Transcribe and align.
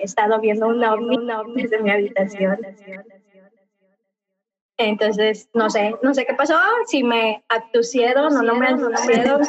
he 0.00 0.04
estado 0.04 0.40
viendo 0.40 0.68
un 0.68 0.82
ovni 0.82 1.62
desde 1.62 1.82
mi 1.82 1.90
habitación. 1.90 2.58
Entonces, 4.76 5.48
no 5.52 5.68
sé, 5.68 5.94
no 6.02 6.14
sé 6.14 6.24
qué 6.24 6.34
pasó, 6.34 6.58
si 6.86 7.02
me 7.02 7.44
abducieron 7.48 8.34
o 8.34 8.42
no 8.42 8.54
me 8.54 8.68
abducieron. 8.68 9.42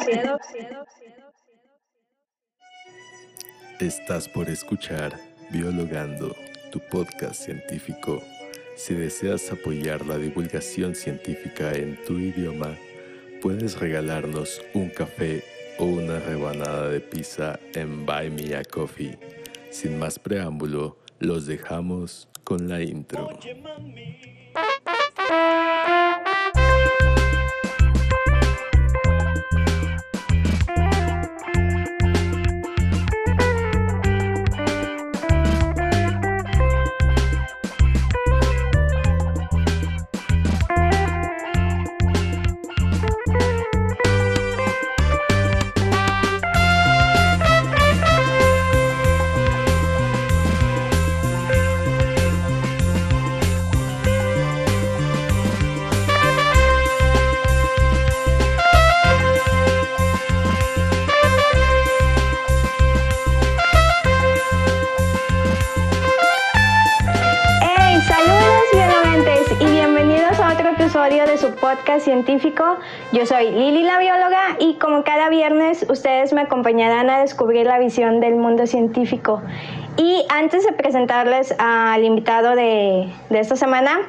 Estás 3.80 4.28
por 4.28 4.48
escuchar 4.48 5.18
Biologando, 5.50 6.36
tu 6.70 6.80
podcast 6.80 7.42
científico. 7.42 8.22
Si 8.76 8.94
deseas 8.94 9.50
apoyar 9.50 10.06
la 10.06 10.18
divulgación 10.18 10.94
científica 10.94 11.72
en 11.72 12.02
tu 12.04 12.18
idioma, 12.18 12.76
puedes 13.40 13.78
regalarnos 13.78 14.62
un 14.72 14.88
café 14.88 15.42
o 15.78 15.84
una 15.84 16.20
rebanada 16.20 16.88
de 16.88 17.00
pizza 17.00 17.58
en 17.74 18.06
Buy 18.06 18.30
Me 18.30 18.54
a 18.54 18.64
Coffee. 18.64 19.18
Sin 19.72 19.98
más 19.98 20.18
preámbulo, 20.18 20.98
los 21.18 21.46
dejamos 21.46 22.28
con 22.44 22.68
la 22.68 22.82
intro. 22.82 23.38
Podcast 71.72 72.04
científico. 72.04 72.76
Yo 73.12 73.24
soy 73.24 73.50
Lili 73.50 73.82
la 73.82 73.98
bióloga 73.98 74.56
y 74.58 74.74
como 74.74 75.04
cada 75.04 75.30
viernes 75.30 75.86
ustedes 75.88 76.32
me 76.34 76.42
acompañarán 76.42 77.08
a 77.08 77.20
descubrir 77.20 77.66
la 77.66 77.78
visión 77.78 78.20
del 78.20 78.34
mundo 78.34 78.66
científico. 78.66 79.40
Y 79.96 80.24
antes 80.28 80.66
de 80.66 80.72
presentarles 80.72 81.54
al 81.58 82.04
invitado 82.04 82.54
de, 82.56 83.10
de 83.30 83.40
esta 83.40 83.56
semana, 83.56 84.00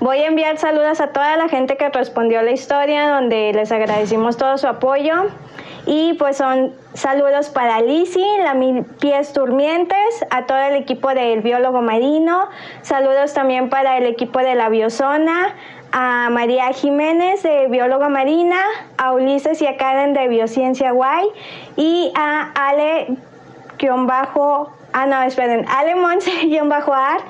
voy 0.00 0.18
a 0.18 0.26
enviar 0.26 0.58
saludos 0.58 1.00
a 1.00 1.08
toda 1.08 1.36
la 1.36 1.48
gente 1.48 1.76
que 1.76 1.88
respondió 1.88 2.42
la 2.42 2.50
historia, 2.50 3.08
donde 3.08 3.52
les 3.54 3.72
agradecimos 3.72 4.36
todo 4.36 4.58
su 4.58 4.66
apoyo. 4.66 5.26
Y 5.86 6.14
pues 6.14 6.38
son 6.38 6.72
saludos 6.94 7.48
para 7.48 7.80
Lisi, 7.80 8.24
la 8.42 8.54
Mil 8.54 8.82
Pies 8.84 9.32
Durmientes, 9.32 10.26
a 10.30 10.44
todo 10.44 10.58
el 10.58 10.74
equipo 10.74 11.10
del 11.14 11.42
biólogo 11.42 11.80
marino, 11.80 12.48
saludos 12.82 13.34
también 13.34 13.68
para 13.68 13.96
el 13.96 14.06
equipo 14.06 14.40
de 14.40 14.56
la 14.56 14.68
Biozona, 14.68 15.54
a 15.98 16.28
María 16.28 16.74
Jiménez 16.74 17.42
Bióloga 17.70 18.10
Marina, 18.10 18.60
a 18.98 19.14
Ulises 19.14 19.62
y 19.62 19.66
a 19.66 19.78
Karen 19.78 20.12
de 20.12 20.28
Biociencia 20.28 20.90
Guay 20.90 21.26
y 21.78 22.12
a 22.14 22.50
Ale 22.54 23.16
bajo 24.06 24.75
Ah, 24.98 25.04
no, 25.04 25.20
esperen, 25.24 25.66
Ale 25.68 25.94
bajo 26.64 26.94
ar 26.94 27.20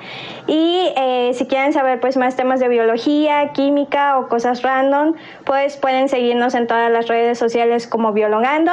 Y 0.47 0.93
eh, 0.95 1.31
si 1.33 1.47
quieren 1.47 1.73
saber 1.73 1.99
pues 1.99 2.15
más 2.15 2.37
temas 2.37 2.61
de 2.61 2.69
biología, 2.69 3.51
química 3.51 4.17
o 4.17 4.29
cosas 4.29 4.61
random, 4.61 5.15
pues 5.43 5.75
pueden 5.75 6.07
seguirnos 6.07 6.55
en 6.55 6.65
todas 6.65 6.89
las 6.89 7.09
redes 7.09 7.37
sociales 7.37 7.85
como 7.85 8.13
Biologando. 8.13 8.71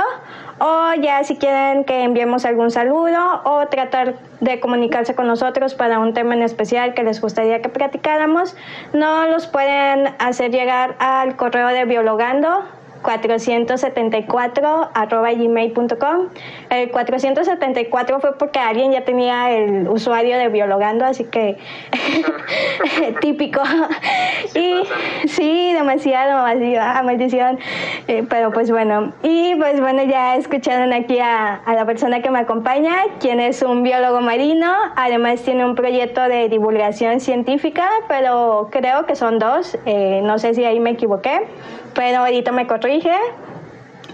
O 0.61 0.95
ya 1.03 1.25
si 1.25 1.35
quieren 1.39 1.83
que 1.83 2.05
enviemos 2.05 2.45
algún 2.45 2.71
saludo 2.71 3.43
o 3.43 3.67
tratar 3.67 4.15
de 4.39 4.61
comunicarse 4.61 5.17
con 5.17 5.27
nosotros 5.27 5.75
para 5.75 5.99
un 5.99 6.15
tema 6.15 6.35
en 6.35 6.43
especial 6.43 6.95
que 6.95 7.03
les 7.03 7.21
gustaría 7.21 7.63
que 7.63 7.69
platicáramos, 7.69 8.55
no 8.93 9.27
los 9.27 9.49
pueden 9.49 10.15
hacer 10.21 10.53
llegar 10.53 10.95
al 11.01 11.35
correo 11.35 11.67
de 11.67 11.85
Biologando 11.85 12.63
474 13.05 14.91
arroba 14.95 15.33
gmail.com. 15.33 16.29
El 16.71 16.91
474 16.91 18.21
fue 18.21 18.37
porque 18.39 18.59
alguien 18.59 18.91
ya 18.93 19.05
tenía 19.05 19.53
el 19.53 19.89
usuario 19.89 20.37
de 20.39 20.49
Biologando, 20.49 21.05
así 21.05 21.25
que 21.25 21.57
típico. 23.21 23.63
y 24.55 24.83
sí, 25.29 25.73
demasiado, 25.75 26.45
demasiado, 26.45 27.05
maldición. 27.05 27.59
Eh, 28.09 28.25
pero 28.29 28.51
pues 28.51 28.71
bueno, 28.71 29.13
y 29.23 29.55
pues 29.57 29.81
bueno, 29.81 30.03
ya 30.05 30.37
escucharon 30.37 30.93
aquí 30.93 31.19
a, 31.21 31.57
a 31.57 31.75
la 31.75 31.85
persona 31.85 32.23
que 32.23 32.31
me 32.31 32.41
acompaña, 32.41 32.97
quien 33.21 33.39
es 33.39 33.63
un 33.63 33.83
biólogo 33.83 34.21
marino, 34.21 34.75
además 34.97 35.43
tiene 35.43 35.65
un 35.65 35.75
proyecto 35.75 36.23
de 36.23 36.49
divulgación 36.49 37.21
científica, 37.21 37.89
pero 38.09 38.69
creo 38.73 39.05
que 39.07 39.15
son 39.15 39.39
dos, 39.39 39.79
eh, 39.85 40.21
no 40.25 40.39
sé 40.39 40.55
si 40.55 40.65
ahí 40.65 40.81
me 40.81 40.91
equivoqué 40.91 41.43
pero 41.95 42.19
ahorita 42.19 42.53
me 42.53 42.67
corrige 42.67 43.17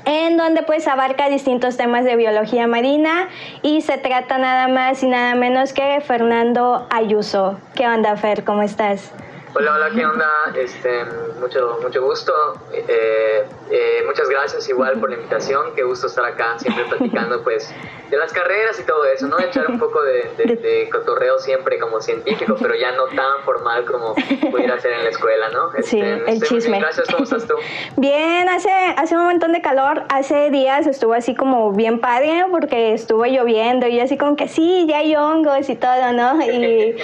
en 0.05 0.37
donde 0.37 0.63
pues 0.63 0.89
abarca 0.89 1.29
distintos 1.29 1.77
temas 1.77 2.05
de 2.05 2.17
biología 2.17 2.67
marina 2.67 3.29
y 3.63 3.83
se 3.83 3.99
trata 3.99 4.39
nada 4.39 4.69
más 4.69 5.03
y 5.03 5.07
nada 5.07 5.35
menos 5.35 5.73
que 5.73 6.01
Fernando 6.01 6.87
Ayuso. 6.91 7.59
¿Qué 7.75 7.87
onda, 7.87 8.17
Fer? 8.17 8.45
¿Cómo 8.45 8.63
estás? 8.63 9.13
Hola, 9.53 9.75
hola, 9.75 9.91
¿qué 9.93 10.07
onda? 10.07 10.31
Este, 10.55 11.05
mucho, 11.41 11.79
mucho 11.83 12.03
gusto. 12.03 12.33
Eh, 12.73 13.45
eh, 13.71 14.03
muchas 14.07 14.29
gracias 14.29 14.69
igual 14.69 15.01
por 15.01 15.11
la 15.11 15.17
invitación. 15.17 15.75
Qué 15.75 15.83
gusto 15.83 16.07
estar 16.07 16.25
acá, 16.25 16.57
siempre 16.59 16.85
platicando 16.85 17.43
pues 17.43 17.75
de 18.11 18.17
las 18.17 18.33
carreras 18.33 18.79
y 18.79 18.83
todo 18.85 19.05
eso, 19.05 19.29
¿no? 19.29 19.39
Echar 19.39 19.69
un 19.69 19.79
poco 19.79 20.03
de, 20.03 20.31
de, 20.37 20.89
cotorreo 20.91 21.39
siempre 21.39 21.79
como 21.79 22.01
científico, 22.01 22.57
pero 22.61 22.75
ya 22.75 22.93
no 22.93 23.05
tan 23.07 23.43
formal 23.45 23.85
como 23.85 24.15
pudiera 24.51 24.81
ser 24.81 24.93
en 24.93 25.05
la 25.05 25.11
escuela, 25.11 25.49
¿no? 25.51 25.71
sí, 25.83 26.01
este, 26.01 26.31
el 26.31 26.43
chisme. 26.43 26.71
Bien, 26.71 26.81
gracias, 26.81 27.09
¿cómo 27.09 27.25
estás 27.25 27.47
tú? 27.47 27.55
Bien, 27.97 28.49
hace, 28.49 28.71
hace 28.97 29.17
un 29.17 29.25
montón 29.25 29.53
de 29.53 29.63
calor, 29.63 30.05
hace 30.09 30.51
días 30.51 30.87
estuvo 30.87 31.15
así 31.15 31.35
como 31.35 31.73
bien 31.73 32.01
padre 32.01 32.45
porque 32.51 32.95
estuvo 32.95 33.25
lloviendo 33.27 33.87
y 33.87 34.01
así 34.01 34.19
como 34.19 34.35
que 34.35 34.49
sí, 34.49 34.87
ya 34.89 34.99
hay 34.99 35.15
hongos 35.15 35.69
y 35.69 35.77
todo, 35.77 36.13
¿no? 36.13 36.43
Y, 36.43 36.97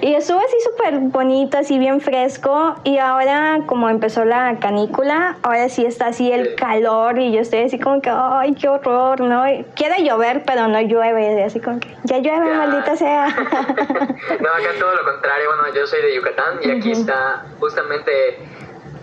y 0.00 0.14
estuvo 0.14 0.38
así 0.38 0.56
súper 0.64 0.98
bonito, 0.98 1.58
así 1.58 1.77
bien 1.78 2.00
fresco 2.00 2.76
y 2.84 2.98
ahora 2.98 3.60
como 3.66 3.88
empezó 3.88 4.24
la 4.24 4.58
canícula, 4.60 5.36
ahora 5.42 5.68
sí 5.68 5.84
está 5.84 6.08
así 6.08 6.30
el 6.30 6.54
calor 6.54 7.18
y 7.18 7.32
yo 7.32 7.40
estoy 7.40 7.60
así 7.60 7.78
como 7.78 8.00
que, 8.00 8.10
ay, 8.10 8.54
qué 8.54 8.68
horror, 8.68 9.20
¿no? 9.20 9.44
Quiere 9.74 10.04
llover, 10.04 10.42
pero 10.46 10.68
no 10.68 10.80
llueve, 10.80 11.42
así 11.44 11.60
como 11.60 11.80
que, 11.80 11.88
ya 12.04 12.18
llueve, 12.18 12.54
maldita 12.54 12.96
sea. 12.96 13.26
no, 14.40 14.48
acá 14.48 14.70
todo 14.78 14.94
lo 14.94 15.04
contrario, 15.04 15.48
bueno, 15.56 15.74
yo 15.74 15.86
soy 15.86 16.02
de 16.02 16.14
Yucatán 16.14 16.58
y 16.62 16.70
aquí 16.70 16.92
está 16.92 17.46
justamente 17.58 18.38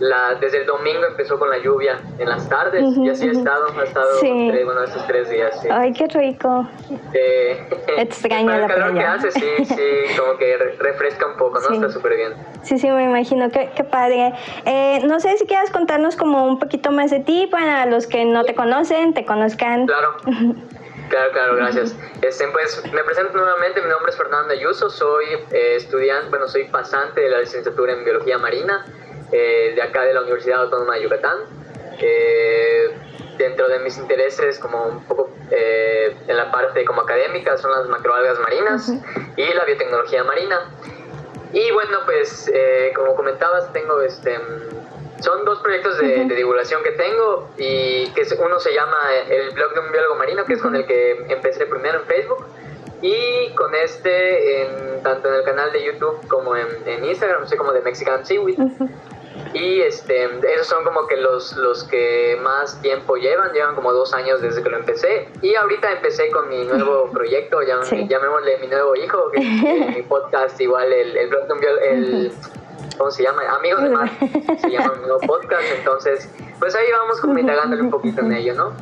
la, 0.00 0.34
desde 0.40 0.58
el 0.58 0.66
domingo 0.66 1.04
empezó 1.08 1.38
con 1.38 1.48
la 1.50 1.58
lluvia 1.58 1.98
en 2.18 2.28
las 2.28 2.48
tardes 2.48 2.96
y 2.96 3.08
así 3.08 3.28
ha 3.28 3.32
estado, 3.32 3.68
ha 3.78 3.84
estado 3.84 4.18
tres, 4.20 4.64
bueno, 4.64 4.82
estos 4.82 5.06
tres 5.06 5.30
días. 5.30 5.58
Sí. 5.60 5.68
Ay, 5.70 5.92
qué 5.92 6.06
rico. 6.06 6.68
Eh, 7.12 7.68
Extraño 7.98 8.48
la 8.48 8.64
el 8.64 8.66
calor 8.66 8.94
que 8.94 9.04
hace, 9.04 9.30
sí, 9.32 9.64
sí, 9.64 10.16
como 10.18 10.36
que 10.38 10.56
refresca 10.78 11.26
un 11.26 11.36
poco, 11.36 11.60
¿no? 11.60 11.74
Está 11.74 11.90
súper 11.90 12.16
bien. 12.16 12.34
Sí, 12.62 12.78
sí, 12.78 12.90
me 12.90 13.04
imagino, 13.04 13.50
qué, 13.50 13.70
qué 13.74 13.84
padre. 13.84 14.32
Eh, 14.64 15.00
no 15.06 15.20
sé 15.20 15.36
si 15.38 15.46
quieras 15.46 15.70
contarnos 15.70 16.16
como 16.16 16.46
un 16.46 16.58
poquito 16.58 16.90
más 16.90 17.10
de 17.10 17.20
ti 17.20 17.48
para 17.50 17.86
los 17.86 18.06
que 18.06 18.24
no 18.24 18.44
te 18.44 18.54
conocen, 18.54 19.14
te 19.14 19.24
conozcan. 19.24 19.86
Claro. 19.86 20.16
Claro, 21.08 21.30
claro, 21.30 21.54
gracias. 21.54 21.96
Este, 22.20 22.48
pues 22.48 22.82
me 22.92 23.04
presento 23.04 23.38
nuevamente, 23.38 23.80
mi 23.80 23.88
nombre 23.88 24.10
es 24.10 24.16
Fernando 24.16 24.52
Ayuso, 24.52 24.90
soy 24.90 25.24
eh, 25.52 25.76
estudiante, 25.76 26.30
bueno, 26.30 26.48
soy 26.48 26.64
pasante 26.64 27.20
de 27.20 27.30
la 27.30 27.38
licenciatura 27.38 27.92
en 27.92 28.04
Biología 28.04 28.38
Marina 28.38 28.84
eh, 29.32 29.72
de 29.74 29.82
acá 29.82 30.02
de 30.02 30.14
la 30.14 30.22
Universidad 30.22 30.62
Autónoma 30.62 30.94
de 30.94 31.02
Yucatán. 31.02 31.38
dentro 33.38 33.68
de 33.68 33.78
mis 33.80 33.98
intereses, 33.98 34.58
como 34.58 34.86
un 34.86 35.04
poco 35.04 35.30
eh, 35.50 36.16
en 36.26 36.36
la 36.36 36.50
parte 36.50 36.84
como 36.84 37.02
académica, 37.02 37.56
son 37.56 37.70
las 37.70 37.86
macroalgas 37.88 38.38
marinas 38.40 38.92
y 39.36 39.54
la 39.54 39.64
biotecnología 39.64 40.24
marina. 40.24 40.70
Y 41.52 41.70
bueno, 41.70 41.98
pues 42.04 42.50
eh, 42.52 42.92
como 42.94 43.14
comentabas, 43.14 43.72
tengo 43.72 44.00
este 44.02 44.38
son 45.20 45.46
dos 45.46 45.60
proyectos 45.60 45.98
de, 45.98 46.24
divulgación 46.24 46.82
que 46.82 46.90
tengo 46.90 47.48
y 47.56 48.10
que 48.10 48.22
uno 48.38 48.60
se 48.60 48.74
llama 48.74 48.98
el 49.28 49.50
blog 49.52 49.72
de 49.72 49.80
un 49.80 49.92
biólogo 49.92 50.16
marino, 50.16 50.44
que 50.44 50.54
es 50.54 50.62
con 50.62 50.76
el 50.76 50.86
que 50.86 51.24
empecé 51.28 51.64
primero 51.66 52.00
en 52.00 52.04
Facebook 52.04 52.44
y 53.00 53.50
con 53.54 53.74
este 53.74 54.62
en, 54.62 55.02
tanto 55.02 55.28
en 55.28 55.36
el 55.36 55.44
canal 55.44 55.72
de 55.72 55.84
YouTube 55.84 56.26
como 56.28 56.54
en, 56.56 56.66
en 56.84 57.04
Instagram, 57.04 57.46
sé 57.46 57.56
como 57.56 57.72
de 57.72 57.80
Mexican 57.80 58.26
Seaweed. 58.26 58.58
Y 59.54 59.80
este, 59.80 60.24
esos 60.24 60.66
son 60.66 60.84
como 60.84 61.06
que 61.06 61.16
los, 61.16 61.56
los 61.56 61.84
que 61.84 62.38
más 62.42 62.80
tiempo 62.82 63.16
llevan, 63.16 63.52
llevan 63.52 63.74
como 63.74 63.92
dos 63.92 64.12
años 64.12 64.42
desde 64.42 64.62
que 64.62 64.68
lo 64.68 64.78
empecé. 64.78 65.28
Y 65.40 65.54
ahorita 65.54 65.92
empecé 65.92 66.30
con 66.30 66.48
mi 66.48 66.64
nuevo 66.64 67.10
proyecto, 67.12 67.60
llamémosle 67.62 68.58
mi 68.58 68.66
nuevo 68.66 68.94
hijo, 68.96 69.30
que 69.30 69.40
es 69.40 69.96
mi 69.96 70.02
podcast, 70.08 70.60
igual 70.60 70.92
el, 70.92 71.16
el, 71.16 71.30
el, 71.82 72.32
¿cómo 72.98 73.10
se 73.10 73.22
llama? 73.22 73.42
Amigos 73.56 73.82
de 73.82 73.90
Mar, 73.90 74.10
se 74.60 74.70
llama 74.70 74.94
mi 74.94 75.06
nuevo 75.06 75.20
podcast. 75.20 75.64
Entonces, 75.78 76.30
pues 76.58 76.74
ahí 76.74 76.86
vamos 77.00 77.20
como 77.20 77.38
indagándole 77.38 77.82
un 77.82 77.90
poquito 77.90 78.20
en 78.20 78.32
ello, 78.32 78.54
¿no? 78.54 78.72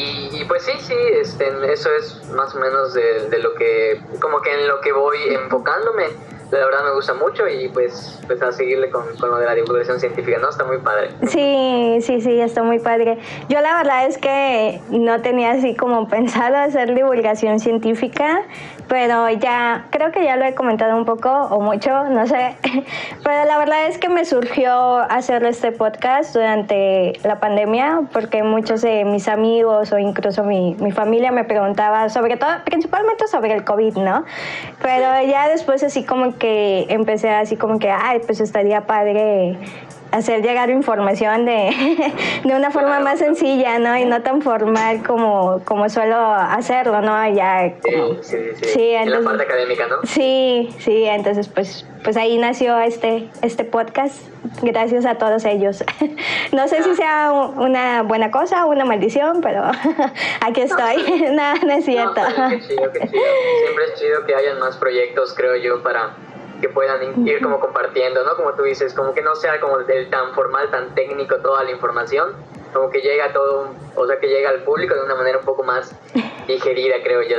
Y, 0.00 0.44
pues 0.44 0.62
sí, 0.62 0.72
sí, 0.78 0.94
este, 0.94 1.50
eso 1.72 1.90
es 1.92 2.24
más 2.30 2.54
o 2.54 2.60
menos 2.60 2.94
de, 2.94 3.28
de, 3.30 3.38
lo 3.40 3.54
que, 3.54 4.00
como 4.20 4.40
que 4.42 4.54
en 4.54 4.68
lo 4.68 4.80
que 4.80 4.92
voy 4.92 5.18
enfocándome 5.34 6.10
la 6.50 6.64
verdad 6.64 6.84
me 6.84 6.94
gusta 6.94 7.14
mucho 7.14 7.46
y 7.46 7.68
pues, 7.68 8.18
pues 8.26 8.40
a 8.42 8.52
seguirle 8.52 8.90
con, 8.90 9.04
con, 9.16 9.30
lo 9.30 9.38
de 9.38 9.46
la 9.46 9.54
divulgación 9.54 10.00
científica, 10.00 10.38
¿no? 10.38 10.48
Está 10.48 10.64
muy 10.64 10.78
padre. 10.78 11.10
Sí, 11.26 11.98
sí, 12.00 12.20
sí, 12.20 12.40
está 12.40 12.62
muy 12.62 12.78
padre. 12.78 13.18
Yo 13.48 13.60
la 13.60 13.76
verdad 13.76 14.06
es 14.06 14.18
que 14.18 14.80
no 14.90 15.20
tenía 15.20 15.52
así 15.52 15.74
como 15.74 16.08
pensado 16.08 16.56
hacer 16.56 16.94
divulgación 16.94 17.60
científica, 17.60 18.42
pero 18.88 19.28
ya 19.30 19.86
creo 19.90 20.10
que 20.12 20.24
ya 20.24 20.36
lo 20.36 20.44
he 20.44 20.54
comentado 20.54 20.96
un 20.96 21.04
poco 21.04 21.30
o 21.30 21.60
mucho, 21.60 22.04
no 22.04 22.26
sé, 22.26 22.56
pero 23.24 23.44
la 23.44 23.58
verdad 23.58 23.86
es 23.86 23.98
que 23.98 24.08
me 24.08 24.24
surgió 24.24 24.98
hacer 24.98 25.44
este 25.44 25.72
podcast 25.72 26.34
durante 26.34 27.12
la 27.22 27.40
pandemia 27.40 28.02
porque 28.12 28.42
muchos 28.42 28.82
de 28.82 29.04
mis 29.04 29.28
amigos 29.28 29.92
o 29.92 29.98
incluso 29.98 30.44
mi, 30.44 30.74
mi 30.80 30.92
familia 30.92 31.32
me 31.32 31.44
preguntaba 31.44 32.08
sobre 32.08 32.36
todo, 32.36 32.50
principalmente 32.64 33.26
sobre 33.28 33.52
el 33.52 33.64
COVID, 33.64 33.96
¿no? 33.98 34.24
Pero 34.82 35.22
ya 35.28 35.48
después 35.48 35.82
así 35.82 36.04
como 36.04 36.36
que 36.38 36.86
empecé 36.88 37.30
así 37.30 37.56
como 37.56 37.78
que, 37.78 37.90
ay, 37.90 38.20
pues 38.24 38.40
estaría 38.40 38.82
padre 38.86 39.58
hacer 40.10 40.42
llegar 40.42 40.70
información 40.70 41.44
de, 41.44 41.70
de 42.44 42.54
una 42.54 42.70
forma 42.70 43.00
más 43.00 43.18
sencilla, 43.18 43.78
¿no? 43.78 43.96
Y 43.96 44.04
no 44.04 44.22
tan 44.22 44.42
formal 44.42 45.02
como, 45.06 45.62
como 45.64 45.88
suelo 45.88 46.16
hacerlo, 46.16 47.00
¿no? 47.00 47.28
Ya 47.34 47.74
sí, 47.82 48.18
sí, 48.22 48.36
sí. 48.62 48.90
en 48.90 49.10
la 49.10 49.20
parte 49.20 49.42
académica, 49.42 49.86
¿no? 49.86 49.96
Sí, 50.04 50.74
sí, 50.78 51.04
entonces 51.04 51.48
pues, 51.48 51.86
pues 52.04 52.16
ahí 52.16 52.38
nació 52.38 52.78
este, 52.78 53.28
este 53.42 53.64
podcast, 53.64 54.16
gracias 54.62 55.04
a 55.06 55.16
todos 55.16 55.44
ellos. 55.44 55.84
No 56.50 56.66
sé 56.66 56.82
si 56.82 56.94
sea 56.94 57.30
una 57.32 58.02
buena 58.02 58.30
cosa 58.30 58.64
o 58.64 58.70
una 58.70 58.84
maldición, 58.84 59.42
pero 59.42 59.64
aquí 60.40 60.62
estoy. 60.62 61.30
No, 61.32 61.54
no, 61.66 61.72
es 61.74 61.84
cierto. 61.84 62.20
qué 62.48 62.60
chido, 62.60 62.90
qué 62.92 63.00
chido. 63.00 63.22
Siempre 63.62 63.84
es 63.84 64.00
chido 64.00 64.26
que 64.26 64.34
hayan 64.34 64.58
más 64.58 64.76
proyectos, 64.76 65.34
creo 65.34 65.56
yo, 65.56 65.82
para 65.82 66.14
que 66.60 66.68
puedan 66.68 67.26
ir 67.26 67.40
como 67.42 67.60
compartiendo, 67.60 68.24
¿no? 68.24 68.36
Como 68.36 68.52
tú 68.54 68.62
dices, 68.62 68.94
como 68.94 69.14
que 69.14 69.22
no 69.22 69.34
sea 69.36 69.60
como 69.60 69.78
el 69.78 70.10
tan 70.10 70.34
formal, 70.34 70.70
tan 70.70 70.94
técnico 70.94 71.36
toda 71.36 71.64
la 71.64 71.70
información, 71.70 72.32
como 72.72 72.90
que 72.90 73.00
llega 73.00 73.32
todo, 73.32 73.68
o 73.94 74.06
sea, 74.06 74.18
que 74.18 74.28
llega 74.28 74.50
al 74.50 74.62
público 74.62 74.94
de 74.94 75.02
una 75.02 75.14
manera 75.14 75.38
un 75.38 75.44
poco 75.44 75.62
más 75.62 75.94
digerida, 76.46 76.96
creo 77.02 77.22
yo. 77.22 77.36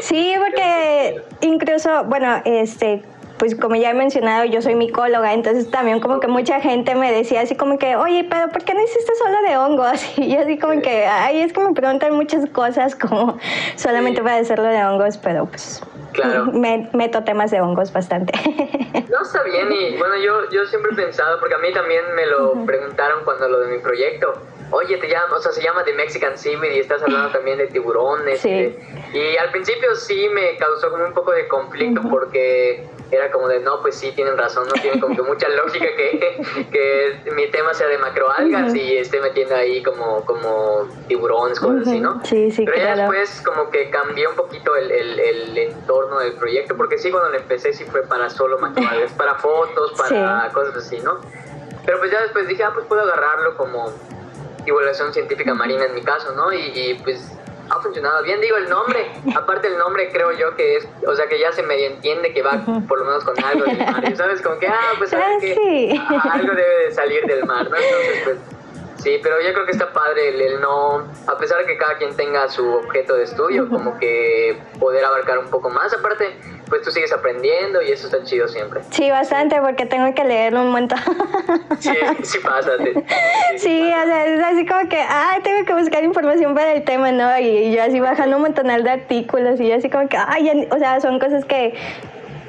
Sí, 0.00 0.34
porque 0.38 1.22
incluso, 1.40 2.04
bueno, 2.04 2.40
este, 2.44 3.02
pues 3.42 3.56
como 3.56 3.74
ya 3.74 3.90
he 3.90 3.94
mencionado, 3.94 4.44
yo 4.44 4.62
soy 4.62 4.76
micóloga, 4.76 5.32
entonces 5.32 5.68
también 5.68 5.98
como 5.98 6.20
que 6.20 6.28
mucha 6.28 6.60
gente 6.60 6.94
me 6.94 7.10
decía 7.10 7.40
así 7.40 7.56
como 7.56 7.76
que, 7.76 7.96
oye, 7.96 8.24
pero 8.30 8.48
¿por 8.50 8.62
qué 8.62 8.72
no 8.72 8.80
hiciste 8.80 9.12
solo 9.16 9.36
de 9.42 9.56
hongos? 9.56 10.00
Y 10.16 10.32
yo 10.32 10.42
así 10.42 10.60
como 10.60 10.80
que, 10.80 11.06
ay, 11.06 11.40
es 11.40 11.52
que 11.52 11.58
me 11.58 11.72
preguntan 11.72 12.14
muchas 12.14 12.48
cosas 12.50 12.94
como 12.94 13.36
solamente 13.74 14.22
para 14.22 14.36
hacerlo 14.36 14.68
de 14.68 14.84
hongos, 14.84 15.18
pero 15.18 15.46
pues 15.46 15.82
Claro. 16.12 16.46
Me, 16.52 16.88
meto 16.92 17.24
temas 17.24 17.50
de 17.50 17.60
hongos 17.60 17.92
bastante. 17.92 18.32
No, 19.12 19.20
está 19.20 19.42
bien 19.42 19.70
y 19.70 19.98
bueno, 19.98 20.16
yo, 20.16 20.48
yo 20.50 20.64
siempre 20.64 20.92
he 20.92 20.94
pensado, 20.94 21.38
porque 21.38 21.54
a 21.54 21.58
mí 21.58 21.70
también 21.72 22.02
me 22.14 22.24
lo 22.26 22.64
preguntaron 22.64 23.24
cuando 23.24 23.46
lo 23.46 23.60
de 23.60 23.76
mi 23.76 23.82
proyecto, 23.82 24.32
oye, 24.70 24.96
te 24.96 25.06
llama, 25.06 25.36
o 25.36 25.40
sea, 25.40 25.52
se 25.52 25.62
llama 25.62 25.84
The 25.84 25.92
Mexican 25.92 26.38
Seaweed 26.38 26.72
y 26.72 26.78
estás 26.78 27.02
hablando 27.02 27.30
también 27.30 27.58
de 27.58 27.66
tiburones. 27.66 28.40
Sí. 28.40 28.74
Y, 29.12 29.36
al 29.36 29.50
principio 29.50 29.94
sí 29.96 30.30
me 30.30 30.56
causó 30.56 30.90
como 30.90 31.04
un 31.04 31.12
poco 31.12 31.32
de 31.32 31.46
conflicto 31.46 32.00
porque 32.08 32.88
era 33.12 33.30
como 33.30 33.46
de, 33.46 33.60
no, 33.60 33.82
pues 33.82 33.96
sí, 33.96 34.10
tienen 34.12 34.38
razón, 34.38 34.66
no 34.66 34.72
tiene 34.80 34.98
como 34.98 35.14
que 35.14 35.22
mucha 35.22 35.46
lógica 35.50 35.84
que, 35.96 36.40
que 36.72 37.30
mi 37.32 37.46
tema 37.50 37.74
sea 37.74 37.86
de 37.86 37.98
macroalgas 37.98 38.74
y 38.74 38.96
esté 38.96 39.20
metiendo 39.20 39.54
ahí 39.54 39.82
como, 39.82 40.24
como 40.24 40.88
tiburones, 41.08 41.60
cosas 41.60 41.86
así, 41.86 42.00
¿no? 42.00 42.24
Sí, 42.24 42.50
sí, 42.50 42.64
Pero 42.64 42.78
ya 42.78 42.96
después 42.96 43.42
como 43.42 43.68
que 43.70 43.90
cambié 43.90 44.26
un 44.26 44.34
poquito 44.34 44.74
el, 44.76 44.90
el, 44.90 45.20
el, 45.20 45.58
entorno 45.58 46.20
del 46.20 46.32
proyecto, 46.32 46.74
porque 46.74 46.96
sí, 46.96 47.10
cuando 47.10 47.28
lo 47.28 47.36
empecé 47.36 47.74
sí 47.74 47.84
fue 47.84 48.02
para 48.02 48.30
solo 48.30 48.58
macroalgas, 48.58 49.12
para 49.12 49.34
fotos, 49.34 49.92
para 49.92 50.48
cosas 50.54 50.76
así, 50.76 50.98
¿no? 51.00 51.20
Pero 51.84 51.98
pues 51.98 52.10
ya 52.10 52.22
después 52.22 52.48
dije, 52.48 52.64
ah, 52.64 52.70
pues 52.72 52.86
puedo 52.86 53.02
agarrarlo 53.02 53.56
como 53.58 53.92
divulgación 54.64 55.12
científica 55.12 55.52
marina 55.52 55.84
en 55.84 55.94
mi 55.94 56.02
caso, 56.02 56.32
¿no? 56.32 56.52
Y, 56.52 56.98
pues 57.02 57.30
ha 57.70 57.80
funcionado 57.80 58.22
bien. 58.22 58.40
Digo, 58.40 58.56
el 58.56 58.68
nombre, 58.68 59.10
aparte 59.36 59.68
el 59.68 59.78
nombre 59.78 60.10
creo 60.12 60.32
yo 60.32 60.54
que 60.56 60.76
es, 60.76 60.88
o 61.06 61.14
sea, 61.14 61.26
que 61.26 61.38
ya 61.38 61.52
se 61.52 61.62
medio 61.62 61.86
entiende 61.86 62.32
que 62.32 62.42
va 62.42 62.64
por 62.88 62.98
lo 62.98 63.04
menos 63.04 63.24
con 63.24 63.42
algo 63.42 63.64
del 63.64 63.78
mar. 63.78 64.16
¿Sabes? 64.16 64.42
Como 64.42 64.58
que, 64.58 64.68
ah, 64.68 64.92
pues 64.98 65.10
sabes 65.10 65.26
ah, 65.36 65.40
que 65.40 66.00
algo 66.30 66.54
debe 66.54 66.86
de 66.86 66.92
salir 66.92 67.24
del 67.26 67.44
mar, 67.44 67.68
¿no? 67.70 67.76
Entonces, 67.76 68.20
pues 68.24 68.38
Sí, 69.02 69.18
pero 69.20 69.40
yo 69.40 69.52
creo 69.52 69.66
que 69.66 69.72
está 69.72 69.92
padre 69.92 70.28
el, 70.28 70.60
no, 70.60 71.08
a 71.26 71.36
pesar 71.36 71.58
de 71.58 71.66
que 71.66 71.76
cada 71.76 71.96
quien 71.96 72.14
tenga 72.14 72.48
su 72.48 72.64
objeto 72.72 73.16
de 73.16 73.24
estudio, 73.24 73.68
como 73.68 73.98
que 73.98 74.56
poder 74.78 75.04
abarcar 75.04 75.38
un 75.38 75.50
poco 75.50 75.70
más. 75.70 75.92
Aparte, 75.92 76.36
pues 76.68 76.82
tú 76.82 76.92
sigues 76.92 77.12
aprendiendo 77.12 77.82
y 77.82 77.90
eso 77.90 78.06
está 78.06 78.22
chido 78.22 78.46
siempre. 78.46 78.80
Sí, 78.90 79.10
bastante, 79.10 79.60
porque 79.60 79.86
tengo 79.86 80.14
que 80.14 80.22
leerlo 80.22 80.60
un 80.60 80.70
montón. 80.70 81.00
Sí, 81.80 81.90
sí 82.22 82.38
pasa. 82.38 82.70
Sí, 83.56 83.92
o 84.02 84.06
sea, 84.06 84.26
es 84.26 84.40
así 84.40 84.66
como 84.66 84.88
que, 84.88 85.00
ah, 85.00 85.38
tengo 85.42 85.64
que 85.64 85.74
buscar 85.74 86.04
información 86.04 86.54
para 86.54 86.72
el 86.72 86.84
tema, 86.84 87.10
¿no? 87.10 87.36
Y, 87.40 87.72
yo 87.72 87.82
así 87.82 87.98
bajando 87.98 88.36
un 88.36 88.42
montón 88.42 88.68
de 88.68 88.90
artículos 88.90 89.58
y 89.58 89.68
yo 89.68 89.74
así 89.74 89.90
como 89.90 90.08
que, 90.08 90.16
ay, 90.16 90.68
o 90.70 90.78
sea, 90.78 91.00
son 91.00 91.18
cosas 91.18 91.44
que 91.44 91.74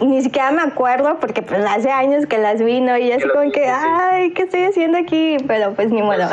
ni 0.04 0.22
siquiera 0.22 0.52
me 0.52 0.62
acuerdo 0.62 1.18
porque 1.20 1.42
pues 1.42 1.64
hace 1.66 1.90
años 1.90 2.26
que 2.26 2.38
las 2.38 2.62
vino 2.62 2.98
y 2.98 3.12
es 3.12 3.26
como 3.26 3.52
que, 3.52 3.66
ay, 3.68 4.32
¿qué 4.32 4.44
estoy 4.44 4.64
haciendo 4.64 4.98
aquí? 4.98 5.38
Pero 5.48 5.74
pues 5.74 5.90
ni 5.90 6.02
modo. 6.02 6.28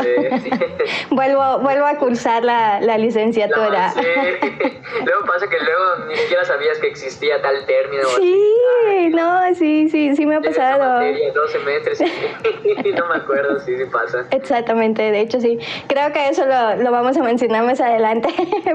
vuelvo, 1.10 1.58
vuelvo 1.60 1.86
a 1.86 1.96
cursar 1.96 2.44
la, 2.44 2.80
la 2.80 2.98
licenciatura. 2.98 3.92
luego 5.04 5.24
pasa 5.26 5.48
que 5.48 5.58
luego 5.58 6.06
ni 6.08 6.16
siquiera 6.16 6.44
sabías 6.44 6.78
que 6.78 6.88
existía 6.88 7.40
tal 7.42 7.64
término. 7.66 8.08
Sí, 8.16 9.08
no, 9.10 9.54
sí, 9.54 9.88
sí, 9.88 10.16
sí 10.16 10.26
me 10.26 10.36
ha 10.36 10.40
pasado. 10.40 10.94
Materia, 10.94 11.32
dos 11.32 11.52
semestres, 11.52 12.00
no 12.98 13.08
me 13.08 13.16
acuerdo, 13.16 13.60
sí, 13.60 13.76
sí 13.76 13.84
pasa. 13.86 14.26
Exactamente, 14.30 15.02
de 15.02 15.20
hecho 15.20 15.40
sí. 15.40 15.58
Creo 15.86 16.12
que 16.12 16.28
eso 16.28 16.44
lo, 16.46 16.76
lo 16.76 16.90
vamos 16.90 17.16
a 17.16 17.22
mencionar 17.22 17.64
más 17.64 17.80
adelante, 17.80 18.28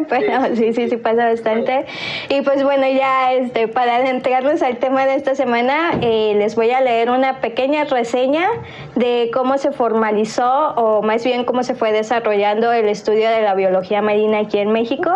pero 0.10 0.56
sí, 0.56 0.74
sí, 0.74 0.90
sí 0.90 0.98
pasa 0.98 1.30
bastante. 1.30 1.86
Y 2.30 2.42
pues 2.42 2.64
bueno, 2.64 2.88
ya 2.88 3.34
este, 3.34 3.68
para 3.68 3.98
adentrarnos 3.98 4.62
al 4.62 4.78
tema 4.78 4.85
de 4.86 5.16
esta 5.16 5.34
semana, 5.34 5.98
eh, 6.02 6.36
les 6.38 6.56
voy 6.56 6.70
a 6.70 6.80
leer 6.80 7.10
una 7.10 7.42
pequeña 7.42 7.86
reseña 7.86 8.48
de 8.94 9.32
cómo 9.34 9.58
se 9.58 9.72
formalizó 9.72 10.74
o 10.76 11.02
más 11.02 11.26
bien 11.26 11.44
cómo 11.44 11.64
se 11.64 11.74
fue 11.74 11.92
desarrollando 11.92 12.72
el 12.72 12.88
estudio 12.88 13.28
de 13.30 13.42
la 13.42 13.56
biología 13.56 14.04
marina 14.04 14.40
aquí 14.40 14.60
en 14.60 14.72
México. 14.72 15.12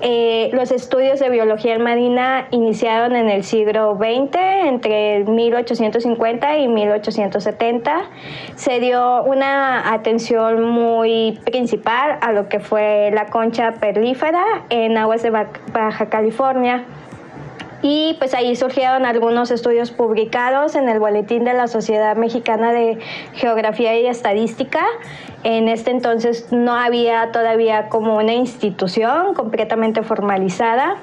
Eh, 0.00 0.48
los 0.54 0.72
estudios 0.72 1.20
de 1.20 1.28
biología 1.28 1.78
marina 1.78 2.48
iniciaron 2.52 3.14
en 3.16 3.28
el 3.28 3.44
siglo 3.44 3.98
XX, 3.98 4.34
entre 4.64 5.24
1850 5.24 6.58
y 6.58 6.68
1870. 6.68 8.02
Se 8.54 8.80
dio 8.80 9.24
una 9.24 9.92
atención 9.92 10.64
muy 10.64 11.38
principal 11.44 12.16
a 12.22 12.32
lo 12.32 12.48
que 12.48 12.60
fue 12.60 13.10
la 13.12 13.26
concha 13.26 13.74
perlífera 13.74 14.42
en 14.70 14.96
aguas 14.96 15.22
de 15.22 15.30
Baja 15.30 16.08
California 16.08 16.86
y 17.82 18.14
pues 18.18 18.34
ahí 18.34 18.56
surgieron 18.56 19.04
algunos 19.04 19.50
estudios 19.50 19.90
publicados 19.90 20.74
en 20.74 20.88
el 20.88 20.98
Boletín 20.98 21.44
de 21.44 21.54
la 21.54 21.68
Sociedad 21.68 22.16
Mexicana 22.16 22.72
de 22.72 22.98
Geografía 23.34 23.98
y 23.98 24.06
Estadística. 24.06 24.84
En 25.44 25.68
este 25.68 25.90
entonces 25.90 26.52
no 26.52 26.74
había 26.74 27.30
todavía 27.32 27.88
como 27.88 28.16
una 28.16 28.32
institución 28.32 29.34
completamente 29.34 30.02
formalizada. 30.02 30.96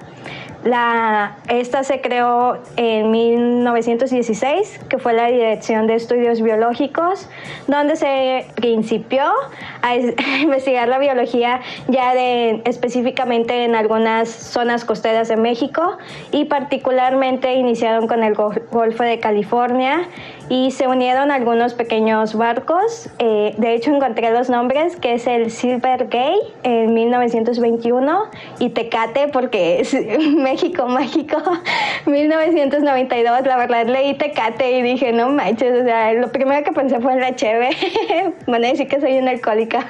Esta 0.63 1.83
se 1.83 1.99
creó 1.99 2.57
en 2.77 3.11
1916, 3.11 4.79
que 4.89 4.97
fue 4.97 5.13
la 5.13 5.27
Dirección 5.27 5.87
de 5.87 5.95
Estudios 5.95 6.41
Biológicos, 6.41 7.27
donde 7.67 7.97
se 7.97 8.45
principió 8.55 9.23
a, 9.81 9.95
investigar 9.95 10.87
la 10.87 10.99
biología 10.99 11.59
ya 11.89 12.13
de, 12.13 12.61
específicamente 12.65 13.65
en 13.65 13.75
algunas 13.75 14.29
zonas 14.29 14.85
costeras 14.85 15.27
de 15.27 15.35
México 15.35 15.97
y 16.31 16.45
particularmente 16.45 17.53
iniciaron 17.55 18.07
con 18.07 18.23
el 18.23 18.33
Golfo 18.33 19.03
de 19.03 19.19
California 19.19 20.07
y 20.49 20.71
se 20.71 20.87
unieron 20.87 21.31
algunos 21.31 21.73
pequeños 21.73 22.35
barcos. 22.35 23.09
Eh, 23.19 23.53
de 23.57 23.73
hecho, 23.73 23.93
encontré 23.93 24.31
los 24.31 24.49
nombres, 24.49 24.95
que 24.97 25.13
es 25.13 25.27
el 25.27 25.51
Silver 25.51 26.07
Gay 26.09 26.37
en 26.63 26.93
1921 26.93 28.23
y 28.59 28.69
Tecate, 28.69 29.29
porque 29.29 29.85
me 30.17 30.53
México 30.53 30.87
Mágico, 30.87 31.37
1992. 32.05 33.45
La 33.45 33.57
verdad 33.57 33.87
leí 33.87 34.13
Tecate 34.15 34.71
y 34.71 34.81
dije, 34.81 35.13
no 35.13 35.29
manches, 35.29 35.81
o 35.81 35.83
sea, 35.83 36.13
lo 36.13 36.31
primero 36.31 36.63
que 36.63 36.71
pensé 36.71 36.99
fue 36.99 37.13
en 37.13 37.21
la 37.21 37.35
cheve. 37.35 37.69
bueno, 38.47 38.67
decir 38.67 38.87
que 38.87 38.99
soy 38.99 39.17
una 39.17 39.31
alcohólica. 39.31 39.85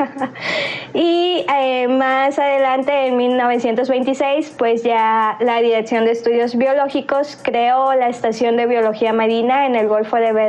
y 0.94 1.46
eh, 1.54 1.88
más 1.88 2.38
adelante, 2.40 3.08
en 3.08 3.18
1926, 3.18 4.56
pues 4.58 4.84
ya 4.84 5.38
la 5.40 5.62
Dirección 5.62 6.06
de 6.06 6.12
Estudios 6.12 6.56
Biológicos 6.56 7.40
creó 7.42 7.94
la 7.96 8.10
Estación 8.10 8.56
de 8.58 8.66
Biología 8.66 9.14
Marina 9.14 9.66
en 9.66 9.76
el 9.76 9.88
Golfo 9.88 10.18
de 10.18 10.32
Veracruz. 10.32 10.43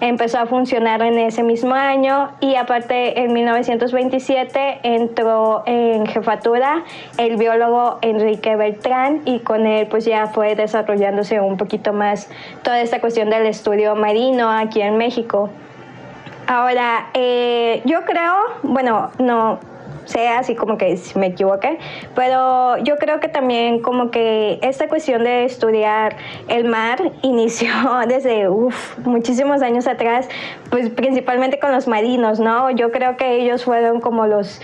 Empezó 0.00 0.38
a 0.38 0.46
funcionar 0.46 1.02
en 1.02 1.18
ese 1.18 1.42
mismo 1.42 1.74
año 1.74 2.30
y 2.40 2.54
aparte 2.54 3.20
en 3.20 3.32
1927 3.32 4.80
entró 4.82 5.62
en 5.66 6.06
jefatura 6.06 6.84
el 7.18 7.36
biólogo 7.36 7.98
Enrique 8.02 8.56
Beltrán 8.56 9.22
y 9.24 9.40
con 9.40 9.66
él 9.66 9.86
pues 9.88 10.04
ya 10.04 10.26
fue 10.28 10.54
desarrollándose 10.54 11.40
un 11.40 11.56
poquito 11.56 11.92
más 11.92 12.28
toda 12.62 12.80
esta 12.80 13.00
cuestión 13.00 13.30
del 13.30 13.46
estudio 13.46 13.94
marino 13.94 14.50
aquí 14.50 14.80
en 14.80 14.96
México. 14.96 15.50
Ahora, 16.46 17.10
eh, 17.14 17.80
yo 17.84 18.04
creo, 18.04 18.34
bueno, 18.62 19.10
no, 19.18 19.60
sea 20.10 20.40
así 20.40 20.54
como 20.54 20.76
que 20.76 20.98
me 21.14 21.28
equivoqué, 21.28 21.78
pero 22.14 22.76
yo 22.78 22.96
creo 22.96 23.20
que 23.20 23.28
también 23.28 23.80
como 23.80 24.10
que 24.10 24.58
esta 24.62 24.88
cuestión 24.88 25.24
de 25.24 25.44
estudiar 25.44 26.16
el 26.48 26.64
mar 26.64 27.12
inició 27.22 27.70
desde 28.06 28.48
muchísimos 29.04 29.62
años 29.62 29.86
atrás, 29.86 30.28
pues 30.70 30.90
principalmente 30.90 31.58
con 31.58 31.72
los 31.72 31.86
marinos, 31.86 32.40
¿no? 32.40 32.70
Yo 32.70 32.90
creo 32.90 33.16
que 33.16 33.36
ellos 33.36 33.64
fueron 33.64 34.00
como 34.00 34.26
los 34.26 34.60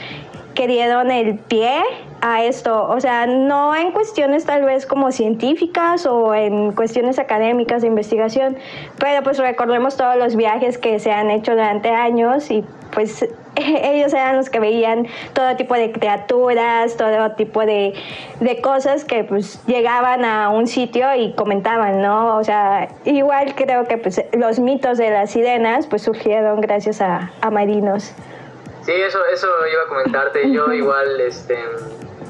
que 0.57 0.67
dieron 0.67 1.13
el 1.13 1.39
pie 1.39 1.83
a 2.21 2.43
esto, 2.43 2.89
o 2.89 2.99
sea, 2.99 3.27
no 3.27 3.77
en 3.77 3.93
cuestiones 3.93 4.45
tal 4.45 4.65
vez 4.65 4.87
como 4.87 5.13
científicas 5.13 6.07
o 6.07 6.35
en 6.35 6.73
cuestiones 6.73 7.21
académicas 7.21 7.83
de 7.83 7.89
investigación, 7.89 8.57
pero 8.99 9.23
pues 9.23 9.39
recordemos 9.39 9.97
todos 9.97 10.17
los 10.17 10.35
viajes 10.35 10.79
que 10.79 10.99
se 10.99 11.13
han 11.13 11.31
hecho 11.31 11.53
durante 11.53 11.91
años 11.91 12.51
y 12.51 12.65
pues 12.93 13.29
ellos 13.57 14.13
eran 14.15 14.37
los 14.37 14.51
que 14.51 14.59
veían 14.59 15.07
todo 15.35 15.55
tipo 15.57 15.75
de 15.75 15.93
criaturas, 15.93 16.97
todo 16.97 17.33
tipo 17.33 17.61
de, 17.61 17.95
de, 18.41 18.61
cosas 18.61 19.05
que 19.05 19.23
pues 19.23 19.65
llegaban 19.67 20.25
a 20.25 20.49
un 20.49 20.67
sitio 20.67 21.15
y 21.15 21.33
comentaban, 21.35 22.01
¿no? 22.01 22.37
O 22.37 22.43
sea, 22.43 22.89
igual 23.05 23.55
creo 23.55 23.85
que 23.85 23.99
pues 23.99 24.25
los 24.33 24.59
mitos 24.59 24.99
de 24.99 25.11
las 25.11 25.31
sirenas 25.31 25.87
pues 25.87 26.03
surgieron 26.03 26.61
gracias 26.63 27.01
a, 27.01 27.31
a 27.43 27.51
marinos. 27.51 28.15
Sí, 28.87 28.93
eso, 28.93 29.19
eso 29.27 29.49
iba 29.71 29.83
a 29.83 29.87
comentarte. 29.89 30.49
Yo 30.53 30.73
igual 30.73 31.21
este, 31.21 31.59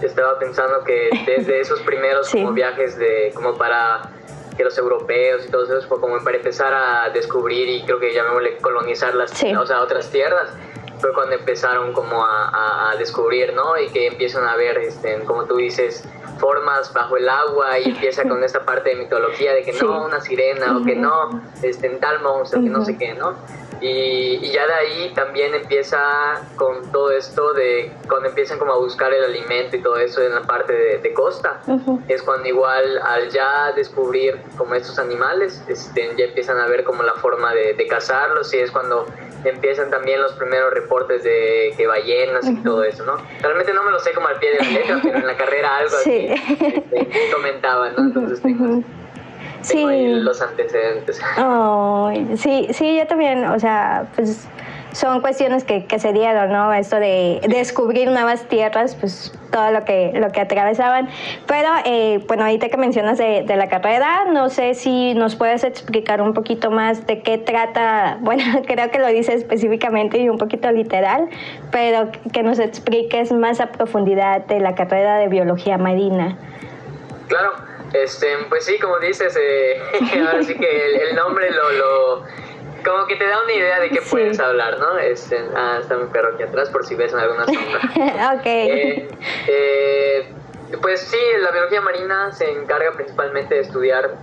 estaba 0.00 0.38
pensando 0.38 0.82
que 0.84 1.10
desde 1.26 1.60
esos 1.60 1.80
primeros 1.82 2.30
como 2.30 2.52
viajes 2.52 2.98
de 2.98 3.30
como 3.34 3.58
para 3.58 4.10
que 4.56 4.64
los 4.64 4.78
europeos 4.78 5.44
y 5.46 5.50
todos 5.50 5.68
esos 5.68 5.86
fue 5.86 6.00
como 6.00 6.18
para 6.25 6.38
empezar 6.38 6.72
a 6.72 7.10
descubrir 7.10 7.68
y 7.68 7.82
creo 7.84 8.00
que 8.00 8.14
llamémosle 8.14 8.56
colonizar 8.56 9.14
las 9.14 9.30
o 9.32 9.66
sea, 9.66 9.82
otras 9.82 10.10
tierras 10.10 10.48
fue 10.98 11.12
cuando 11.12 11.34
empezaron 11.34 11.92
como 11.92 12.25
a, 12.25 12.90
a, 12.90 12.96
descubrir, 12.96 13.52
¿no? 13.52 13.78
Y 13.78 13.90
que 13.90 14.06
empiezan 14.06 14.46
a 14.46 14.56
ver, 14.56 14.78
este, 14.78 15.20
como 15.26 15.44
tú 15.44 15.56
dices, 15.56 16.08
formas 16.38 16.90
bajo 16.94 17.18
el 17.18 17.28
agua 17.28 17.78
y 17.78 17.90
empieza 17.90 18.26
con 18.26 18.42
esta 18.44 18.64
parte 18.64 18.90
de 18.90 18.96
mitología 18.96 19.52
de 19.52 19.62
que 19.62 19.75
no, 19.75 20.06
una 20.06 20.22
sirena 20.22 20.78
o 20.78 20.82
que 20.82 20.96
no, 20.96 21.42
este, 21.62 21.90
tal 21.90 22.22
monstruo, 22.22 22.62
que 22.62 22.70
no 22.70 22.82
sé 22.82 22.96
qué, 22.96 23.12
¿no? 23.12 23.36
Y, 23.80 24.50
ya 24.50 24.66
de 24.66 24.73
ahí 24.75 25.12
también 25.14 25.54
empieza 25.54 25.99
con 26.56 26.90
todo 26.92 27.11
esto 27.11 27.52
de 27.52 27.92
cuando 28.09 28.28
empiezan 28.28 28.59
como 28.59 28.73
a 28.73 28.78
buscar 28.78 29.12
el 29.12 29.25
alimento 29.25 29.76
y 29.76 29.83
todo 29.83 29.99
eso 29.99 30.23
en 30.23 30.35
la 30.35 30.42
parte 30.42 30.73
de, 30.73 31.14
costa. 31.14 31.61
Es 32.09 32.23
cuando 32.23 32.49
igual 32.49 32.99
al 32.99 33.30
ya 33.30 33.73
descubrir 33.73 34.38
como 34.59 34.75
estos 34.75 34.99
animales, 34.99 35.62
este, 35.68 36.11
ya 36.16 36.26
empiezan 36.26 36.59
a 36.59 36.66
ver 36.66 36.85
como 36.85 37.02
la 37.02 37.14
forma 37.14 37.54
de, 37.54 37.75
de 37.75 37.87
cazarlos 37.87 38.52
y 38.52 38.59
es 38.59 38.71
cuando 38.71 39.06
empiezan 39.49 39.90
también 39.90 40.21
los 40.21 40.33
primeros 40.35 40.73
reportes 40.73 41.23
de 41.23 41.73
que 41.76 41.87
ballenas 41.87 42.49
y 42.49 42.56
todo 42.56 42.85
eso, 42.85 43.04
¿no? 43.04 43.16
Realmente 43.40 43.73
no 43.73 43.83
me 43.83 43.90
lo 43.90 43.99
sé 43.99 44.12
como 44.12 44.28
al 44.28 44.38
pie 44.38 44.52
de 44.52 44.59
la 44.59 44.71
letra, 44.71 45.00
pero 45.02 45.18
en 45.18 45.26
la 45.26 45.37
carrera 45.37 45.76
algo 45.76 45.97
así 45.97 46.28
este, 46.30 47.30
comentaban, 47.33 47.95
¿no? 47.97 48.04
Entonces 48.04 48.40
tengo 48.42 48.83
sí. 49.66 49.85
los 50.14 50.40
antecedentes. 50.40 51.20
sí, 52.37 52.68
sí, 52.70 52.96
yo 52.96 53.06
también, 53.06 53.44
o 53.46 53.58
sea, 53.58 54.06
pues 54.14 54.49
son 54.96 55.20
cuestiones 55.20 55.64
que, 55.64 55.85
que, 55.85 55.99
se 55.99 56.14
dieron, 56.14 56.50
¿no? 56.50 56.73
Esto 56.73 56.96
de 56.96 57.40
descubrir 57.49 58.11
nuevas 58.11 58.49
tierras, 58.49 58.94
pues 58.94 59.30
todo 59.52 59.70
lo 59.70 59.85
que, 59.85 60.12
lo 60.14 60.32
que 60.32 60.40
atravesaban. 60.40 61.08
Pero, 61.46 61.68
eh, 61.85 62.25
bueno, 62.26 62.44
ahorita 62.44 62.70
que 62.70 62.78
mencionas 62.78 63.18
de, 63.18 63.42
de, 63.46 63.56
la 63.56 63.68
carrera, 63.68 64.25
no 64.32 64.49
sé 64.49 64.73
si 64.73 65.12
nos 65.12 65.37
puedes 65.37 65.64
explicar 65.64 66.23
un 66.23 66.32
poquito 66.32 66.70
más 66.70 67.06
de 67.06 67.20
qué 67.20 67.37
trata, 67.37 68.16
bueno, 68.23 68.42
creo 68.66 68.90
que 68.90 68.99
lo 68.99 69.08
dice 69.08 69.35
específicamente 69.35 70.18
y 70.18 70.30
un 70.30 70.38
poquito 70.38 70.73
literal, 70.73 71.28
pero 71.70 72.11
que 72.32 72.42
nos 72.42 72.58
expliques 72.58 73.32
más 73.32 73.61
a 73.61 73.66
profundidad 73.66 74.46
de 74.46 74.61
la 74.61 74.75
carrera 74.75 75.18
de 75.18 75.28
biología 75.28 75.76
marina. 75.76 76.38
Claro. 77.28 77.75
Este, 77.93 78.37
pues 78.49 78.64
sí, 78.64 78.78
como 78.78 78.99
dices, 78.99 79.37
eh, 79.40 79.81
ahora 80.26 80.43
sí 80.43 80.55
que 80.55 80.97
el, 80.97 81.14
nombre 81.14 81.50
lo, 81.50 81.73
lo, 81.73 82.25
como 82.85 83.07
que 83.07 83.16
te 83.16 83.26
da 83.26 83.43
una 83.43 83.52
idea 83.52 83.81
de 83.81 83.90
qué 83.90 84.00
puedes 84.02 84.38
hablar, 84.40 84.78
¿no? 84.78 84.99
Este, 84.99 85.40
ah, 85.55 85.78
está 85.81 85.97
mi 85.97 86.07
perro 86.07 86.35
aquí 86.35 86.43
atrás 86.43 86.69
por 86.71 86.85
si 86.85 86.95
ves 86.95 87.12
en 87.12 87.21
alguna 87.21 87.47
sombra. 87.47 88.35
ok. 88.35 88.47
Eh, 88.47 89.09
eh, 89.49 90.33
pues 90.83 91.00
sí, 91.00 91.19
la 91.40 91.52
biología 91.52 91.81
marina 91.81 92.33
se 92.33 92.50
encarga 92.50 92.93
principalmente 92.93 93.55
de 93.55 93.61
estudiar 93.61 94.16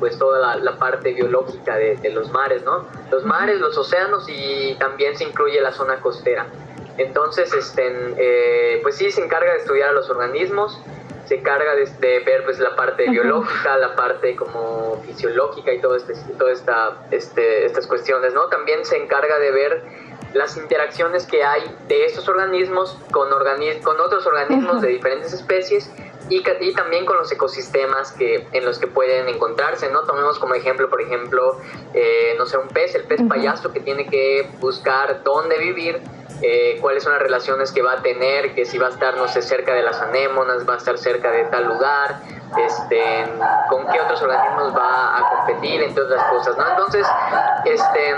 pues 0.00 0.18
toda 0.18 0.56
la, 0.56 0.78
parte 0.78 1.12
biológica 1.12 1.76
de, 1.76 1.96
de, 1.96 2.10
los 2.10 2.30
mares, 2.32 2.64
¿no? 2.64 2.86
Los 3.10 3.24
mares, 3.24 3.60
los 3.60 3.78
océanos 3.78 4.26
y 4.28 4.74
también 4.80 5.16
se 5.16 5.24
incluye 5.24 5.60
la 5.60 5.70
zona 5.70 6.00
costera. 6.00 6.46
Entonces, 6.98 7.52
este, 7.54 8.80
pues 8.82 8.96
sí, 8.96 9.12
se 9.12 9.22
encarga 9.22 9.52
de 9.52 9.58
estudiar 9.58 9.90
a 9.90 9.92
los 9.92 10.10
organismos, 10.10 10.80
se 11.26 11.36
encarga 11.36 11.74
de, 11.74 12.20
ver 12.20 12.44
pues 12.44 12.58
la 12.58 12.74
parte 12.76 13.08
biológica, 13.10 13.76
la 13.76 13.94
parte 13.96 14.36
como 14.36 15.02
fisiológica 15.04 15.72
y 15.72 15.80
todo 15.80 15.96
este, 15.96 16.14
toda 16.38 16.52
esta, 16.52 17.06
este, 17.10 17.66
estas 17.66 17.86
cuestiones, 17.86 18.32
¿no? 18.32 18.44
También 18.44 18.84
se 18.84 18.96
encarga 18.96 19.38
de 19.38 19.50
ver 19.50 19.82
las 20.34 20.56
interacciones 20.56 21.26
que 21.26 21.42
hay 21.42 21.62
de 21.88 22.04
estos 22.04 22.28
organismos 22.28 22.96
con, 23.10 23.28
con 23.82 24.00
otros 24.00 24.26
organismos 24.26 24.82
de 24.82 24.88
diferentes 24.88 25.32
especies 25.32 25.90
y, 26.28 26.42
y, 26.60 26.74
también 26.74 27.06
con 27.06 27.16
los 27.16 27.30
ecosistemas 27.30 28.12
que, 28.12 28.46
en 28.52 28.64
los 28.64 28.78
que 28.78 28.86
pueden 28.86 29.28
encontrarse, 29.28 29.90
¿no? 29.90 30.02
Tomemos 30.02 30.38
como 30.38 30.54
ejemplo, 30.54 30.88
por 30.88 31.00
ejemplo, 31.00 31.58
eh, 31.94 32.34
no 32.36 32.46
sé, 32.46 32.58
un 32.58 32.68
pez, 32.68 32.94
el 32.94 33.04
pez 33.04 33.22
payaso 33.28 33.72
que 33.72 33.80
tiene 33.80 34.08
que 34.08 34.48
buscar 34.58 35.22
dónde 35.22 35.56
vivir 35.58 36.00
eh, 36.42 36.78
cuáles 36.80 37.02
son 37.02 37.12
las 37.12 37.22
relaciones 37.22 37.72
que 37.72 37.82
va 37.82 37.92
a 37.92 38.02
tener, 38.02 38.54
que 38.54 38.64
si 38.64 38.78
va 38.78 38.88
a 38.88 38.90
estar, 38.90 39.16
no 39.16 39.26
sé, 39.28 39.40
cerca 39.40 39.72
de 39.74 39.82
las 39.82 40.00
anémonas, 40.00 40.68
va 40.68 40.74
a 40.74 40.76
estar 40.76 40.98
cerca 40.98 41.30
de 41.30 41.44
tal 41.44 41.66
lugar, 41.66 42.20
este, 42.58 43.02
con 43.68 43.86
qué 43.86 44.00
otros 44.00 44.22
organismos 44.22 44.76
va 44.76 45.18
a 45.18 45.30
competir, 45.30 45.82
entre 45.82 46.02
otras 46.02 46.22
cosas, 46.24 46.56
¿no? 46.56 46.68
Entonces, 46.68 47.06
este, 47.64 48.14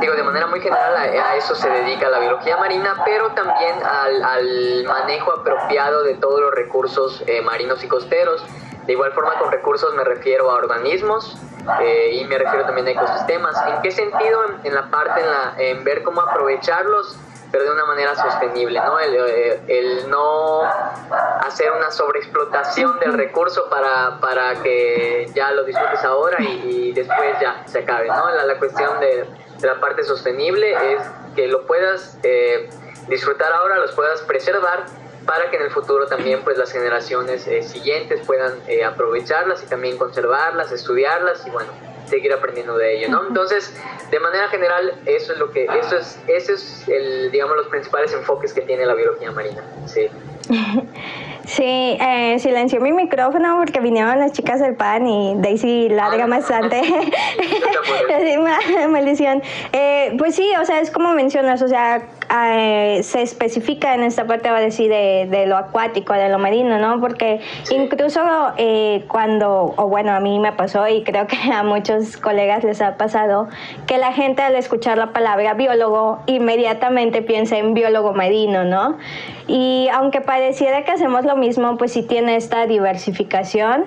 digo, 0.00 0.14
de 0.14 0.22
manera 0.22 0.46
muy 0.46 0.60
general 0.60 0.96
a, 0.96 1.36
eso 1.36 1.54
se 1.54 1.68
dedica 1.68 2.08
la 2.08 2.20
biología 2.20 2.56
marina, 2.56 3.02
pero 3.04 3.30
también 3.32 3.76
al, 3.84 4.84
manejo 4.84 5.32
apropiado 5.32 6.04
de 6.04 6.14
todos 6.14 6.40
los 6.40 6.54
recursos 6.54 7.22
eh, 7.26 7.42
marinos 7.42 7.82
y 7.82 7.88
costeros. 7.88 8.44
De 8.86 8.92
igual 8.94 9.12
forma, 9.12 9.38
con 9.38 9.52
recursos 9.52 9.94
me 9.94 10.02
refiero 10.02 10.50
a 10.50 10.54
organismos 10.54 11.36
eh, 11.80 12.10
y 12.14 12.24
me 12.24 12.36
refiero 12.36 12.64
también 12.64 12.88
a 12.88 12.90
ecosistemas. 12.90 13.56
¿En 13.68 13.82
qué 13.82 13.92
sentido? 13.92 14.40
En, 14.64 14.74
la 14.74 14.90
parte, 14.90 15.20
en, 15.20 15.30
la, 15.30 15.54
en 15.58 15.84
ver 15.84 16.02
cómo 16.02 16.20
aprovecharlos 16.20 17.16
pero 17.52 17.64
de 17.64 17.70
una 17.70 17.84
manera 17.84 18.16
sostenible, 18.16 18.80
¿no? 18.80 18.98
El, 18.98 19.14
eh, 19.14 19.60
el, 19.68 20.10
no 20.10 20.62
hacer 20.62 21.70
una 21.70 21.90
sobreexplotación 21.90 22.98
del 22.98 23.12
recurso 23.12 23.68
para, 23.68 24.18
para 24.20 24.54
que 24.62 25.30
ya 25.34 25.52
lo 25.52 25.62
disfrutes 25.62 26.02
ahora 26.02 26.38
y, 26.40 26.92
después 26.92 27.38
ya 27.40 27.62
se 27.66 27.80
acabe, 27.80 28.08
¿no? 28.08 28.30
La, 28.30 28.44
la 28.44 28.58
cuestión 28.58 28.98
de, 29.00 29.26
la 29.62 29.78
parte 29.80 30.02
sostenible 30.02 30.72
es 30.94 31.02
que 31.36 31.46
lo 31.46 31.66
puedas 31.66 32.18
eh, 32.22 32.70
disfrutar 33.08 33.52
ahora, 33.52 33.78
los 33.78 33.92
puedas 33.92 34.22
preservar 34.22 34.86
para 35.26 35.50
que 35.50 35.56
en 35.56 35.62
el 35.62 35.70
futuro 35.70 36.06
también 36.06 36.42
pues 36.42 36.56
las 36.56 36.72
generaciones 36.72 37.46
eh, 37.46 37.62
siguientes 37.62 38.26
puedan 38.26 38.54
aprovecharlas 38.84 39.62
y 39.62 39.66
también 39.66 39.98
conservarlas, 39.98 40.72
estudiarlas 40.72 41.46
y 41.46 41.50
bueno, 41.50 41.70
seguir 42.12 42.32
aprendiendo 42.32 42.76
de 42.76 42.98
ello, 42.98 43.08
¿no? 43.08 43.26
Entonces, 43.26 43.74
de 44.10 44.20
manera 44.20 44.46
general, 44.48 44.92
eso 45.06 45.32
es 45.32 45.38
lo 45.38 45.50
que, 45.50 45.64
eso 45.64 45.96
es, 45.96 46.18
eso 46.28 46.52
es 46.52 46.86
el, 46.86 47.30
digamos, 47.30 47.56
los 47.56 47.68
principales 47.68 48.12
enfoques 48.12 48.52
que 48.52 48.60
tiene 48.60 48.84
la 48.84 48.94
biología 48.94 49.32
marina, 49.32 49.62
sí. 49.86 50.08
Sí, 51.46 51.98
eh, 52.00 52.36
silenció 52.38 52.80
mi 52.80 52.92
micrófono 52.92 53.56
porque 53.58 53.80
vinieron 53.80 54.18
las 54.18 54.32
chicas 54.32 54.60
del 54.60 54.76
pan 54.76 55.06
y 55.06 55.34
Daisy 55.38 55.88
larga 55.88 56.24
ah, 56.24 56.28
bastante. 56.28 56.80
maldición. 58.88 59.42
Eh, 59.72 60.14
pues 60.18 60.36
sí, 60.36 60.48
o 60.60 60.64
sea, 60.64 60.80
es 60.80 60.90
como 60.90 61.14
mencionas, 61.14 61.62
o 61.62 61.68
sea, 61.68 62.02
eh, 62.30 63.00
se 63.02 63.22
especifica 63.22 63.94
en 63.94 64.02
esta 64.02 64.26
parte, 64.26 64.50
va 64.50 64.58
a 64.58 64.60
decir, 64.60 64.90
de, 64.90 65.44
lo 65.46 65.56
acuático, 65.56 66.12
de 66.12 66.28
lo 66.28 66.38
marino, 66.38 66.78
¿no? 66.78 67.00
Porque 67.00 67.40
incluso 67.70 68.20
eh, 68.56 69.04
cuando, 69.08 69.74
o 69.76 69.88
bueno, 69.88 70.12
a 70.12 70.20
mí 70.20 70.38
me 70.38 70.52
pasó 70.52 70.86
y 70.88 71.02
creo 71.02 71.26
que 71.26 71.36
a 71.52 71.62
muchos 71.62 72.16
colegas 72.16 72.64
les 72.64 72.80
ha 72.80 72.96
pasado, 72.96 73.48
que 73.86 73.98
la 73.98 74.12
gente 74.12 74.42
al 74.42 74.56
escuchar 74.56 74.98
la 74.98 75.12
palabra 75.12 75.54
biólogo 75.54 76.20
inmediatamente 76.26 77.22
piensa 77.22 77.58
en 77.58 77.74
biólogo 77.74 78.12
marino, 78.12 78.64
¿no? 78.64 78.98
Y 79.46 79.88
aunque 79.92 80.20
pareciera 80.20 80.84
que 80.84 80.92
hacemos 80.92 81.24
lo 81.24 81.36
mismo, 81.36 81.76
pues 81.76 81.92
sí 81.92 82.02
tiene 82.02 82.36
esta 82.36 82.66
diversificación. 82.66 83.84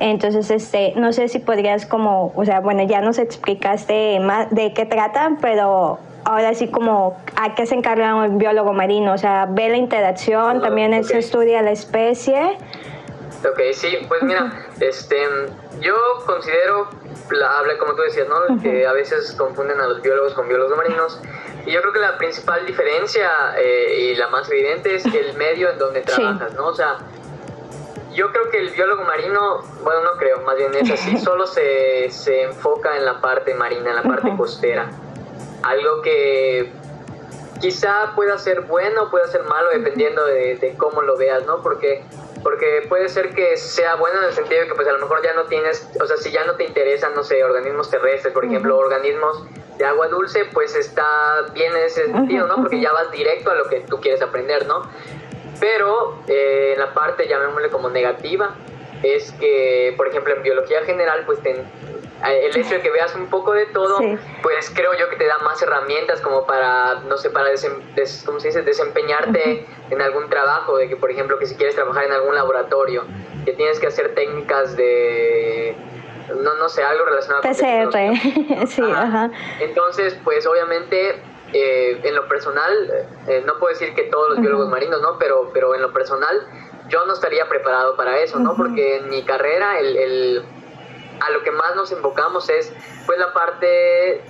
Entonces, 0.00 0.50
este, 0.50 0.92
no 0.96 1.12
sé 1.12 1.28
si 1.28 1.40
podrías 1.40 1.84
como, 1.84 2.32
o 2.36 2.44
sea, 2.44 2.60
bueno, 2.60 2.84
ya 2.84 3.00
nos 3.00 3.18
explicaste 3.18 4.20
más 4.20 4.48
de 4.50 4.72
qué 4.72 4.86
trata, 4.86 5.36
pero 5.40 5.98
ahora 6.28 6.52
sí 6.52 6.68
como 6.68 7.16
a 7.36 7.54
qué 7.54 7.64
se 7.64 7.74
encarga 7.74 8.14
un 8.14 8.36
biólogo 8.36 8.74
marino, 8.74 9.14
o 9.14 9.18
sea, 9.18 9.46
ve 9.48 9.70
la 9.70 9.78
interacción, 9.78 10.58
ah, 10.58 10.60
también 10.60 11.02
se 11.02 11.18
estudia 11.18 11.62
la 11.62 11.70
especie. 11.70 12.58
Ok, 13.48 13.60
sí, 13.72 13.96
pues 14.08 14.22
mira, 14.22 14.66
este, 14.78 15.16
yo 15.80 15.94
considero, 16.26 16.88
habla 17.48 17.78
como 17.78 17.94
tú 17.94 18.02
decías, 18.02 18.28
¿no? 18.28 18.60
Que 18.60 18.86
a 18.86 18.92
veces 18.92 19.34
confunden 19.38 19.80
a 19.80 19.86
los 19.86 20.02
biólogos 20.02 20.34
con 20.34 20.48
biólogos 20.48 20.76
marinos. 20.76 21.20
Y 21.64 21.72
yo 21.72 21.80
creo 21.80 21.92
que 21.94 22.00
la 22.00 22.18
principal 22.18 22.66
diferencia 22.66 23.30
eh, 23.56 24.12
y 24.12 24.14
la 24.16 24.28
más 24.28 24.50
evidente 24.50 24.96
es 24.96 25.06
el 25.06 25.34
medio 25.38 25.70
en 25.70 25.78
donde 25.78 26.02
trabajas, 26.02 26.52
¿no? 26.54 26.66
O 26.66 26.74
sea, 26.74 26.98
yo 28.12 28.30
creo 28.32 28.50
que 28.50 28.58
el 28.58 28.70
biólogo 28.70 29.04
marino, 29.04 29.62
bueno, 29.82 30.02
no 30.02 30.18
creo, 30.18 30.40
más 30.42 30.56
bien 30.56 30.74
es 30.74 30.90
así, 30.90 31.16
solo 31.24 31.46
se, 31.46 32.10
se 32.10 32.42
enfoca 32.42 32.96
en 32.98 33.06
la 33.06 33.20
parte 33.22 33.54
marina, 33.54 33.90
en 33.90 33.96
la 33.96 34.02
parte 34.02 34.36
costera. 34.36 34.90
Algo 35.62 36.02
que 36.02 36.72
quizá 37.60 38.12
pueda 38.14 38.38
ser 38.38 38.62
bueno, 38.62 39.10
pueda 39.10 39.26
ser 39.26 39.42
malo, 39.44 39.68
dependiendo 39.70 40.24
de, 40.26 40.56
de, 40.56 40.74
cómo 40.76 41.02
lo 41.02 41.16
veas, 41.16 41.44
¿no? 41.46 41.62
Porque, 41.62 42.04
porque 42.42 42.86
puede 42.88 43.08
ser 43.08 43.34
que 43.34 43.56
sea 43.56 43.96
bueno 43.96 44.18
en 44.18 44.24
el 44.26 44.32
sentido 44.32 44.60
de 44.62 44.68
que 44.68 44.74
pues 44.74 44.86
a 44.86 44.92
lo 44.92 45.00
mejor 45.00 45.22
ya 45.22 45.32
no 45.34 45.44
tienes, 45.44 45.88
o 46.00 46.06
sea, 46.06 46.16
si 46.16 46.30
ya 46.30 46.44
no 46.44 46.54
te 46.54 46.64
interesan, 46.64 47.14
no 47.14 47.24
sé, 47.24 47.42
organismos 47.42 47.90
terrestres, 47.90 48.32
por 48.32 48.44
ejemplo, 48.44 48.76
organismos 48.78 49.44
de 49.76 49.84
agua 49.84 50.08
dulce, 50.08 50.44
pues 50.52 50.74
está 50.74 51.46
bien 51.54 51.74
en 51.74 51.84
ese 51.84 52.06
sentido, 52.06 52.46
¿no? 52.46 52.56
Porque 52.56 52.80
ya 52.80 52.92
vas 52.92 53.10
directo 53.10 53.50
a 53.50 53.54
lo 53.54 53.68
que 53.68 53.80
tú 53.80 54.00
quieres 54.00 54.22
aprender, 54.22 54.66
¿no? 54.66 54.82
Pero 55.60 56.18
eh, 56.26 56.72
en 56.74 56.80
la 56.80 56.94
parte, 56.94 57.26
llamémosle 57.26 57.70
como 57.70 57.88
negativa, 57.88 58.54
es 59.02 59.32
que, 59.32 59.94
por 59.96 60.08
ejemplo, 60.08 60.34
en 60.34 60.42
biología 60.42 60.82
general, 60.82 61.24
pues 61.26 61.38
eh, 61.44 61.64
el 62.26 62.56
hecho 62.56 62.74
de 62.74 62.80
que 62.80 62.90
veas 62.90 63.14
un 63.14 63.28
poco 63.28 63.52
de 63.52 63.66
todo, 63.66 63.98
pues 64.42 64.70
creo 64.74 64.92
yo 64.98 65.08
que 65.08 65.16
te 65.16 65.26
da 65.26 65.38
más 65.38 65.62
herramientas 65.62 66.20
como 66.20 66.46
para, 66.46 67.00
no 67.06 67.16
sé, 67.16 67.30
para 67.30 67.50
¿cómo 68.26 68.40
se 68.40 68.48
dice? 68.48 68.62
desempeñarte 68.62 69.66
en 69.90 70.02
algún 70.02 70.28
trabajo, 70.28 70.76
de 70.78 70.88
que, 70.88 70.96
por 70.96 71.10
ejemplo, 71.10 71.38
que 71.38 71.46
si 71.46 71.54
quieres 71.54 71.74
trabajar 71.74 72.04
en 72.04 72.12
algún 72.12 72.34
laboratorio, 72.34 73.04
que 73.44 73.52
tienes 73.52 73.78
que 73.78 73.86
hacer 73.86 74.14
técnicas 74.14 74.76
de 74.76 75.76
no, 76.42 76.54
no 76.54 76.68
sé, 76.68 76.82
algo 76.82 77.04
relacionado 77.06 77.42
con 77.42 77.52
PCR, 77.52 78.66
sí, 78.66 78.82
ajá. 78.82 79.30
Entonces, 79.60 80.18
pues 80.24 80.46
obviamente 80.46 81.14
eh, 81.52 82.00
en 82.02 82.14
lo 82.14 82.28
personal, 82.28 83.06
eh, 83.26 83.42
no 83.46 83.58
puedo 83.58 83.72
decir 83.72 83.94
que 83.94 84.02
todos 84.04 84.30
los 84.30 84.40
biólogos 84.40 84.68
marinos, 84.68 85.00
¿no? 85.00 85.18
Pero, 85.18 85.50
pero 85.54 85.74
en 85.74 85.82
lo 85.82 85.92
personal, 85.92 86.46
yo 86.88 87.04
no 87.06 87.14
estaría 87.14 87.48
preparado 87.48 87.96
para 87.96 88.18
eso, 88.18 88.38
¿no? 88.38 88.54
Porque 88.54 88.96
en 88.96 89.08
mi 89.08 89.22
carrera, 89.22 89.78
el, 89.78 89.96
el, 89.96 90.44
a 91.20 91.30
lo 91.30 91.42
que 91.42 91.50
más 91.50 91.74
nos 91.76 91.92
enfocamos 91.92 92.48
es, 92.48 92.72
pues, 93.06 93.18
la 93.18 93.32
parte 93.32 93.66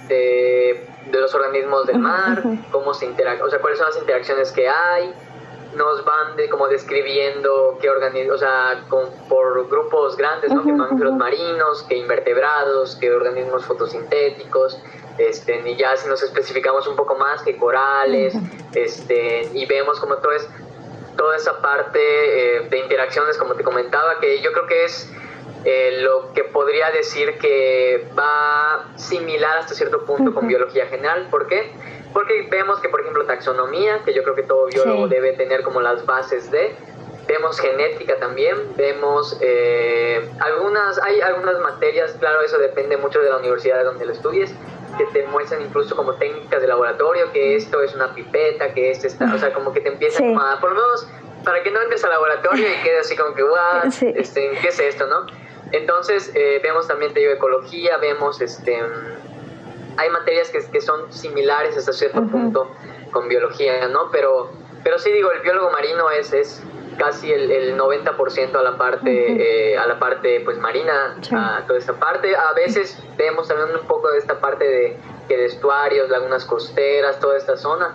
de, 0.08 0.86
de 1.06 1.20
los 1.20 1.34
organismos 1.34 1.86
del 1.86 1.98
mar, 1.98 2.42
cómo 2.70 2.94
se 2.94 3.06
o 3.06 3.50
sea, 3.50 3.58
cuáles 3.60 3.78
son 3.78 3.88
las 3.88 3.98
interacciones 3.98 4.52
que 4.52 4.68
hay, 4.68 5.14
nos 5.74 6.04
van 6.04 6.36
de, 6.36 6.48
como 6.48 6.68
describiendo 6.68 7.78
qué 7.80 7.90
organismos, 7.90 8.36
o 8.36 8.38
sea, 8.38 8.84
por 9.28 9.68
grupos 9.68 10.16
grandes, 10.16 10.52
¿no? 10.52 10.64
que 10.64 10.72
mamíferos 10.72 11.14
marinos, 11.14 11.82
que 11.84 11.96
invertebrados, 11.96 12.96
que 12.96 13.12
organismos 13.12 13.64
fotosintéticos, 13.64 14.80
este, 15.18 15.68
y 15.68 15.76
ya 15.76 15.96
si 15.96 16.08
nos 16.08 16.22
especificamos 16.22 16.86
un 16.86 16.96
poco 16.96 17.16
más, 17.16 17.42
que 17.42 17.56
corales, 17.56 18.34
este, 18.74 19.48
y 19.52 19.66
vemos 19.66 19.98
como 20.00 20.16
todo 20.16 20.32
es, 20.32 20.48
toda 21.16 21.36
esa 21.36 21.60
parte 21.60 21.98
eh, 21.98 22.68
de 22.68 22.78
interacciones, 22.78 23.36
como 23.36 23.54
te 23.54 23.64
comentaba, 23.64 24.20
que 24.20 24.40
yo 24.40 24.52
creo 24.52 24.66
que 24.66 24.84
es 24.84 25.12
eh, 25.70 26.00
lo 26.00 26.32
que 26.32 26.44
podría 26.44 26.90
decir 26.92 27.36
que 27.36 28.08
va 28.18 28.86
similar 28.96 29.58
hasta 29.58 29.74
cierto 29.74 30.02
punto 30.06 30.32
con 30.32 30.48
biología 30.48 30.86
general. 30.86 31.28
¿Por 31.30 31.46
qué? 31.46 31.70
Porque 32.14 32.48
vemos 32.50 32.80
que, 32.80 32.88
por 32.88 33.02
ejemplo, 33.02 33.26
taxonomía, 33.26 34.00
que 34.02 34.14
yo 34.14 34.22
creo 34.22 34.34
que 34.34 34.44
todo 34.44 34.64
biólogo 34.64 35.08
debe 35.08 35.34
tener 35.34 35.62
como 35.62 35.82
las 35.82 36.06
bases 36.06 36.50
de, 36.50 36.74
vemos 37.26 37.60
genética 37.60 38.16
también, 38.16 38.56
vemos 38.76 39.36
eh, 39.42 40.26
algunas, 40.40 40.98
hay 41.02 41.20
algunas 41.20 41.60
materias, 41.60 42.16
claro, 42.18 42.40
eso 42.40 42.56
depende 42.56 42.96
mucho 42.96 43.20
de 43.20 43.28
la 43.28 43.36
universidad 43.36 43.84
donde 43.84 44.06
lo 44.06 44.12
estudies, 44.12 44.54
que 44.96 45.04
te 45.12 45.26
muestran 45.26 45.60
incluso 45.60 45.94
como 45.94 46.14
técnicas 46.14 46.62
de 46.62 46.66
laboratorio, 46.66 47.30
que 47.30 47.56
esto 47.56 47.82
es 47.82 47.94
una 47.94 48.14
pipeta, 48.14 48.72
que 48.72 48.90
este 48.90 49.08
está, 49.08 49.34
o 49.34 49.38
sea, 49.38 49.52
como 49.52 49.74
que 49.74 49.82
te 49.82 49.90
empiezan 49.90 50.34
a, 50.38 50.58
por 50.62 50.70
lo 50.70 50.76
menos, 50.76 51.06
para 51.44 51.62
que 51.62 51.70
no 51.70 51.82
entres 51.82 52.02
al 52.04 52.10
laboratorio 52.12 52.66
y 52.66 52.82
quedes 52.82 53.04
así 53.04 53.16
como 53.18 53.34
que, 53.34 53.42
wow, 53.42 53.82
este, 54.16 54.50
¿qué 54.62 54.68
es 54.68 54.80
esto, 54.80 55.06
no? 55.06 55.26
Entonces, 55.72 56.32
eh, 56.34 56.60
vemos 56.62 56.88
también, 56.88 57.12
te 57.12 57.20
digo, 57.20 57.32
ecología, 57.32 57.98
vemos, 57.98 58.40
este, 58.40 58.80
hay 59.96 60.10
materias 60.10 60.50
que, 60.50 60.64
que 60.70 60.80
son 60.80 61.12
similares 61.12 61.76
hasta 61.76 61.92
cierto 61.92 62.22
punto 62.22 62.70
con 63.10 63.28
biología, 63.28 63.88
¿no? 63.88 64.10
Pero, 64.10 64.50
pero 64.84 64.98
sí 64.98 65.10
digo, 65.10 65.30
el 65.32 65.40
biólogo 65.40 65.70
marino 65.70 66.10
es, 66.10 66.32
es 66.32 66.62
casi 66.98 67.32
el, 67.32 67.50
el 67.50 67.78
90% 67.78 68.54
a 68.54 68.62
la 68.62 68.76
parte 68.76 69.72
eh, 69.72 69.78
a 69.78 69.86
la 69.86 69.98
parte 69.98 70.40
pues 70.44 70.58
marina 70.58 71.16
a 71.32 71.64
toda 71.66 71.78
esta 71.78 71.94
parte. 71.94 72.34
A 72.36 72.52
veces 72.54 72.98
vemos 73.16 73.48
también 73.48 73.78
un 73.78 73.86
poco 73.86 74.10
de 74.10 74.18
esta 74.18 74.40
parte 74.40 74.64
de 74.64 74.96
que 75.28 75.36
de 75.36 75.46
estuarios 75.46 76.08
lagunas 76.10 76.44
costeras 76.44 77.20
toda 77.20 77.36
esta 77.36 77.56
zona 77.56 77.94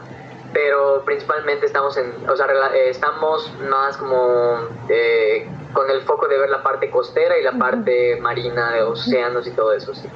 pero 0.53 1.03
principalmente 1.03 1.65
estamos 1.65 1.97
en 1.97 2.13
o 2.29 2.37
sea 2.37 2.47
eh, 2.73 2.89
estamos 2.89 3.51
más 3.69 3.97
como 3.97 4.59
eh, 4.87 5.47
con 5.73 5.89
el 5.89 6.01
foco 6.03 6.27
de 6.27 6.37
ver 6.37 6.49
la 6.49 6.63
parte 6.63 6.89
costera 6.89 7.37
y 7.37 7.43
la 7.43 7.53
parte 7.53 8.17
marina 8.21 8.71
de 8.71 8.83
océanos 8.83 9.45
y 9.47 9.51
todo 9.51 9.73
eso 9.73 9.93
sí 9.93 10.07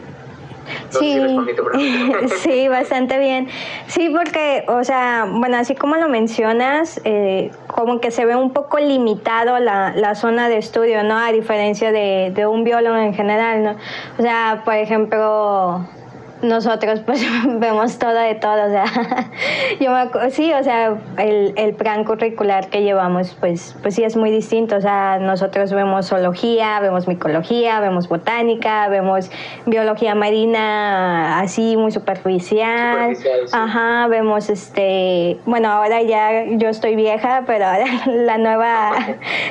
sí, 0.90 1.20
sí, 2.38 2.68
bastante 2.68 3.18
bien. 3.20 3.48
Sí, 3.88 4.10
porque, 4.10 4.66
o 4.68 4.84
sea, 4.84 5.28
bueno, 5.30 5.58
así 5.58 5.76
como 5.76 5.96
lo 5.96 6.10
mencionas, 6.10 7.00
eh, 7.04 7.52
como 7.68 8.00
que 8.00 8.12
se 8.12 8.26
ve 8.26 8.36
un 8.36 8.52
poco 8.54 8.80
limitado 8.80 9.60
la, 9.60 9.94
la 9.96 10.16
zona 10.16 10.50
de 10.50 10.58
estudio, 10.58 11.04
¿no? 11.04 11.18
A 11.18 11.32
diferencia 11.32 11.92
de, 11.92 12.32
de 12.34 12.46
un 12.46 12.64
biólogo 12.64 12.98
en 12.98 13.14
general, 13.14 13.64
¿no? 13.64 13.76
O 14.18 14.22
sea, 14.22 14.62
por 14.66 14.76
ejemplo, 14.76 15.86
nosotros 16.42 17.02
pues 17.02 17.26
vemos 17.60 17.98
todo 18.00 18.14
de 18.14 18.36
todo, 18.36 18.66
o 18.66 18.70
sea, 18.70 18.86
yo 19.80 19.92
me, 19.92 20.32
sí, 20.32 20.54
o 20.54 20.64
sea, 20.64 20.98
el, 21.18 21.54
el, 21.56 21.74
plan 21.74 22.04
curricular 22.04 22.70
que 22.70 22.82
llevamos 22.82 23.36
pues, 23.40 23.76
pues 23.82 23.96
sí 23.96 24.04
es 24.04 24.16
muy 24.16 24.32
distinto, 24.32 24.78
o 24.78 24.82
sea, 24.82 25.20
nosotros 25.20 25.72
vemos 25.74 26.08
zoología, 26.08 26.80
vemos 26.80 27.08
micología, 27.08 27.80
vemos 27.80 28.08
botánica, 28.08 28.88
vemos 28.88 29.30
biología 29.66 30.16
marina 30.16 31.40
así 31.40 31.78
muy 31.78 31.92
superficial, 31.92 33.16
ajá, 33.52 34.08
vemos 34.08 34.50
este, 34.50 35.38
bueno, 35.46 35.70
ahora 35.70 36.02
ya 36.02 36.46
yo 36.58 36.70
estoy 36.70 36.96
vieja, 36.96 37.44
pero 37.46 37.66
ahora 37.66 37.86
la 38.06 38.38
nueva, 38.38 38.92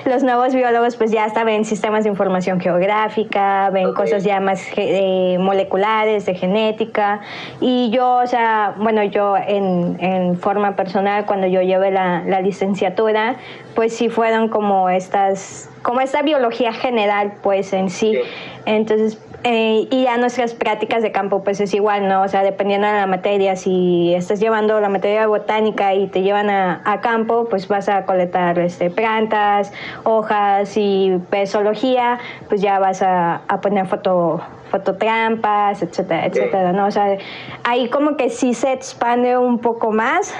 los 0.04 0.22
nuevos 0.22 0.54
biólogos 0.54 0.96
pues 0.96 1.10
ya 1.10 1.24
hasta 1.24 1.44
ven 1.44 1.64
sistemas 1.64 2.04
de 2.04 2.10
información 2.10 2.60
geográfica, 2.60 3.70
ven 3.70 3.92
cosas 3.94 4.24
ya 4.24 4.40
más 4.40 4.62
eh, 4.76 5.38
moleculares, 5.38 6.26
de 6.26 6.34
genética, 6.34 6.75
y 7.60 7.90
yo, 7.90 8.16
o 8.16 8.26
sea, 8.26 8.74
bueno, 8.78 9.02
yo 9.04 9.36
en, 9.36 9.96
en 10.00 10.38
forma 10.38 10.76
personal, 10.76 11.26
cuando 11.26 11.46
yo 11.46 11.62
llevé 11.62 11.90
la, 11.90 12.22
la, 12.26 12.40
licenciatura, 12.40 13.36
pues 13.74 13.96
sí 13.96 14.08
fueron 14.08 14.48
como 14.48 14.88
estas, 14.88 15.70
como 15.82 16.00
esta 16.00 16.22
biología 16.22 16.72
general, 16.72 17.34
pues 17.42 17.72
en 17.72 17.90
sí. 17.90 18.18
Entonces, 18.64 19.18
eh, 19.48 19.86
y 19.92 20.02
ya 20.02 20.18
nuestras 20.18 20.54
prácticas 20.54 21.04
de 21.04 21.12
campo, 21.12 21.44
pues 21.44 21.60
es 21.60 21.72
igual, 21.72 22.08
¿no? 22.08 22.22
O 22.22 22.28
sea, 22.28 22.42
dependiendo 22.42 22.88
de 22.88 22.94
la 22.94 23.06
materia, 23.06 23.54
si 23.54 24.12
estás 24.12 24.40
llevando 24.40 24.80
la 24.80 24.88
materia 24.88 25.24
botánica 25.28 25.94
y 25.94 26.08
te 26.08 26.22
llevan 26.22 26.50
a, 26.50 26.82
a 26.84 27.00
campo, 27.00 27.46
pues 27.48 27.68
vas 27.68 27.88
a 27.88 28.06
colectar 28.06 28.58
este, 28.58 28.90
plantas, 28.90 29.72
hojas 30.02 30.76
y 30.76 31.20
pesología, 31.30 32.18
pues 32.48 32.60
ya 32.60 32.80
vas 32.80 33.02
a, 33.02 33.42
a 33.46 33.60
poner 33.60 33.86
foto, 33.86 34.40
fototrampas, 34.72 35.80
etcétera, 35.80 36.26
etcétera, 36.26 36.72
¿no? 36.72 36.86
O 36.86 36.90
sea, 36.90 37.16
ahí 37.62 37.88
como 37.88 38.16
que 38.16 38.30
sí 38.30 38.52
se 38.52 38.72
expande 38.72 39.38
un 39.38 39.60
poco 39.60 39.92
más, 39.92 40.34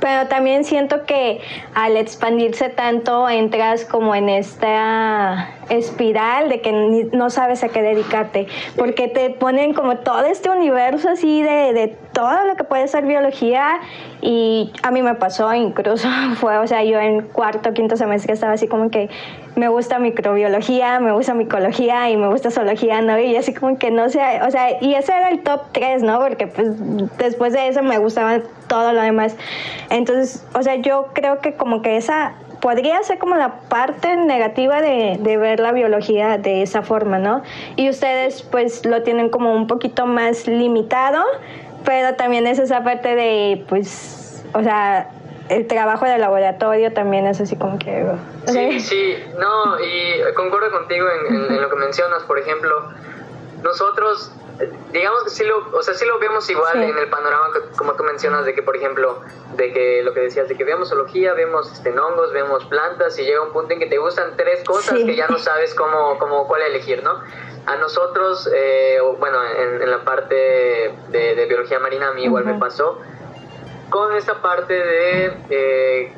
Pero 0.00 0.28
también 0.28 0.64
siento 0.64 1.04
que 1.04 1.40
al 1.74 1.96
expandirse 1.96 2.68
tanto 2.68 3.28
entras 3.28 3.84
como 3.84 4.14
en 4.14 4.28
esta 4.28 5.50
espiral 5.68 6.48
de 6.48 6.60
que 6.60 7.08
no 7.12 7.30
sabes 7.30 7.64
a 7.64 7.68
qué 7.68 7.82
dedicarte, 7.82 8.46
porque 8.76 9.08
te 9.08 9.30
ponen 9.30 9.74
como 9.74 9.98
todo 9.98 10.24
este 10.26 10.48
universo 10.48 11.08
así 11.08 11.42
de, 11.42 11.72
de 11.72 11.96
todo 12.12 12.44
lo 12.44 12.56
que 12.56 12.64
puede 12.64 12.86
ser 12.88 13.04
biología 13.04 13.80
y 14.22 14.72
a 14.82 14.90
mí 14.90 15.02
me 15.02 15.14
pasó 15.14 15.52
incluso 15.54 16.08
fue, 16.36 16.58
o 16.58 16.66
sea, 16.66 16.84
yo 16.84 16.98
en 17.00 17.22
cuarto, 17.22 17.72
quinto 17.72 17.96
semestre 17.96 18.32
estaba 18.32 18.52
así 18.52 18.68
como 18.68 18.90
que 18.90 19.08
me 19.56 19.68
gusta 19.68 19.98
microbiología, 19.98 21.00
me 21.00 21.12
gusta 21.12 21.32
micología 21.32 22.10
y 22.10 22.16
me 22.18 22.28
gusta 22.28 22.50
zoología, 22.50 23.00
¿no? 23.00 23.18
Y 23.18 23.36
así 23.36 23.54
como 23.54 23.78
que 23.78 23.90
no 23.90 24.10
sé, 24.10 24.20
o 24.46 24.50
sea, 24.50 24.82
y 24.82 24.94
ese 24.94 25.12
era 25.16 25.30
el 25.30 25.42
top 25.42 25.62
3, 25.72 26.02
¿no? 26.02 26.20
Porque 26.20 26.46
pues 26.46 26.68
después 27.16 27.54
de 27.54 27.68
eso 27.68 27.82
me 27.82 27.96
gustaba 27.96 28.40
todo 28.68 28.92
lo 28.92 29.00
demás. 29.00 29.34
Entonces, 29.88 30.44
o 30.54 30.62
sea, 30.62 30.76
yo 30.76 31.08
creo 31.14 31.40
que 31.40 31.54
como 31.54 31.80
que 31.80 31.96
esa 31.96 32.34
podría 32.60 33.02
ser 33.02 33.18
como 33.18 33.36
la 33.36 33.60
parte 33.68 34.14
negativa 34.16 34.82
de, 34.82 35.18
de, 35.20 35.36
ver 35.38 35.58
la 35.60 35.72
biología 35.72 36.36
de 36.36 36.60
esa 36.60 36.82
forma, 36.82 37.18
¿no? 37.18 37.42
Y 37.76 37.88
ustedes 37.88 38.42
pues 38.42 38.84
lo 38.84 39.02
tienen 39.04 39.30
como 39.30 39.54
un 39.54 39.66
poquito 39.66 40.04
más 40.04 40.46
limitado, 40.46 41.24
pero 41.86 42.14
también 42.14 42.46
es 42.46 42.58
esa 42.58 42.84
parte 42.84 43.14
de, 43.14 43.64
pues, 43.68 44.44
o 44.52 44.62
sea, 44.62 45.08
el 45.48 45.66
trabajo 45.66 46.04
de 46.04 46.18
laboratorio 46.18 46.92
también 46.92 47.26
es 47.26 47.40
así 47.40 47.56
como 47.56 47.78
que... 47.78 48.06
Sí, 48.46 48.80
sí, 48.80 49.24
no, 49.38 49.80
y 49.80 50.34
concuerdo 50.34 50.70
contigo 50.70 51.06
en, 51.08 51.60
lo 51.60 51.68
que 51.70 51.76
mencionas, 51.76 52.22
por 52.24 52.38
ejemplo, 52.38 52.90
nosotros, 53.62 54.32
digamos 54.92 55.24
que 55.24 55.30
sí 55.30 55.44
lo, 55.44 55.76
o 55.76 55.82
sea, 55.82 55.94
sí 55.94 56.04
lo 56.04 56.18
vemos 56.18 56.48
igual 56.50 56.82
en 56.82 56.96
el 56.96 57.08
panorama 57.08 57.46
como 57.76 57.94
tú 57.94 58.04
mencionas, 58.04 58.44
de 58.44 58.54
que, 58.54 58.62
por 58.62 58.76
ejemplo, 58.76 59.20
de 59.54 59.72
que 59.72 60.02
lo 60.02 60.12
que 60.12 60.20
decías, 60.20 60.48
de 60.48 60.56
que 60.56 60.64
vemos 60.64 60.88
zoología, 60.88 61.34
vemos 61.34 61.72
este, 61.72 61.90
hongos, 61.98 62.32
vemos 62.32 62.64
plantas, 62.66 63.18
y 63.18 63.24
llega 63.24 63.42
un 63.42 63.52
punto 63.52 63.74
en 63.74 63.80
que 63.80 63.86
te 63.86 63.98
gustan 63.98 64.36
tres 64.36 64.64
cosas 64.64 64.94
que 64.94 65.16
ya 65.16 65.28
no 65.28 65.38
sabes 65.38 65.74
cómo, 65.74 66.18
cómo, 66.18 66.46
cuál 66.46 66.62
elegir, 66.62 67.02
¿no? 67.02 67.20
A 67.66 67.76
nosotros, 67.76 68.48
eh, 68.54 68.98
bueno, 69.18 69.38
en, 69.44 69.90
la 69.90 70.04
parte 70.04 70.94
de, 71.08 71.46
biología 71.48 71.80
marina 71.80 72.08
a 72.08 72.12
mí 72.12 72.24
igual 72.24 72.44
me 72.44 72.54
pasó, 72.54 73.00
con 73.90 74.14
esta 74.14 74.40
parte 74.42 74.74
de, 74.74 75.32
eh, 75.50 76.12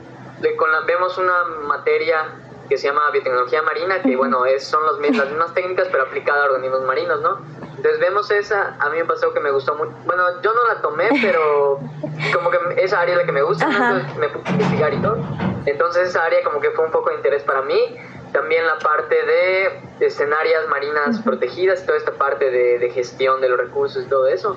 con 0.56 0.70
la, 0.70 0.80
vemos 0.80 1.18
una 1.18 1.44
materia 1.66 2.34
que 2.68 2.76
se 2.76 2.86
llama 2.86 3.10
biotecnología 3.10 3.62
marina, 3.62 4.02
que 4.02 4.16
bueno, 4.16 4.44
es, 4.44 4.64
son 4.64 4.84
los, 4.84 5.00
las 5.00 5.28
mismas 5.28 5.54
técnicas 5.54 5.88
pero 5.90 6.04
aplicadas 6.04 6.42
a 6.42 6.46
organismos 6.46 6.82
marinos, 6.82 7.20
¿no? 7.20 7.38
Entonces 7.76 8.00
vemos 8.00 8.30
esa, 8.30 8.76
a 8.78 8.90
mí 8.90 8.98
me 8.98 9.04
pasó 9.04 9.32
que 9.32 9.40
me 9.40 9.50
gustó 9.50 9.74
mucho, 9.76 9.92
bueno, 10.04 10.24
yo 10.42 10.52
no 10.52 10.64
la 10.66 10.82
tomé, 10.82 11.08
pero 11.22 11.80
como 12.34 12.50
que 12.50 12.58
esa 12.82 13.00
área 13.00 13.14
es 13.14 13.20
la 13.20 13.26
que 13.26 13.32
me 13.32 13.42
gusta, 13.42 13.66
entonces 13.66 14.16
me 14.16 14.28
puse 14.28 14.48
a 14.48 14.52
investigar 14.52 14.94
y 14.94 15.00
todo. 15.00 15.16
Entonces 15.64 16.08
esa 16.08 16.24
área 16.24 16.42
como 16.42 16.60
que 16.60 16.70
fue 16.72 16.84
un 16.84 16.90
poco 16.90 17.10
de 17.10 17.16
interés 17.16 17.42
para 17.44 17.62
mí. 17.62 17.96
También 18.32 18.66
la 18.66 18.78
parte 18.78 19.14
de 19.14 19.80
escenarias 20.00 20.68
marinas 20.68 21.20
protegidas, 21.20 21.86
toda 21.86 21.96
esta 21.96 22.12
parte 22.12 22.50
de, 22.50 22.78
de 22.78 22.90
gestión 22.90 23.40
de 23.40 23.48
los 23.48 23.58
recursos 23.58 24.04
y 24.04 24.06
todo 24.08 24.26
eso 24.26 24.56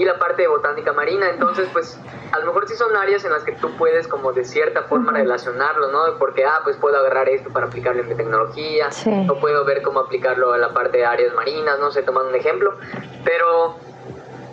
y 0.00 0.04
la 0.06 0.18
parte 0.18 0.42
de 0.42 0.48
botánica 0.48 0.94
marina. 0.94 1.28
Entonces, 1.28 1.68
pues 1.74 1.98
a 2.32 2.38
lo 2.38 2.46
mejor 2.46 2.66
sí 2.66 2.74
son 2.74 2.96
áreas 2.96 3.22
en 3.26 3.32
las 3.32 3.44
que 3.44 3.52
tú 3.52 3.70
puedes 3.76 4.08
como 4.08 4.32
de 4.32 4.46
cierta 4.46 4.84
forma 4.84 5.12
relacionarlo, 5.12 5.92
¿no? 5.92 6.18
Porque, 6.18 6.46
ah, 6.46 6.60
pues 6.64 6.78
puedo 6.78 6.96
agarrar 6.96 7.28
esto 7.28 7.50
para 7.50 7.66
aplicarlo 7.66 8.00
en 8.00 8.08
mi 8.08 8.14
tecnología, 8.14 8.88
o 9.28 9.38
puedo 9.38 9.62
ver 9.66 9.82
cómo 9.82 10.00
aplicarlo 10.00 10.54
a 10.54 10.58
la 10.58 10.72
parte 10.72 10.96
de 10.96 11.04
áreas 11.04 11.34
marinas, 11.34 11.78
no 11.80 11.90
sé, 11.90 12.02
tomando 12.02 12.30
un 12.30 12.34
ejemplo. 12.34 12.76
Pero, 13.26 13.76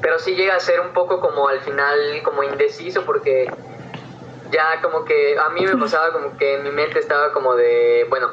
pero 0.01 0.19
sí 0.19 0.35
llega 0.35 0.55
a 0.55 0.59
ser 0.59 0.81
un 0.81 0.91
poco 0.91 1.21
como 1.21 1.47
al 1.47 1.61
final 1.61 1.97
como 2.23 2.43
indeciso 2.43 3.05
porque 3.05 3.49
ya 4.51 4.81
como 4.81 5.05
que 5.05 5.37
a 5.39 5.47
mí 5.51 5.65
me 5.65 5.77
pasaba 5.77 6.11
como 6.11 6.37
que 6.37 6.55
en 6.55 6.63
mi 6.63 6.71
mente 6.71 6.99
estaba 6.99 7.31
como 7.31 7.55
de, 7.55 8.05
bueno, 8.09 8.31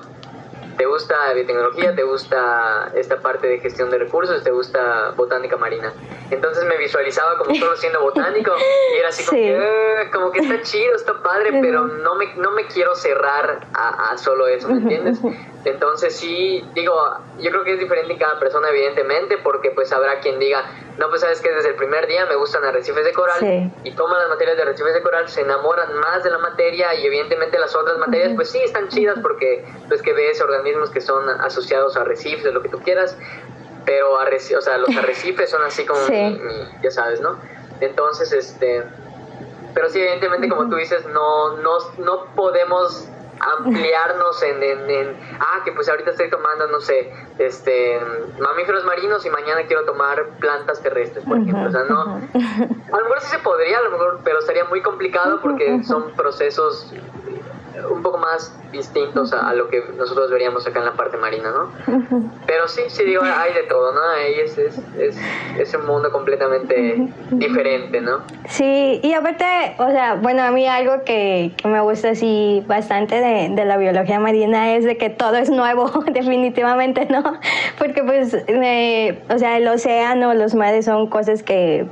te 0.77 0.87
gusta 0.87 1.33
biotecnología, 1.33 1.95
te 1.95 2.03
gusta 2.03 2.91
esta 2.95 3.17
parte 3.21 3.47
de 3.47 3.59
gestión 3.59 3.91
de 3.91 3.99
recursos, 3.99 4.43
te 4.43 4.51
gusta 4.51 5.13
botánica 5.17 5.57
marina. 5.57 5.93
Entonces 6.31 6.65
me 6.65 6.77
visualizaba 6.77 7.39
como 7.39 7.55
solo 7.55 7.77
siendo 7.77 8.01
botánico 8.01 8.53
y 8.95 8.99
era 8.99 9.09
así 9.09 9.25
como, 9.25 9.39
que, 9.39 9.57
eh, 9.57 10.11
como 10.13 10.33
que 10.33 10.41
está 10.41 10.63
chido, 10.63 10.97
está 10.97 11.23
padre, 11.23 11.59
pero 11.61 11.87
no 11.87 12.15
me, 12.17 12.35
no 12.37 12.51
me 12.53 12.67
quiero 12.67 12.95
cerrar 12.95 13.67
a, 13.75 14.13
a 14.13 14.19
solo 14.19 14.47
eso, 14.47 14.69
¿me 14.69 14.79
entiendes? 14.79 15.19
Entonces 15.65 16.15
sí, 16.17 16.63
digo, 16.75 16.95
yo 17.39 17.51
creo 17.51 17.65
que 17.65 17.73
es 17.75 17.79
diferente 17.79 18.13
en 18.13 18.19
cada 18.19 18.39
persona 18.39 18.69
evidentemente, 18.69 19.39
porque 19.39 19.71
pues 19.71 19.93
habrá 19.93 20.21
quien 20.21 20.39
diga, 20.39 20.63
no, 20.99 21.09
pues 21.09 21.23
sabes 21.23 21.41
que 21.41 21.51
desde 21.51 21.71
el 21.71 21.75
primer 21.75 22.07
día 22.07 22.27
me 22.27 22.37
gustan 22.37 22.65
arrecifes 22.65 23.05
de 23.05 23.13
coral 23.13 23.73
y 23.83 23.91
toman 23.93 24.19
las 24.21 24.29
materias 24.29 24.57
de 24.57 24.63
arrecifes 24.63 24.95
de 24.95 25.03
coral, 25.03 25.29
se 25.29 25.41
enamoran 25.41 25.95
más 25.99 26.23
de 26.23 26.31
la 26.31 26.39
materia 26.39 26.95
y 26.95 27.07
evidentemente 27.07 27.59
las 27.59 27.75
otras 27.75 27.99
materias 27.99 28.33
pues 28.37 28.51
sí 28.51 28.59
están 28.63 28.89
chidas 28.89 29.19
porque 29.21 29.65
pues 29.89 30.03
que 30.03 30.13
ves 30.13 30.41
organismos 30.65 30.91
que 30.91 31.01
son 31.01 31.29
asociados 31.41 31.97
a 31.97 32.01
arrecifes, 32.01 32.53
lo 32.53 32.63
que 32.63 32.69
tú 32.69 32.79
quieras, 32.81 33.17
pero 33.85 34.13
o 34.15 34.61
sea, 34.61 34.79
los 34.79 34.97
arrecifes 34.97 35.51
son 35.51 35.63
así 35.63 35.85
como, 35.85 36.01
ya 36.83 36.91
sabes, 36.91 37.21
¿no? 37.21 37.39
Entonces, 37.81 38.33
este, 38.33 38.83
pero 39.75 39.89
sí, 39.91 40.01
evidentemente 40.01 40.49
como 40.49 40.69
tú 40.71 40.77
dices, 40.77 41.05
no, 41.07 41.57
no, 41.59 41.79
no 41.99 42.25
podemos 42.35 43.09
ampliarnos 43.41 44.43
en, 44.43 44.63
en, 44.63 45.17
ah, 45.41 45.61
que 45.65 45.73
pues 45.73 45.89
ahorita 45.89 46.13
estoy 46.13 46.31
tomando, 46.31 46.69
no 46.69 46.81
sé, 46.81 47.13
este, 47.39 48.01
mamíferos 48.39 48.85
marinos 48.85 49.27
y 49.27 49.31
mañana 49.31 49.65
quiero 49.67 49.85
tomar 49.85 50.25
plantas 50.39 50.81
terrestres, 50.81 51.25
por 51.25 51.37
ejemplo. 51.37 51.69
O 51.69 51.71
sea, 51.71 51.83
no, 51.83 52.01
a 52.01 52.99
lo 52.99 53.05
mejor 53.05 53.21
sí 53.21 53.27
se 53.33 53.39
podría, 53.41 53.79
a 53.79 53.83
lo 53.83 53.91
mejor, 53.91 54.21
pero 54.25 54.39
estaría 54.39 54.65
muy 54.65 54.81
complicado 54.81 55.41
porque 55.43 55.83
son 55.83 56.13
procesos 56.13 56.95
un 57.91 58.03
poco 58.03 58.19
más 58.19 58.53
distintos 58.73 59.33
a, 59.33 59.53
lo 59.55 59.69
que 59.69 59.83
nosotros 59.97 60.31
veríamos 60.31 60.67
acá 60.67 60.81
en 60.81 60.87
la 60.87 60.93
parte 60.93 61.17
marina, 61.17 61.51
¿no? 61.51 62.31
Pero 62.47 62.69
sí, 62.69 62.83
sí 62.89 63.05
digo, 63.05 63.23
hay 63.23 63.53
de 63.53 63.63
todo, 63.65 63.93
¿no? 63.93 64.01
Ahí 64.11 64.35
es, 64.41 64.59
es, 64.59 64.81
es, 65.59 65.75
un 65.75 65.87
mundo 65.87 66.11
completamente 66.11 67.09
diferente, 67.31 68.01
¿no? 68.01 68.23
Sí, 68.49 69.01
y 69.03 69.13
aparte, 69.13 69.75
o 69.79 69.91
sea, 69.91 70.15
bueno, 70.17 70.43
a 70.43 70.51
mí 70.51 70.67
algo 70.67 71.05
que, 71.05 71.53
que 71.57 71.69
me 71.69 71.81
gusta 71.81 72.11
así 72.11 72.63
bastante 72.67 73.17
de, 73.21 73.49
de, 73.51 73.65
la 73.65 73.77
biología 73.77 74.19
marina 74.21 74.75
es 74.75 74.85
de 74.85 74.97
que 74.97 75.11
todo 75.11 75.37
es 75.37 75.51
nuevo, 75.51 75.91
definitivamente, 76.13 77.07
¿no? 77.07 77.23
Porque 77.79 78.03
pues, 78.03 78.35
o 78.35 79.39
sea, 79.39 79.57
el 79.57 79.69
océano, 79.69 80.35
los 80.35 80.55
mares 80.55 80.85
son 80.85 81.09
cosas 81.09 81.43
que 81.43 81.87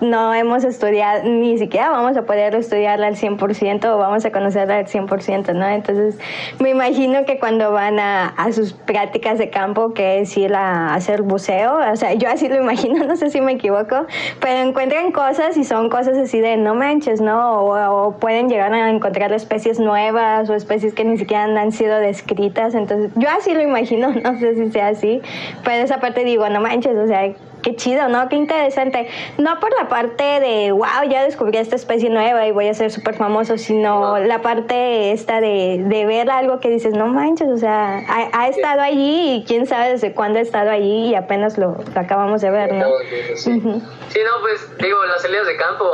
no 0.00 0.34
hemos 0.34 0.64
estudiado, 0.64 1.24
ni 1.24 1.58
siquiera 1.58 1.90
vamos 1.90 2.16
a 2.16 2.22
poder 2.22 2.54
estudiar 2.54 3.02
al 3.02 3.16
100% 3.16 3.84
o 3.86 3.98
vamos 3.98 4.24
a 4.24 4.30
conocerla 4.30 4.78
al 4.78 4.86
100%, 4.86 4.95
¿no? 4.98 5.66
Entonces, 5.66 6.18
me 6.60 6.70
imagino 6.70 7.24
que 7.24 7.38
cuando 7.38 7.72
van 7.72 7.98
a, 7.98 8.28
a, 8.28 8.52
sus 8.52 8.72
prácticas 8.72 9.38
de 9.38 9.50
campo, 9.50 9.92
que 9.94 10.20
es 10.20 10.36
ir 10.36 10.54
a 10.54 10.94
hacer 10.94 11.22
buceo, 11.22 11.78
o 11.92 11.96
sea, 11.96 12.14
yo 12.14 12.28
así 12.28 12.48
lo 12.48 12.56
imagino, 12.56 13.04
no 13.06 13.16
sé 13.16 13.30
si 13.30 13.40
me 13.40 13.52
equivoco, 13.52 14.06
pero 14.40 14.68
encuentran 14.68 15.12
cosas 15.12 15.56
y 15.56 15.64
son 15.64 15.88
cosas 15.88 16.16
así 16.16 16.40
de 16.40 16.56
no 16.56 16.74
manches, 16.74 17.20
¿no? 17.20 17.60
O, 17.60 18.12
pueden 18.18 18.48
llegar 18.48 18.72
a 18.72 18.90
encontrar 18.90 19.32
especies 19.32 19.78
nuevas 19.78 20.48
o 20.48 20.54
especies 20.54 20.94
que 20.94 21.04
ni 21.04 21.18
siquiera 21.18 21.44
han 21.44 21.72
sido 21.72 21.98
descritas, 21.98 22.74
entonces, 22.74 23.10
yo 23.16 23.28
así 23.28 23.52
lo 23.54 23.62
imagino, 23.62 24.10
no 24.24 24.38
sé 24.38 24.54
si 24.54 24.70
sea 24.70 24.88
así, 24.88 25.20
pero 25.64 25.84
esa 25.84 26.00
parte 26.00 26.24
digo, 26.24 26.48
no 26.48 26.60
manches, 26.60 26.96
o 26.96 27.06
sea, 27.06 27.32
qué 27.66 27.74
chido, 27.74 28.08
¿no? 28.08 28.28
Qué 28.28 28.36
interesante. 28.36 29.08
No 29.38 29.58
por 29.58 29.70
la 29.76 29.88
parte 29.88 30.22
de, 30.22 30.70
wow, 30.70 31.10
ya 31.10 31.24
descubrí 31.24 31.58
esta 31.58 31.74
especie 31.74 32.10
nueva 32.10 32.46
y 32.46 32.52
voy 32.52 32.68
a 32.68 32.74
ser 32.74 32.92
súper 32.92 33.16
famoso, 33.16 33.58
sino 33.58 34.18
la 34.18 34.40
parte 34.40 35.10
esta 35.10 35.40
de, 35.40 35.82
de, 35.84 36.06
ver 36.06 36.30
algo 36.30 36.60
que 36.60 36.70
dices, 36.70 36.94
no 36.94 37.08
manches, 37.08 37.48
o 37.48 37.58
sea, 37.58 38.04
ha, 38.32 38.48
estado 38.48 38.82
allí 38.82 39.38
y 39.38 39.44
quién 39.44 39.66
sabe 39.66 39.90
desde 39.90 40.14
cuándo 40.14 40.38
ha 40.38 40.42
estado 40.42 40.70
allí 40.70 41.08
y 41.08 41.14
apenas 41.16 41.58
lo, 41.58 41.76
acabamos 41.96 42.40
de 42.40 42.50
ver, 42.50 42.72
¿no? 42.72 42.86
Sí. 43.34 43.50
no, 43.50 44.40
pues 44.42 44.78
digo, 44.78 45.04
las 45.06 45.22
salidas 45.22 45.48
de 45.48 45.56
campo 45.56 45.90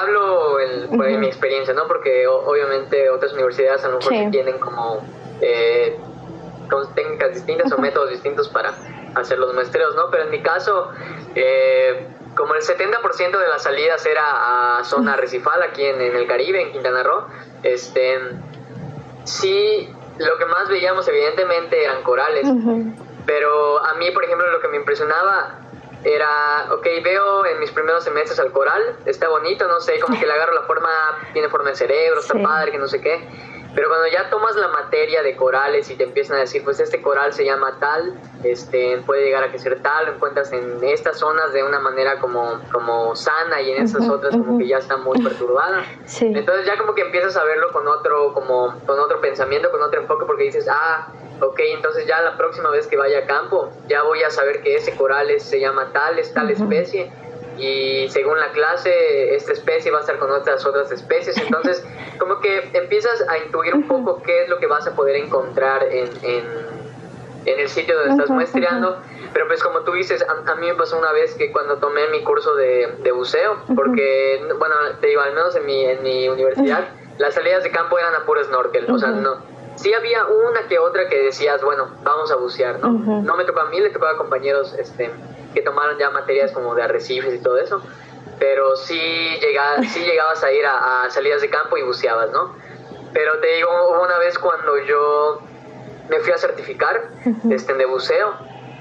hablo 0.00 0.60
en, 0.60 1.20
mi 1.20 1.26
experiencia, 1.26 1.74
¿no? 1.74 1.86
Porque 1.86 2.26
obviamente 2.26 3.10
otras 3.10 3.34
universidades 3.34 3.84
a 3.84 3.88
lo 3.88 3.98
mejor 3.98 4.30
tienen 4.30 4.58
como, 4.58 5.02
eh, 5.42 5.98
técnicas 6.94 7.34
distintas 7.34 7.70
o 7.70 7.78
métodos 7.78 8.10
distintos 8.10 8.48
para 8.48 8.72
hacer 9.14 9.38
los 9.38 9.54
muestreos, 9.54 9.94
¿no? 9.94 10.10
Pero 10.10 10.24
en 10.24 10.30
mi 10.30 10.42
caso, 10.42 10.90
eh, 11.34 12.06
como 12.34 12.54
el 12.54 12.62
70% 12.62 13.38
de 13.38 13.48
las 13.48 13.62
salidas 13.62 14.04
era 14.06 14.78
a 14.78 14.84
zona 14.84 15.16
recifal 15.16 15.62
aquí 15.62 15.84
en, 15.84 16.00
el 16.00 16.26
Caribe, 16.26 16.62
en 16.62 16.72
Quintana 16.72 17.02
Roo, 17.02 17.26
este, 17.62 18.18
sí, 19.24 19.88
lo 20.18 20.36
que 20.38 20.46
más 20.46 20.68
veíamos 20.68 21.06
evidentemente 21.08 21.84
eran 21.84 22.02
corales, 22.02 22.46
pero 23.26 23.84
a 23.84 23.94
mí, 23.94 24.10
por 24.10 24.24
ejemplo, 24.24 24.50
lo 24.50 24.60
que 24.60 24.68
me 24.68 24.76
impresionaba 24.76 25.60
era, 26.04 26.66
ok, 26.70 26.86
veo 27.02 27.46
en 27.46 27.60
mis 27.60 27.70
primeros 27.70 28.04
semestres 28.04 28.38
al 28.38 28.52
coral, 28.52 28.96
está 29.06 29.28
bonito, 29.28 29.66
no 29.66 29.80
sé, 29.80 29.98
como 30.00 30.18
que 30.18 30.26
le 30.26 30.32
agarro 30.32 30.52
la 30.52 30.62
forma, 30.62 30.90
tiene 31.32 31.48
forma 31.48 31.70
de 31.70 31.76
cerebro, 31.76 32.20
está 32.20 32.38
padre, 32.42 32.72
que 32.72 32.78
no 32.78 32.86
sé 32.86 33.00
qué, 33.00 33.26
Pero 33.74 33.88
cuando 33.88 34.06
ya 34.08 34.30
tomas 34.30 34.54
la 34.56 34.68
materia 34.68 35.22
de 35.22 35.34
corales 35.36 35.90
y 35.90 35.96
te 35.96 36.04
empiezan 36.04 36.36
a 36.36 36.40
decir, 36.40 36.62
pues 36.62 36.78
este 36.80 37.02
coral 37.02 37.32
se 37.32 37.44
llama 37.44 37.76
tal, 37.80 38.14
este, 38.44 38.98
puede 39.04 39.24
llegar 39.24 39.44
a 39.44 39.58
ser 39.58 39.80
tal, 39.82 40.06
lo 40.06 40.12
encuentras 40.14 40.52
en 40.52 40.82
estas 40.84 41.18
zonas 41.18 41.52
de 41.52 41.64
una 41.64 41.80
manera 41.80 42.20
como, 42.20 42.60
como 42.72 43.16
sana 43.16 43.60
y 43.60 43.72
en 43.72 43.82
esas 43.82 44.08
otras 44.08 44.36
como 44.36 44.58
que 44.58 44.68
ya 44.68 44.78
está 44.78 44.96
muy 44.96 45.20
perturbada. 45.22 45.84
Entonces 46.20 46.66
ya 46.66 46.78
como 46.78 46.94
que 46.94 47.02
empiezas 47.02 47.36
a 47.36 47.44
verlo 47.44 47.72
con 47.72 47.88
otro, 47.88 48.32
como, 48.32 48.74
con 48.86 48.98
otro 48.98 49.20
pensamiento, 49.20 49.70
con 49.70 49.82
otro 49.82 50.00
enfoque, 50.00 50.24
porque 50.26 50.44
dices, 50.44 50.68
ah, 50.68 51.08
ok, 51.40 51.58
entonces 51.74 52.06
ya 52.06 52.20
la 52.22 52.36
próxima 52.36 52.70
vez 52.70 52.86
que 52.86 52.96
vaya 52.96 53.20
a 53.20 53.26
campo, 53.26 53.70
ya 53.88 54.02
voy 54.02 54.22
a 54.22 54.30
saber 54.30 54.62
que 54.62 54.76
ese 54.76 54.94
coral 54.94 55.28
se 55.40 55.60
llama 55.60 55.90
tal, 55.92 56.18
es 56.18 56.32
tal 56.32 56.50
especie 56.50 57.10
y 57.58 58.08
según 58.08 58.38
la 58.38 58.50
clase 58.52 59.34
esta 59.34 59.52
especie 59.52 59.90
va 59.90 59.98
a 59.98 60.00
estar 60.00 60.18
con 60.18 60.30
otras 60.30 60.64
otras 60.64 60.90
especies. 60.90 61.36
Entonces 61.38 61.84
como 62.18 62.40
que 62.40 62.70
empiezas 62.72 63.26
a 63.28 63.38
intuir 63.38 63.74
un 63.74 63.86
poco 63.86 64.22
qué 64.22 64.44
es 64.44 64.48
lo 64.48 64.58
que 64.58 64.66
vas 64.66 64.86
a 64.86 64.94
poder 64.94 65.16
encontrar 65.16 65.84
en, 65.84 66.08
en, 66.22 66.44
en 67.46 67.60
el 67.60 67.68
sitio 67.68 67.96
donde 67.96 68.12
estás 68.12 68.30
muestreando. 68.30 68.98
pero 69.32 69.46
pues 69.46 69.62
como 69.62 69.80
tú 69.80 69.92
dices 69.92 70.24
a, 70.28 70.54
mí 70.56 70.66
me 70.66 70.74
pasó 70.74 70.98
una 70.98 71.12
vez 71.12 71.34
que 71.34 71.52
cuando 71.52 71.76
tomé 71.76 72.08
mi 72.08 72.22
curso 72.22 72.54
de, 72.54 72.94
de 73.02 73.12
buceo 73.12 73.58
porque 73.74 74.42
bueno 74.58 74.74
te 75.00 75.08
digo 75.08 75.20
al 75.20 75.34
menos 75.34 75.54
en 75.56 75.66
mi, 75.66 75.84
en 75.84 76.02
mi 76.02 76.28
universidad 76.28 76.88
las 77.18 77.34
salidas 77.34 77.62
de 77.62 77.70
campo 77.70 77.98
eran 77.98 78.14
a 78.14 78.24
puro 78.24 78.42
snorkel. 78.42 78.90
O 78.90 78.98
sea 78.98 79.10
no 79.10 79.54
sí 79.76 79.92
había 79.92 80.24
una 80.26 80.66
que 80.68 80.78
otra 80.78 81.08
que 81.08 81.22
decías, 81.22 81.62
bueno, 81.62 81.88
vamos 82.02 82.30
a 82.30 82.36
bucear, 82.36 82.78
¿no? 82.80 82.90
No 82.90 83.36
me 83.36 83.44
tocó 83.44 83.60
a 83.60 83.66
mí, 83.66 83.80
le 83.80 83.90
tocó 83.90 84.06
a 84.06 84.16
compañeros 84.16 84.74
este, 84.74 85.10
que 85.54 85.62
tomaron 85.62 85.98
ya 85.98 86.10
materias 86.10 86.52
como 86.52 86.74
de 86.74 86.82
arrecifes 86.82 87.34
y 87.34 87.38
todo 87.38 87.58
eso, 87.58 87.82
pero 88.38 88.76
sí, 88.76 89.38
llegabas, 89.40 89.86
sí 89.92 90.00
llegabas 90.00 90.42
a 90.42 90.52
ir 90.52 90.66
a, 90.66 91.08
salidas 91.10 91.40
de 91.40 91.50
campo 91.50 91.76
y 91.76 91.82
buceabas, 91.82 92.30
¿no? 92.30 92.54
Pero 93.12 93.38
te 93.38 93.46
digo, 93.56 93.70
hubo 93.90 94.02
una 94.02 94.18
vez 94.18 94.38
cuando 94.38 94.76
yo 94.80 95.40
me 96.08 96.18
fui 96.20 96.32
a 96.32 96.38
certificar 96.38 97.10
este, 97.50 97.74
de 97.74 97.86
buceo, 97.86 98.34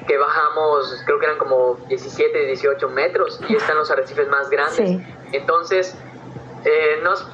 que 0.08 0.18
bajamos, 0.18 1.02
creo 1.06 1.20
que 1.20 1.26
eran 1.26 1.38
como 1.38 1.76
17, 1.88 2.46
18 2.48 2.90
metros 2.90 3.40
y 3.48 3.56
están 3.56 3.78
los 3.78 3.90
arrecifes 3.90 4.28
más 4.28 4.50
grandes. 4.50 5.02
Entonces, 5.32 5.96
eh, 6.66 7.00
nos 7.04 7.26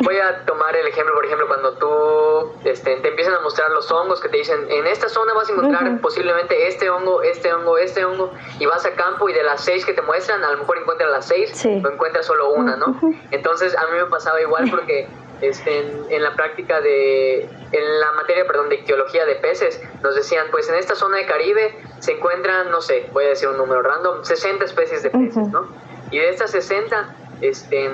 voy 0.00 0.16
a 0.18 0.44
tomar 0.44 0.76
el 0.76 0.86
ejemplo, 0.86 1.14
por 1.14 1.24
ejemplo, 1.24 1.46
cuando 1.46 1.72
tú 1.74 2.52
este, 2.64 2.96
te 2.96 3.08
empiezan 3.08 3.34
a 3.34 3.40
mostrar 3.40 3.70
los 3.70 3.90
hongos 3.90 4.20
que 4.20 4.28
te 4.28 4.38
dicen, 4.38 4.66
en 4.70 4.86
esta 4.86 5.08
zona 5.08 5.34
vas 5.34 5.48
a 5.48 5.52
encontrar 5.52 6.00
posiblemente 6.00 6.68
este 6.68 6.90
hongo, 6.90 7.22
este 7.22 7.52
hongo, 7.52 7.78
este 7.78 8.04
hongo, 8.04 8.32
y 8.58 8.66
vas 8.66 8.84
a 8.86 8.92
campo 8.92 9.28
y 9.28 9.32
de 9.32 9.42
las 9.42 9.64
seis 9.64 9.84
que 9.84 9.92
te 9.92 10.02
muestran, 10.02 10.42
a 10.44 10.52
lo 10.52 10.58
mejor 10.58 10.78
encuentras 10.78 11.10
las 11.10 11.26
seis 11.26 11.64
o 11.64 11.68
encuentras 11.68 12.26
solo 12.26 12.52
una, 12.52 12.76
¿no? 12.76 12.98
Entonces 13.30 13.76
a 13.76 13.86
mí 13.86 13.98
me 13.98 14.06
pasaba 14.06 14.40
igual 14.40 14.68
porque 14.70 15.08
este, 15.40 15.84
en, 16.10 16.22
la 16.22 16.34
práctica 16.34 16.80
de, 16.80 17.42
en 17.42 18.00
la 18.00 18.12
materia, 18.12 18.44
perdón, 18.46 18.68
de 18.68 18.76
ictiología 18.76 19.24
de 19.24 19.36
peces, 19.36 19.80
nos 20.02 20.14
decían, 20.14 20.46
pues 20.50 20.68
en 20.68 20.74
esta 20.74 20.94
zona 20.94 21.18
de 21.18 21.26
Caribe 21.26 21.76
se 22.00 22.12
encuentran, 22.12 22.70
no 22.70 22.80
sé, 22.80 23.08
voy 23.12 23.24
a 23.24 23.28
decir 23.28 23.48
un 23.48 23.56
número 23.56 23.82
random, 23.82 24.24
60 24.24 24.64
especies 24.64 25.02
de 25.02 25.10
peces, 25.10 25.48
¿no? 25.48 25.68
Y 26.10 26.18
de 26.18 26.30
estas 26.30 26.50
60, 26.50 27.14
este 27.40 27.90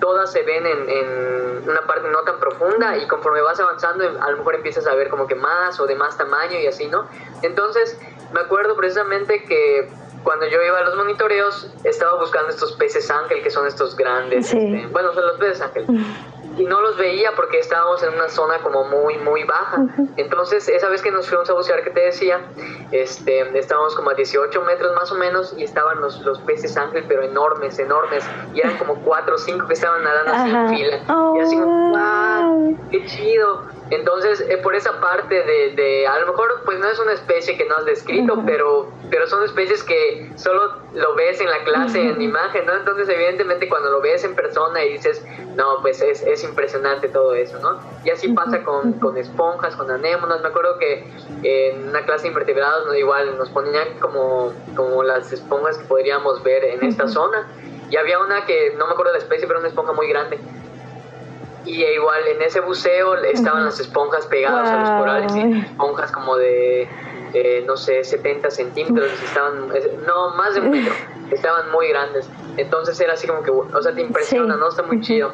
todas 0.00 0.32
se 0.32 0.42
ven 0.42 0.66
en, 0.66 1.68
una 1.68 1.80
parte 1.86 2.08
no 2.10 2.20
tan 2.22 2.38
profunda 2.38 2.96
y 2.98 3.06
conforme 3.06 3.40
vas 3.40 3.58
avanzando 3.58 4.04
a 4.20 4.30
lo 4.30 4.36
mejor 4.36 4.56
empiezas 4.56 4.86
a 4.86 4.94
ver 4.94 5.08
como 5.08 5.26
que 5.26 5.34
más 5.34 5.80
o 5.80 5.86
de 5.86 5.94
más 5.94 6.16
tamaño 6.18 6.58
y 6.58 6.66
así, 6.66 6.88
¿no? 6.88 7.08
Entonces 7.42 7.98
me 8.32 8.40
acuerdo 8.40 8.76
precisamente 8.76 9.44
que 9.44 9.88
cuando 10.22 10.46
yo 10.46 10.62
iba 10.62 10.78
a 10.78 10.82
los 10.82 10.94
monitoreos 10.96 11.70
estaba 11.84 12.18
buscando 12.18 12.50
estos 12.50 12.72
peces 12.72 13.10
ángel 13.10 13.42
que 13.42 13.50
son 13.50 13.66
estos 13.66 13.96
grandes, 13.96 14.52
este, 14.52 14.86
bueno, 14.92 15.12
son 15.14 15.26
los 15.26 15.38
peces 15.38 15.60
ángel 15.62 15.86
y 16.56 16.64
no 16.64 16.80
los 16.80 16.96
veía 16.96 17.32
porque 17.34 17.58
estábamos 17.58 18.02
en 18.02 18.14
una 18.14 18.28
zona 18.28 18.58
como 18.58 18.84
muy, 18.84 19.16
muy 19.18 19.44
baja. 19.44 19.84
Entonces, 20.16 20.68
esa 20.68 20.88
vez 20.88 21.02
que 21.02 21.10
nos 21.10 21.28
fuimos 21.28 21.48
a 21.50 21.54
bucear, 21.54 21.82
que 21.82 21.90
te 21.90 22.00
decía, 22.00 22.40
este, 22.92 23.58
estábamos 23.58 23.94
como 23.94 24.10
a 24.10 24.14
18 24.14 24.60
metros 24.62 24.94
más 24.94 25.10
o 25.12 25.16
menos 25.16 25.54
y 25.56 25.64
estaban 25.64 26.00
los, 26.00 26.20
los 26.20 26.40
peces 26.40 26.76
ángel, 26.76 27.04
pero 27.08 27.22
enormes, 27.22 27.78
enormes. 27.78 28.24
Y 28.54 28.60
eran 28.60 28.76
como 28.78 28.96
4 29.02 29.34
o 29.34 29.38
5 29.38 29.66
que 29.66 29.74
estaban 29.74 30.04
nadando 30.04 30.32
así 30.32 30.50
en 30.50 30.68
fila. 30.68 31.34
y 31.36 31.40
así 31.40 31.56
como, 31.58 31.90
¡wow! 31.90 32.78
¡Qué 32.90 33.04
chido! 33.06 33.73
Entonces, 33.90 34.40
eh, 34.48 34.56
por 34.58 34.74
esa 34.74 34.98
parte 35.00 35.34
de, 35.34 35.74
de, 35.76 36.06
a 36.06 36.18
lo 36.18 36.28
mejor, 36.28 36.62
pues 36.64 36.78
no 36.78 36.88
es 36.88 36.98
una 36.98 37.12
especie 37.12 37.56
que 37.56 37.66
no 37.66 37.76
has 37.76 37.84
descrito, 37.84 38.42
pero, 38.46 38.90
pero 39.10 39.26
son 39.26 39.44
especies 39.44 39.82
que 39.82 40.32
solo 40.36 40.76
lo 40.94 41.14
ves 41.14 41.40
en 41.40 41.50
la 41.50 41.62
clase, 41.64 42.00
en 42.00 42.20
imagen, 42.22 42.64
¿no? 42.64 42.74
Entonces, 42.74 43.08
evidentemente, 43.10 43.68
cuando 43.68 43.90
lo 43.90 44.00
ves 44.00 44.24
en 44.24 44.34
persona 44.34 44.82
y 44.84 44.94
dices, 44.94 45.22
no, 45.54 45.82
pues 45.82 46.00
es, 46.00 46.22
es 46.22 46.42
impresionante 46.44 47.08
todo 47.08 47.34
eso, 47.34 47.58
¿no? 47.58 47.78
Y 48.04 48.10
así 48.10 48.28
pasa 48.28 48.62
con, 48.64 48.94
con, 48.94 49.18
esponjas, 49.18 49.76
con 49.76 49.90
anémonas. 49.90 50.40
Me 50.40 50.48
acuerdo 50.48 50.78
que 50.78 51.04
en 51.42 51.88
una 51.88 52.04
clase 52.06 52.22
de 52.22 52.28
invertebrados, 52.28 52.86
¿no? 52.86 52.94
igual 52.94 53.36
nos 53.36 53.50
ponían 53.50 53.98
como, 54.00 54.54
como 54.74 55.02
las 55.02 55.30
esponjas 55.30 55.76
que 55.76 55.84
podríamos 55.84 56.42
ver 56.42 56.64
en 56.64 56.82
esta 56.84 57.06
zona. 57.06 57.50
Y 57.90 57.96
había 57.96 58.18
una 58.18 58.46
que, 58.46 58.74
no 58.78 58.86
me 58.86 58.92
acuerdo 58.92 59.12
la 59.12 59.18
especie, 59.18 59.46
pero 59.46 59.58
una 59.58 59.68
esponja 59.68 59.92
muy 59.92 60.08
grande 60.08 60.38
y 61.64 61.82
igual 61.84 62.26
en 62.28 62.42
ese 62.42 62.60
buceo 62.60 63.14
estaban 63.16 63.64
las 63.64 63.80
esponjas 63.80 64.26
pegadas 64.26 64.68
a 64.68 64.80
los 64.80 64.90
corales, 64.90 65.34
y 65.36 65.60
esponjas 65.60 66.12
como 66.12 66.36
de, 66.36 66.88
no 67.66 67.76
sé, 67.76 68.04
70 68.04 68.50
centímetros, 68.50 69.10
estaban, 69.22 69.68
no, 70.06 70.34
más 70.34 70.54
de 70.54 70.60
un 70.60 70.70
metro, 70.70 70.92
estaban 71.30 71.70
muy 71.70 71.88
grandes. 71.88 72.28
Entonces 72.56 73.00
era 73.00 73.14
así 73.14 73.26
como 73.26 73.42
que, 73.42 73.50
o 73.50 73.82
sea, 73.82 73.92
te 73.94 74.02
impresiona, 74.02 74.56
¿no? 74.56 74.68
Está 74.68 74.82
muy 74.82 75.00
chido. 75.00 75.32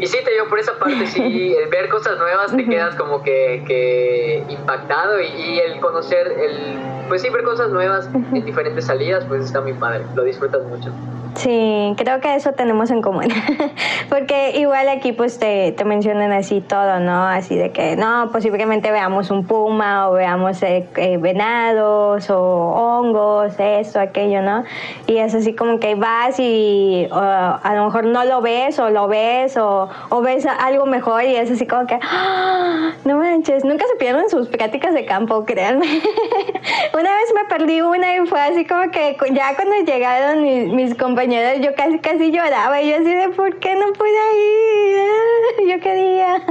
Y 0.00 0.06
sí, 0.06 0.16
te 0.24 0.30
digo, 0.30 0.48
por 0.48 0.58
esa 0.58 0.78
parte, 0.78 1.06
sí, 1.06 1.54
el 1.62 1.68
ver 1.68 1.90
cosas 1.90 2.18
nuevas 2.18 2.56
te 2.56 2.64
quedas 2.64 2.94
como 2.96 3.22
que, 3.22 3.62
que 3.66 4.42
impactado 4.48 5.20
y, 5.20 5.60
el 5.60 5.78
conocer, 5.80 6.26
el, 6.26 6.78
pues 7.08 7.20
sí, 7.20 7.28
ver 7.28 7.42
cosas 7.44 7.68
nuevas 7.70 8.08
en 8.14 8.44
diferentes 8.44 8.86
salidas, 8.86 9.24
pues 9.26 9.44
está 9.44 9.60
muy 9.60 9.74
padre, 9.74 10.04
lo 10.14 10.24
disfrutas 10.24 10.62
mucho. 10.64 10.90
Sí, 11.36 11.94
creo 11.96 12.20
que 12.20 12.34
eso 12.34 12.52
tenemos 12.52 12.90
en 12.90 13.02
común. 13.02 13.28
Porque 14.08 14.58
igual 14.58 14.88
aquí 14.88 15.12
pues 15.12 15.38
te, 15.38 15.72
te, 15.72 15.84
mencionan 15.84 16.32
así 16.32 16.60
todo, 16.60 16.98
¿no? 16.98 17.26
Así 17.26 17.56
de 17.56 17.70
que, 17.70 17.96
no, 17.96 18.30
posiblemente 18.32 18.90
veamos 18.90 19.30
un 19.30 19.46
puma 19.46 20.08
o 20.08 20.14
veamos 20.14 20.62
eh, 20.62 20.88
eh, 20.96 21.18
venados 21.18 22.28
o 22.30 22.38
hongos, 22.38 23.54
esto, 23.58 24.00
aquello, 24.00 24.42
¿no? 24.42 24.64
Y 25.06 25.18
es 25.18 25.34
así 25.34 25.54
como 25.54 25.78
que 25.78 25.94
vas 25.94 26.38
y 26.40 27.08
a 27.12 27.72
lo 27.74 27.84
mejor 27.84 28.06
no 28.06 28.24
lo 28.24 28.40
ves 28.40 28.78
o 28.78 28.90
lo 28.90 29.06
ves 29.06 29.56
o, 29.56 29.88
o 30.08 30.20
ves 30.22 30.46
algo 30.46 30.86
mejor 30.86 31.24
y 31.24 31.36
es 31.36 31.50
así 31.50 31.66
como 31.66 31.86
que, 31.86 31.98
¡Ah! 32.02 32.92
no 33.04 33.18
manches, 33.18 33.64
nunca 33.64 33.84
se 33.86 33.96
pierden 33.96 34.28
sus 34.28 34.48
prácticas 34.48 34.94
de 34.94 35.04
campo, 35.04 35.44
créanme. 35.44 35.86
una 36.94 37.14
vez 37.16 37.34
me 37.34 37.44
perdí 37.48 37.80
una 37.80 38.16
y 38.16 38.26
fue 38.26 38.40
así 38.40 38.64
como 38.64 38.90
que 38.90 39.16
ya 39.32 39.54
cuando 39.54 39.76
llegaron 39.84 40.42
mis, 40.42 40.72
mis 40.72 40.94
compañeros, 40.94 41.64
yo 41.64 41.74
casi 41.74 41.98
casi 41.98 42.30
lloraba 42.30 42.80
y 42.82 42.90
yo 42.90 42.96
así 42.96 43.14
de 43.14 43.28
¿por 43.30 43.56
qué 43.56 43.74
no 43.74 43.92
pude 43.92 44.10
ir? 44.36 45.70
Yo 45.70 45.80
quería. 45.80 46.42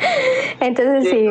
Entonces 0.60 1.10
sí. 1.10 1.30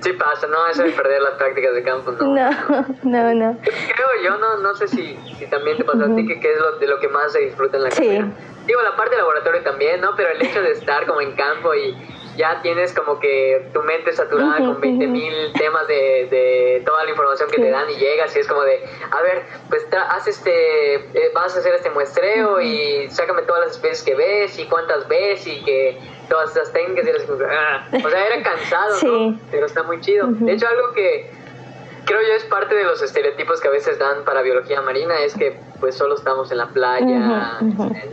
sí. 0.00 0.12
pasa, 0.12 0.46
no, 0.46 0.66
eso 0.68 0.82
de 0.82 0.90
perder 0.90 1.22
las 1.22 1.34
prácticas 1.34 1.74
de 1.74 1.82
campo, 1.82 2.12
no. 2.12 2.24
No, 2.24 2.50
no, 3.02 3.34
no. 3.34 3.58
Creo 3.62 4.08
yo, 4.24 4.38
no, 4.38 4.58
no 4.58 4.74
sé 4.74 4.88
si, 4.88 5.18
si 5.38 5.46
también 5.46 5.76
te 5.76 5.84
pasa 5.84 6.04
a 6.04 6.14
ti, 6.14 6.26
que 6.26 6.40
qué 6.40 6.52
es 6.52 6.60
lo, 6.60 6.78
de 6.78 6.86
lo 6.86 6.98
que 6.98 7.08
más 7.08 7.32
se 7.32 7.40
disfruta 7.40 7.76
en 7.76 7.82
la 7.84 7.90
sí. 7.90 8.20
Digo, 8.66 8.80
la 8.82 8.96
parte 8.96 9.12
de 9.12 9.18
laboratorio 9.18 9.62
también, 9.62 10.00
¿no? 10.00 10.14
Pero 10.16 10.30
el 10.30 10.42
hecho 10.42 10.62
de 10.62 10.72
estar 10.72 11.06
como 11.06 11.20
en 11.20 11.32
campo 11.32 11.74
y 11.74 11.96
ya 12.36 12.60
tienes 12.62 12.92
como 12.92 13.20
que 13.20 13.68
tu 13.72 13.82
mente 13.82 14.12
saturada 14.12 14.58
con 14.58 14.80
20 14.80 15.06
mil 15.06 15.52
temas 15.52 15.86
de, 15.86 16.26
de, 16.30 16.82
toda 16.84 17.04
la 17.04 17.10
información 17.10 17.50
que 17.50 17.58
te 17.58 17.70
dan 17.70 17.88
y 17.90 17.96
llegas 17.96 18.34
y 18.34 18.40
es 18.40 18.48
como 18.48 18.62
de, 18.62 18.84
a 19.10 19.22
ver, 19.22 19.42
pues 19.68 19.86
haz 19.92 20.26
este, 20.26 20.94
eh, 20.94 21.30
vas 21.34 21.54
a 21.54 21.60
hacer 21.60 21.74
este 21.74 21.90
muestreo 21.90 22.60
y 22.60 23.08
sácame 23.10 23.42
todas 23.42 23.66
las 23.66 23.72
especies 23.72 24.02
que 24.02 24.14
ves 24.14 24.58
y 24.58 24.66
cuántas 24.66 25.06
ves 25.08 25.46
y 25.46 25.62
que 25.62 25.98
todas 26.28 26.48
estas 26.50 26.72
técnicas 26.72 27.06
y 27.06 27.12
las, 27.12 27.22
ah". 27.48 27.88
o 28.04 28.10
sea, 28.10 28.26
era 28.26 28.42
cansado, 28.42 28.96
¿no? 29.02 29.38
Pero 29.50 29.66
está 29.66 29.82
muy 29.82 30.00
chido. 30.00 30.26
De 30.28 30.52
hecho, 30.52 30.66
algo 30.66 30.92
que 30.92 31.30
creo 32.04 32.20
yo 32.22 32.34
es 32.34 32.44
parte 32.44 32.74
de 32.74 32.84
los 32.84 33.02
estereotipos 33.02 33.60
que 33.60 33.68
a 33.68 33.70
veces 33.70 33.98
dan 33.98 34.24
para 34.24 34.42
biología 34.42 34.80
marina, 34.82 35.18
es 35.20 35.34
que 35.34 35.58
pues 35.80 35.96
solo 35.96 36.14
estamos 36.14 36.50
en 36.50 36.58
la 36.58 36.66
playa, 36.68 37.58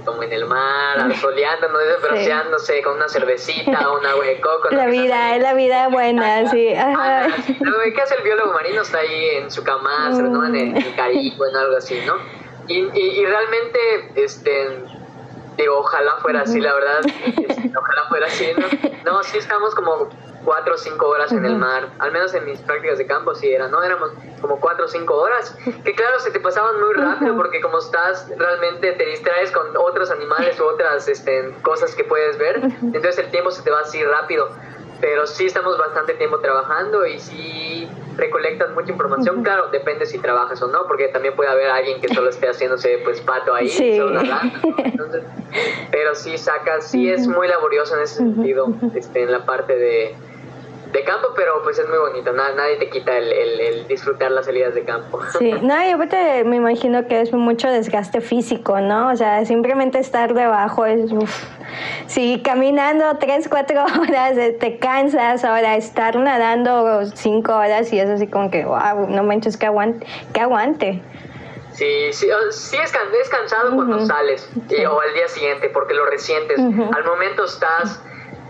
como 0.06 0.23
en 0.23 0.34
el 0.34 0.45
mar, 0.45 1.15
soleándonos, 1.17 1.82
bronceándose 2.01 2.82
con 2.82 2.95
una 2.95 3.08
cervecita 3.08 3.89
un 3.99 4.06
agua 4.06 4.25
de 4.25 4.41
coco. 4.41 4.69
La 4.71 4.88
vida, 4.88 5.36
es 5.36 5.41
la 5.41 5.54
vida 5.54 5.88
buena, 5.89 6.49
sí. 6.49 6.73
Ajá. 6.73 7.27
¿Qué 7.47 8.01
hace 8.01 8.15
el 8.15 8.23
biólogo 8.23 8.54
marino? 8.54 8.82
Está 8.82 8.99
ahí 8.99 9.25
en 9.38 9.51
su 9.51 9.63
cama, 9.63 10.10
¿no? 10.10 10.45
En 10.45 10.56
el, 10.56 10.95
Caribe, 10.95 11.49
en 11.49 11.56
algo 11.56 11.77
así, 11.77 12.01
¿no? 12.06 12.15
Y, 12.67 12.77
y, 12.77 13.25
realmente, 13.25 13.80
este, 14.15 14.84
digo, 15.58 15.80
ojalá 15.80 16.17
fuera 16.21 16.41
así, 16.41 16.62
la 16.62 16.73
verdad, 16.73 17.01
este, 17.25 17.71
ojalá 17.77 18.04
fuera 18.08 18.27
así, 18.27 18.47
¿no? 18.58 18.67
No, 19.04 19.23
sí 19.23 19.39
estamos 19.39 19.73
como 19.75 20.10
cuatro 20.43 20.75
o 20.75 20.77
cinco 20.77 21.08
horas 21.08 21.32
en 21.32 21.45
el 21.45 21.56
mar, 21.56 21.89
al 21.99 22.12
menos 22.12 22.34
en 22.34 22.45
mis 22.45 22.60
prácticas 22.60 22.97
de 22.97 23.06
campo 23.06 23.34
sí 23.36 23.51
era, 23.51 23.67
¿no? 23.67 23.82
Éramos 23.84 24.12
como 24.41 24.60
cuatro 24.60 24.86
o 24.86 24.88
cinco 24.88 25.15
horas, 25.15 25.56
que 25.84 25.93
claro, 25.93 26.19
se 26.19 26.32
te 26.32 26.39
pasaban 26.39 26.80
muy 26.80 26.93
rápido 26.93 27.36
porque 27.38 27.62
como 27.62 27.77
estás, 27.80 28.32
realmente 28.38 28.93
te 28.93 29.06
distraes 29.06 29.51
con 29.51 29.75
otros 29.77 30.10
animales 30.12 30.60
u 30.60 30.65
otras 30.65 31.08
este, 31.08 31.54
cosas 31.62 31.95
que 31.95 32.04
puedes 32.04 32.38
ver, 32.38 32.62
entonces 32.82 33.19
el 33.19 33.32
tiempo 33.32 33.51
se 33.51 33.62
te 33.62 33.71
va 33.71 33.82
así 33.82 34.04
rápido. 34.04 34.49
pero 35.01 35.25
sí 35.25 35.47
estamos 35.47 35.77
bastante 35.77 36.13
tiempo 36.13 36.39
trabajando 36.39 37.06
y 37.06 37.19
sí 37.19 37.89
recolectas 38.17 38.71
mucha 38.71 38.91
información. 38.91 39.43
Claro, 39.43 39.69
depende 39.69 40.06
si 40.06 40.19
trabajas 40.19 40.62
o 40.62 40.67
no, 40.67 40.86
porque 40.88 41.08
también 41.08 41.36
puede 41.36 41.49
haber 41.49 41.69
alguien 41.69 41.99
que 41.99 42.13
solo 42.13 42.30
esté 42.30 42.47
haciéndose 42.47 42.99
pues 43.04 43.19
pato 43.21 43.54
ahí, 43.54 43.67
solo 43.67 44.21
Entonces, 44.84 45.23
pero 45.91 46.13
sí 46.13 46.38
sacas, 46.38 46.89
sí 46.89 47.10
es 47.10 47.27
muy 47.27 47.47
laborioso 47.47 47.95
en 47.95 48.04
ese 48.04 48.15
sentido, 48.17 48.67
este, 48.95 49.23
en 49.23 49.32
la 49.32 49.45
parte 49.45 49.75
de 49.75 50.15
de 50.91 51.04
campo, 51.04 51.30
pero 51.36 51.62
pues 51.63 51.80
es 51.80 51.88
muy 51.88 51.97
bonito, 51.97 52.34
nadie 52.34 52.77
te 52.77 52.89
quita 52.89 53.17
el, 53.17 53.88
disfrutar 53.88 54.32
las 54.32 54.45
salidas 54.45 54.75
de 54.75 54.84
campo. 54.84 55.21
Sí, 55.39 55.51
no, 55.62 55.75
yo 55.89 55.97
me 56.45 56.58
imagino 56.58 57.08
que 57.08 57.21
es 57.21 57.32
mucho 57.32 57.69
desgaste 57.69 58.21
físico, 58.21 58.80
¿no? 58.80 59.10
O 59.10 59.15
sea, 59.15 59.45
simplemente 59.45 59.99
estar 59.99 60.34
debajo 60.34 60.86
es, 60.86 61.12
uff, 61.12 61.43
sí, 62.08 62.41
caminando 62.43 63.17
tres, 63.19 63.47
cuatro 63.49 63.84
horas 64.01 64.38
eh, 64.38 64.56
te 64.60 64.77
cansas, 64.80 65.45
ahora 65.45 65.75
estar 65.77 66.15
nadando 66.17 67.06
cinco 67.15 67.56
horas 67.56 67.91
y 67.93 67.99
es 67.99 68.10
así 68.10 68.27
como 68.27 68.51
que, 68.51 68.65
wow, 68.65 69.08
no 69.08 69.23
manches, 69.23 69.58
que 69.58 69.67
aguante. 69.67 70.06
Que 70.34 70.41
aguante. 70.41 71.01
Sí, 71.73 72.12
sí, 72.12 72.27
sí 72.51 72.77
es, 72.77 72.93
es 72.93 73.30
cansado 73.30 73.73
cuando 73.75 74.06
sales 74.06 74.47
o 74.89 74.99
al 74.99 75.13
día 75.13 75.27
siguiente 75.30 75.69
porque 75.69 75.93
lo 75.93 76.06
resientes. 76.06 76.60
Al 76.60 77.06
momento 77.06 77.45
estás, 77.45 78.01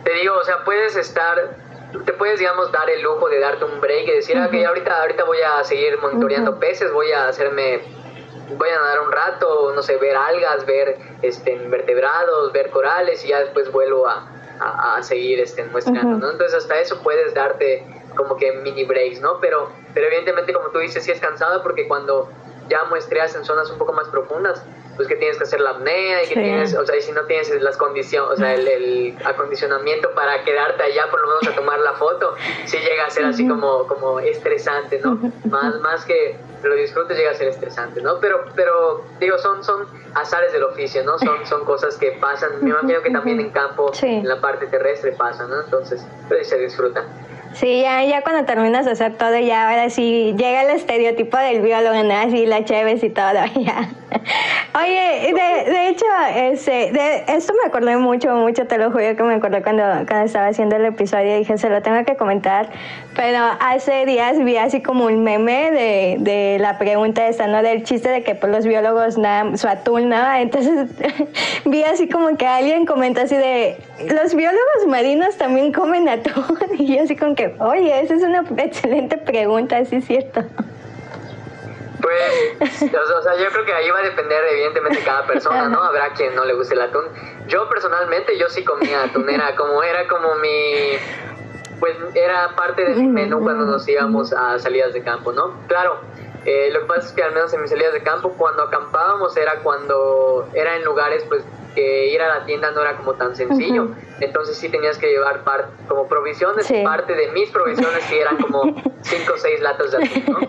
te 0.03 0.13
digo, 0.15 0.35
o 0.35 0.43
sea, 0.43 0.63
puedes 0.65 0.95
estar 0.95 1.55
te 1.99 2.13
puedes, 2.13 2.39
digamos, 2.39 2.71
dar 2.71 2.89
el 2.89 3.01
lujo 3.01 3.29
de 3.29 3.39
darte 3.39 3.65
un 3.65 3.81
break 3.81 4.07
y 4.07 4.11
decir, 4.11 4.37
ah, 4.37 4.49
que 4.49 4.65
ahorita, 4.65 5.01
ahorita 5.01 5.23
voy 5.25 5.39
a 5.41 5.63
seguir 5.63 5.97
monitoreando 5.99 6.57
peces, 6.59 6.91
voy 6.91 7.11
a 7.11 7.27
hacerme, 7.27 7.81
voy 8.57 8.69
a 8.69 8.75
nadar 8.75 9.01
un 9.01 9.11
rato, 9.11 9.71
no 9.75 9.81
sé, 9.81 9.97
ver 9.97 10.15
algas, 10.15 10.65
ver 10.65 10.97
este, 11.21 11.53
invertebrados, 11.53 12.51
ver 12.53 12.69
corales 12.69 13.23
y 13.25 13.29
ya 13.29 13.39
después 13.39 13.71
vuelvo 13.71 14.07
a, 14.07 14.27
a, 14.59 15.03
seguir 15.03 15.39
este, 15.39 15.63
muestrando, 15.65 16.17
¿no? 16.17 16.31
Entonces 16.31 16.55
hasta 16.55 16.79
eso 16.79 17.01
puedes 17.01 17.33
darte 17.33 17.85
como 18.15 18.37
que 18.37 18.51
mini 18.53 18.83
breaks, 18.83 19.21
¿no? 19.21 19.39
Pero, 19.39 19.71
pero 19.93 20.07
evidentemente, 20.07 20.53
como 20.53 20.69
tú 20.69 20.79
dices, 20.79 21.03
sí 21.03 21.11
es 21.11 21.19
cansado 21.19 21.61
porque 21.63 21.87
cuando 21.87 22.29
ya 22.69 22.83
muestreas 22.85 23.35
en 23.35 23.43
zonas 23.43 23.69
un 23.69 23.77
poco 23.77 23.93
más 23.93 24.07
profundas, 24.09 24.63
pues 25.01 25.07
que 25.07 25.15
tienes 25.15 25.37
que 25.37 25.45
hacer 25.45 25.61
la 25.61 25.71
apnea 25.71 26.23
y 26.23 26.27
que 26.27 26.35
tienes, 26.35 26.75
o 26.75 26.85
sea, 26.85 26.95
y 26.95 27.01
si 27.01 27.11
no 27.11 27.23
tienes 27.23 27.49
las 27.59 27.75
condiciones, 27.75 28.29
o 28.29 28.35
sea, 28.37 28.53
el, 28.53 29.17
acondicionamiento 29.25 30.11
para 30.11 30.43
quedarte 30.43 30.83
allá 30.83 31.09
por 31.09 31.21
lo 31.21 31.27
menos 31.27 31.47
a 31.47 31.55
tomar 31.55 31.79
la 31.79 31.93
foto, 31.93 32.35
sí 32.65 32.77
llega 32.77 33.07
a 33.07 33.09
ser 33.09 33.25
así 33.25 33.47
como, 33.47 33.87
como 33.87 34.19
estresante, 34.19 34.99
¿no? 35.03 35.17
Más, 35.45 35.79
más 35.79 36.05
que 36.05 36.37
lo 36.61 36.75
disfrutes 36.75 37.17
llega 37.17 37.31
a 37.31 37.33
ser 37.33 37.47
estresante, 37.47 37.99
¿no? 37.99 38.19
Pero, 38.19 38.45
pero 38.55 39.03
digo, 39.19 39.39
son, 39.39 39.63
son 39.63 39.87
azares 40.13 40.53
del 40.53 40.65
oficio, 40.65 41.03
¿no? 41.03 41.17
Son, 41.17 41.47
son 41.47 41.65
cosas 41.65 41.97
que 41.97 42.11
pasan, 42.11 42.51
me 42.61 42.69
imagino 42.69 43.01
que 43.01 43.09
también 43.09 43.39
en 43.39 43.49
campo, 43.49 43.91
en 44.03 44.27
la 44.27 44.39
parte 44.39 44.67
terrestre 44.67 45.13
pasan, 45.13 45.49
¿no? 45.49 45.61
Entonces, 45.61 46.05
pero 46.29 46.43
se 46.43 46.59
disfruta. 46.59 47.03
Sí, 47.53 47.81
ya, 47.81 48.03
ya 48.03 48.21
cuando 48.21 48.45
terminas 48.45 48.85
de 48.85 48.91
hacer 48.91 49.17
todo, 49.17 49.37
ya 49.39 49.67
ahora 49.67 49.89
sí 49.89 50.35
llega 50.37 50.61
el 50.61 50.69
estereotipo 50.69 51.37
del 51.37 51.61
biólogo, 51.61 52.03
¿no? 52.03 52.13
Así 52.13 52.45
la 52.45 52.63
chévere 52.63 52.99
y 53.01 53.09
todo, 53.09 53.45
ya. 53.55 53.89
Oye, 54.73 55.33
de, 55.33 55.71
de 55.71 55.87
hecho, 55.89 56.05
ese, 56.35 56.91
de, 56.91 57.23
esto 57.27 57.53
me 57.61 57.67
acordé 57.67 57.97
mucho, 57.97 58.35
mucho, 58.35 58.67
te 58.67 58.77
lo 58.77 58.91
juro 58.91 59.15
que 59.15 59.23
me 59.23 59.35
acordé 59.35 59.61
cuando, 59.61 59.83
cuando 60.07 60.25
estaba 60.25 60.47
haciendo 60.47 60.75
el 60.75 60.85
episodio 60.85 61.37
dije, 61.37 61.57
se 61.57 61.69
lo 61.69 61.81
tengo 61.81 62.03
que 62.05 62.15
comentar, 62.15 62.69
pero 63.15 63.39
hace 63.59 64.05
días 64.05 64.37
vi 64.43 64.57
así 64.57 64.81
como 64.81 65.05
un 65.05 65.23
meme 65.23 65.71
de, 65.71 66.17
de 66.19 66.57
la 66.59 66.77
pregunta 66.77 67.27
esta, 67.27 67.47
¿no? 67.47 67.61
Del 67.61 67.83
chiste 67.83 68.09
de 68.09 68.23
que 68.23 68.35
pues, 68.35 68.51
los 68.51 68.65
biólogos 68.65 69.17
nada, 69.17 69.57
su 69.57 69.67
atún, 69.67 70.09
¿no? 70.09 70.35
Entonces 70.35 70.89
vi 71.65 71.83
así 71.83 72.07
como 72.07 72.37
que 72.37 72.47
alguien 72.47 72.85
comentó 72.85 73.21
así 73.21 73.35
de, 73.35 73.77
los 74.09 74.35
biólogos 74.35 74.87
marinos 74.87 75.37
también 75.37 75.71
comen 75.71 76.07
atún, 76.07 76.57
y 76.77 76.95
yo 76.95 77.03
así 77.03 77.15
como 77.15 77.35
que, 77.35 77.55
oye, 77.59 78.01
esa 78.01 78.15
es 78.15 78.23
una 78.23 78.45
excelente 78.57 79.17
pregunta, 79.17 79.83
sí 79.85 79.97
es 79.97 80.05
cierto. 80.05 80.43
Pues, 82.01 82.81
o 82.81 83.21
sea, 83.21 83.35
yo 83.37 83.49
creo 83.51 83.65
que 83.65 83.73
ahí 83.73 83.89
va 83.89 83.99
a 83.99 84.03
depender 84.03 84.43
evidentemente 84.51 84.99
de 84.99 85.05
cada 85.05 85.25
persona, 85.25 85.69
¿no? 85.69 85.81
Habrá 85.81 86.13
quien 86.13 86.35
no 86.35 86.45
le 86.45 86.53
guste 86.53 86.73
el 86.73 86.81
atún. 86.81 87.05
Yo 87.47 87.69
personalmente, 87.69 88.37
yo 88.37 88.49
sí 88.49 88.63
comía 88.63 89.03
atún, 89.03 89.29
era 89.29 89.55
como, 89.55 89.83
era 89.83 90.07
como 90.07 90.35
mi, 90.35 90.97
pues 91.79 91.95
era 92.13 92.55
parte 92.55 92.85
de 92.85 92.95
mi 92.95 93.07
menú 93.07 93.41
cuando 93.41 93.65
nos 93.65 93.87
íbamos 93.87 94.33
a 94.33 94.57
salidas 94.59 94.93
de 94.93 95.03
campo, 95.03 95.31
¿no? 95.31 95.55
Claro, 95.67 95.99
eh, 96.45 96.69
lo 96.71 96.81
que 96.81 96.85
pasa 96.85 97.07
es 97.07 97.13
que 97.13 97.23
al 97.23 97.33
menos 97.33 97.53
en 97.53 97.61
mis 97.61 97.69
salidas 97.69 97.93
de 97.93 98.01
campo, 98.01 98.33
cuando 98.37 98.63
acampábamos 98.63 99.35
era 99.37 99.59
cuando 99.59 100.47
era 100.53 100.75
en 100.75 100.83
lugares 100.83 101.23
pues 101.27 101.43
que 101.73 102.07
ir 102.07 102.21
a 102.21 102.39
la 102.39 102.45
tienda 102.45 102.71
no 102.71 102.81
era 102.81 102.97
como 102.97 103.13
tan 103.13 103.35
sencillo. 103.35 103.89
Entonces 104.19 104.57
sí 104.57 104.69
tenías 104.69 104.97
que 104.97 105.07
llevar 105.07 105.43
como 105.87 106.07
provisiones. 106.07 106.71
Parte 106.83 107.13
de 107.13 107.31
mis 107.31 107.49
provisiones 107.49 108.03
sí 108.03 108.17
eran 108.17 108.37
como 108.37 108.63
5 109.01 109.33
o 109.33 109.37
6 109.37 109.61
latas 109.61 109.91
de 109.91 109.97
atún, 109.97 110.23
¿no? 110.27 110.39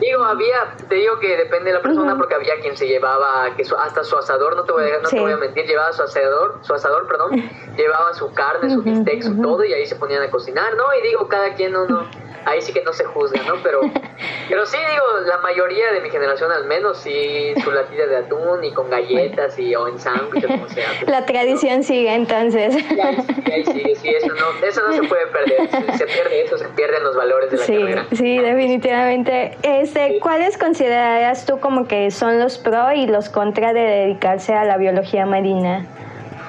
Digo, 0.00 0.24
había, 0.24 0.74
te 0.88 0.94
digo 0.96 1.18
que 1.20 1.36
depende 1.36 1.70
de 1.70 1.76
la 1.76 1.82
persona 1.82 2.16
porque 2.16 2.34
había 2.34 2.58
quien 2.60 2.76
se 2.76 2.88
llevaba 2.88 3.54
que 3.56 3.62
hasta 3.62 4.04
su 4.04 4.16
asador, 4.16 4.56
no 4.56 4.64
te 4.64 4.72
voy 4.72 4.90
a, 4.90 4.98
no 5.00 5.08
te 5.08 5.20
voy 5.20 5.32
a 5.32 5.36
mentir, 5.36 5.66
llevaba 5.66 5.92
su 5.92 6.02
asador, 6.02 6.58
su 6.62 6.74
asador, 6.74 7.06
perdón, 7.06 7.50
llevaba 7.76 8.12
su 8.14 8.32
carne, 8.32 8.70
su 8.70 8.82
bistec, 8.82 9.22
su 9.22 9.40
todo 9.40 9.64
y 9.64 9.72
ahí 9.72 9.86
se 9.86 9.96
ponían 9.96 10.22
a 10.22 10.30
cocinar, 10.30 10.74
¿no? 10.76 10.84
Y 10.98 11.06
digo, 11.06 11.28
cada 11.28 11.54
quien 11.54 11.72
no, 11.72 11.86
no 11.86 12.08
ahí 12.44 12.60
sí 12.62 12.72
que 12.72 12.82
no 12.82 12.92
se 12.92 13.04
juzga, 13.04 13.42
¿no? 13.42 13.54
Pero, 13.62 13.80
pero 14.48 14.66
sí, 14.66 14.76
digo, 14.76 15.26
la 15.26 15.38
mayoría 15.38 15.92
de 15.92 16.00
mi 16.00 16.10
generación 16.10 16.50
al 16.52 16.64
menos, 16.66 16.98
sí, 16.98 17.52
su 17.62 17.70
latilla 17.70 18.06
de 18.06 18.16
atún 18.16 18.64
y 18.64 18.72
con 18.72 18.90
galletas 18.90 19.58
y 19.58 19.74
o 19.74 19.88
en 19.88 19.98
sándwich, 19.98 20.46
como 20.46 20.68
sea. 20.68 20.88
la 21.06 21.24
tradición 21.26 21.82
sigue 21.82 22.14
entonces. 22.14 22.74
Sí, 22.74 23.00
ahí, 23.00 23.64
sigue, 23.64 23.96
sí, 23.96 24.08
eso 24.08 24.28
no, 24.34 24.66
eso 24.66 24.82
no 24.86 24.92
se 24.92 25.02
puede 25.04 25.26
perder. 25.26 25.68
Se 25.96 26.06
pierde 26.06 26.42
eso, 26.42 26.58
se 26.58 26.68
pierden 26.68 27.02
los 27.04 27.16
valores 27.16 27.50
de 27.50 27.56
la 27.58 27.66
carrera. 27.66 28.06
Sí, 28.12 28.38
definitivamente. 28.38 29.56
Este, 29.62 30.18
¿Cuáles 30.20 30.56
considerarías 30.58 31.46
tú 31.46 31.60
como 31.60 31.86
que 31.86 32.10
son 32.10 32.38
los 32.38 32.58
pro 32.58 32.92
y 32.92 33.06
los 33.06 33.28
contra 33.28 33.72
de 33.72 33.80
dedicarse 33.80 34.54
a 34.54 34.64
la 34.64 34.76
biología 34.76 35.26
marina? 35.26 35.86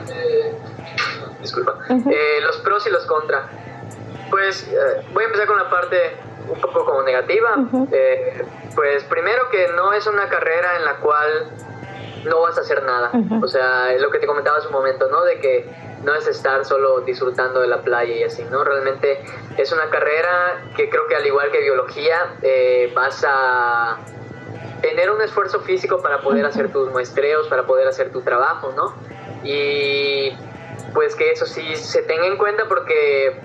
Eh, 0.09 0.53
disculpa. 1.41 1.75
eh, 1.89 2.41
los 2.43 2.57
pros 2.57 2.85
y 2.87 2.89
los 2.89 3.05
contra. 3.05 3.49
Pues 4.31 4.67
eh, 4.67 5.05
voy 5.13 5.23
a 5.23 5.27
empezar 5.27 5.45
con 5.45 5.57
la 5.57 5.69
parte 5.69 6.15
un 6.49 6.59
poco 6.59 6.85
como 6.85 7.03
negativa. 7.03 7.55
Eh, 7.91 8.43
pues 8.73 9.03
primero 9.03 9.49
que 9.51 9.67
no 9.75 9.93
es 9.93 10.07
una 10.07 10.27
carrera 10.27 10.77
en 10.77 10.85
la 10.85 10.95
cual 10.97 11.51
no 12.25 12.41
vas 12.41 12.57
a 12.57 12.61
hacer 12.61 12.83
nada. 12.83 13.11
O 13.41 13.47
sea, 13.47 13.93
lo 13.99 14.09
que 14.09 14.19
te 14.19 14.25
comentaba 14.25 14.57
hace 14.57 14.67
un 14.67 14.73
momento, 14.73 15.07
¿no? 15.09 15.23
De 15.23 15.39
que 15.39 15.69
no 16.03 16.15
es 16.15 16.27
estar 16.27 16.65
solo 16.65 17.01
disfrutando 17.01 17.61
de 17.61 17.67
la 17.67 17.81
playa 17.81 18.15
y 18.15 18.23
así, 18.23 18.43
¿no? 18.45 18.63
Realmente 18.63 19.23
es 19.57 19.71
una 19.71 19.89
carrera 19.89 20.63
que 20.75 20.89
creo 20.89 21.07
que 21.07 21.15
al 21.15 21.25
igual 21.25 21.51
que 21.51 21.59
biología 21.61 22.35
eh, 22.41 22.91
vas 22.95 23.23
a 23.27 23.99
tener 24.81 25.11
un 25.11 25.21
esfuerzo 25.21 25.61
físico 25.61 26.01
para 26.01 26.21
poder 26.21 26.45
hacer 26.45 26.71
tus 26.71 26.89
muestreos, 26.89 27.47
para 27.47 27.63
poder 27.63 27.87
hacer 27.87 28.11
tu 28.11 28.21
trabajo, 28.21 28.73
¿no? 28.75 28.95
Y 29.43 30.31
pues 30.93 31.15
que 31.15 31.31
eso 31.31 31.45
sí 31.45 31.75
se 31.75 32.01
tenga 32.03 32.25
en 32.25 32.37
cuenta 32.37 32.65
porque 32.67 33.39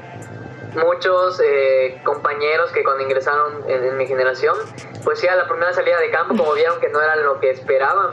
muchos 0.77 1.41
eh, 1.45 2.01
compañeros 2.05 2.71
que 2.73 2.85
cuando 2.85 3.03
ingresaron 3.03 3.65
en, 3.69 3.97
mi 3.97 4.07
generación, 4.07 4.57
pues 5.05 5.21
sí, 5.21 5.29
a 5.29 5.37
la 5.37 5.49
primera 5.49 5.73
salida 5.73 5.99
de 6.01 6.11
campo, 6.11 6.37
como 6.37 6.53
vieron 6.55 6.81
que 6.81 6.89
no 6.89 7.01
era 7.01 7.17
lo 7.17 7.41
que 7.41 7.51
esperaban, 7.51 8.11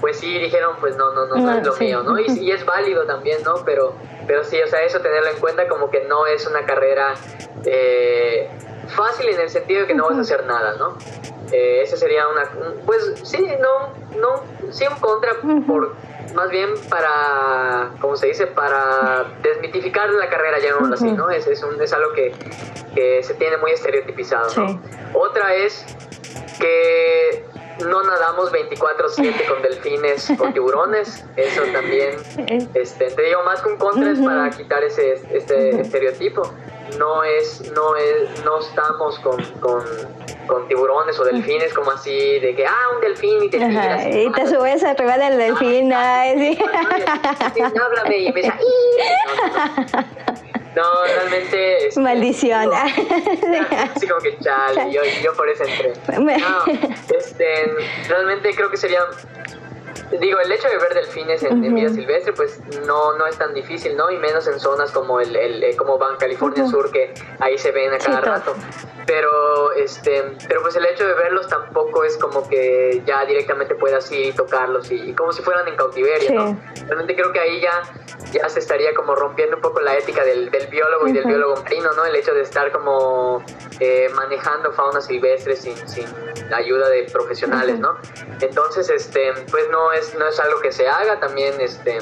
pues 0.00 0.18
sí 0.18 0.38
dijeron, 0.38 0.76
pues 0.80 0.96
no, 0.96 1.12
no, 1.12 1.26
no, 1.26 1.36
no, 1.36 1.58
es 1.58 1.66
lo 1.66 1.76
mío, 1.76 2.02
¿no? 2.02 2.18
Y, 2.18 2.50
es 2.50 2.64
válido 2.64 3.04
también, 3.06 3.42
¿no? 3.42 3.64
Pero, 3.64 3.94
pero 4.26 4.44
sí, 4.44 4.60
o 4.60 4.66
sea, 4.66 4.82
eso 4.82 5.00
tenerlo 5.00 5.30
en 5.30 5.38
cuenta 5.38 5.68
como 5.68 5.90
que 5.90 6.04
no 6.04 6.26
es 6.26 6.46
una 6.46 6.64
carrera 6.66 7.14
eh, 7.64 8.50
fácil 8.88 9.28
en 9.28 9.40
el 9.40 9.50
sentido 9.50 9.82
de 9.82 9.86
que 9.86 9.94
no 9.94 10.04
vas 10.08 10.18
a 10.18 10.20
hacer 10.20 10.44
nada, 10.44 10.76
¿no? 10.76 10.96
Eh, 11.52 11.82
ese 11.82 11.96
sería 11.96 12.26
una, 12.28 12.50
pues 12.84 13.20
sí, 13.22 13.46
no, 13.60 13.94
no, 14.20 14.42
sí 14.72 14.84
un 14.86 14.98
contra 14.98 15.34
por 15.66 15.94
más 16.34 16.50
bien 16.50 16.70
para, 16.88 17.90
como 18.00 18.16
se 18.16 18.28
dice, 18.28 18.46
para 18.46 19.24
desmitificar 19.42 20.10
la 20.10 20.28
carrera, 20.28 20.58
llamémoslo 20.58 20.94
así, 20.94 21.12
¿no? 21.12 21.30
Es, 21.30 21.46
es, 21.46 21.62
un, 21.62 21.80
es 21.80 21.92
algo 21.92 22.12
que, 22.12 22.32
que, 22.94 23.22
se 23.22 23.34
tiene 23.34 23.56
muy 23.58 23.72
estereotipizado, 23.72 24.48
¿no? 24.56 24.80
Otra 25.14 25.54
es 25.54 25.84
que 26.58 27.44
no 27.84 28.02
nadamos 28.02 28.52
24/7 28.52 29.46
con 29.48 29.62
delfines 29.62 30.30
o 30.38 30.48
tiburones, 30.52 31.24
eso 31.36 31.62
también, 31.72 32.16
este, 32.74 33.10
te 33.10 33.22
digo, 33.22 33.42
más 33.44 33.60
que 33.62 33.68
un 33.68 33.76
contra 33.76 34.10
es 34.10 34.20
para 34.20 34.50
quitar 34.50 34.82
ese 34.82 35.20
este 35.30 35.80
estereotipo 35.80 36.42
no 36.98 37.24
es, 37.24 37.70
no 37.72 37.96
es, 37.96 38.44
no 38.44 38.60
estamos 38.60 39.18
con, 39.20 39.42
con, 39.60 39.84
con 40.46 40.68
tiburones 40.68 41.18
o 41.18 41.24
delfines 41.24 41.72
como 41.74 41.90
así 41.90 42.40
de 42.40 42.54
que 42.54 42.66
ah 42.66 42.88
un 42.94 43.00
delfín 43.00 43.42
y 43.44 43.50
te 43.50 43.58
tiras, 43.58 44.06
y 44.06 44.30
te 44.32 44.46
subes 44.46 44.84
arriba 44.84 45.18
del 45.18 45.38
delfín, 45.38 45.92
ay, 45.92 46.56
sí. 46.56 46.58
háblame 47.62 48.18
y 48.18 48.26
empieza 48.28 48.58
no, 50.76 50.82
realmente. 51.06 51.88
Este, 51.88 52.00
Maldición. 52.00 52.70
así 53.94 54.06
como 54.06 54.20
que 54.20 54.38
chale, 54.40 54.92
yo, 54.92 55.00
yo 55.22 55.32
por 55.34 55.48
eso 55.48 55.64
entré. 55.64 55.94
No, 56.18 56.64
este, 57.16 57.64
realmente 58.08 58.54
creo 58.54 58.70
que 58.70 58.76
sería 58.76 59.00
digo, 60.12 60.40
el 60.40 60.52
hecho 60.52 60.68
de 60.68 60.78
ver 60.78 60.94
delfines 60.94 61.42
en, 61.42 61.74
vida 61.74 61.88
silvestre, 61.88 62.32
pues 62.32 62.60
no, 62.86 63.16
no 63.16 63.26
es 63.26 63.36
tan 63.36 63.52
difícil, 63.54 63.96
¿no? 63.96 64.10
Y 64.10 64.18
menos 64.18 64.46
en 64.46 64.58
zonas 64.60 64.90
como 64.92 65.20
el, 65.20 65.34
el 65.34 65.62
eh, 65.62 65.76
como 65.76 65.98
Van 65.98 66.16
California 66.16 66.66
Sur, 66.66 66.90
que 66.90 67.12
ahí 67.40 67.58
se 67.58 67.72
ven 67.72 67.92
a 67.92 67.98
cada 67.98 68.20
rato. 68.20 68.54
Pero, 69.06 69.72
este, 69.72 70.32
pero 70.48 70.62
pues 70.62 70.74
el 70.74 70.84
hecho 70.84 71.06
de 71.06 71.14
verlos 71.14 71.46
tampoco 71.48 72.02
es 72.04 72.16
como 72.16 72.48
que 72.48 73.02
ya 73.06 73.24
directamente 73.24 73.76
puedas 73.76 74.10
ir 74.10 74.26
y 74.26 74.32
tocarlos 74.32 74.90
y, 74.90 75.12
como 75.14 75.32
si 75.32 75.42
fueran 75.42 75.68
en 75.68 75.76
cautiverio, 75.76 76.32
¿no? 76.32 76.60
Realmente 76.86 77.14
creo 77.14 77.32
que 77.32 77.38
ahí 77.38 77.60
ya, 77.60 77.82
ya 78.32 78.48
se 78.48 78.58
estaría 78.58 78.94
como 78.94 79.14
rompiendo 79.14 79.56
un 79.56 79.62
poco 79.62 79.80
la 79.80 79.96
ética 79.96 80.24
del, 80.24 80.50
del 80.50 80.66
biólogo 80.66 81.06
y 81.06 81.12
del 81.12 81.24
biólogo 81.24 81.62
marino, 81.62 81.92
¿no? 81.92 82.04
El 82.04 82.16
hecho 82.16 82.34
de 82.34 82.42
estar 82.42 82.72
como 82.72 83.44
eh, 83.78 84.08
manejando 84.14 84.72
fauna 84.72 85.00
silvestre 85.00 85.54
sin, 85.54 85.76
sin 85.88 86.06
la 86.50 86.56
ayuda 86.58 86.88
de 86.88 87.04
profesionales, 87.04 87.78
¿no? 87.78 87.98
Entonces, 88.40 88.90
este, 88.90 89.32
pues 89.50 89.68
no 89.70 89.92
es, 89.96 90.14
no 90.14 90.26
es 90.28 90.38
algo 90.38 90.60
que 90.60 90.72
se 90.72 90.88
haga 90.88 91.18
también, 91.18 91.54
este, 91.60 91.98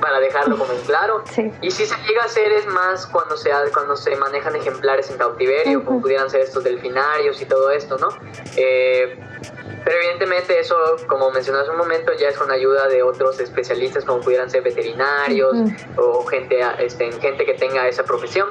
para 0.00 0.20
dejarlo 0.20 0.58
como 0.58 0.72
en 0.72 0.80
claro. 0.80 1.22
Y 1.60 1.70
si 1.70 1.86
se 1.86 1.94
llega 2.06 2.22
a 2.22 2.26
hacer 2.26 2.52
es 2.52 2.66
más 2.66 3.06
cuando 3.06 3.36
se, 3.36 3.50
cuando 3.72 3.96
se 3.96 4.16
manejan 4.16 4.56
ejemplares 4.56 5.10
en 5.10 5.18
cautiverio, 5.18 5.84
como 5.84 6.00
pudieran 6.00 6.30
ser 6.30 6.40
estos 6.40 6.64
delfinarios 6.64 7.40
y 7.40 7.46
todo 7.46 7.70
esto, 7.70 7.98
¿no? 7.98 8.08
Eh, 8.56 9.18
pero 9.84 9.96
evidentemente 9.98 10.58
eso, 10.58 10.76
como 11.06 11.30
mencioné 11.30 11.60
hace 11.60 11.70
un 11.70 11.78
momento, 11.78 12.12
ya 12.14 12.28
es 12.28 12.36
con 12.36 12.50
ayuda 12.50 12.88
de 12.88 13.02
otros 13.02 13.40
especialistas 13.40 14.04
como 14.04 14.20
pudieran 14.20 14.50
ser 14.50 14.62
veterinarios 14.62 15.56
o 15.96 16.24
gente, 16.26 16.60
este, 16.78 17.10
gente 17.12 17.44
que 17.44 17.54
tenga 17.54 17.88
esa 17.88 18.04
profesión. 18.04 18.48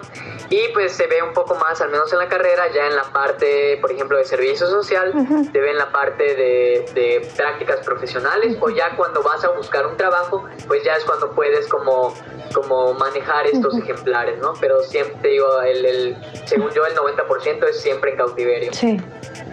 Y 0.49 0.67
pues 0.73 0.91
se 0.93 1.07
ve 1.07 1.21
un 1.21 1.33
poco 1.33 1.55
más, 1.55 1.81
al 1.81 1.89
menos 1.89 2.11
en 2.11 2.19
la 2.19 2.27
carrera, 2.27 2.71
ya 2.73 2.87
en 2.87 2.95
la 2.95 3.03
parte, 3.03 3.77
por 3.79 3.91
ejemplo, 3.91 4.17
de 4.17 4.25
servicio 4.25 4.67
social, 4.67 5.13
se 5.51 5.59
ve 5.59 5.71
en 5.71 5.77
la 5.77 5.91
parte 5.91 6.23
de, 6.35 6.85
de 6.93 7.27
prácticas 7.37 7.85
profesionales 7.85 8.57
o 8.59 8.69
ya 8.69 8.95
cuando 8.95 9.23
vas 9.23 9.43
a 9.43 9.49
buscar 9.49 9.87
un 9.87 9.95
trabajo, 9.97 10.45
pues 10.67 10.83
ya 10.83 10.95
es 10.95 11.05
cuando 11.05 11.31
puedes 11.31 11.67
como, 11.67 12.13
como 12.53 12.93
manejar 12.93 13.47
estos 13.47 13.77
ejemplares, 13.77 14.39
¿no? 14.39 14.53
Pero 14.59 14.81
siempre, 14.81 15.29
digo, 15.29 15.61
el, 15.61 15.85
el, 15.85 16.17
según 16.45 16.71
yo, 16.71 16.85
el 16.85 16.95
90% 16.95 17.69
es 17.69 17.81
siempre 17.81 18.11
en 18.11 18.17
cautiverio. 18.17 18.73
Sí. 18.73 18.99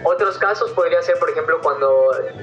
Otros 0.03 0.37
casos 0.37 0.71
podría 0.71 1.01
ser, 1.01 1.19
por 1.19 1.29
ejemplo, 1.29 1.59
cuando 1.61 1.68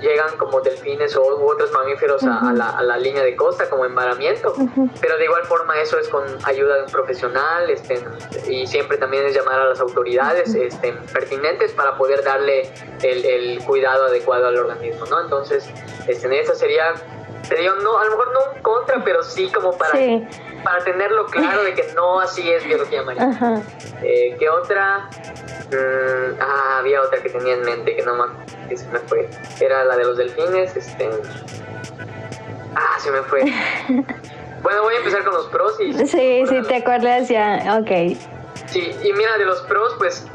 llegan 0.00 0.36
como 0.38 0.60
delfines 0.60 1.16
o 1.16 1.22
otros 1.46 1.72
mamíferos 1.72 2.22
a, 2.24 2.52
la, 2.52 2.96
línea 2.98 3.22
de 3.22 3.36
costa, 3.36 3.68
como 3.68 3.84
embaramiento, 3.84 4.54
pero 5.00 5.16
de 5.16 5.24
igual 5.24 5.44
forma 5.44 5.78
eso 5.80 5.98
es 5.98 6.08
con 6.08 6.24
ayuda 6.44 6.76
de 6.76 6.82
un 6.84 6.90
profesional 6.90 7.68
este, 7.70 8.02
y 8.48 8.66
siempre 8.66 8.96
también 8.98 9.26
es 9.26 9.34
llamar 9.34 9.60
a 9.60 9.64
las 9.66 9.80
autoridades 9.80 10.54
este, 10.54 10.92
pertinentes 11.12 11.72
para 11.72 11.96
poder 11.96 12.22
darle 12.24 12.70
el, 13.02 13.62
cuidado 13.64 14.06
adecuado 14.06 14.46
al 14.46 14.56
organismo, 14.56 15.06
¿no? 15.06 15.20
Entonces, 15.20 15.68
este, 16.06 16.40
esa 16.40 16.54
sería, 16.54 16.94
sería 17.42 17.72
no, 17.82 17.98
a 17.98 18.04
lo 18.04 18.10
mejor 18.10 18.32
no 18.32 18.40
un 18.54 18.62
contra, 18.62 19.02
pero 19.04 19.22
sí 19.22 19.50
como 19.52 19.76
para... 19.76 19.92
para 20.64 20.82
tenerlo 20.84 21.26
claro 21.26 21.62
de 21.62 21.74
que 21.74 21.92
no 21.94 22.18
así 22.20 22.50
es 22.50 22.64
biología 22.64 23.02
marina. 23.02 23.62
Eh, 24.02 24.36
¿Qué 24.38 24.48
otra? 24.48 25.08
Mm, 25.70 26.40
ah, 26.40 26.78
había 26.78 27.02
otra 27.02 27.20
que 27.20 27.28
tenía 27.30 27.54
en 27.54 27.62
mente 27.62 27.96
que 27.96 28.02
no 28.02 28.14
más 28.14 28.30
que 28.68 28.76
se 28.76 28.86
me 28.88 28.98
fue. 29.00 29.28
Era 29.60 29.84
la 29.84 29.96
de 29.96 30.04
los 30.04 30.16
delfines. 30.16 30.76
Este. 30.76 31.10
Ah, 32.74 32.98
se 32.98 33.10
me 33.10 33.22
fue. 33.22 33.42
bueno, 34.62 34.82
voy 34.82 34.94
a 34.94 34.98
empezar 34.98 35.24
con 35.24 35.34
los 35.34 35.46
pros 35.46 35.80
y. 35.80 35.92
Sí, 36.06 36.44
sí, 36.48 36.62
te 36.62 36.76
acuerdas 36.76 37.28
ya. 37.28 37.78
Ok. 37.80 38.16
Sí, 38.66 38.90
y 39.02 39.12
mira, 39.12 39.38
de 39.38 39.44
los 39.44 39.60
pros, 39.62 39.94
pues 39.98 40.26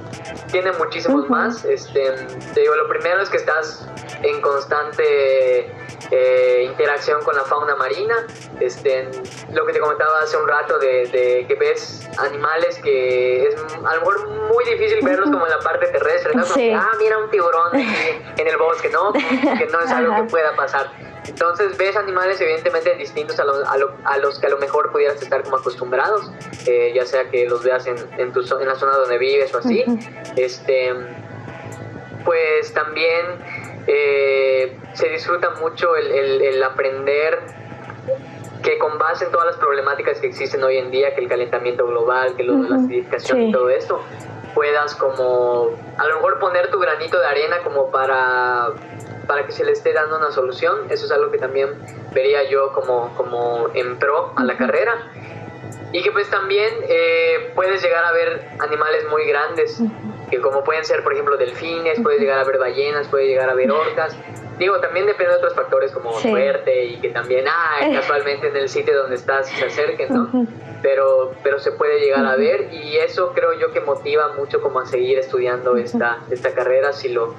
tiene 0.52 0.72
muchísimos 0.74 1.30
más. 1.30 1.66
Este, 1.66 2.12
te 2.54 2.62
digo, 2.62 2.76
lo 2.76 2.88
primero 2.88 3.22
es 3.22 3.30
que 3.30 3.38
estás 3.38 3.88
en 4.24 4.42
constante 4.42 5.72
eh, 6.12 6.66
interacción 6.70 7.24
con 7.24 7.36
la 7.36 7.44
fauna 7.44 7.76
marina. 7.76 8.28
Este, 8.60 9.10
lo 9.52 9.66
que 9.66 9.74
te 9.74 9.80
comentaba 9.80 10.20
hace 10.22 10.38
un 10.38 10.48
rato 10.48 10.78
de, 10.80 11.46
que 11.48 11.56
ves 11.56 12.10
animales 12.18 12.80
que 12.80 13.48
es 13.48 13.56
a 13.86 13.96
lo 13.96 14.02
mejor 14.02 14.28
muy 14.28 14.64
difícil 14.66 15.00
verlos 15.04 15.30
como 15.30 15.46
en 15.46 15.52
la 15.52 15.60
parte 15.60 15.88
terrestre, 15.88 16.34
¿no? 16.36 16.44
ah, 16.76 16.92
mira 17.00 17.18
un 17.18 17.30
tiburón 17.30 17.74
en 17.74 18.48
el 18.48 18.58
bosque, 18.58 18.90
¿no? 18.90 19.14
Que 19.14 19.68
no 19.72 19.80
es 19.80 19.92
algo 19.92 20.16
que 20.16 20.24
pueda 20.24 20.56
pasar. 20.56 20.92
Entonces 21.28 21.78
ves 21.78 21.96
animales 21.96 22.42
evidentemente 22.42 22.96
distintos 22.96 23.40
a, 23.40 23.44
a, 23.44 24.18
los 24.18 24.40
que 24.40 24.48
a 24.48 24.50
lo 24.50 24.58
mejor 24.58 24.92
pudieras 24.92 25.22
estar 25.22 25.44
como 25.44 25.58
acostumbrados, 25.58 26.32
eh, 26.66 26.92
ya 26.96 27.06
sea 27.06 27.30
que 27.30 27.48
los 27.48 27.64
veas 27.64 27.86
en, 27.86 27.96
en, 28.18 28.34
tu, 28.34 28.42
en 28.60 28.68
la 28.68 28.76
zona 28.76 28.98
donde 28.98 29.18
vives 29.18 29.54
o 29.54 29.60
así. 29.60 29.84
Este, 30.36 30.94
pues 32.26 32.74
también 32.74 33.26
eh, 33.94 34.78
se 34.94 35.10
disfruta 35.10 35.50
mucho 35.60 35.98
el, 35.98 36.64
aprender 36.64 37.40
que 38.64 38.78
con 38.78 38.98
base 38.98 39.26
en 39.26 39.32
todas 39.32 39.48
las 39.48 39.58
problemáticas 39.58 40.20
que 40.22 40.28
existen 40.28 40.64
hoy 40.64 40.78
en 40.78 40.92
día, 40.92 41.14
que 41.14 41.20
el 41.20 41.28
calentamiento 41.28 41.86
global, 41.86 42.36
que 42.38 42.44
lo 42.44 42.56
de 42.62 42.70
la 42.70 42.76
acidificación 42.78 43.42
y 43.42 43.52
todo 43.52 43.70
esto, 43.70 44.02
puedas 44.54 44.96
como 44.96 45.72
a 45.98 46.08
lo 46.08 46.16
mejor 46.16 46.40
poner 46.40 46.72
tu 46.72 46.80
granito 46.80 47.20
de 47.20 47.26
arena 47.26 47.58
como 47.64 47.92
para, 47.92 48.70
para 49.28 49.46
que 49.46 49.52
se 49.52 49.66
le 49.66 49.74
esté 49.74 49.92
dando 49.92 50.18
una 50.18 50.32
solución. 50.32 50.90
Eso 50.90 51.06
es 51.06 51.12
algo 51.12 51.30
que 51.30 51.38
también 51.38 51.70
vería 52.14 52.44
yo 52.44 52.72
como, 52.72 53.14
como 53.18 53.70
en 53.74 53.98
pro 54.00 54.32
a 54.38 54.44
la 54.46 54.56
carrera. 54.56 55.12
Y 55.92 56.02
que 56.02 56.14
pues 56.14 56.30
también 56.30 56.74
eh, 56.88 57.52
puedes 57.56 57.82
llegar 57.82 58.06
a 58.06 58.14
ver 58.14 58.48
animales 58.60 59.06
muy 59.10 59.26
grandes 59.26 59.82
que 60.32 60.40
como 60.40 60.64
pueden 60.64 60.86
ser, 60.86 61.04
por 61.04 61.14
ejemplo, 61.14 61.38
delfines, 61.38 62.00
puede 62.02 62.18
llegar 62.18 62.40
a 62.40 62.44
ver 62.46 62.58
ballenas, 62.58 63.08
puede 63.10 63.28
llegar 63.28 63.50
a 63.50 63.54
ver 63.54 63.70
orcas. 63.70 64.16
Digo, 64.58 64.80
también 64.80 65.06
depende 65.06 65.32
de 65.34 65.38
otros 65.38 65.56
factores 65.56 65.92
como 65.92 66.14
suerte 66.20 66.86
y 66.86 67.02
que 67.02 67.10
también, 67.10 67.46
ah, 67.48 67.80
casualmente 67.94 68.48
en 68.48 68.56
el 68.56 68.70
sitio 68.70 68.96
donde 68.96 69.16
estás 69.16 69.50
se 69.50 69.66
acerquen, 69.66 70.14
¿no? 70.14 70.48
Pero, 70.82 71.34
pero 71.44 71.60
se 71.60 71.72
puede 71.72 72.00
llegar 72.00 72.26
a 72.26 72.36
ver 72.36 72.72
y 72.72 72.98
eso 72.98 73.34
creo 73.34 73.54
yo 73.54 73.72
que 73.72 73.82
motiva 73.82 74.34
mucho 74.34 74.62
como 74.62 74.80
a 74.80 74.86
seguir 74.86 75.20
estudiando 75.20 75.76
esta, 75.78 76.20
esta 76.30 76.54
carrera 76.54 76.94
si 76.94 77.10
lo, 77.10 77.36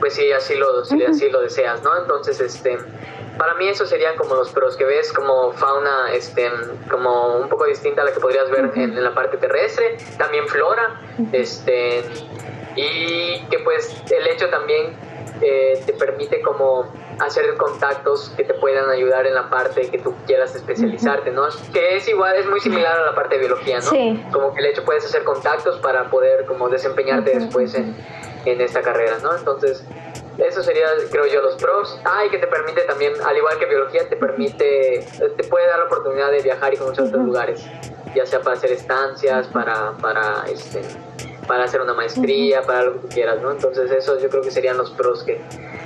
pues 0.00 0.14
si 0.14 0.32
así 0.32 0.56
lo, 0.56 0.84
si 0.84 1.02
así 1.04 1.30
lo 1.30 1.42
deseas, 1.42 1.82
¿no? 1.82 1.96
Entonces, 1.96 2.40
este, 2.40 2.78
para 3.38 3.54
mí 3.54 3.68
esos 3.68 3.88
serían 3.88 4.16
como 4.16 4.34
los 4.34 4.50
pros 4.50 4.76
que 4.76 4.84
ves 4.84 5.12
como 5.12 5.52
fauna 5.52 6.12
este 6.12 6.50
como 6.90 7.38
un 7.38 7.48
poco 7.48 7.64
distinta 7.66 8.02
a 8.02 8.04
la 8.04 8.12
que 8.12 8.20
podrías 8.20 8.50
ver 8.50 8.70
en, 8.74 9.02
la 9.02 9.14
parte 9.14 9.36
terrestre 9.38 9.96
también 10.18 10.46
flora 10.48 11.00
este 11.32 12.04
y 12.76 13.40
que 13.50 13.58
pues 13.60 14.02
el 14.10 14.26
hecho 14.26 14.48
también 14.50 14.96
eh, 15.40 15.82
te 15.84 15.92
permite 15.94 16.40
como 16.40 16.92
hacer 17.18 17.56
contactos 17.56 18.32
que 18.36 18.44
te 18.44 18.54
puedan 18.54 18.88
ayudar 18.90 19.26
en 19.26 19.34
la 19.34 19.50
parte 19.50 19.90
que 19.90 19.98
tú 19.98 20.14
quieras 20.26 20.54
especializarte, 20.54 21.30
¿no? 21.30 21.46
Que 21.72 21.96
es 21.96 22.08
igual, 22.08 22.36
es 22.36 22.46
muy 22.46 22.60
similar 22.60 22.98
a 22.98 23.06
la 23.06 23.14
parte 23.14 23.36
de 23.36 23.46
biología, 23.46 23.76
¿no? 23.80 23.90
Sí. 23.90 24.24
Como 24.32 24.54
que 24.54 24.60
el 24.60 24.66
hecho 24.66 24.84
puedes 24.84 25.04
hacer 25.04 25.24
contactos 25.24 25.78
para 25.80 26.10
poder 26.10 26.46
como 26.46 26.68
desempeñarte 26.68 27.38
después 27.38 27.74
en, 27.74 27.94
en 28.44 28.60
esta 28.60 28.82
carrera, 28.82 29.18
¿no? 29.22 29.36
Entonces, 29.36 29.84
eso 30.46 30.62
sería, 30.62 30.86
creo 31.10 31.26
yo, 31.26 31.42
los 31.42 31.56
pros. 31.56 31.98
Ah, 32.04 32.24
y 32.26 32.30
que 32.30 32.38
te 32.38 32.46
permite 32.46 32.82
también, 32.82 33.12
al 33.24 33.36
igual 33.36 33.58
que 33.58 33.66
biología, 33.66 34.08
te 34.08 34.16
permite, 34.16 35.06
te 35.36 35.44
puede 35.44 35.66
dar 35.66 35.78
la 35.78 35.84
oportunidad 35.86 36.30
de 36.30 36.42
viajar 36.42 36.74
y 36.74 36.76
conocer 36.76 37.04
otros 37.04 37.24
lugares, 37.24 37.64
ya 38.14 38.26
sea 38.26 38.40
para 38.40 38.56
hacer 38.56 38.72
estancias, 38.72 39.46
para, 39.48 39.92
para, 40.00 40.44
este, 40.46 40.82
para 41.46 41.64
hacer 41.64 41.80
una 41.80 41.94
maestría, 41.94 42.62
para 42.62 42.84
lo 42.84 43.00
que 43.02 43.08
quieras, 43.08 43.40
¿no? 43.40 43.50
Entonces, 43.50 43.90
eso 43.90 44.18
yo 44.18 44.28
creo 44.28 44.42
que 44.42 44.50
serían 44.50 44.76
los 44.76 44.90
pros 44.92 45.22
que, 45.24 45.40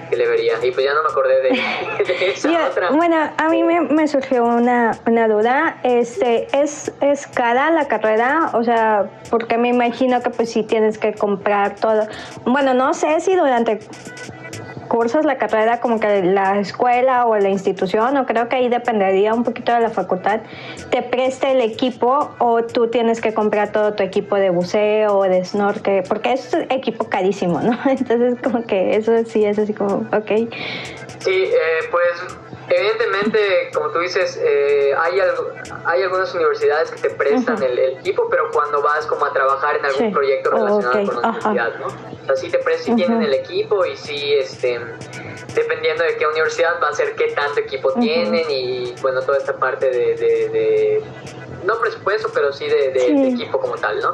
que 0.08 0.16
le 0.16 0.26
vería. 0.26 0.54
Y 0.62 0.70
pues 0.70 0.84
ya 0.84 0.94
no 0.94 1.02
me 1.02 1.10
acordé 1.10 1.42
de, 1.42 2.30
esa 2.30 2.68
otra. 2.68 2.90
Bueno, 2.90 3.16
a 3.36 3.48
mí 3.48 3.62
me, 3.62 3.80
me 3.80 4.08
surgió 4.08 4.44
una, 4.44 4.98
una, 5.06 5.28
duda. 5.28 5.78
Este, 5.82 6.46
¿es, 6.52 6.92
¿Es 7.00 7.26
cara 7.26 7.70
la 7.70 7.88
carrera? 7.88 8.50
O 8.54 8.62
sea, 8.62 9.10
porque 9.30 9.58
me 9.58 9.68
imagino 9.68 10.22
que 10.22 10.30
pues 10.30 10.50
sí 10.50 10.62
tienes 10.62 10.98
que 10.98 11.14
comprar 11.14 11.76
todo. 11.76 12.06
Bueno, 12.44 12.74
no 12.74 12.94
sé 12.94 13.20
si 13.20 13.34
durante 13.34 13.80
cursas 14.96 15.26
la 15.26 15.36
carrera 15.36 15.78
como 15.78 16.00
que 16.00 16.22
la 16.22 16.58
escuela 16.58 17.26
o 17.26 17.36
la 17.36 17.50
institución, 17.50 18.16
o 18.16 18.24
creo 18.24 18.48
que 18.48 18.56
ahí 18.56 18.70
dependería 18.70 19.34
un 19.34 19.44
poquito 19.44 19.74
de 19.74 19.80
la 19.80 19.90
facultad, 19.90 20.40
te 20.90 21.02
preste 21.02 21.52
el 21.52 21.60
equipo 21.60 22.30
o 22.38 22.62
tú 22.62 22.88
tienes 22.88 23.20
que 23.20 23.34
comprar 23.34 23.72
todo 23.72 23.92
tu 23.92 24.02
equipo 24.02 24.36
de 24.36 24.48
buceo 24.48 25.18
o 25.18 25.24
de 25.24 25.44
snorkel, 25.44 26.02
porque 26.08 26.32
es 26.32 26.54
equipo 26.70 27.10
carísimo, 27.10 27.60
¿no? 27.60 27.78
Entonces 27.86 28.36
como 28.42 28.64
que 28.64 28.96
eso 28.96 29.12
sí 29.26 29.44
es 29.44 29.58
así 29.58 29.74
como, 29.74 29.96
ok. 30.16 30.48
Sí, 31.18 31.44
eh, 31.44 31.88
pues 31.90 32.38
Evidentemente, 32.68 33.70
como 33.72 33.90
tú 33.90 34.00
dices, 34.00 34.40
eh, 34.42 34.92
hay, 34.98 35.20
hay 35.84 36.02
algunas 36.02 36.34
universidades 36.34 36.90
que 36.90 37.08
te 37.08 37.10
prestan 37.10 37.62
el, 37.62 37.78
equipo, 37.78 38.28
pero 38.28 38.50
cuando 38.50 38.82
vas 38.82 39.06
como 39.06 39.24
a 39.24 39.32
trabajar 39.32 39.76
en 39.76 39.86
algún 39.86 40.12
proyecto 40.12 40.50
relacionado 40.50 41.06
con 41.06 41.22
la 41.22 41.28
universidad, 41.28 41.74
¿no? 41.78 41.86
O 41.86 42.26
sea, 42.26 42.36
sí 42.36 42.50
te 42.50 42.58
prestan, 42.58 42.96
tienen 42.96 43.22
el 43.22 43.34
equipo 43.34 43.86
y 43.86 43.96
sí, 43.96 44.34
este, 44.34 44.80
dependiendo 45.54 46.02
de 46.02 46.16
qué 46.16 46.26
universidad 46.26 46.80
va 46.82 46.88
a 46.88 46.92
ser 46.92 47.14
qué 47.14 47.28
tanto 47.28 47.60
equipo 47.60 47.92
tienen 47.92 48.50
y, 48.50 48.94
bueno, 49.00 49.20
toda 49.22 49.38
esta 49.38 49.56
parte 49.56 49.88
de, 49.88 51.02
no 51.64 51.78
presupuesto, 51.78 52.30
pero 52.34 52.52
sí 52.52 52.66
de, 52.68 53.28
equipo 53.28 53.60
como 53.60 53.76
tal, 53.76 54.00
¿no? 54.00 54.10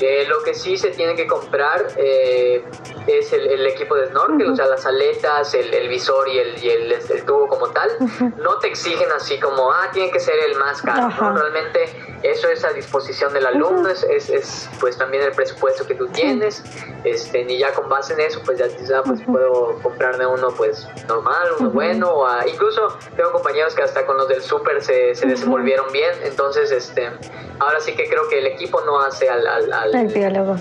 Eh, 0.00 0.24
lo 0.28 0.42
que 0.42 0.54
sí 0.54 0.76
se 0.76 0.90
tiene 0.90 1.14
que 1.14 1.26
comprar 1.26 1.88
eh, 1.96 2.64
es 3.06 3.32
el, 3.32 3.66
equipo 3.66 3.94
de 3.94 4.08
snorkel, 4.08 4.50
o 4.50 4.56
sea, 4.56 4.66
las 4.66 4.84
aletas, 4.86 5.54
el, 5.54 5.88
visor 5.88 6.28
y, 6.28 6.38
el, 6.38 6.64
y 6.64 6.70
el, 6.70 7.24
tubo 7.24 7.48
como 7.48 7.68
tal. 7.68 7.90
No 8.36 8.58
te 8.58 8.68
exigen 8.68 9.10
así 9.12 9.38
como, 9.38 9.70
ah, 9.70 9.90
tiene 9.92 10.10
que 10.10 10.20
ser 10.20 10.38
el 10.38 10.56
más 10.58 10.82
caro. 10.82 11.08
Realmente 11.34 11.84
eso 12.22 12.48
es 12.48 12.64
a 12.64 12.72
disposición 12.72 13.32
del 13.32 13.46
alumno, 13.46 13.88
es, 13.88 14.02
es, 14.04 14.68
pues 14.78 14.98
también 14.98 15.22
el 15.22 15.32
presupuesto 15.32 15.86
que 15.86 15.94
tú 15.94 16.06
tienes. 16.08 16.62
Este, 17.04 17.40
y 17.40 17.58
ya 17.58 17.72
con 17.72 17.88
base 17.88 18.12
en 18.12 18.20
eso, 18.20 18.42
pues 18.44 18.58
ya 18.58 18.66
ah, 18.96 19.02
pues 19.04 19.20
puedo 19.24 19.78
comprarme 19.82 20.26
uno 20.26 20.48
pues 20.56 20.86
normal, 21.08 21.48
uno 21.58 21.70
bueno. 21.70 22.10
O 22.10 22.28
incluso 22.46 22.98
tengo 23.16 23.32
compañeros 23.32 23.74
que 23.74 23.82
hasta 23.82 24.04
con 24.04 24.16
los 24.16 24.28
del 24.28 24.42
súper 24.42 24.82
se, 24.82 25.14
se 25.14 25.26
desenvolvieron 25.26 25.90
bien. 25.92 26.12
Entonces, 26.22 26.70
este, 26.70 27.10
ahora 27.58 27.80
sí 27.80 27.94
que 27.94 28.08
creo 28.08 28.28
que 28.28 28.38
el 28.38 28.46
equipo 28.46 28.80
no 28.82 29.00
hace 29.00 29.28
al, 29.28 29.46
al, 29.46 29.69
al 29.72 29.94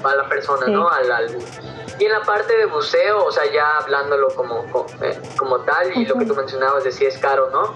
a 0.03 0.15
la 0.15 0.29
persona, 0.29 0.67
¿no? 0.67 0.89
Al, 0.89 1.11
al 1.11 1.37
y 1.99 2.05
en 2.05 2.13
la 2.13 2.21
parte 2.21 2.55
de 2.55 2.65
buceo, 2.65 3.25
o 3.25 3.31
sea, 3.31 3.43
ya 3.51 3.77
hablándolo 3.77 4.29
como, 4.29 4.65
eh, 5.01 5.19
como, 5.35 5.59
tal, 5.61 5.97
y 5.97 6.05
lo 6.05 6.15
que 6.15 6.25
tú 6.25 6.33
mencionabas 6.33 6.85
de 6.85 6.93
si 6.93 7.05
es 7.05 7.17
caro, 7.17 7.49
¿no? 7.49 7.73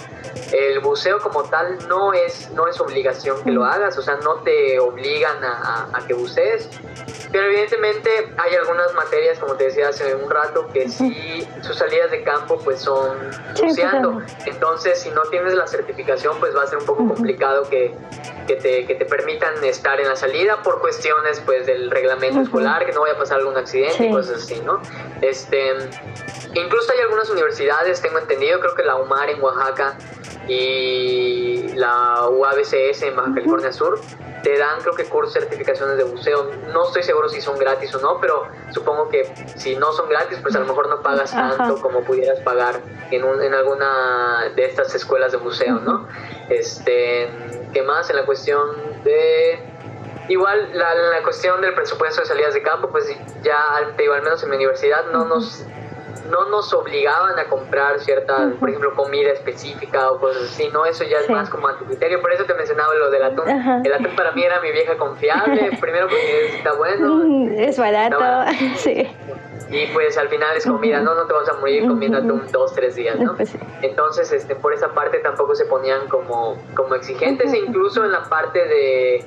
El 0.53 0.79
buceo 0.79 1.19
como 1.19 1.43
tal 1.43 1.77
no 1.89 2.13
es, 2.13 2.49
no 2.51 2.67
es 2.67 2.79
obligación 2.79 3.43
que 3.43 3.51
lo 3.51 3.65
hagas, 3.65 3.97
o 3.97 4.01
sea, 4.01 4.15
no 4.23 4.35
te 4.35 4.79
obligan 4.79 5.43
a, 5.43 5.89
a, 5.91 6.07
que 6.07 6.13
bucees, 6.13 6.69
pero 7.33 7.47
evidentemente 7.47 8.09
hay 8.37 8.55
algunas 8.55 8.93
materias, 8.93 9.39
como 9.39 9.55
te 9.55 9.65
decía 9.65 9.89
hace 9.89 10.15
un 10.15 10.29
rato, 10.29 10.67
que 10.71 10.87
sí, 10.87 11.45
sus 11.61 11.75
salidas 11.75 12.09
de 12.11 12.23
campo 12.23 12.57
pues 12.59 12.79
son 12.79 13.17
buceando. 13.61 14.21
Entonces, 14.45 15.01
si 15.01 15.09
no 15.09 15.23
tienes 15.23 15.53
la 15.53 15.67
certificación, 15.67 16.39
pues 16.39 16.55
va 16.55 16.63
a 16.63 16.67
ser 16.67 16.77
un 16.77 16.85
poco 16.85 17.07
complicado 17.07 17.63
que, 17.69 17.93
que, 18.47 18.55
te, 18.55 18.85
que 18.85 18.95
te 18.95 19.05
permitan 19.05 19.61
estar 19.65 19.99
en 19.99 20.07
la 20.07 20.15
salida 20.15 20.61
por 20.63 20.79
cuestiones 21.23 21.41
pues 21.45 21.65
del 21.65 21.89
reglamento 21.89 22.41
escolar, 22.41 22.85
que 22.85 22.91
no 22.91 23.01
vaya 23.01 23.13
a 23.13 23.17
pasar 23.17 23.39
algún 23.39 23.57
accidente 23.57 24.09
cosas 24.09 24.43
así, 24.43 24.61
¿no? 24.61 24.81
Este, 25.21 25.73
incluso 26.53 26.91
hay 26.91 26.99
algunas 26.99 27.29
universidades, 27.29 28.01
tengo 28.01 28.19
entendido, 28.19 28.59
creo 28.59 28.75
que 28.75 28.83
la 28.83 28.95
UMAR 28.95 29.29
en 29.29 29.41
Oaxaca 29.41 29.97
y 30.47 31.69
la 31.75 32.27
UABCS 32.27 33.03
en 33.03 33.15
Baja 33.15 33.33
California 33.33 33.71
Sur, 33.71 33.99
te 34.43 34.57
dan 34.57 34.81
creo 34.81 34.93
que 34.93 35.05
cursos 35.05 35.33
certificaciones 35.33 35.97
de 35.97 36.03
buceo. 36.03 36.51
No 36.73 36.85
estoy 36.85 37.03
seguro 37.03 37.29
si 37.29 37.39
son 37.39 37.57
gratis 37.57 37.95
o 37.95 38.01
no, 38.01 38.19
pero 38.19 38.47
supongo 38.71 39.07
que 39.07 39.23
si 39.55 39.77
no 39.77 39.93
son 39.93 40.09
gratis, 40.09 40.39
pues 40.41 40.53
a 40.55 40.59
lo 40.59 40.65
mejor 40.65 40.89
no 40.89 41.01
pagas 41.01 41.31
tanto 41.31 41.81
como 41.81 42.01
pudieras 42.01 42.41
pagar 42.41 42.81
en, 43.11 43.23
un, 43.23 43.41
en 43.41 43.53
alguna 43.53 44.51
de 44.53 44.65
estas 44.65 44.93
escuelas 44.95 45.31
de 45.31 45.37
buceo, 45.37 45.79
¿no? 45.79 46.07
Este, 46.49 47.29
¿qué 47.71 47.81
más? 47.83 48.09
En 48.09 48.17
la 48.17 48.25
cuestión 48.25 48.67
de 49.05 49.72
Igual 50.29 50.69
la, 50.73 50.95
la, 50.95 51.23
cuestión 51.23 51.59
del 51.61 51.73
presupuesto 51.73 52.21
de 52.21 52.27
salidas 52.27 52.53
de 52.53 52.61
campo, 52.61 52.89
pues 52.89 53.05
ya 53.43 53.75
al 53.75 53.93
menos 53.95 54.41
en 54.43 54.49
mi 54.49 54.55
universidad 54.55 55.05
no 55.11 55.25
nos 55.25 55.65
no 56.29 56.49
nos 56.49 56.73
obligaban 56.73 57.37
a 57.37 57.45
comprar 57.45 57.99
cierta, 57.99 58.51
por 58.59 58.69
ejemplo, 58.69 58.95
comida 58.95 59.31
específica 59.31 60.11
o 60.11 60.19
cosas 60.19 60.43
así, 60.43 60.69
no, 60.69 60.85
eso 60.85 61.03
ya 61.03 61.19
es 61.19 61.29
más 61.29 61.49
como 61.49 61.67
a 61.67 61.77
tu 61.77 61.85
criterio, 61.85 62.21
por 62.21 62.31
eso 62.31 62.45
te 62.45 62.53
mencionaba 62.53 62.93
lo 62.95 63.11
del 63.11 63.23
atún. 63.23 63.49
El 63.83 63.93
atún 63.93 64.15
para 64.15 64.31
mí 64.31 64.43
era 64.43 64.59
mi 64.61 64.71
vieja 64.71 64.97
confiable, 64.97 65.77
primero 65.81 66.07
porque 66.07 66.57
está 66.57 66.73
bueno. 66.73 67.51
Es 67.57 67.77
barato, 67.77 68.17
sí. 68.77 69.07
Y 69.69 69.87
pues 69.87 70.17
al 70.17 70.29
final 70.29 70.55
es 70.55 70.65
comida, 70.65 71.01
no, 71.01 71.15
no 71.15 71.25
te 71.25 71.33
vas 71.33 71.49
a 71.49 71.53
morir 71.53 71.87
comiendo 71.87 72.19
atún 72.19 72.43
dos, 72.51 72.73
tres 72.73 72.95
días, 72.95 73.19
¿no? 73.19 73.35
Pues 73.35 73.55
Entonces, 73.81 74.31
este, 74.31 74.55
por 74.55 74.73
esa 74.73 74.89
parte 74.89 75.17
tampoco 75.19 75.55
se 75.55 75.65
ponían 75.65 76.07
como, 76.09 76.57
como 76.75 76.95
exigentes, 76.95 77.51
e 77.53 77.57
incluso 77.57 78.03
en 78.05 78.11
la 78.11 78.23
parte 78.29 78.65
de 78.65 79.25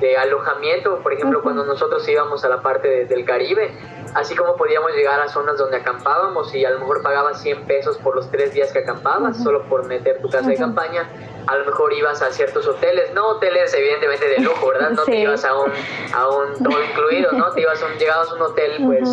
de 0.00 0.16
alojamiento, 0.16 0.98
por 0.98 1.12
ejemplo, 1.12 1.42
cuando 1.42 1.64
nosotros 1.64 2.08
íbamos 2.08 2.44
a 2.44 2.48
la 2.48 2.62
parte 2.62 3.04
del 3.04 3.24
Caribe, 3.24 3.70
así 4.14 4.34
como 4.34 4.56
podíamos 4.56 4.92
llegar 4.92 5.20
a 5.20 5.28
zonas 5.28 5.58
donde 5.58 5.76
acampábamos 5.76 6.54
y 6.54 6.64
a 6.64 6.70
lo 6.70 6.80
mejor 6.80 7.02
pagabas 7.02 7.40
100 7.42 7.66
pesos 7.66 7.98
por 7.98 8.16
los 8.16 8.30
tres 8.30 8.52
días 8.52 8.72
que 8.72 8.80
acampabas, 8.80 9.42
solo 9.42 9.62
por 9.64 9.84
meter 9.86 10.20
tu 10.20 10.28
casa 10.30 10.48
de 10.48 10.56
campaña, 10.56 11.08
a 11.46 11.56
lo 11.56 11.66
mejor 11.66 11.92
ibas 11.92 12.22
a 12.22 12.30
ciertos 12.32 12.66
hoteles, 12.66 13.12
no 13.14 13.28
hoteles 13.28 13.72
evidentemente 13.74 14.26
de 14.28 14.38
lujo, 14.40 14.68
¿verdad? 14.68 14.90
No 14.90 15.04
te 15.04 15.16
ibas 15.16 15.44
a 15.44 15.54
un, 15.54 15.70
a 16.14 16.28
un 16.28 16.62
todo 16.62 16.82
incluido, 16.82 17.32
¿no? 17.32 17.50
Te 17.52 17.60
ibas 17.60 17.82
a 17.82 17.86
un, 17.86 17.92
llegabas 17.92 18.30
a 18.30 18.34
un 18.34 18.42
hotel, 18.42 18.82
pues 18.86 19.08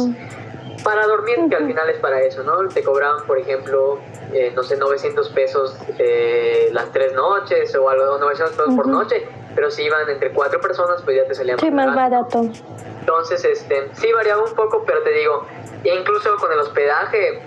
para 0.84 1.06
dormir, 1.06 1.38
que 1.50 1.56
al 1.56 1.68
final 1.68 1.90
es 1.90 1.98
para 1.98 2.22
eso, 2.22 2.44
¿no? 2.44 2.68
Te 2.70 2.84
cobraban, 2.84 3.26
por 3.26 3.38
ejemplo, 3.38 4.00
eh, 4.32 4.52
no 4.56 4.64
sé, 4.64 4.78
900 4.78 5.30
pesos 5.30 5.76
eh, 5.98 6.70
las 6.72 6.92
tres 6.92 7.14
noches 7.14 7.76
o 7.76 7.90
algo, 7.90 8.18
900 8.18 8.56
pesos 8.56 8.76
por 8.76 8.88
noche, 8.88 9.28
pero 9.58 9.72
si 9.72 9.82
iban 9.82 10.08
entre 10.08 10.32
cuatro 10.34 10.62
personas, 10.62 11.02
pues 11.02 11.18
ya 11.18 11.26
te 11.26 11.34
salía 11.34 11.58
más, 11.58 11.96
barato. 11.96 12.44
Entonces, 13.00 13.44
este, 13.44 13.90
sí 13.94 14.14
variaba 14.14 14.44
un 14.44 14.54
poco, 14.54 14.84
pero 14.86 15.02
te 15.02 15.10
digo, 15.14 15.48
incluso 15.84 16.36
con 16.38 16.52
el 16.52 16.60
hospedaje, 16.60 17.42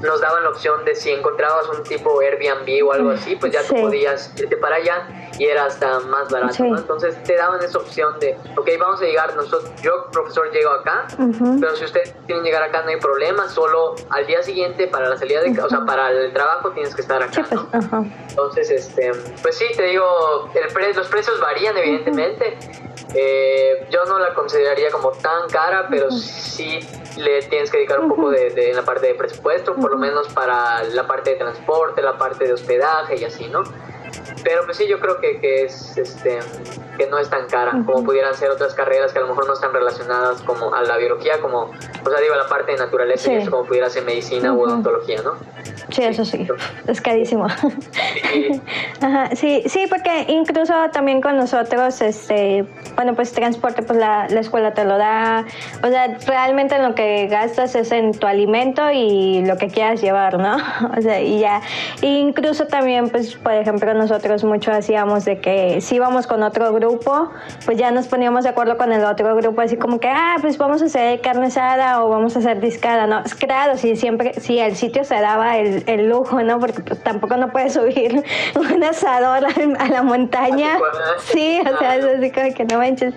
nos 0.00 0.20
daban 0.20 0.42
la 0.42 0.50
opción 0.50 0.84
de 0.84 0.94
si 0.94 1.10
encontrabas 1.10 1.68
un 1.68 1.82
tipo 1.82 2.20
Airbnb 2.20 2.86
o 2.86 2.92
algo 2.92 3.10
así, 3.10 3.36
pues 3.36 3.52
ya 3.52 3.62
tú 3.62 3.74
podías 3.74 4.32
irte 4.36 4.56
para 4.56 4.76
allá 4.76 5.30
y 5.38 5.44
era 5.44 5.64
hasta 5.64 6.00
más 6.00 6.30
barato, 6.30 6.64
Entonces 6.64 7.22
te 7.24 7.36
daban 7.36 7.62
esa 7.62 7.78
opción 7.78 8.18
de, 8.20 8.36
ok, 8.56 8.68
vamos 8.78 9.00
a 9.00 9.04
llegar, 9.04 9.34
nosotros, 9.36 9.70
yo 9.82 10.10
profesor 10.10 10.50
llego 10.50 10.70
acá, 10.70 11.06
pero 11.60 11.76
si 11.76 11.84
ustedes 11.84 12.14
quieren 12.26 12.44
llegar 12.44 12.62
acá 12.62 12.82
no 12.82 12.88
hay 12.88 13.00
problema, 13.00 13.48
solo 13.48 13.94
al 14.10 14.26
día 14.26 14.42
siguiente 14.42 14.86
para 14.86 15.08
la 15.08 15.16
salida 15.16 15.42
de, 15.42 15.60
o 15.60 15.68
sea, 15.68 15.84
para 15.84 16.10
el 16.10 16.32
trabajo 16.32 16.70
tienes 16.70 16.94
que 16.94 17.02
estar 17.02 17.22
acá, 17.22 17.44
pues, 17.48 17.82
Entonces, 18.30 18.70
este, 18.70 19.12
pues 19.42 19.56
sí, 19.56 19.66
te 19.76 19.82
digo, 19.84 20.50
el 20.54 20.96
los 20.96 21.08
precios 21.08 21.40
varían 21.40 21.76
evidentemente, 21.76 22.58
eh, 23.14 23.86
yo 23.90 24.04
no 24.04 24.18
la 24.18 24.34
consideraría 24.34 24.90
como 24.90 25.10
tan 25.12 25.48
cara, 25.48 25.86
pero 25.90 26.10
sí 26.10 26.80
le 27.16 27.42
tienes 27.42 27.70
que 27.70 27.78
dedicar 27.78 28.00
un 28.00 28.08
poco 28.08 28.30
de, 28.30 28.50
de, 28.50 28.72
la 28.74 28.84
parte 28.84 29.06
de 29.06 29.14
presupuesto, 29.14 29.74
por 29.74 29.90
lo 29.90 29.98
menos 29.98 30.28
para 30.28 30.82
la 30.84 31.06
parte 31.06 31.30
de 31.30 31.36
transporte, 31.36 32.02
la 32.02 32.18
parte 32.18 32.46
de 32.46 32.52
hospedaje 32.52 33.16
y 33.16 33.24
así, 33.24 33.48
¿no? 33.48 33.62
Pero 34.44 34.64
pues 34.64 34.76
sí, 34.76 34.86
yo 34.86 35.00
creo 35.00 35.20
que, 35.20 35.40
que 35.40 35.64
es 35.64 35.96
este 35.96 36.38
que 36.96 37.06
no 37.06 37.18
es 37.18 37.28
tan 37.28 37.46
cara 37.46 37.72
como 37.84 38.04
pudieran 38.04 38.34
ser 38.34 38.50
otras 38.50 38.74
carreras 38.74 39.12
que 39.12 39.18
a 39.18 39.22
lo 39.22 39.28
mejor 39.28 39.46
no 39.46 39.52
están 39.52 39.72
relacionadas 39.72 40.42
como 40.42 40.74
a 40.74 40.82
la 40.82 40.96
biología, 40.96 41.40
como, 41.40 41.70
o 42.04 42.10
sea, 42.10 42.20
digo, 42.20 42.34
a 42.34 42.38
la 42.38 42.48
parte 42.48 42.72
de 42.72 42.78
naturaleza 42.78 43.32
y 43.32 43.36
eso 43.36 43.50
como 43.50 43.64
pudiera 43.64 43.90
ser 43.90 44.04
medicina 44.04 44.52
o 44.52 44.60
odontología, 44.60 45.22
¿no? 45.22 45.34
Sí, 45.90 46.02
eso 46.02 46.24
sí, 46.24 46.46
es 46.86 47.00
carísimo. 47.00 47.48
Sí. 47.48 48.60
Ajá, 49.00 49.30
sí, 49.34 49.62
sí, 49.66 49.86
porque 49.88 50.26
incluso 50.28 50.72
también 50.92 51.20
con 51.20 51.36
nosotros, 51.36 52.00
este, 52.00 52.66
bueno, 52.96 53.14
pues 53.14 53.32
transporte, 53.32 53.82
pues 53.82 53.98
la, 53.98 54.26
la 54.28 54.40
escuela 54.40 54.74
te 54.74 54.84
lo 54.84 54.98
da, 54.98 55.44
o 55.82 55.88
sea, 55.88 56.18
realmente 56.26 56.78
lo 56.80 56.94
que 56.94 57.28
gastas 57.28 57.74
es 57.74 57.92
en 57.92 58.12
tu 58.12 58.26
alimento 58.26 58.90
y 58.90 59.44
lo 59.44 59.56
que 59.56 59.68
quieras 59.68 60.00
llevar, 60.00 60.38
¿no? 60.38 60.56
O 60.96 61.02
sea, 61.02 61.20
y 61.20 61.40
ya, 61.40 61.60
incluso 62.00 62.66
también, 62.66 63.10
pues, 63.10 63.34
por 63.36 63.52
ejemplo, 63.52 63.92
nosotros 63.94 64.44
mucho 64.44 64.72
hacíamos 64.72 65.24
de 65.24 65.40
que 65.40 65.80
si 65.80 65.96
íbamos 65.96 66.26
con 66.26 66.42
otro 66.42 66.72
grupo, 66.72 66.85
pues 67.64 67.78
ya 67.78 67.90
nos 67.90 68.06
poníamos 68.06 68.44
de 68.44 68.50
acuerdo 68.50 68.76
con 68.76 68.92
el 68.92 69.04
otro 69.04 69.34
grupo, 69.36 69.60
así 69.60 69.76
como 69.76 70.00
que, 70.00 70.08
ah, 70.08 70.36
pues 70.40 70.58
vamos 70.58 70.82
a 70.82 70.86
hacer 70.86 71.20
carne 71.20 71.46
asada 71.46 72.02
o 72.02 72.08
vamos 72.08 72.36
a 72.36 72.38
hacer 72.38 72.60
discada, 72.60 73.06
¿no? 73.06 73.22
Claro, 73.38 73.76
si 73.76 73.96
siempre, 73.96 74.34
si 74.40 74.58
el 74.58 74.76
sitio 74.76 75.04
se 75.04 75.14
daba 75.14 75.58
el, 75.58 75.84
el 75.86 76.08
lujo, 76.08 76.42
¿no? 76.42 76.58
Porque 76.58 76.82
pues, 76.82 77.02
tampoco 77.02 77.36
no 77.36 77.50
puedes 77.50 77.74
subir 77.74 78.24
un 78.56 78.84
asador 78.84 79.46
a, 79.46 79.88
la 79.88 80.02
montaña. 80.02 80.78
Sí, 81.18 81.60
o 81.60 81.78
sea, 81.78 81.96
es 81.96 82.04
así 82.04 82.30
como 82.30 82.54
que 82.54 82.64
no 82.64 82.78
manches. 82.78 83.14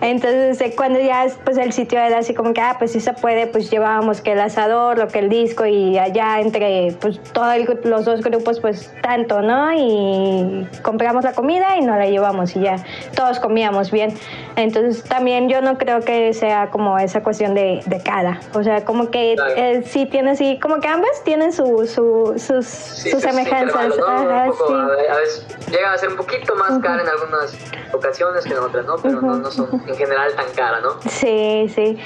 Entonces, 0.00 0.60
eh, 0.60 0.74
cuando 0.76 1.00
ya 1.00 1.26
pues 1.44 1.56
el 1.58 1.72
sitio 1.72 1.98
era 1.98 2.18
así 2.18 2.34
como 2.34 2.52
que, 2.52 2.60
ah, 2.60 2.76
pues 2.78 2.92
sí 2.92 3.00
se 3.00 3.12
puede, 3.12 3.46
pues 3.46 3.70
llevábamos 3.70 4.20
que 4.20 4.32
el 4.32 4.40
asador, 4.40 4.98
lo 4.98 5.08
que 5.08 5.20
el 5.20 5.28
disco 5.28 5.66
y 5.66 5.98
allá 5.98 6.40
entre 6.40 6.96
pues 7.00 7.20
todos 7.32 7.54
los 7.84 8.04
dos 8.04 8.22
grupos, 8.22 8.60
pues 8.60 8.92
tanto, 9.02 9.42
¿no? 9.42 9.72
Y 9.72 10.66
compramos 10.82 11.24
la 11.24 11.32
comida 11.32 11.76
y 11.76 11.82
nos 11.82 11.96
la 11.96 12.06
llevamos 12.06 12.54
y 12.56 12.60
ya 12.60 12.76
todos 13.14 13.40
comíamos 13.40 13.90
bien. 13.90 14.16
Entonces 14.56 15.04
también 15.04 15.48
yo 15.48 15.60
no 15.60 15.78
creo 15.78 16.00
que 16.00 16.32
sea 16.34 16.70
como 16.70 16.98
esa 16.98 17.22
cuestión 17.22 17.54
de, 17.54 17.82
de 17.86 18.02
cada. 18.02 18.40
O 18.54 18.62
sea, 18.62 18.84
como 18.84 19.10
que 19.10 19.36
eh, 19.56 19.82
sí 19.86 20.06
tiene 20.06 20.32
así, 20.32 20.58
como 20.60 20.80
que 20.80 20.88
ambas 20.88 21.22
tienen 21.24 21.52
su, 21.52 21.86
su, 21.86 22.34
sus, 22.36 22.66
sus 22.66 23.20
semejanzas. 23.20 23.98
a, 23.98 25.16
veces 25.16 25.46
llega 25.70 25.92
a 25.92 25.98
ser 25.98 26.10
un 26.10 26.16
poquito 26.16 26.54
más 26.56 26.78
cara 26.82 27.02
en 27.02 27.08
algunas 27.08 27.56
ocasiones 27.92 28.44
que 28.44 28.52
en 28.52 28.58
otras, 28.58 28.84
¿no? 28.86 28.96
Pero 28.96 29.20
no, 29.20 29.36
no, 29.36 29.50
son 29.50 29.82
en 29.86 29.96
general 29.96 30.34
tan 30.34 30.46
cara, 30.54 30.80
¿no? 30.80 31.00
Sí, 31.08 31.70
sí. 31.74 31.98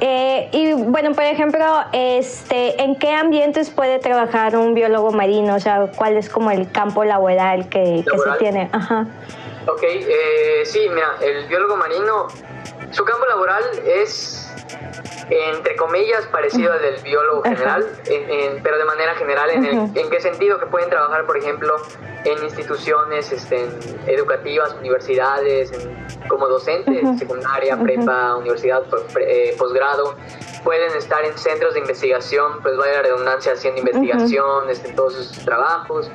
Eh, 0.00 0.48
y 0.52 0.72
bueno, 0.72 1.12
por 1.12 1.24
ejemplo, 1.24 1.64
este, 1.92 2.82
¿en 2.82 2.96
qué 2.96 3.12
ambientes 3.12 3.70
puede 3.70 3.98
trabajar 3.98 4.56
un 4.56 4.74
biólogo 4.74 5.12
marino? 5.12 5.54
O 5.54 5.60
sea, 5.60 5.90
¿cuál 5.96 6.16
es 6.16 6.28
como 6.28 6.50
el 6.50 6.70
campo 6.70 7.04
laboral 7.04 7.68
que, 7.68 8.04
que 8.10 8.18
se 8.18 8.38
tiene? 8.38 8.68
Ajá. 8.72 9.06
Ok, 9.68 9.82
eh, 9.82 10.62
sí, 10.64 10.88
mira, 10.88 11.16
el 11.20 11.46
biólogo 11.46 11.76
marino, 11.76 12.28
su 12.90 13.04
campo 13.04 13.26
laboral 13.26 13.64
es 13.84 14.48
entre 15.30 15.76
comillas, 15.76 16.26
parecido 16.26 16.72
al 16.72 16.80
del 16.80 17.02
biólogo 17.02 17.42
general, 17.42 17.86
pero 18.62 18.78
de 18.78 18.84
manera 18.84 19.14
general, 19.14 19.50
en, 19.50 19.64
¿en 19.94 20.10
qué 20.10 20.20
sentido? 20.20 20.58
Que 20.58 20.66
pueden 20.66 20.88
trabajar, 20.88 21.26
por 21.26 21.36
ejemplo, 21.36 21.76
en 22.24 22.42
instituciones 22.42 23.30
este, 23.32 23.68
educativas, 24.06 24.74
universidades, 24.80 25.70
como 26.28 26.48
docentes, 26.48 27.18
secundaria, 27.18 27.76
prepa, 27.76 28.36
universidad, 28.36 28.82
eh, 29.20 29.54
posgrado, 29.58 30.16
pueden 30.64 30.94
estar 30.96 31.24
en 31.24 31.36
centros 31.36 31.74
de 31.74 31.80
investigación, 31.80 32.60
pues 32.62 32.76
vaya 32.76 32.94
la 32.94 33.02
redundancia 33.02 33.52
haciendo 33.52 33.80
investigación 33.80 34.70
este, 34.70 34.88
en 34.88 34.96
todos 34.96 35.14
sus 35.14 35.44
trabajos, 35.44 36.10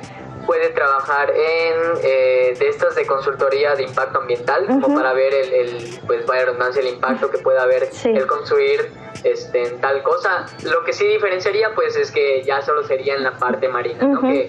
puede 0.46 0.70
trabajar 0.70 1.30
en 1.30 1.98
eh, 2.02 2.54
de 2.58 2.68
estas 2.68 2.94
de 2.94 3.06
consultoría 3.06 3.74
de 3.74 3.84
impacto 3.84 4.18
ambiental, 4.20 4.66
como 4.66 4.94
para 4.94 5.12
ver 5.12 5.34
el, 5.34 5.52
el, 5.52 6.00
pues 6.06 6.24
vaya 6.26 6.46
redundancia, 6.46 6.80
el 6.80 6.88
impacto 6.88 7.30
que 7.30 7.38
pueda 7.38 7.62
haber 7.62 7.88
el 8.04 8.26
construir 8.26 8.90
este, 9.24 9.68
en 9.68 9.80
tal 9.80 10.02
cosa. 10.02 10.46
Lo 10.64 10.84
que 10.84 10.92
sí 10.92 11.06
diferenciaría, 11.06 11.74
pues, 11.74 11.96
es 11.96 12.10
que 12.10 12.42
ya 12.44 12.62
solo 12.62 12.84
sería 12.84 13.14
en 13.14 13.24
la 13.24 13.32
parte 13.38 13.68
marina, 13.68 14.04
¿no? 14.04 14.20
que, 14.20 14.48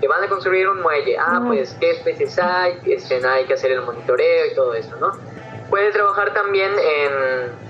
que, 0.00 0.08
van 0.08 0.22
a 0.24 0.28
construir 0.28 0.68
un 0.68 0.82
muelle. 0.82 1.16
Ah, 1.18 1.42
pues, 1.46 1.76
¿qué 1.80 1.92
especies 1.92 2.38
hay? 2.38 2.78
Este, 2.86 3.24
hay 3.26 3.44
que 3.44 3.54
hacer 3.54 3.70
el 3.70 3.82
monitoreo 3.82 4.46
y 4.46 4.54
todo 4.54 4.74
eso, 4.74 4.96
¿no? 4.96 5.12
Puede 5.70 5.90
trabajar 5.90 6.32
también 6.32 6.72
en 6.72 7.65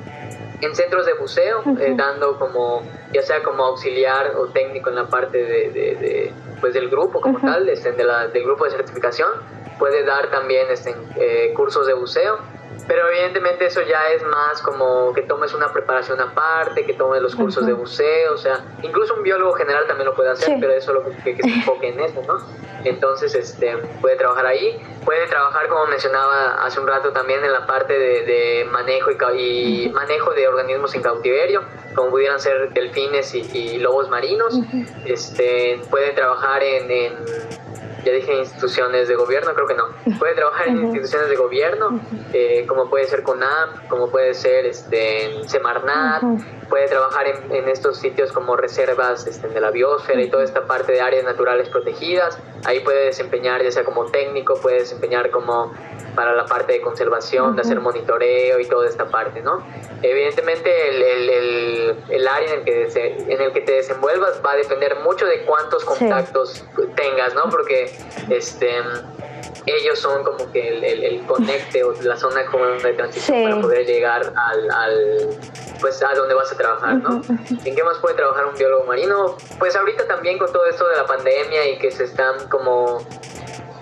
en 0.61 0.75
centros 0.75 1.07
de 1.07 1.15
buceo, 1.15 1.63
eh, 1.79 1.95
dando 1.97 2.39
como, 2.39 2.83
ya 3.13 3.23
sea 3.23 3.43
como 3.43 3.65
auxiliar 3.65 4.35
o 4.37 4.47
técnico 4.49 4.91
en 4.91 4.97
la 4.97 5.07
parte 5.07 5.39
de, 5.39 5.71
de, 5.71 6.33
pues 6.61 6.75
del 6.75 6.89
grupo 6.89 7.21
como 7.21 7.39
tal, 7.41 7.69
este, 7.69 7.93
de 7.93 8.05
la, 8.05 8.29
del 8.29 8.45
grupo 8.45 8.65
de 8.65 8.71
certificación, 8.71 9.29
puede 9.79 10.05
dar 10.05 10.31
también 10.31 10.67
este, 10.71 10.95
eh, 11.17 11.53
cursos 11.55 11.87
de 11.87 11.95
buceo 11.95 12.39
pero 12.87 13.09
evidentemente 13.09 13.67
eso 13.67 13.83
ya 13.83 14.11
es 14.13 14.23
más 14.23 14.63
como 14.63 15.13
que 15.13 15.23
tomes 15.23 15.53
una 15.55 15.73
preparación 15.73 16.21
aparte, 16.21 16.85
que 16.85 16.95
tomes 16.95 17.21
los 17.21 17.35
cursos 17.35 17.67
de 17.67 17.73
buceo, 17.73 18.35
o 18.35 18.37
sea, 18.37 18.65
incluso 18.83 19.15
un 19.15 19.23
biólogo 19.23 19.53
general 19.55 19.87
también 19.87 20.07
lo 20.07 20.15
puede 20.15 20.31
hacer, 20.31 20.57
pero 20.61 20.73
eso 20.73 20.93
lo 20.93 21.05
que, 21.05 21.37
que, 21.37 21.43
se 21.43 21.49
enfoque 21.55 21.89
en 21.89 22.01
eso, 22.01 22.23
¿no? 22.27 22.39
Entonces, 22.85 23.35
este, 23.35 23.77
puede 24.01 24.17
trabajar 24.17 24.47
ahí, 24.47 24.81
puede 25.05 25.27
trabajar, 25.27 25.69
como 25.69 25.87
mencionaba 25.87 26.65
hace 26.65 26.79
un 26.79 26.87
rato, 26.87 27.11
también 27.11 27.45
en 27.45 27.53
la 27.53 27.67
parte 27.67 27.99
de, 27.99 28.65
manejo 28.71 29.11
y, 29.35 29.91
manejo 29.93 30.33
de 30.33 30.47
organismos 30.47 30.95
en 30.95 31.03
cautiverio, 31.03 31.63
como 31.95 32.11
pudieran 32.11 32.39
ser 32.39 32.73
delfines 32.73 33.35
y, 33.35 33.79
lobos 33.79 34.09
marinos, 34.09 34.61
este, 35.05 35.81
puede 35.91 36.13
trabajar 36.13 36.63
en 36.63 36.91
ya 38.07 38.13
dije 38.13 38.35
instituciones 38.35 39.09
de 39.09 39.17
gobierno, 39.17 39.53
creo 39.53 39.67
que 39.67 39.75
no. 39.75 39.87
Puede 40.19 40.35
trabajar 40.37 40.69
en 40.69 40.79
instituciones 40.79 41.29
de 41.29 41.35
gobierno, 41.35 42.01
eh, 42.33 42.65
como 42.69 42.89
puede 42.89 43.07
ser 43.07 43.25
CONAP, 43.25 43.89
como 43.89 44.09
puede 44.11 44.33
ser 44.33 44.65
este, 44.65 45.43
Semarnat, 45.49 46.23
puede 46.69 46.87
trabajar 46.87 47.27
en, 47.27 47.53
en, 47.53 47.69
estos 47.69 47.99
sitios 47.99 48.31
como 48.31 48.57
reservas 48.57 49.27
este, 49.27 49.49
de 49.49 49.61
la 49.61 49.73
biosfera 49.73 50.23
y 50.23 50.31
toda 50.31 50.45
esta 50.45 50.69
parte 50.69 50.93
de 50.93 51.01
áreas 51.01 51.25
naturales 51.25 51.69
protegidas. 51.69 52.39
Ahí 52.65 52.79
puede 52.81 53.07
desempeñar, 53.07 53.63
ya 53.65 53.73
sea 53.73 53.85
como 53.85 54.07
técnico, 54.07 54.55
puede 54.61 54.79
desempeñar 54.81 55.31
como 55.31 55.73
para 56.17 56.35
la 56.35 56.47
parte 56.47 56.73
de 56.73 56.81
conservación, 56.81 57.55
de 57.55 57.61
hacer 57.61 57.79
monitoreo 57.79 58.59
y 58.59 58.65
toda 58.67 58.89
esta 58.89 59.09
parte, 59.09 59.43
¿no? 59.43 59.65
Evidentemente 60.03 60.71
el, 60.89 61.03
el, 61.03 61.97
el, 62.09 62.29
área 62.29 62.55
en 62.55 62.59
el, 62.61 62.65
que 62.65 63.25
en 63.29 63.41
el 63.41 63.53
que 63.53 63.61
te 63.61 63.73
desenvuelvas 63.73 64.41
va 64.45 64.53
a 64.53 64.57
depender 64.57 64.97
mucho 65.05 65.27
de 65.27 65.43
cuántos 65.45 65.85
contactos 65.85 66.65
tengas, 66.97 67.35
¿no? 67.35 67.49
Porque 67.51 67.96
este 68.31 68.83
ellos 69.67 69.99
son 69.99 70.23
como 70.23 70.51
que 70.53 70.69
el, 70.69 70.85
el, 70.85 71.27
conecte 71.27 71.83
o 71.83 71.93
la 72.03 72.17
zona 72.17 72.45
de 72.45 72.93
transición 72.93 73.43
para 73.43 73.61
poder 73.61 73.85
llegar 73.85 74.33
al, 74.37 74.71
al, 74.71 75.39
pues 75.81 76.03
a 76.05 76.15
donde 76.15 76.35
vas 76.35 76.53
a 76.53 76.57
trabajar, 76.57 76.97
¿no? 76.97 77.21
¿En 77.65 77.75
qué 77.75 77.83
más 77.83 77.99
puede 77.99 78.15
trabajar 78.15 78.47
un 78.47 78.55
biólogo 78.55 78.85
marino? 78.85 79.37
Pues 79.59 79.75
ahorita 79.75 80.07
también 80.07 80.39
con 80.39 80.53
todo 80.53 80.67
esto 80.67 80.87
de 80.89 80.97
la 80.97 81.07
pandemia 81.07 81.69
y 81.69 81.79
que 81.79 81.91
se 81.91 82.05
están 82.05 82.49
como 82.49 83.05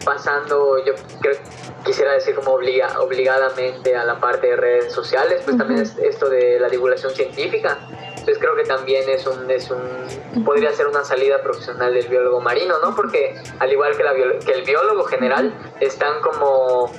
pasando, 0.04 0.82
yo 0.84 0.94
creo 1.20 1.36
quisiera 1.84 2.12
decir 2.12 2.34
como 2.34 2.52
obliga, 2.52 2.98
obligadamente 3.00 3.94
a 3.94 4.04
la 4.04 4.18
parte 4.18 4.48
de 4.48 4.56
redes 4.56 4.92
sociales, 4.92 5.42
pues 5.44 5.56
también 5.58 5.82
es 5.82 5.96
esto 5.98 6.28
de 6.28 6.58
la 6.58 6.68
divulgación 6.68 7.12
científica. 7.12 7.78
Entonces 8.24 8.42
creo 8.42 8.56
que 8.56 8.64
también 8.64 9.06
es 9.06 9.26
un, 9.26 9.50
es 9.50 9.70
un, 9.70 10.44
podría 10.44 10.72
ser 10.72 10.86
una 10.86 11.04
salida 11.04 11.42
profesional 11.42 11.92
del 11.92 12.08
biólogo 12.08 12.40
marino, 12.40 12.76
¿no? 12.82 12.96
Porque 12.96 13.36
al 13.58 13.70
igual 13.70 13.94
que, 13.98 14.02
la, 14.02 14.14
que 14.14 14.52
el 14.52 14.64
biólogo 14.64 15.04
general, 15.04 15.54
están 15.80 16.22
como 16.22 16.90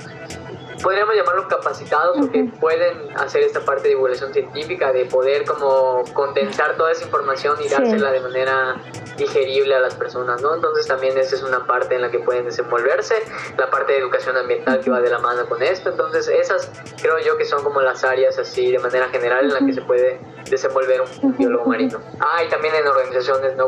podríamos 0.86 1.16
llamarlos 1.16 1.48
capacitados 1.48 2.16
porque 2.20 2.44
pueden 2.60 3.18
hacer 3.18 3.42
esta 3.42 3.60
parte 3.62 3.84
de 3.84 3.90
divulgación 3.90 4.32
científica, 4.32 4.94
de 4.94 5.06
poder 5.06 5.44
como 5.44 6.04
condensar 6.14 6.78
toda 6.78 6.92
esa 6.92 7.06
información 7.06 7.58
y 7.60 7.68
dársela 7.68 8.12
de 8.12 8.20
manera 8.20 8.76
digerible 9.18 9.74
a 9.74 9.80
las 9.80 9.96
personas, 9.96 10.44
¿no? 10.44 10.54
Entonces 10.54 10.86
también 10.86 11.18
esa 11.18 11.38
es 11.38 11.42
una 11.42 11.66
parte 11.66 11.96
en 11.96 12.04
la 12.04 12.12
que 12.12 12.20
pueden 12.20 12.46
desenvolverse, 12.46 13.16
la 13.58 13.72
parte 13.72 13.94
de 13.94 13.98
educación 13.98 14.38
ambiental 14.38 14.80
que 14.80 14.92
va 14.92 15.02
de 15.02 15.10
la 15.10 15.18
mano 15.18 15.50
con 15.50 15.64
esto, 15.64 15.90
entonces 15.90 16.28
esas 16.28 16.72
creo 17.02 17.18
yo 17.18 17.36
que 17.36 17.46
son 17.46 17.64
como 17.64 17.82
las 17.82 18.04
áreas 18.04 18.38
así 18.38 18.72
de 18.72 18.78
manera 18.78 19.08
general 19.08 19.46
en 19.46 19.54
la 19.56 19.66
que 19.66 19.74
se 19.74 19.82
puede 19.82 20.20
desenvolver 20.52 21.02
un, 21.02 21.36
biólogo 21.36 21.66
marino. 21.66 22.00
Ah, 22.20 22.44
y 22.44 22.50
también 22.50 22.76
en 22.76 22.86
organizaciones 22.86 23.56
no, 23.56 23.68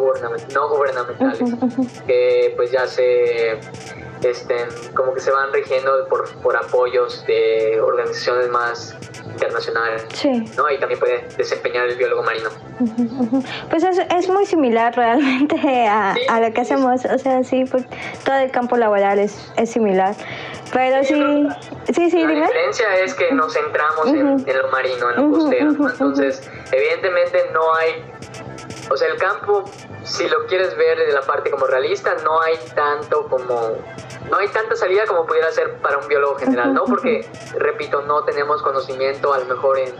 no 0.54 0.70
gubernamentales, 0.70 1.50
que 2.06 2.54
pues 2.56 2.70
ya 2.70 2.86
se 2.86 3.60
estén 4.24 4.68
como 4.94 5.14
que 5.14 5.20
se 5.20 5.32
van 5.32 5.52
rigiendo 5.54 6.08
por, 6.10 6.30
por 6.42 6.56
apoyos 6.56 7.26
de 7.28 7.80
organizaciones 7.82 8.50
más 8.50 8.96
internacionales. 9.26 10.06
Sí. 10.14 10.46
¿no? 10.56 10.66
Ahí 10.66 10.80
también 10.80 11.00
puede 11.00 11.28
desempeñar 11.38 11.88
el 11.88 11.96
biólogo 11.96 12.24
marino. 12.24 12.50
Pues 13.70 13.84
es, 13.84 14.00
es 14.00 14.30
muy 14.30 14.46
similar 14.46 14.96
realmente 14.96 15.56
a, 15.88 16.16
a 16.30 16.40
lo 16.40 16.54
que 16.54 16.62
hacemos, 16.62 17.06
o 17.06 17.18
sea, 17.18 17.44
sí, 17.44 17.66
pues, 17.66 17.86
todo 18.24 18.36
el 18.36 18.52
campo 18.52 18.78
laboral 18.78 19.20
es, 19.20 19.52
es 19.58 19.72
similar. 19.72 20.16
Pero 20.74 21.04
sí, 21.04 21.48
sí, 21.94 22.10
sí, 22.10 22.24
La 22.24 22.32
diferencia 22.32 22.96
es 22.98 23.14
que 23.14 23.32
nos 23.32 23.54
centramos 23.54 24.08
en, 24.08 24.50
en, 24.50 24.58
lo 24.58 24.68
marino, 24.70 25.12
en 25.12 25.16
lo 25.16 25.32
costero. 25.32 25.70
Entonces, 25.70 26.50
evidentemente 26.72 27.40
no 27.54 27.74
hay, 27.76 28.04
o 28.90 28.98
sea, 28.98 29.08
el 29.10 29.18
campo, 29.18 29.66
si 30.04 30.28
lo 30.28 30.46
quieres 30.48 30.76
ver 30.78 30.98
de 30.98 31.12
la 31.12 31.22
parte 31.22 31.50
como 31.52 31.68
realista, 31.68 32.16
no 32.24 32.42
hay 32.42 32.58
tanto 32.76 33.28
como 33.28 33.78
no 34.30 34.38
hay 34.38 34.48
tanta 34.50 34.76
salida 34.76 35.06
como 35.06 35.26
pudiera 35.26 35.52
ser 35.52 35.76
para 35.78 35.98
un 35.98 36.08
biólogo 36.08 36.36
general, 36.36 36.74
¿no? 36.74 36.86
Porque, 36.86 37.26
repito, 37.58 38.02
no 38.02 38.24
tenemos 38.24 38.62
conocimiento 38.62 39.34
a 39.34 39.40
lo 39.40 39.46
mejor 39.46 39.80
en, 39.80 39.94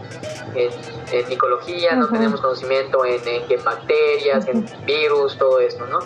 en, 0.54 0.70
en 1.12 1.28
micología, 1.28 1.94
no 1.94 2.08
tenemos 2.08 2.40
conocimiento 2.40 3.04
en, 3.04 3.20
en, 3.24 3.64
bacterias, 3.64 4.46
en 4.48 4.66
virus, 4.84 5.38
todo 5.38 5.60
esto, 5.60 5.86
¿no? 5.86 6.00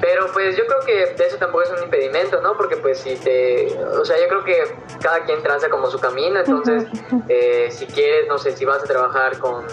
Pero 0.00 0.26
pues 0.32 0.56
yo 0.56 0.66
creo 0.66 0.80
que 0.84 1.24
eso 1.24 1.36
tampoco 1.38 1.62
es 1.62 1.70
un 1.70 1.84
impedimento, 1.84 2.40
¿no? 2.40 2.56
Porque 2.56 2.76
pues 2.76 2.98
si 2.98 3.14
te... 3.16 3.78
O 3.98 4.04
sea, 4.04 4.20
yo 4.20 4.28
creo 4.28 4.44
que 4.44 4.76
cada 5.00 5.24
quien 5.24 5.42
traza 5.42 5.70
como 5.70 5.86
su 5.86 5.98
camino, 5.98 6.40
entonces 6.40 6.84
eh, 7.28 7.68
si 7.70 7.86
quieres, 7.86 8.26
no 8.28 8.36
sé, 8.36 8.56
si 8.56 8.64
vas 8.64 8.82
a 8.82 8.86
trabajar 8.86 9.38
con, 9.38 9.64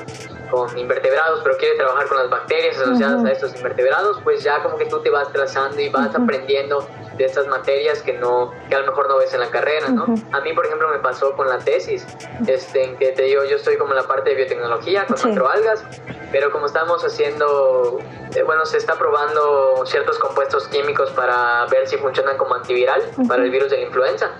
con 0.51 0.77
invertebrados, 0.77 1.41
pero 1.43 1.57
quieres 1.57 1.77
trabajar 1.77 2.07
con 2.07 2.17
las 2.17 2.29
bacterias 2.29 2.77
asociadas 2.77 3.23
a 3.25 3.31
estos 3.31 3.55
invertebrados, 3.55 4.19
pues 4.23 4.43
ya 4.43 4.61
como 4.61 4.77
que 4.77 4.85
tú 4.85 4.99
te 4.99 5.09
vas 5.09 5.31
trazando 5.31 5.79
y 5.81 5.89
vas 5.89 6.13
aprendiendo 6.13 6.87
de 7.17 7.25
estas 7.25 7.47
materias 7.47 8.01
que 8.01 8.13
no 8.13 8.51
que 8.69 8.75
a 8.75 8.79
lo 8.79 8.87
mejor 8.87 9.07
no 9.07 9.17
ves 9.17 9.33
en 9.33 9.39
la 9.39 9.49
carrera, 9.49 9.89
¿no? 9.89 10.05
A 10.31 10.41
mí, 10.41 10.53
por 10.53 10.65
ejemplo, 10.65 10.89
me 10.89 10.99
pasó 10.99 11.33
con 11.35 11.47
la 11.47 11.57
tesis, 11.59 12.05
este, 12.47 12.83
en 12.83 12.97
que 12.97 13.11
te 13.11 13.23
digo, 13.23 13.43
yo 13.45 13.55
estoy 13.55 13.77
como 13.77 13.91
en 13.91 13.97
la 13.97 14.07
parte 14.07 14.31
de 14.31 14.35
biotecnología 14.35 15.05
con 15.05 15.17
macroalgas, 15.29 15.83
pero 16.31 16.51
como 16.51 16.65
estamos 16.65 17.03
haciendo, 17.03 17.99
eh, 18.35 18.43
bueno, 18.43 18.65
se 18.65 18.77
está 18.77 18.95
probando 18.95 19.85
ciertos 19.85 20.19
compuestos 20.19 20.67
químicos 20.67 21.09
para 21.11 21.65
ver 21.67 21.87
si 21.87 21.97
funcionan 21.97 22.37
como 22.37 22.55
antiviral 22.55 23.01
para 23.27 23.43
el 23.43 23.51
virus 23.51 23.69
de 23.71 23.77
la 23.77 23.83
influenza. 23.83 24.31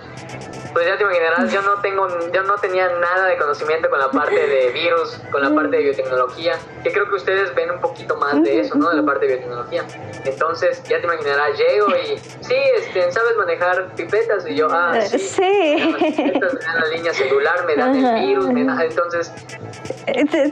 Pues 0.72 0.86
ya 0.86 0.96
te 0.96 1.02
imaginarás, 1.02 1.52
yo 1.52 1.60
no 1.62 1.80
tengo, 1.82 2.08
yo 2.32 2.42
no 2.44 2.54
tenía 2.56 2.88
nada 2.88 3.26
de 3.26 3.36
conocimiento 3.36 3.90
con 3.90 3.98
la 3.98 4.10
parte 4.10 4.46
de 4.46 4.70
virus, 4.70 5.20
con 5.30 5.42
la 5.42 5.54
parte 5.54 5.76
de 5.76 5.82
biotecnología, 5.82 6.58
que 6.82 6.92
creo 6.92 7.08
que 7.08 7.16
ustedes 7.16 7.54
ven 7.54 7.70
un 7.70 7.80
poquito 7.80 8.16
más 8.16 8.42
de 8.42 8.60
eso, 8.60 8.76
¿no? 8.76 8.88
De 8.90 8.96
la 8.96 9.02
parte 9.02 9.26
de 9.26 9.34
biotecnología. 9.34 9.84
Entonces, 10.24 10.82
ya 10.84 10.98
te 10.98 11.04
imaginarás, 11.04 11.58
llego 11.58 11.88
y, 11.90 12.18
sí, 12.18 12.54
este, 12.76 13.12
¿sabes 13.12 13.36
manejar 13.36 13.94
pipetas? 13.94 14.46
Y 14.48 14.54
yo, 14.54 14.68
ah, 14.70 15.00
sí. 15.02 15.18
sí. 15.18 15.40
me 15.42 16.40
dan 16.40 16.80
la 16.80 16.88
línea 16.94 17.12
celular, 17.12 17.66
me 17.66 17.76
dan 17.76 17.94
el 17.94 18.26
virus, 18.26 18.46
me 18.46 18.64
dan, 18.64 18.80
entonces, 18.80 19.30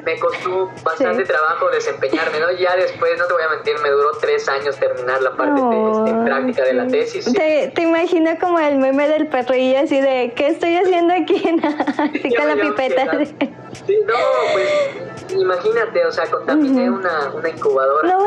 me 0.04 0.18
costó 0.18 0.70
bastante 0.82 1.24
trabajo 1.24 1.70
desempeñarme, 1.70 2.40
¿no? 2.40 2.50
Ya 2.52 2.76
después, 2.76 3.18
no 3.18 3.26
te 3.26 3.32
voy 3.32 3.42
a 3.42 3.48
mentir, 3.48 3.78
me 3.82 3.88
duró 3.88 4.10
tres 4.20 4.48
años 4.48 4.76
terminar 4.76 5.22
la 5.22 5.32
parte 5.32 5.60
de, 5.60 5.90
este, 5.90 6.24
práctica 6.24 6.64
de 6.64 6.72
la 6.74 6.86
tesis. 6.86 7.32
Te, 7.32 7.72
te 7.74 7.82
imagino 7.82 8.38
como 8.38 8.58
el 8.58 8.78
meme 8.78 9.08
del 9.08 9.26
perrillo 9.28 9.80
así 9.80 10.00
de 10.00 10.09
¿qué 10.36 10.48
estoy 10.48 10.76
haciendo 10.76 11.14
aquí? 11.14 11.36
Así 11.98 12.34
con 12.34 12.48
la 12.48 12.56
pipeta. 12.56 13.24
Sí, 13.86 13.98
no, 14.06 14.14
pues 14.52 15.32
imagínate, 15.36 16.04
o 16.04 16.12
sea, 16.12 16.26
contaminé 16.26 16.90
una, 16.90 17.30
una 17.34 17.48
incubadora. 17.48 18.08
No 18.08 18.18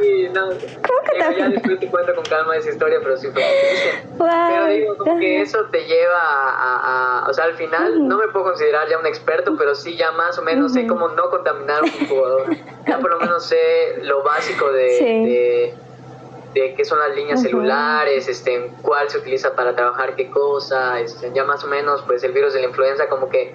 Sí, 0.00 0.28
no. 0.32 0.48
¿Cómo 0.48 1.00
que 1.04 1.18
Ya 1.18 1.48
después 1.48 1.80
te 1.80 1.88
cuento 1.88 2.14
con 2.14 2.24
calma 2.24 2.56
esa 2.56 2.70
historia, 2.70 2.98
pero 3.02 3.16
sí 3.16 3.28
fue 3.32 3.42
Pero 4.18 4.66
digo, 4.66 4.96
como 4.96 5.18
que 5.18 5.42
eso 5.42 5.64
te 5.70 5.84
lleva 5.84 6.20
a, 6.20 7.20
a, 7.24 7.28
o 7.28 7.34
sea, 7.34 7.44
al 7.44 7.54
final 7.54 8.06
no 8.08 8.18
me 8.18 8.28
puedo 8.28 8.46
considerar 8.46 8.88
ya 8.88 8.98
un 8.98 9.06
experto, 9.06 9.54
pero 9.58 9.74
sí 9.74 9.96
ya 9.96 10.12
más 10.12 10.38
o 10.38 10.42
menos 10.42 10.72
sé 10.72 10.86
cómo 10.86 11.08
no 11.08 11.30
contaminar 11.30 11.82
un 11.82 11.90
incubador. 12.00 12.56
Ya 12.86 12.98
por 12.98 13.10
lo 13.10 13.20
menos 13.20 13.44
sé 13.46 13.98
lo 14.02 14.22
básico 14.22 14.72
de, 14.72 14.82
de 14.82 15.74
de 16.54 16.74
qué 16.74 16.84
son 16.84 16.98
las 16.98 17.14
líneas 17.14 17.42
celulares, 17.42 18.28
este, 18.28 18.72
cuál 18.82 19.08
se 19.08 19.18
utiliza 19.18 19.54
para 19.54 19.74
trabajar 19.74 20.16
qué 20.16 20.30
cosa, 20.30 21.00
este, 21.00 21.30
ya 21.32 21.44
más 21.44 21.62
o 21.64 21.68
menos 21.68 22.02
pues 22.06 22.24
el 22.24 22.32
virus 22.32 22.54
de 22.54 22.60
la 22.60 22.66
influenza 22.66 23.08
como 23.08 23.28
que 23.28 23.54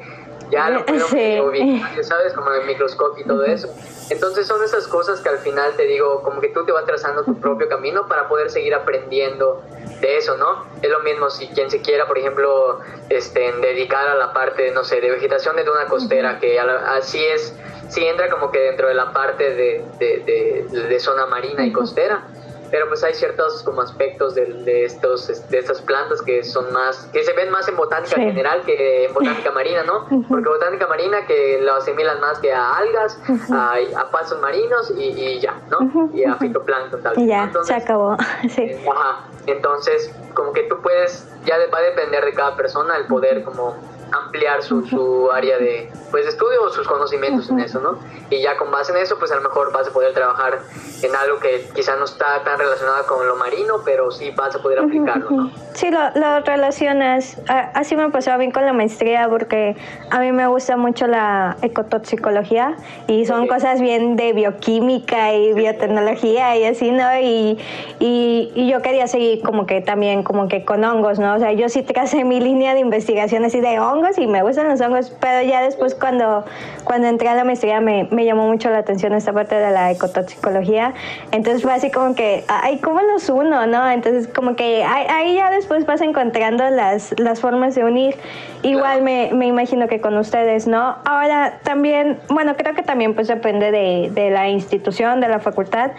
ya 0.50 0.70
lo 0.70 0.86
puedo 0.86 1.08
sí. 1.08 1.84
¿sabes? 2.02 2.34
Como 2.34 2.52
el 2.52 2.66
microscopio 2.66 3.24
y 3.24 3.28
todo 3.28 3.44
eso. 3.44 3.68
Entonces 4.10 4.48
son 4.48 4.64
esas 4.64 4.88
cosas 4.88 5.20
que 5.22 5.30
al 5.30 5.40
final 5.40 5.74
te 5.76 5.84
digo, 5.84 6.22
como 6.22 6.40
que 6.40 6.50
tú 6.50 6.64
te 6.66 6.72
vas 6.72 6.86
trazando 6.86 7.24
tu 7.24 7.40
propio 7.40 7.68
camino 7.68 8.08
para 8.08 8.28
poder 8.28 8.50
seguir 8.50 8.74
aprendiendo 8.76 9.64
de 10.00 10.18
eso, 10.18 10.38
¿no? 10.38 10.66
Es 10.82 10.90
lo 10.90 11.00
mismo 11.00 11.30
si 11.30 11.48
quien 11.48 11.70
se 11.72 11.82
quiera, 11.82 12.06
por 12.06 12.18
ejemplo, 12.18 12.80
este, 13.10 13.52
dedicar 13.54 14.08
a 14.08 14.16
la 14.16 14.34
parte, 14.34 14.72
no 14.72 14.84
sé, 14.84 15.02
de 15.02 15.10
vegetación 15.10 15.56
de 15.56 15.64
una 15.64 15.88
costera, 15.88 16.40
que 16.40 16.60
así 16.60 17.24
es, 17.26 17.56
sí 17.90 18.06
entra 18.06 18.30
como 18.30 18.52
que 18.52 18.60
dentro 18.60 18.88
de 18.88 18.94
la 18.94 19.12
parte 19.14 19.56
de, 19.56 19.84
de, 20.00 20.66
de 20.70 21.00
zona 21.00 21.26
marina 21.26 21.66
y 21.66 21.72
costera 21.72 22.24
pero 22.72 22.88
pues 22.88 23.04
hay 23.04 23.14
ciertos 23.14 23.64
como 23.64 23.82
aspectos 23.82 24.36
de, 24.36 24.46
de, 24.46 24.86
estos 24.86 25.28
de 25.50 25.58
estas 25.58 25.82
plantas 25.82 26.22
que 26.22 26.44
son 26.44 26.72
más 26.74 27.10
que 27.14 27.24
se 27.24 27.34
ven 27.34 27.50
más 27.52 27.68
en 27.68 27.76
botánica 27.76 28.16
general 28.16 28.62
que 28.66 29.06
en 29.06 29.14
botánica 29.14 29.52
marina 29.52 29.84
no 29.84 30.08
porque 30.28 30.50
botánica 30.50 30.88
marina 30.88 31.26
que 31.26 31.60
lo 31.62 31.76
asimilan 31.76 32.20
más 32.20 32.40
que 32.40 32.52
a 32.52 32.78
algas 32.78 33.20
a, 33.52 33.76
a, 33.98 34.12
pasos 34.12 34.40
marinos 34.42 34.94
y, 34.98 35.40
ya 35.40 35.60
no 35.70 36.10
y 36.14 36.24
a 36.24 36.36
fitoplancton 36.36 37.02
tal 37.02 37.20
y 37.20 37.28
ya 37.28 37.52
se 37.64 37.74
acabó. 37.74 38.18
Sí. 38.50 38.72
ajá. 38.90 39.28
Entonces 39.48 40.14
como 40.34 40.54
que 40.54 40.64
tú 40.64 40.82
puedes 40.82 41.28
ya 41.46 41.56
va 41.74 41.80
a 41.80 41.82
depender 41.82 42.24
de 42.26 42.34
cada 42.34 42.56
persona 42.56 42.98
el 42.98 43.08
poder 43.08 43.44
como 43.44 43.76
ampliar 44.16 44.64
su, 44.64 44.86
su 44.86 45.32
área 45.32 45.58
de 45.58 45.92
pues 46.12 46.26
estudio 46.28 46.64
o 46.64 46.70
sus 46.70 46.88
conocimientos 46.88 47.50
en 47.50 47.60
eso, 47.60 47.80
¿no? 47.80 48.00
Y 48.30 48.42
ya 48.42 48.58
con 48.58 48.72
base 48.72 48.92
en 48.92 49.00
eso, 49.00 49.18
pues 49.20 49.32
a 49.32 49.36
lo 49.36 49.42
mejor 49.42 49.72
vas 49.72 49.88
a 49.88 49.92
poder 49.92 50.14
trabajar 50.14 50.60
en 51.04 51.16
algo 51.16 51.40
que 51.40 51.68
quizá 51.76 51.96
no 51.98 52.06
está 52.06 52.44
tan 52.44 52.58
relacionado 52.58 53.06
con 53.06 53.28
lo 53.28 53.36
marino, 53.36 53.82
pero 53.84 54.12
sí 54.12 54.32
vas 54.32 54.56
a 54.56 54.62
poder 54.62 54.80
aplicarlo, 54.80 55.30
¿no? 55.30 55.52
Sí, 55.74 55.92
lo, 55.92 56.00
lo 56.16 56.40
relacionas. 56.40 57.38
Así 57.48 57.96
me 57.96 58.10
pasó 58.10 58.38
bien 58.38 58.52
con 58.52 58.66
la 58.66 58.74
maestría 58.74 59.28
porque 59.30 59.76
a 60.10 60.20
mí 60.20 60.32
me 60.32 60.48
gusta 60.48 60.78
mucho 60.78 61.08
la 61.08 61.58
ecotoxicología 61.62 62.78
y 63.08 63.26
son 63.26 63.48
cosas 63.48 63.82
bien 63.82 64.16
de 64.16 64.34
bioquímica 64.34 65.34
y 65.34 65.54
biotecnología 65.54 66.58
y 66.58 66.64
así, 66.64 66.92
¿no? 66.92 67.20
Y, 67.20 67.60
y, 68.00 68.52
y, 68.56 68.70
yo 68.70 68.82
quería 68.82 69.08
seguir 69.08 69.42
como 69.42 69.66
que 69.66 69.82
también 69.82 70.24
como 70.24 70.48
que 70.48 70.64
con 70.64 70.84
hongos, 70.84 71.20
¿no? 71.20 71.36
O 71.36 71.40
sea, 71.40 71.52
yo 71.52 71.70
sí 71.70 71.84
tracé 71.84 72.24
mi 72.24 72.40
línea 72.40 72.74
de 72.74 72.80
investigación 72.80 73.44
así 73.46 73.60
de 73.60 73.80
hongos 73.80 74.05
y 74.18 74.28
me 74.28 74.42
gustan 74.42 74.68
los 74.70 74.82
hongos, 74.82 75.12
pero 75.20 75.48
ya 75.48 75.62
después 75.62 75.96
cuando, 75.96 76.46
cuando 76.84 77.08
entré 77.08 77.28
a 77.30 77.36
la 77.36 77.44
maestría 77.44 77.82
me, 77.82 78.08
me 78.12 78.26
llamó 78.26 78.48
mucho 78.48 78.70
la 78.70 78.80
atención 78.80 79.14
esta 79.14 79.34
parte 79.34 79.56
de 79.56 79.72
la 79.72 79.92
ecotoxicología. 79.92 80.94
Entonces 81.32 81.64
fue 81.64 81.74
así 81.74 81.92
como 81.92 82.16
que, 82.16 82.44
ay, 82.48 82.80
¿cómo 82.80 83.02
los 83.02 83.30
uno, 83.30 83.66
no? 83.68 83.90
Entonces 83.90 84.28
como 84.28 84.56
que 84.56 84.84
ahí, 84.84 85.36
ya 85.36 85.50
después 85.50 85.86
vas 85.86 86.02
encontrando 86.02 86.70
las, 86.70 87.14
las 87.20 87.40
formas 87.40 87.76
de 87.76 87.84
unir. 87.84 88.16
Igual 88.64 89.02
me, 89.02 89.32
me, 89.34 89.48
imagino 89.48 89.88
que 89.88 90.02
con 90.02 90.18
ustedes, 90.18 90.68
¿no? 90.68 90.98
Ahora 91.06 91.60
también, 91.64 92.20
bueno, 92.30 92.56
creo 92.56 92.74
que 92.74 92.82
también 92.82 93.14
pues 93.14 93.28
depende 93.28 93.72
de, 93.72 94.10
de 94.12 94.30
la 94.32 94.50
institución, 94.50 95.22
de 95.22 95.28
la 95.28 95.40
facultad, 95.40 95.92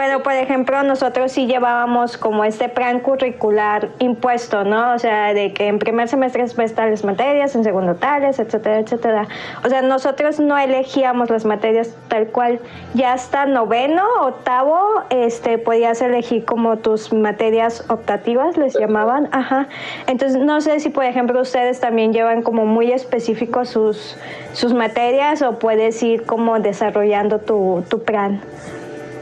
pero, 0.00 0.22
por 0.22 0.32
ejemplo, 0.32 0.82
nosotros 0.82 1.30
sí 1.30 1.46
llevábamos 1.46 2.16
como 2.16 2.42
este 2.44 2.70
plan 2.70 3.00
curricular 3.00 3.90
impuesto, 3.98 4.64
¿no? 4.64 4.94
O 4.94 4.98
sea, 4.98 5.34
de 5.34 5.52
que 5.52 5.66
en 5.66 5.78
primer 5.78 6.08
semestre 6.08 6.42
es 6.42 6.74
tales 6.74 7.04
materias, 7.04 7.54
en 7.54 7.64
segundo 7.64 7.96
tales, 7.96 8.38
etcétera, 8.38 8.78
etcétera. 8.78 9.28
O 9.62 9.68
sea, 9.68 9.82
nosotros 9.82 10.40
no 10.40 10.56
elegíamos 10.56 11.28
las 11.28 11.44
materias 11.44 11.94
tal 12.08 12.28
cual. 12.28 12.60
Ya 12.94 13.12
hasta 13.12 13.44
noveno, 13.44 14.06
octavo, 14.22 14.80
este, 15.10 15.58
podías 15.58 16.00
elegir 16.00 16.46
como 16.46 16.78
tus 16.78 17.12
materias 17.12 17.84
optativas, 17.90 18.56
les 18.56 18.78
llamaban. 18.80 19.28
Ajá. 19.32 19.68
Entonces, 20.06 20.40
no 20.40 20.62
sé 20.62 20.80
si, 20.80 20.88
por 20.88 21.04
ejemplo, 21.04 21.42
ustedes 21.42 21.78
también 21.78 22.14
llevan 22.14 22.40
como 22.40 22.64
muy 22.64 22.90
específicos 22.90 23.68
sus, 23.68 24.16
sus 24.54 24.72
materias 24.72 25.42
o 25.42 25.58
puedes 25.58 26.02
ir 26.02 26.24
como 26.24 26.58
desarrollando 26.58 27.38
tu, 27.40 27.84
tu 27.90 28.02
plan. 28.02 28.40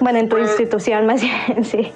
Bueno, 0.01 0.19
en 0.19 0.29
tu 0.29 0.37
pues, 0.37 0.49
institución 0.51 1.07
más 1.07 1.21
bien, 1.21 1.65
sí. 1.65 1.93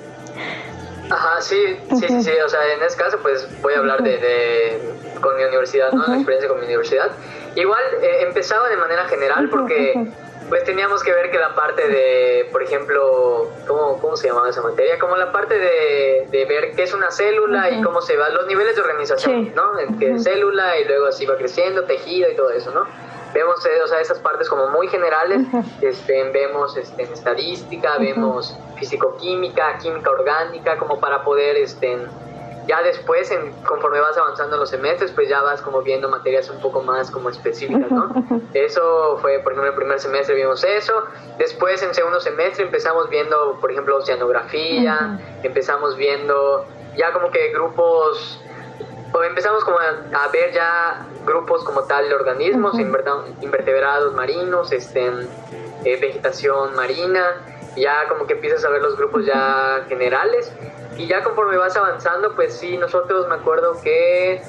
Ajá, 1.10 1.40
sí, 1.40 1.76
sí, 1.90 2.08
sí, 2.08 2.22
sí, 2.22 2.32
o 2.44 2.48
sea, 2.48 2.72
en 2.74 2.82
ese 2.82 2.96
caso 2.96 3.18
pues 3.20 3.46
voy 3.60 3.74
a 3.74 3.78
hablar 3.78 4.02
de, 4.02 4.16
de 4.18 4.80
con 5.20 5.36
mi 5.36 5.44
universidad, 5.44 5.92
¿no? 5.92 6.06
La 6.06 6.14
experiencia 6.14 6.48
con 6.48 6.58
mi 6.58 6.66
universidad. 6.66 7.10
Igual 7.54 7.82
eh, 8.00 8.22
empezaba 8.22 8.68
de 8.68 8.76
manera 8.76 9.04
general 9.08 9.48
porque 9.50 10.06
pues 10.48 10.64
teníamos 10.64 11.02
que 11.02 11.12
ver 11.12 11.30
que 11.30 11.38
la 11.38 11.54
parte 11.54 11.88
de, 11.88 12.48
por 12.52 12.62
ejemplo, 12.62 13.50
¿cómo, 13.66 13.98
cómo 14.00 14.16
se 14.16 14.28
llamaba 14.28 14.50
esa 14.50 14.62
materia? 14.62 14.98
Como 14.98 15.16
la 15.16 15.32
parte 15.32 15.58
de, 15.58 16.26
de 16.30 16.44
ver 16.44 16.72
qué 16.76 16.82
es 16.82 16.92
una 16.92 17.10
célula 17.10 17.70
y 17.70 17.82
cómo 17.82 18.02
se 18.02 18.16
va, 18.16 18.28
los 18.30 18.46
niveles 18.46 18.74
de 18.74 18.82
organización, 18.82 19.52
¿no? 19.54 19.78
En 19.78 19.98
que 19.98 20.18
célula 20.18 20.78
y 20.78 20.84
luego 20.84 21.06
así 21.06 21.26
va 21.26 21.36
creciendo, 21.36 21.84
tejido 21.84 22.30
y 22.30 22.36
todo 22.36 22.50
eso, 22.50 22.70
¿no? 22.70 22.86
Vemos 23.32 23.64
eh, 23.66 23.80
o 23.82 23.86
sea, 23.86 24.00
esas 24.00 24.18
partes 24.18 24.48
como 24.48 24.68
muy 24.68 24.88
generales, 24.88 25.46
este, 25.80 26.30
vemos 26.30 26.76
este, 26.76 27.02
estadística, 27.02 27.98
vemos 27.98 28.56
físico-química, 28.76 29.78
química 29.78 30.10
orgánica, 30.10 30.76
como 30.76 30.98
para 31.00 31.24
poder, 31.24 31.56
este, 31.56 31.98
ya 32.66 32.82
después, 32.82 33.30
en, 33.30 33.52
conforme 33.62 34.00
vas 34.00 34.16
avanzando 34.16 34.54
en 34.54 34.60
los 34.60 34.70
semestres, 34.70 35.10
pues 35.12 35.28
ya 35.28 35.40
vas 35.42 35.60
como 35.62 35.82
viendo 35.82 36.08
materias 36.08 36.48
un 36.50 36.60
poco 36.60 36.82
más 36.82 37.10
como 37.10 37.28
específicas, 37.28 37.90
¿no? 37.90 38.12
Eso 38.54 39.18
fue, 39.20 39.38
por 39.40 39.52
ejemplo, 39.52 39.70
el 39.70 39.76
primer 39.76 39.98
semestre 39.98 40.34
vimos 40.34 40.62
eso, 40.64 40.92
después 41.38 41.82
en 41.82 41.94
segundo 41.94 42.20
semestre 42.20 42.64
empezamos 42.64 43.08
viendo, 43.08 43.58
por 43.60 43.72
ejemplo, 43.72 43.96
oceanografía, 43.96 45.18
empezamos 45.42 45.96
viendo 45.96 46.66
ya 46.96 47.12
como 47.12 47.30
que 47.30 47.52
grupos 47.52 48.41
empezamos 49.22 49.64
como 49.64 49.78
a, 49.78 50.28
ver 50.28 50.52
ya 50.52 51.06
grupos 51.26 51.64
como 51.64 51.84
tal 51.84 52.08
de 52.08 52.14
organismos, 52.14 52.74
invertebrados 52.78 54.14
marinos, 54.14 54.72
este, 54.72 55.06
eh, 55.84 55.98
vegetación 56.00 56.74
marina, 56.74 57.42
ya 57.76 58.08
como 58.08 58.26
que 58.26 58.34
empiezas 58.34 58.64
a 58.64 58.70
ver 58.70 58.82
los 58.82 58.96
grupos 58.96 59.26
ya 59.26 59.84
generales 59.88 60.52
y 60.96 61.06
ya 61.06 61.22
conforme 61.22 61.56
vas 61.56 61.76
avanzando, 61.76 62.34
pues 62.34 62.54
sí, 62.54 62.76
nosotros 62.76 63.28
me 63.28 63.34
acuerdo 63.34 63.80
que 63.82 64.42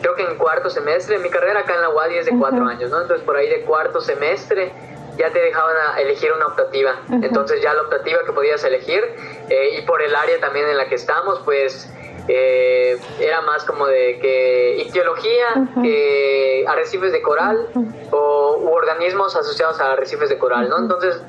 creo 0.00 0.14
que 0.14 0.22
en 0.22 0.36
cuarto 0.36 0.68
semestre, 0.70 1.18
mi 1.18 1.30
carrera 1.30 1.60
acá 1.60 1.74
en 1.74 1.80
la 1.80 1.90
UADI 1.90 2.18
es 2.18 2.26
de 2.26 2.38
cuatro 2.38 2.66
años, 2.66 2.90
¿no? 2.90 3.00
Entonces 3.00 3.24
por 3.24 3.36
ahí 3.36 3.48
de 3.48 3.62
cuarto 3.62 4.00
semestre 4.00 4.72
ya 5.16 5.30
te 5.30 5.40
dejaban 5.40 5.76
a 5.76 6.00
elegir 6.00 6.32
una 6.32 6.46
optativa. 6.46 7.00
Entonces 7.10 7.62
ya 7.62 7.72
la 7.72 7.82
optativa 7.82 8.18
que 8.26 8.32
podías 8.32 8.62
elegir 8.64 9.02
eh, 9.48 9.78
y 9.78 9.82
por 9.82 10.02
el 10.02 10.14
área 10.14 10.38
también 10.40 10.68
en 10.68 10.76
la 10.76 10.88
que 10.88 10.96
estamos, 10.96 11.40
pues 11.44 11.90
eh, 12.28 12.98
era 13.20 13.42
más 13.42 13.64
como 13.64 13.86
de 13.86 14.18
que 14.18 14.76
ictiología, 14.78 15.68
que 15.82 16.64
arrecifes 16.66 17.12
de 17.12 17.20
coral 17.22 17.68
o 18.10 18.58
u 18.62 18.68
organismos 18.72 19.36
asociados 19.36 19.80
a 19.80 19.92
arrecifes 19.92 20.30
de 20.30 20.38
coral, 20.38 20.68
¿no? 20.68 20.78
Entonces, 20.78 21.20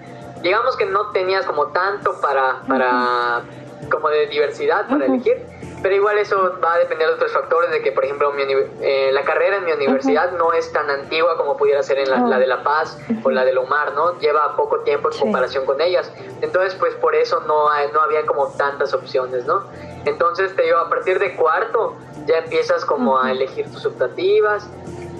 digamos 0.42 0.78
que 0.78 0.86
no 0.86 1.12
tenías 1.12 1.46
como 1.46 1.68
tanto 1.68 2.20
para, 2.22 2.62
para 2.68 3.42
como 3.90 4.10
de 4.10 4.28
diversidad 4.28 4.88
para 4.88 5.06
elegir, 5.06 5.46
pero 5.82 5.96
igual 5.96 6.18
eso 6.18 6.58
va 6.64 6.74
a 6.74 6.78
depender 6.80 7.08
de 7.08 7.14
otros 7.14 7.32
factores, 7.32 7.72
de 7.72 7.82
que 7.82 7.92
por 7.92 8.06
ejemplo 8.06 8.34
eh, 8.38 9.10
la 9.12 9.24
carrera 9.24 9.58
en 9.58 9.66
mi 9.66 9.72
universidad 9.72 10.32
no 10.32 10.54
es 10.54 10.72
tan 10.72 10.90
antigua 10.90 11.38
como 11.38 11.58
pudiera 11.58 11.84
ser 11.84 12.00
en 12.00 12.10
la, 12.10 12.40
de 12.40 12.48
La 12.48 12.64
Paz 12.64 12.98
o 13.24 13.30
la 13.30 13.46
de 13.46 13.54
Lomar, 13.54 13.94
¿no? 13.94 14.18
Lleva 14.20 14.56
poco 14.56 14.80
tiempo 14.80 15.12
en 15.12 15.20
comparación 15.20 15.66
con 15.66 15.82
ellas, 15.82 16.12
entonces 16.42 16.74
pues 16.76 16.96
por 16.96 17.16
eso 17.16 17.42
no, 17.42 17.68
no 17.94 18.02
había 18.02 18.26
como 18.26 18.48
tantas 18.50 18.94
opciones, 18.94 19.46
¿no? 19.46 19.64
Entonces 20.06 20.56
te 20.56 20.64
digo, 20.64 20.78
a 20.78 20.90
partir 20.90 21.20
de 21.20 21.36
cuarto 21.36 21.96
ya 22.26 22.40
empiezas 22.40 22.86
como 22.86 23.20
a 23.20 23.32
elegir 23.32 23.72
tus 23.72 23.86
optativas 23.86 24.70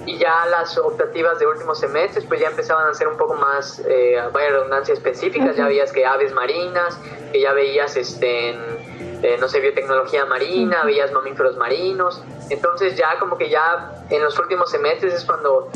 y 0.06 0.18
ya 0.18 0.46
las 0.46 0.78
optativas 0.78 1.38
de 1.40 1.46
últimos 1.46 1.80
semestres 1.80 2.24
pues 2.26 2.40
ya 2.40 2.48
empezaban 2.48 2.88
a 2.88 2.94
ser 2.94 3.08
un 3.08 3.16
poco 3.16 3.34
más, 3.34 3.80
eh, 3.86 4.20
vaya 4.32 4.50
redundancia, 4.50 4.94
específicas, 4.94 5.56
ya 5.56 5.66
veías 5.66 5.92
que 5.92 6.06
aves 6.06 6.32
marinas, 6.32 6.98
que 7.32 7.40
ya 7.40 7.52
veías 7.52 7.96
este, 7.96 8.50
eh, 8.50 9.36
no 9.40 9.48
sé, 9.48 9.60
biotecnología 9.60 10.24
marina, 10.24 10.84
veías 10.84 11.10
mamíferos 11.12 11.56
marinos, 11.56 12.22
entonces 12.50 12.96
ya 12.96 13.18
como 13.18 13.36
que 13.36 13.50
ya 13.50 14.04
en 14.10 14.22
los 14.22 14.38
últimos 14.38 14.70
semestres 14.70 15.12
es 15.12 15.24
cuando 15.24 15.68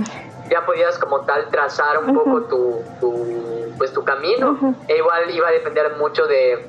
ya 0.49 0.65
podías 0.65 0.99
como 0.99 1.21
tal 1.23 1.49
trazar 1.51 1.99
un 1.99 2.15
poco 2.15 2.43
tu, 2.43 2.85
tu, 3.01 3.75
pues 3.79 3.93
tu 3.93 4.05
camino, 4.05 4.77
e 4.87 4.97
igual 4.97 5.31
iba 5.35 5.49
a 5.49 5.53
depender 5.53 5.97
mucho 5.97 6.27
de 6.27 6.67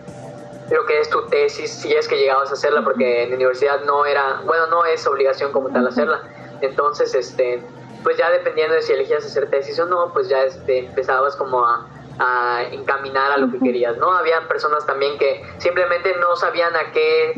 lo 0.72 0.86
que 0.86 1.00
es 1.00 1.10
tu 1.10 1.22
tesis, 1.28 1.70
si 1.70 1.94
es 1.94 2.08
que 2.08 2.18
llegabas 2.18 2.50
a 2.50 2.54
hacerla, 2.54 2.84
porque 2.84 3.24
en 3.24 3.30
la 3.30 3.36
universidad 3.36 3.82
no 3.82 4.06
era, 4.06 4.42
bueno, 4.46 4.68
no 4.68 4.86
es 4.86 5.06
obligación 5.06 5.52
como 5.52 5.70
tal 5.70 5.88
hacerla. 5.88 6.22
Entonces, 6.62 7.14
este, 7.14 7.62
pues 8.04 8.18
ya 8.18 8.30
dependiendo 8.32 8.76
de 8.76 8.82
si 8.82 8.94
elegías 8.94 9.26
hacer 9.26 9.50
tesis 9.50 9.78
o 9.80 9.86
no, 9.86 10.12
pues 10.14 10.30
ya 10.30 10.44
este, 10.44 10.80
empezabas 10.80 11.36
como 11.36 11.66
a 11.66 11.88
a 12.24 12.64
encaminar 12.72 13.32
a 13.32 13.38
lo 13.38 13.52
que 13.52 13.58
querías, 13.58 13.98
¿no? 13.98 14.14
Habían 14.14 14.48
personas 14.48 14.86
también 14.86 15.18
que 15.18 15.44
simplemente 15.58 16.16
no 16.20 16.36
sabían 16.36 16.76
a 16.76 16.92
qué, 16.92 17.34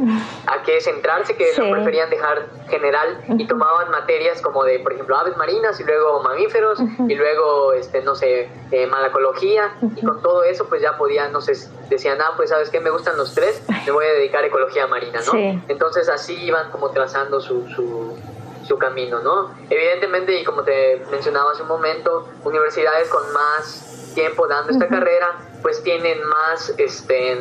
a 0.45 0.61
qué 0.63 0.81
centrarse, 0.81 1.37
que 1.37 1.53
lo 1.57 1.71
preferían 1.71 2.09
dejar 2.09 2.49
general 2.67 3.23
y 3.37 3.47
tomaban 3.47 3.89
materias 3.91 4.41
como 4.41 4.65
de, 4.65 4.79
por 4.79 4.91
ejemplo, 4.91 5.15
aves 5.15 5.37
marinas 5.37 5.79
y 5.79 5.85
luego 5.85 6.21
mamíferos 6.21 6.79
y 7.07 7.15
luego, 7.15 7.71
este, 7.71 8.01
no 8.01 8.13
sé, 8.13 8.49
eh, 8.71 8.87
malacología. 8.87 9.73
Y 9.95 10.05
con 10.05 10.21
todo 10.21 10.43
eso 10.43 10.65
pues 10.67 10.81
ya 10.81 10.97
podían, 10.97 11.31
no 11.31 11.39
sé, 11.39 11.53
decían, 11.89 12.19
ah, 12.21 12.33
pues 12.35 12.49
sabes 12.49 12.69
qué, 12.69 12.81
me 12.81 12.89
gustan 12.89 13.15
los 13.15 13.33
tres, 13.33 13.63
me 13.85 13.91
voy 13.91 14.05
a 14.05 14.11
dedicar 14.11 14.43
a 14.43 14.47
ecología 14.47 14.85
marina, 14.87 15.21
¿no? 15.25 15.61
Entonces 15.69 16.09
así 16.09 16.35
iban 16.43 16.71
como 16.71 16.89
trazando 16.89 17.39
su, 17.39 17.69
su 17.69 18.17
su 18.65 18.77
camino, 18.77 19.19
¿no? 19.19 19.53
Evidentemente, 19.69 20.39
y 20.39 20.45
como 20.45 20.63
te 20.63 21.05
mencionaba 21.11 21.51
hace 21.51 21.63
un 21.63 21.67
momento, 21.67 22.29
universidades 22.45 23.09
con 23.09 23.33
más 23.33 23.93
tiempo 24.13 24.47
dando 24.47 24.71
esta 24.71 24.87
carrera, 24.87 25.39
pues 25.61 25.83
tienen 25.83 26.23
más, 26.27 26.73
este, 26.77 27.37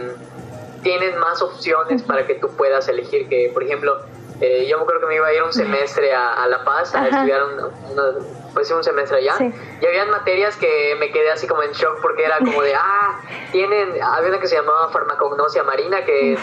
tienen 0.83 1.19
más 1.19 1.43
opciones 1.43 2.03
para 2.03 2.27
que 2.27 2.35
tú 2.35 2.49
puedas 2.57 2.89
elegir 2.89 3.29
que, 3.29 3.51
por 3.53 3.63
ejemplo, 3.63 4.01
eh, 4.41 4.67
yo 4.69 4.77
me 4.77 4.83
acuerdo 4.83 5.03
que 5.03 5.07
me 5.07 5.15
iba 5.17 5.27
a 5.27 5.33
ir 5.33 5.43
un 5.43 5.53
semestre 5.53 6.13
a, 6.13 6.47
La 6.49 6.65
Paz 6.65 6.95
a 6.95 7.07
estudiar 7.07 7.43
un, 7.45 8.53
pues 8.53 8.71
un 8.71 8.83
semestre 8.83 9.19
allá. 9.19 9.37
Y 9.81 9.87
habían 9.87 10.11
materias 10.11 10.57
que 10.57 10.97
me 10.99 11.13
quedé 11.13 11.31
así 11.31 11.47
como 11.47 11.63
en 11.63 11.71
shock 11.73 12.01
porque 12.03 12.25
era 12.25 12.39
como 12.39 12.61
de, 12.63 12.75
ah, 12.79 13.21
tienen, 13.53 14.03
había 14.03 14.31
una 14.31 14.41
que 14.41 14.49
se 14.49 14.57
llamaba 14.57 14.89
farmacognosia 14.89 15.63
marina 15.63 16.05
que 16.05 16.37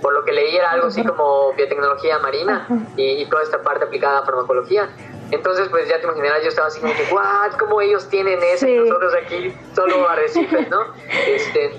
por 0.00 0.14
lo 0.14 0.24
que 0.24 0.32
leí 0.32 0.56
era 0.56 0.72
algo 0.72 0.88
así 0.88 1.04
como 1.04 1.52
biotecnología 1.52 2.18
marina 2.18 2.66
y, 2.96 3.22
y, 3.22 3.26
toda 3.26 3.42
esta 3.42 3.62
parte 3.62 3.84
aplicada 3.84 4.20
a 4.20 4.24
farmacología. 4.24 4.88
Entonces, 5.32 5.68
pues 5.70 5.88
ya 5.88 5.98
te 5.98 6.04
imaginarás, 6.04 6.42
yo 6.42 6.50
estaba 6.50 6.68
así 6.68 6.78
como 6.78 6.92
que, 6.92 7.04
¿what? 7.10 7.52
¿Cómo 7.58 7.80
ellos 7.80 8.06
tienen 8.08 8.38
eso? 8.42 8.66
nosotros 8.66 9.14
aquí 9.24 9.52
solo 9.74 10.08
arrecifes, 10.08 10.68
¿no? 10.68 10.80
Este, 11.26 11.72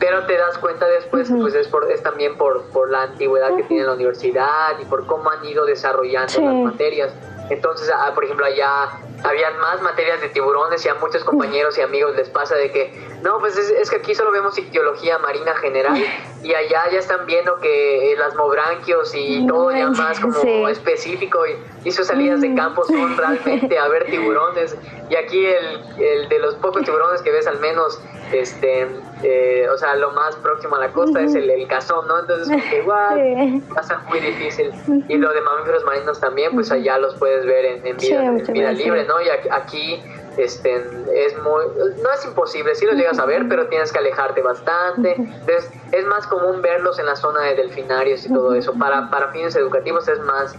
pero 0.00 0.26
te 0.26 0.36
das 0.36 0.58
cuenta 0.58 0.86
después, 0.86 1.30
pues 1.30 1.54
es, 1.54 1.68
por, 1.68 1.90
es 1.90 2.02
también 2.02 2.36
por, 2.36 2.64
por 2.70 2.90
la 2.90 3.04
antigüedad 3.04 3.56
que 3.56 3.62
tiene 3.64 3.84
la 3.84 3.92
universidad 3.92 4.78
y 4.80 4.84
por 4.84 5.06
cómo 5.06 5.30
han 5.30 5.44
ido 5.44 5.64
desarrollando 5.64 6.40
las 6.40 6.54
materias. 6.54 7.12
Entonces, 7.50 7.90
ah, 7.94 8.12
por 8.14 8.24
ejemplo, 8.24 8.44
allá 8.44 8.90
habían 9.24 9.58
más 9.58 9.82
materias 9.82 10.20
de 10.20 10.28
tiburones 10.28 10.84
y 10.84 10.88
a 10.88 10.94
muchos 10.94 11.24
compañeros 11.24 11.76
y 11.78 11.80
amigos 11.80 12.14
les 12.14 12.28
pasa 12.28 12.54
de 12.54 12.70
que, 12.70 12.92
no, 13.22 13.38
pues 13.38 13.56
es, 13.56 13.90
que 13.90 13.96
aquí 13.96 14.14
solo 14.14 14.30
vemos 14.30 14.56
ictiología 14.58 15.18
marina 15.18 15.54
general 15.56 16.00
y 16.42 16.54
allá 16.54 16.82
ya 16.92 16.98
están 16.98 17.26
viendo 17.26 17.58
que 17.60 18.14
las 18.16 18.34
mobranquios 18.36 19.12
y 19.14 19.46
todo 19.46 19.72
ya 19.72 19.88
más 19.88 20.20
como 20.20 20.68
específico 20.68 21.40
y, 21.84 21.90
sus 21.90 22.06
salidas 22.06 22.42
de 22.42 22.54
campo 22.54 22.84
son 22.84 23.16
realmente 23.16 23.78
a 23.78 23.88
ver 23.88 24.04
tiburones. 24.06 24.76
Y 25.08 25.16
aquí 25.16 25.46
el, 25.46 26.02
el 26.02 26.28
de 26.28 26.38
los 26.38 26.54
pocos 26.56 26.84
tiburones 26.84 27.22
que 27.22 27.32
ves 27.32 27.46
al 27.46 27.58
menos 27.60 27.98
este, 28.32 28.86
eh, 29.22 29.66
o 29.72 29.76
sea, 29.78 29.96
lo 29.96 30.10
más 30.12 30.36
próximo 30.36 30.76
a 30.76 30.80
la 30.80 30.92
costa 30.92 31.20
es 31.20 31.34
el, 31.34 31.50
el 31.50 31.66
cazón, 31.66 32.06
¿no? 32.06 32.20
Entonces, 32.20 32.62
igual 32.78 33.62
va 33.76 33.80
a 33.80 33.82
ser 33.82 33.98
muy 34.08 34.20
difícil. 34.20 34.72
Y 35.08 35.16
lo 35.16 35.32
de 35.32 35.40
mamíferos 35.40 35.84
marinos 35.84 36.20
también, 36.20 36.52
pues 36.54 36.70
allá 36.70 36.98
los 36.98 37.14
puedes 37.16 37.46
ver 37.46 37.64
en, 37.84 37.96
vida, 37.96 38.72
libre, 38.72 39.04
¿no? 39.04 39.20
Y 39.20 39.28
aquí 39.50 40.02
este, 40.38 40.76
es 41.14 41.36
muy, 41.38 41.64
no 42.02 42.12
es 42.12 42.24
imposible, 42.24 42.74
sí 42.74 42.86
los 42.86 42.94
llegas 42.94 43.18
a 43.18 43.26
ver, 43.26 43.48
pero 43.48 43.66
tienes 43.68 43.92
que 43.92 43.98
alejarte 43.98 44.40
bastante. 44.40 45.14
Entonces, 45.16 45.70
es 45.92 46.04
más 46.06 46.26
común 46.26 46.62
verlos 46.62 46.98
en 46.98 47.06
la 47.06 47.16
zona 47.16 47.42
de 47.42 47.56
delfinarios 47.56 48.24
y 48.24 48.32
todo 48.32 48.54
eso. 48.54 48.72
Para, 48.74 49.10
para 49.10 49.32
fines 49.32 49.56
educativos 49.56 50.06
es 50.08 50.20
más, 50.20 50.54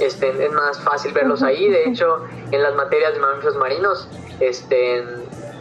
este, 0.00 0.44
es 0.44 0.52
más 0.52 0.80
fácil 0.80 1.12
verlos 1.12 1.42
ahí. 1.42 1.68
De 1.68 1.84
hecho, 1.84 2.24
en 2.50 2.62
las 2.62 2.74
materias 2.74 3.14
de 3.14 3.20
mamíferos 3.20 3.56
marinos, 3.56 4.08
este, 4.40 5.04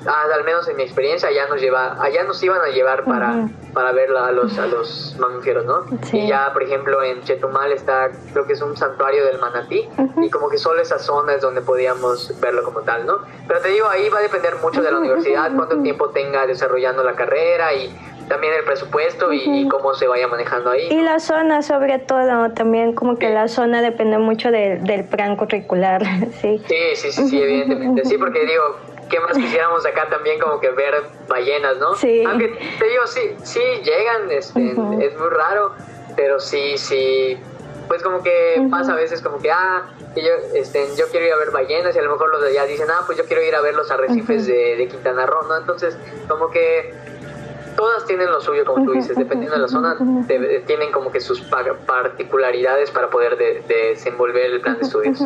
al 0.05 0.43
menos 0.43 0.67
en 0.67 0.77
mi 0.77 0.83
experiencia, 0.83 1.29
allá 1.29 1.47
nos 1.47 1.61
lleva, 1.61 2.01
allá 2.01 2.23
nos 2.23 2.41
iban 2.41 2.61
a 2.61 2.67
llevar 2.67 3.03
para, 3.03 3.49
para 3.73 3.91
ver 3.91 4.09
a 4.15 4.31
los, 4.31 4.57
a 4.57 4.67
los 4.67 5.15
mamíferos, 5.19 5.65
¿no? 5.65 5.85
Y 6.11 6.27
ya, 6.27 6.51
por 6.53 6.63
ejemplo, 6.63 7.03
en 7.03 7.21
Chetumal 7.23 7.71
está, 7.71 8.09
creo 8.31 8.45
que 8.45 8.53
es 8.53 8.61
un 8.61 8.75
santuario 8.77 9.25
del 9.25 9.39
manatí, 9.39 9.89
y 10.21 10.29
como 10.29 10.49
que 10.49 10.57
solo 10.57 10.81
esa 10.81 10.99
zona 10.99 11.33
es 11.35 11.41
donde 11.41 11.61
podíamos 11.61 12.33
verlo 12.39 12.63
como 12.63 12.81
tal, 12.81 13.05
¿no? 13.05 13.19
Pero 13.47 13.59
te 13.61 13.69
digo, 13.69 13.87
ahí 13.87 14.09
va 14.09 14.19
a 14.19 14.21
depender 14.21 14.55
mucho 14.61 14.81
de 14.81 14.91
la 14.91 14.99
universidad, 14.99 15.51
cuánto 15.55 15.81
tiempo 15.81 16.09
tenga 16.09 16.45
desarrollando 16.47 17.03
la 17.03 17.13
carrera 17.13 17.73
y 17.73 17.93
también 18.29 18.53
el 18.53 18.63
presupuesto 18.63 19.33
y, 19.33 19.67
cómo 19.67 19.93
se 19.93 20.07
vaya 20.07 20.27
manejando 20.27 20.69
ahí. 20.69 20.87
Y 20.89 21.01
la 21.01 21.19
zona, 21.19 21.61
sobre 21.61 21.99
todo, 21.99 22.51
también 22.51 22.93
como 22.93 23.17
que 23.17 23.29
la 23.29 23.47
zona 23.47 23.81
depende 23.81 24.17
mucho 24.17 24.51
del 24.51 25.03
plan 25.05 25.35
curricular, 25.35 26.03
¿sí? 26.41 26.61
Sí, 26.67 26.75
sí, 26.95 27.11
sí, 27.11 27.27
sí, 27.27 27.41
evidentemente. 27.41 28.05
Sí, 28.05 28.17
porque 28.17 28.45
digo, 28.45 28.77
¿qué 29.09 29.19
más 29.19 29.37
quisiéramos 29.37 29.85
acá 29.85 30.07
también 30.09 30.39
como 30.39 30.59
que 30.59 30.69
ver 30.71 31.03
ballenas, 31.27 31.77
¿no? 31.77 31.95
Sí. 31.95 32.23
Aunque 32.25 32.47
te 32.77 32.85
digo, 32.85 33.07
sí, 33.07 33.35
sí 33.43 33.61
llegan, 33.83 34.31
este, 34.31 34.71
es 34.71 35.17
muy 35.17 35.29
raro, 35.29 35.73
pero 36.15 36.39
sí, 36.39 36.77
sí, 36.77 37.37
pues 37.87 38.03
como 38.03 38.21
que 38.21 38.67
pasa 38.69 38.93
a 38.93 38.95
veces 38.95 39.21
como 39.21 39.39
que, 39.39 39.51
ah, 39.51 39.83
que 40.13 40.21
yo, 40.21 40.31
este, 40.53 40.87
yo 40.95 41.07
quiero 41.09 41.25
ir 41.25 41.33
a 41.33 41.37
ver 41.37 41.51
ballenas 41.51 41.95
y 41.95 41.99
a 41.99 42.03
lo 42.03 42.11
mejor 42.11 42.29
los 42.29 42.41
de 42.41 42.49
allá 42.49 42.65
dicen, 42.65 42.87
ah, 42.91 43.03
pues 43.05 43.17
yo 43.17 43.25
quiero 43.25 43.41
ir 43.41 43.55
a 43.55 43.61
ver 43.61 43.75
los 43.75 43.89
arrecifes 43.89 44.45
de, 44.45 44.75
de 44.77 44.87
Quintana 44.87 45.25
Roo, 45.25 45.43
¿no? 45.47 45.57
Entonces, 45.57 45.97
como 46.27 46.51
que 46.51 46.93
todas 47.79 48.03
tienen 48.05 48.29
lo 48.29 48.41
suyo, 48.41 48.65
como 48.65 48.83
tú 48.83 48.91
dices, 48.91 49.15
dependiendo 49.15 49.55
de 49.55 49.61
la 49.61 49.69
zona, 49.69 49.95
tienen 50.67 50.91
como 50.91 51.13
que 51.13 51.21
sus 51.21 51.39
particularidades 51.39 52.91
para 52.91 53.09
poder 53.09 53.37
desenvolver 53.69 54.51
el 54.51 54.59
plan 54.59 54.75
de 54.75 54.81
estudios. 54.81 55.23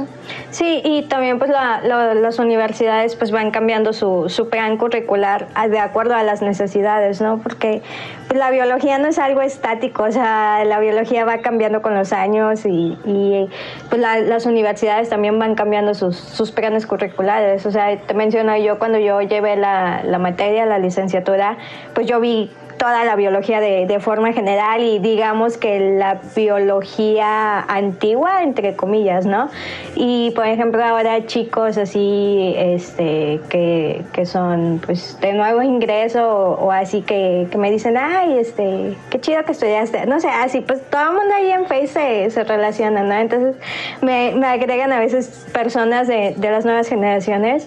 Sí, 0.51 0.79
y 0.85 1.07
también 1.07 1.39
pues 1.39 1.49
las 1.49 2.37
universidades 2.37 3.15
pues 3.15 3.31
van 3.31 3.49
cambiando 3.49 3.91
su, 3.91 4.25
su 4.29 4.49
plan 4.49 4.77
curricular 4.77 5.47
de 5.67 5.79
acuerdo 5.79 6.13
a 6.13 6.21
las 6.21 6.43
necesidades, 6.43 7.21
¿no? 7.21 7.39
Porque 7.41 7.81
pues, 8.27 8.37
la 8.37 8.51
biología 8.51 8.99
no 8.99 9.07
es 9.07 9.17
algo 9.17 9.41
estático, 9.41 10.03
o 10.03 10.11
sea, 10.11 10.63
la 10.63 10.79
biología 10.79 11.25
va 11.25 11.39
cambiando 11.39 11.81
con 11.81 11.95
los 11.95 12.13
años 12.13 12.67
y, 12.67 12.99
y 13.03 13.49
pues 13.89 13.99
las 13.99 14.45
universidades 14.45 15.09
también 15.09 15.39
van 15.39 15.55
cambiando 15.55 15.95
sus, 15.95 16.17
sus 16.17 16.51
planes 16.51 16.85
curriculares, 16.85 17.65
o 17.65 17.71
sea, 17.71 17.97
te 17.97 18.13
menciono 18.13 18.55
yo 18.57 18.77
cuando 18.77 18.99
yo 18.99 19.21
llevé 19.21 19.55
la, 19.55 20.03
la 20.03 20.19
materia, 20.19 20.67
la 20.67 20.77
licenciatura, 20.77 21.57
pues 21.95 22.05
yo 22.05 22.19
vi 22.19 22.42
toda 22.83 23.05
la 23.05 23.15
biología 23.15 23.61
de, 23.61 23.85
de, 23.85 23.99
forma 24.01 24.33
general 24.33 24.81
y 24.83 24.99
digamos 24.99 25.55
que 25.55 25.95
la 25.97 26.19
biología 26.35 27.61
antigua, 27.61 28.43
entre 28.43 28.75
comillas, 28.75 29.25
¿no? 29.25 29.49
Y 29.95 30.31
por 30.31 30.47
ejemplo 30.47 30.83
ahora 30.83 31.25
chicos 31.25 31.77
así, 31.77 32.53
este, 32.57 33.39
que, 33.47 34.01
que 34.11 34.25
son 34.25 34.81
pues 34.85 35.17
de 35.21 35.31
nuevo 35.31 35.61
ingreso 35.61 36.27
o, 36.27 36.73
así 36.73 37.03
que, 37.03 37.47
que, 37.49 37.57
me 37.57 37.71
dicen, 37.71 37.95
ay, 37.95 38.37
este, 38.37 38.97
qué 39.09 39.21
chido 39.21 39.45
que 39.45 39.53
estudiaste, 39.53 40.05
no 40.05 40.19
sé, 40.19 40.27
así 40.27 40.59
pues 40.59 40.81
todo 40.89 41.11
el 41.11 41.15
mundo 41.15 41.35
ahí 41.35 41.51
en 41.51 41.65
Face 41.67 41.87
se, 41.87 42.31
se 42.31 42.43
relaciona, 42.43 43.01
¿no? 43.03 43.13
Entonces 43.13 43.55
me, 44.01 44.33
me 44.35 44.45
agregan 44.45 44.91
a 44.91 44.99
veces 44.99 45.47
personas 45.53 46.09
de, 46.09 46.33
de 46.35 46.51
las 46.51 46.65
nuevas 46.65 46.89
generaciones 46.89 47.65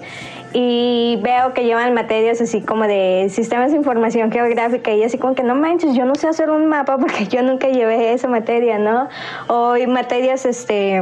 y 0.58 1.18
veo 1.22 1.52
que 1.52 1.64
llevan 1.64 1.92
materias 1.92 2.40
así 2.40 2.62
como 2.62 2.86
de 2.86 3.28
sistemas 3.30 3.72
de 3.72 3.76
información 3.76 4.32
geográfica 4.32 4.90
y 4.90 5.02
así 5.06 5.18
como 5.18 5.34
que 5.34 5.42
no 5.42 5.54
manches, 5.54 5.94
yo 5.94 6.04
no 6.04 6.14
sé 6.14 6.28
hacer 6.28 6.50
un 6.50 6.66
mapa 6.66 6.98
porque 7.00 7.26
yo 7.26 7.42
nunca 7.42 7.68
llevé 7.68 8.12
esa 8.12 8.28
materia, 8.28 8.78
¿no? 8.78 9.08
O 9.48 9.74
materias, 9.86 10.46
este 10.46 11.00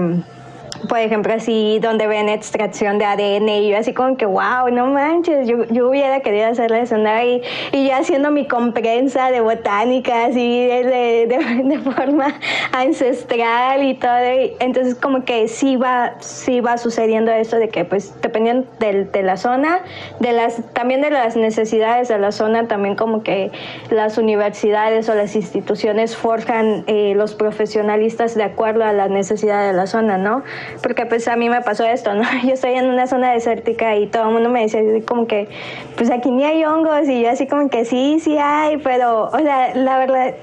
por 0.89 0.99
ejemplo, 0.99 1.33
así 1.35 1.79
donde 1.81 2.07
ven 2.07 2.29
extracción 2.29 2.99
de 2.99 3.05
ADN 3.05 3.49
y 3.49 3.71
yo 3.71 3.79
así 3.79 3.93
como 3.93 4.17
que, 4.17 4.27
wow, 4.27 4.69
no 4.73 4.87
manches, 4.87 5.47
yo, 5.49 5.65
yo 5.65 5.89
hubiera 5.89 6.21
querido 6.21 6.47
hacer 6.47 6.73
eso, 6.73 6.99
¿no? 6.99 7.23
Y, 7.23 7.43
y 7.73 7.89
yo 7.89 7.95
haciendo 7.95 8.31
mi 8.31 8.47
comprensa 8.47 9.31
de 9.31 9.41
botánica, 9.41 10.27
así 10.27 10.67
de, 10.67 11.27
de, 11.27 11.79
forma 11.97 12.35
ancestral 12.73 13.83
y 13.83 13.95
todo. 13.95 14.15
entonces 14.61 14.95
como 14.95 15.25
que 15.25 15.49
sí 15.49 15.77
va, 15.77 16.15
sí 16.21 16.61
va 16.61 16.79
sucediendo 16.79 17.31
esto 17.33 17.57
de 17.57 17.69
que 17.69 17.85
pues 17.85 18.15
dependiendo 18.23 18.67
de, 18.79 19.05
de 19.05 19.23
la 19.23 19.37
zona, 19.37 19.81
de 20.21 20.33
las, 20.33 20.61
también 20.73 21.01
de 21.01 21.11
las 21.11 21.37
necesidades 21.37 22.09
de 22.09 22.19
la 22.19 22.33
zona, 22.33 22.67
también 22.69 22.97
como 22.97 23.23
que 23.23 23.51
las 23.91 24.19
universidades 24.19 25.09
o 25.09 25.15
las 25.15 25.37
instituciones 25.37 26.17
forjan 26.17 26.85
eh, 26.87 27.15
los 27.17 27.35
profesionalistas 27.35 28.35
de 28.35 28.43
acuerdo 28.45 28.85
a 28.85 28.93
la 28.93 29.09
necesidad 29.09 29.67
de 29.67 29.73
la 29.73 29.87
zona, 29.87 30.19
¿no? 30.19 30.43
Porque 30.83 31.07
pues 31.07 31.29
a 31.29 31.37
mí 31.37 31.49
me 31.49 31.61
pasó 31.63 31.85
esto, 31.85 32.15
¿no? 32.15 32.23
Yo 32.45 32.53
estoy 32.53 32.75
en 32.75 32.87
una 32.87 33.07
zona 33.07 33.33
desértica 33.33 33.97
y 33.97 34.07
todo 34.07 34.25
el 34.25 34.33
mundo 34.33 34.51
me 34.51 34.63
dice 34.63 35.03
como 35.07 35.27
que, 35.27 35.49
pues 35.97 36.11
aquí 36.11 36.31
ni 36.31 36.45
hay 36.45 36.65
hongos 36.65 37.09
y 37.09 37.23
yo 37.23 37.31
así 37.31 37.47
como 37.47 37.69
que 37.69 37.85
sí, 37.85 38.19
sí 38.21 38.37
hay, 38.39 38.79
pero, 38.79 39.25
o 39.25 39.39
sea, 39.39 39.75
la 39.75 39.99
verdad... 39.99 40.35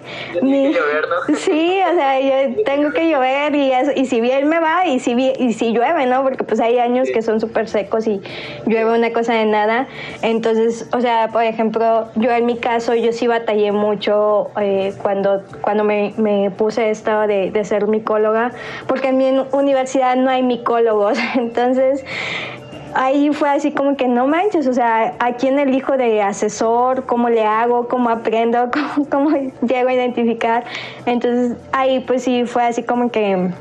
Mi, 0.42 0.74
llover, 0.74 1.06
¿no? 1.08 1.36
Sí, 1.42 1.80
o 1.92 1.96
sea, 1.96 2.20
yo 2.20 2.64
tengo 2.64 2.92
que 2.92 3.10
llover 3.10 3.56
y, 3.56 3.72
y 3.96 4.06
si 4.06 4.22
bien 4.22 4.48
me 4.48 4.60
va 4.60 4.86
y 4.86 5.00
si, 5.00 5.12
y 5.14 5.54
si 5.54 5.74
llueve, 5.74 6.06
¿no? 6.06 6.24
Porque 6.24 6.44
pues 6.44 6.60
hay 6.60 6.78
años 6.80 7.10
que 7.14 7.22
son 7.22 7.40
súper 7.40 7.68
secos 7.68 8.08
y 8.08 8.22
llueve 8.66 8.98
una 8.98 9.12
cosa 9.12 9.34
de 9.34 9.46
nada. 9.46 9.88
Entonces, 10.22 10.88
o 10.94 11.02
sea, 11.02 11.30
por 11.30 11.44
ejemplo, 11.44 12.08
yo 12.16 12.32
en 12.32 12.46
mi 12.46 12.58
caso, 12.58 12.96
yo 12.96 13.12
sí 13.12 13.28
batallé 13.28 13.72
mucho 13.72 14.52
eh, 14.60 14.94
cuando, 15.02 15.44
cuando 15.62 15.84
me, 15.84 16.14
me 16.18 16.52
puse 16.52 16.90
esto 16.90 17.28
de, 17.28 17.52
de 17.52 17.66
ser 17.66 17.88
micóloga, 17.88 18.52
porque 18.88 19.10
en 19.10 19.18
mi 19.18 19.30
universidad 19.52 20.16
no 20.22 20.30
hay 20.30 20.44
micólogos. 20.44 21.18
Entonces, 21.36 22.04
ahí 22.94 23.32
fue 23.34 23.50
así 23.50 23.72
como 23.72 23.96
que 23.96 24.08
no 24.08 24.28
manches, 24.28 24.68
o 24.68 24.74
sea, 24.74 25.16
¿a 25.20 25.34
quién 25.34 25.60
elijo 25.60 25.98
de 25.98 26.22
asesor? 26.22 27.06
¿Cómo 27.06 27.30
le 27.30 27.44
hago? 27.46 27.88
¿Cómo 27.88 28.10
aprendo? 28.10 28.70
¿Cómo, 28.74 29.10
cómo 29.10 29.30
llego 29.62 29.90
a 29.90 29.94
identificar? 29.94 30.64
Entonces 31.06 31.58
ahí 31.72 32.00
pues 32.02 32.24
sí 32.24 32.46
fue 32.46 32.64
así 32.64 32.84
como 32.84 33.12
que 33.12 33.52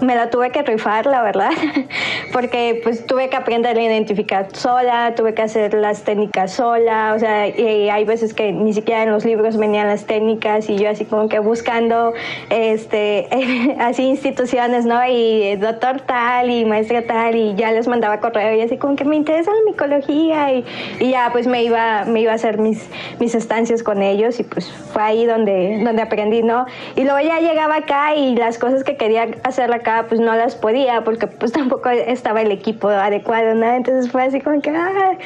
me 0.00 0.14
la 0.14 0.30
tuve 0.30 0.50
que 0.50 0.62
rifar, 0.62 1.06
la 1.06 1.22
verdad, 1.22 1.50
porque 2.32 2.80
pues 2.82 3.06
tuve 3.06 3.28
que 3.28 3.36
aprender 3.36 3.76
a 3.78 3.82
identificar 3.82 4.48
sola, 4.52 5.14
tuve 5.16 5.34
que 5.34 5.42
hacer 5.42 5.74
las 5.74 6.02
técnicas 6.02 6.52
sola, 6.52 7.12
o 7.14 7.18
sea, 7.18 7.48
y 7.48 7.88
hay 7.88 8.04
veces 8.04 8.34
que 8.34 8.52
ni 8.52 8.72
siquiera 8.72 9.02
en 9.02 9.10
los 9.10 9.24
libros 9.24 9.56
venían 9.56 9.86
las 9.86 10.06
técnicas 10.06 10.68
y 10.68 10.76
yo 10.76 10.90
así 10.90 11.04
como 11.04 11.28
que 11.28 11.38
buscando, 11.38 12.12
este, 12.50 13.28
así 13.78 14.04
instituciones, 14.04 14.84
¿no? 14.84 15.00
Y 15.06 15.56
doctor 15.56 16.00
tal 16.00 16.50
y 16.50 16.64
maestra 16.64 17.02
tal 17.02 17.36
y 17.36 17.54
ya 17.54 17.72
les 17.72 17.88
mandaba 17.88 18.20
correo 18.20 18.56
y 18.56 18.60
así 18.60 18.76
como 18.76 18.96
que 18.96 19.04
me 19.04 19.16
interesa 19.16 19.50
la 19.50 19.70
micología 19.70 20.52
y, 20.52 20.64
y 21.00 21.10
ya 21.10 21.30
pues 21.32 21.46
me 21.46 21.62
iba, 21.62 22.04
me 22.04 22.20
iba 22.20 22.32
a 22.32 22.34
hacer 22.34 22.58
mis, 22.58 22.88
mis 23.20 23.34
estancias 23.34 23.82
con 23.82 24.02
ellos 24.02 24.40
y 24.40 24.44
pues 24.44 24.70
fue 24.70 25.02
ahí 25.02 25.26
donde, 25.26 25.80
donde 25.84 26.02
aprendí, 26.02 26.42
¿no? 26.42 26.66
Y 26.94 27.04
luego 27.04 27.20
ya 27.20 27.40
llegaba 27.40 27.76
acá 27.76 28.14
y 28.14 28.36
las 28.36 28.58
cosas 28.58 28.84
que 28.84 28.96
quería 28.96 29.28
hacer 29.42 29.70
la 29.70 29.80
pues 30.08 30.20
no 30.20 30.34
las 30.34 30.56
podía 30.56 31.02
porque 31.04 31.26
pues 31.26 31.52
tampoco 31.60 31.88
estaba 31.90 32.42
el 32.42 32.50
equipo 32.50 32.88
adecuado, 32.88 33.54
¿no? 33.54 33.72
Entonces 33.72 34.10
fue 34.10 34.24
así 34.24 34.40
como 34.40 34.60
que, 34.60 34.70
ah". 34.70 35.16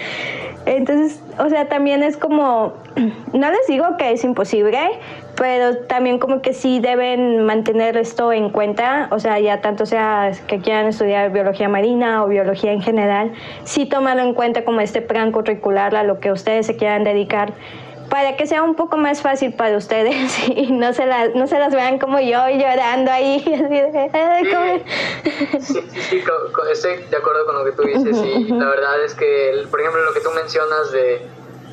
entonces, 0.67 1.23
o 1.39 1.49
sea, 1.49 1.69
también 1.69 2.03
es 2.03 2.17
como, 2.17 2.75
no 3.33 3.51
les 3.51 3.67
digo 3.67 3.97
que 3.97 4.13
es 4.13 4.25
imposible, 4.25 4.79
pero 5.37 5.79
también 5.87 6.19
como 6.19 6.43
que 6.43 6.53
sí 6.53 6.81
deben 6.81 7.45
mantener 7.45 7.97
esto 7.97 8.33
en 8.33 8.51
cuenta, 8.51 9.09
o 9.11 9.19
sea, 9.19 9.41
ya 9.41 9.63
tanto 9.63 9.87
sea 9.87 10.33
que 10.47 10.59
quieran 10.59 10.87
estudiar 10.87 11.33
biología 11.33 11.69
marina 11.69 12.23
o 12.23 12.29
biología 12.29 12.73
en 12.73 12.83
general, 12.83 13.33
sí 13.65 13.87
tomarlo 13.87 14.23
en 14.23 14.35
cuenta 14.35 14.65
como 14.65 14.81
este 14.81 15.01
plan 15.01 15.33
curricular 15.33 15.97
a 15.97 16.03
lo 16.03 16.21
que 16.21 16.31
ustedes 16.31 16.67
se 16.67 16.77
quieran 16.77 17.05
dedicar 17.05 17.55
para 18.11 18.37
que 18.37 18.47
sea 18.47 18.63
un 18.63 18.75
poco 18.75 18.97
más 18.97 19.23
fácil 19.23 19.55
para 19.55 19.77
ustedes 19.77 20.39
y 20.49 20.73
no 20.73 20.93
se, 20.93 21.07
las 21.07 21.35
no 21.35 21.47
se 21.47 21.59
las 21.59 21.73
vean 21.73 21.99
como 21.99 22.21
yo 22.21 22.49
llorando 22.51 23.11
ahí. 23.11 23.41
sí, 25.61 25.81
sí, 25.91 26.03
sí, 26.03 26.25
estoy 26.71 26.97
de 27.05 27.17
acuerdo 27.17 27.47
con 27.47 27.57
lo 27.57 27.65
que 27.65 27.73
tú 27.73 27.83
dices 27.83 28.19
y 28.19 28.49
la 28.49 28.69
verdad 28.69 29.03
es 29.03 29.15
que, 29.15 29.67
por 29.71 29.81
ejemplo, 29.81 30.03
lo 30.03 30.13
que 30.13 30.21
tú 30.21 30.31
mencionas 30.33 30.93
de, 30.93 31.27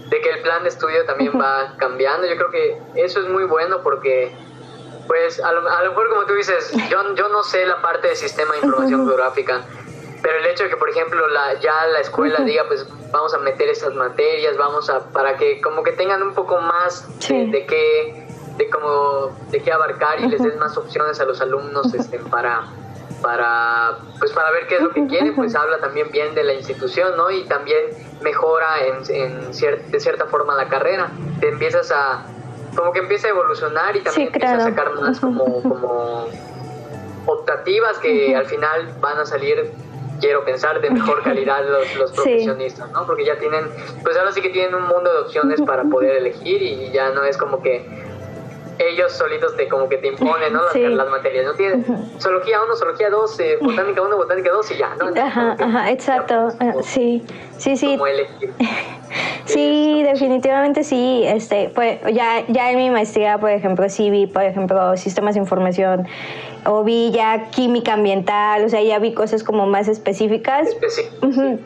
de 0.09 0.21
que 0.21 0.29
el 0.29 0.41
plan 0.41 0.63
de 0.63 0.69
estudio 0.69 1.05
también 1.05 1.33
va 1.39 1.73
cambiando, 1.77 2.27
yo 2.27 2.38
creo 2.38 2.51
que 2.51 2.77
eso 2.95 3.19
es 3.19 3.27
muy 3.27 3.43
bueno 3.43 3.81
porque 3.81 4.33
pues 5.07 5.39
a 5.39 5.51
lo, 5.53 5.67
a 5.67 5.83
lo 5.83 5.89
mejor 5.89 6.09
como 6.09 6.25
tú 6.25 6.33
dices, 6.33 6.71
yo, 6.89 7.15
yo 7.15 7.29
no 7.29 7.43
sé 7.43 7.65
la 7.65 7.81
parte 7.81 8.09
del 8.09 8.17
sistema 8.17 8.51
de 8.51 8.59
información 8.59 9.07
geográfica, 9.07 9.65
pero 10.22 10.38
el 10.38 10.45
hecho 10.47 10.63
de 10.63 10.70
que, 10.70 10.78
por 10.78 10.89
ejemplo, 10.89 11.28
la, 11.28 11.59
ya 11.59 11.88
la 11.88 11.99
escuela 11.99 12.39
diga, 12.43 12.63
pues 12.68 12.88
vamos 13.11 13.34
a 13.34 13.38
meter 13.39 13.70
estas 13.70 13.93
materias, 13.93 14.57
vamos 14.57 14.89
a, 14.89 14.99
para 15.11 15.38
que 15.38 15.61
como 15.61 15.84
que 15.84 15.91
tengan 15.91 16.22
un 16.24 16.34
poco 16.34 16.59
más 16.59 17.07
de, 17.30 17.65
qué, 17.68 18.28
de 18.57 18.70
como, 18.70 19.38
de 19.49 19.61
qué 19.61 19.72
abarcar 19.72 20.20
y 20.20 20.28
les 20.28 20.41
den 20.41 20.57
más 20.59 20.78
opciones 20.78 21.20
a 21.20 21.26
los 21.26 21.39
alumnos 21.41 21.93
este, 21.93 22.20
para, 22.20 22.65
para, 23.22 23.99
pues 24.20 24.32
para 24.32 24.51
ver 24.51 24.68
qué 24.68 24.76
es 24.76 24.82
lo 24.82 24.89
que 24.91 25.05
quieren, 25.07 25.36
pues 25.36 25.55
habla 25.55 25.80
también 25.80 26.09
bien 26.11 26.34
de 26.36 26.43
la 26.43 26.53
institución, 26.53 27.15
¿no? 27.15 27.30
Y 27.30 27.45
también 27.45 27.86
mejora 28.22 28.68
en, 28.86 29.15
en 29.15 29.51
de 29.91 29.99
cierta 29.99 30.26
forma 30.26 30.55
la 30.55 30.68
carrera. 30.68 31.11
Te 31.39 31.49
empiezas 31.49 31.91
a, 31.91 32.26
como 32.76 32.91
que 32.91 32.99
empieza 32.99 33.28
a 33.28 33.32
evolucionar 33.32 33.95
y 33.95 34.01
también 34.01 34.28
empieza 34.28 34.55
a 34.55 34.61
sacar 34.61 34.93
más 34.95 35.20
como, 35.20 35.61
como 35.61 36.28
optativas 37.26 37.97
que 37.99 38.36
al 38.36 38.45
final 38.45 38.95
van 38.99 39.20
a 39.20 39.26
salir 39.26 39.72
quiero 40.20 40.43
pensar, 40.43 40.82
de 40.82 40.89
mejor 40.89 41.24
calidad 41.24 41.63
los, 41.68 41.95
los 41.95 42.11
profesionistas, 42.11 42.91
¿no? 42.91 43.05
Porque 43.05 43.26
ya 43.26 43.38
tienen, 43.38 43.65
pues 44.03 44.18
ahora 44.18 44.32
sí 44.32 44.41
que 44.41 44.49
tienen 44.49 44.76
un 44.76 44.88
mundo 44.88 45.11
de 45.11 45.20
opciones 45.20 45.61
para 45.61 45.84
poder 45.84 46.18
elegir 46.18 46.61
y 46.61 46.91
ya 46.91 47.09
no 47.11 47.24
es 47.24 47.38
como 47.38 47.61
que 47.61 47.86
ellos 48.80 49.11
solitos 49.11 49.55
te 49.55 49.68
como 49.68 49.89
que 49.89 49.97
te 49.97 50.07
imponen, 50.07 50.53
¿no? 50.53 50.61
Las, 50.61 51.09
materias, 51.09 51.45
¿no? 51.45 51.53
Tienen 51.53 51.86
zoología 52.20 52.61
1, 52.63 52.76
zoología 52.76 53.09
2, 53.09 53.39
eh, 53.39 53.57
botánica 53.61 54.01
1, 54.01 54.18
botánica 54.18 54.51
2 54.51 54.72
y 54.72 54.78
ya, 54.78 54.95
¿no? 54.95 55.22
ajá, 55.22 55.55
ajá, 55.59 55.91
exacto, 55.91 56.49
ah, 56.59 56.74
sí, 56.84 57.24
sí, 57.57 57.78
sí. 57.78 57.97
Sí, 59.45 60.03
definitivamente 60.03 60.84
sí. 60.84 61.24
Este, 61.26 61.72
pues 61.74 61.99
ya, 62.13 62.43
ya 62.47 62.72
en 62.72 62.78
mi 62.78 62.89
maestría, 62.89 63.38
por 63.38 63.49
ejemplo, 63.49 63.88
sí 63.88 64.09
vi, 64.09 64.28
por 64.28 64.43
ejemplo, 64.43 64.97
sistemas 64.97 65.36
de 65.36 65.39
información 65.41 66.05
o 66.68 66.84
vi 66.84 67.11
ya 67.11 67.49
química 67.49 67.93
ambiental, 67.93 68.63
o 68.65 68.70
sea, 68.70 68.82
ya 68.82 68.99
vi 68.99 69.13
cosas 69.13 69.43
como 69.43 69.65
más 69.65 69.88
específicas. 69.88 70.68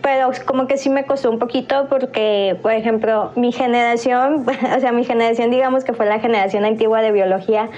pero 0.01 0.31
como 0.45 0.67
que 0.67 0.77
sí 0.77 0.89
me 0.89 1.05
costó 1.05 1.29
un 1.29 1.39
poquito 1.39 1.87
porque, 1.89 2.57
por 2.61 2.71
ejemplo, 2.71 3.31
mi 3.35 3.51
generación, 3.51 4.45
o 4.77 4.79
sea, 4.79 4.91
mi 4.91 5.03
generación 5.03 5.51
digamos 5.51 5.83
que 5.83 5.93
fue 5.93 6.05
la 6.05 6.19
generación 6.19 6.65
antigua 6.65 7.01
de 7.01 7.11
biología. 7.11 7.69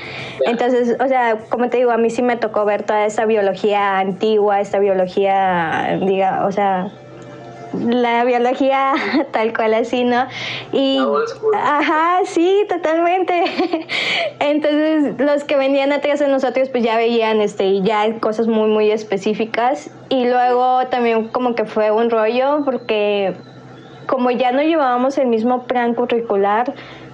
Entonces, 0.45 0.97
o 0.99 1.07
sea, 1.07 1.37
como 1.49 1.69
te 1.69 1.77
digo, 1.77 1.91
a 1.91 1.97
mí 1.97 2.09
sí 2.09 2.21
me 2.21 2.37
tocó 2.37 2.65
ver 2.65 2.83
toda 2.83 3.05
esta 3.05 3.25
biología 3.25 3.99
antigua, 3.99 4.59
esta 4.59 4.79
biología, 4.79 5.99
diga, 6.01 6.45
o 6.45 6.51
sea, 6.51 6.91
la 7.79 8.23
biología 8.23 8.93
tal 9.31 9.53
cual 9.55 9.73
así, 9.73 10.03
¿no? 10.03 10.27
Y 10.71 10.99
ajá, 11.55 12.19
sí, 12.25 12.65
totalmente. 12.69 13.43
Entonces, 14.39 15.19
los 15.19 15.43
que 15.43 15.57
venían 15.57 15.91
atrás 15.91 16.19
de 16.19 16.27
nosotros 16.27 16.69
pues 16.69 16.83
ya 16.83 16.97
veían 16.97 17.41
este 17.41 17.81
ya 17.81 18.19
cosas 18.19 18.47
muy 18.47 18.69
muy 18.69 18.91
específicas 18.91 19.89
y 20.09 20.25
luego 20.25 20.87
también 20.87 21.27
como 21.29 21.55
que 21.55 21.65
fue 21.65 21.91
un 21.91 22.09
rollo 22.09 22.61
porque 22.65 23.35
como 24.07 24.31
ya 24.31 24.51
no 24.51 24.61
llevábamos 24.61 25.17
el 25.17 25.27
mismo 25.27 25.63
plan 25.63 25.93
curricular, 25.93 26.73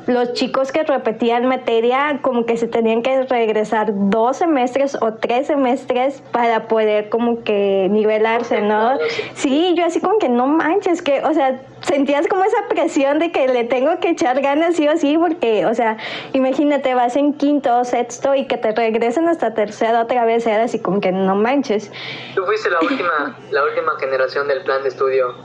los 0.10 0.34
chicos 0.34 0.72
que 0.72 0.84
repetían 0.84 1.46
materia 1.46 2.20
como 2.24 2.46
que 2.46 2.58
se 2.58 2.68
tenían 2.68 3.04
que 3.04 3.24
regresar 3.26 3.92
dos 3.94 4.38
semestres 4.38 4.98
o 5.00 5.14
tres 5.14 5.48
semestres 5.48 6.24
para 6.32 6.68
poder 6.68 7.10
como 7.10 7.44
que 7.44 7.88
nivelarse, 7.92 8.62
¿no? 8.62 8.98
Sí, 9.36 9.76
yo 9.78 9.86
así 9.86 10.00
como 10.00 10.18
que 10.18 10.28
no 10.28 10.48
manches, 10.48 11.04
que, 11.04 11.22
o 11.24 11.34
sea, 11.34 11.62
sentías 11.82 12.28
como 12.28 12.44
esa 12.44 12.68
presión 12.68 13.20
de 13.20 13.32
que 13.32 13.48
le 13.48 13.64
tengo 13.66 14.00
que 14.00 14.10
echar 14.10 14.42
ganas 14.42 14.76
sí 14.76 14.88
o 14.88 14.98
sí, 14.98 15.16
porque, 15.18 15.68
o 15.68 15.76
sea, 15.76 15.98
imagínate, 16.34 16.96
vas 16.96 17.16
en 17.16 17.34
quinto 17.34 17.78
o 17.78 17.86
sexto 17.86 18.34
y 18.34 18.46
que 18.48 18.58
te 18.58 18.72
regresen 18.72 19.30
hasta 19.30 19.54
tercero 19.54 20.02
otra 20.02 20.26
vez, 20.26 20.48
era 20.48 20.64
así 20.64 20.80
como 20.80 21.02
que 21.02 21.12
no 21.12 21.36
manches. 21.36 21.92
Tú 22.34 22.46
fuiste 22.46 22.72
la 22.72 22.80
última, 22.82 23.38
la 23.52 23.64
última 23.64 23.92
generación 24.00 24.48
del 24.48 24.64
plan 24.64 24.82
de 24.82 24.90
estudio. 24.90 25.36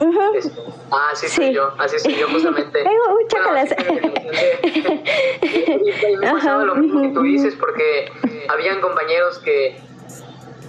Ah, 0.90 1.10
sí, 1.14 1.28
soy 1.28 1.52
yo, 1.52 1.70
así 1.78 1.98
soy 1.98 2.14
yo 2.14 2.28
justamente. 2.28 2.82
y, 4.62 6.16
me 6.16 6.30
pasaba 6.30 6.64
lo 6.64 6.74
mismo 6.76 7.02
que 7.02 7.08
tú 7.08 7.22
dices, 7.22 7.54
porque 7.54 8.10
habían 8.48 8.80
compañeros 8.80 9.38
que, 9.38 9.80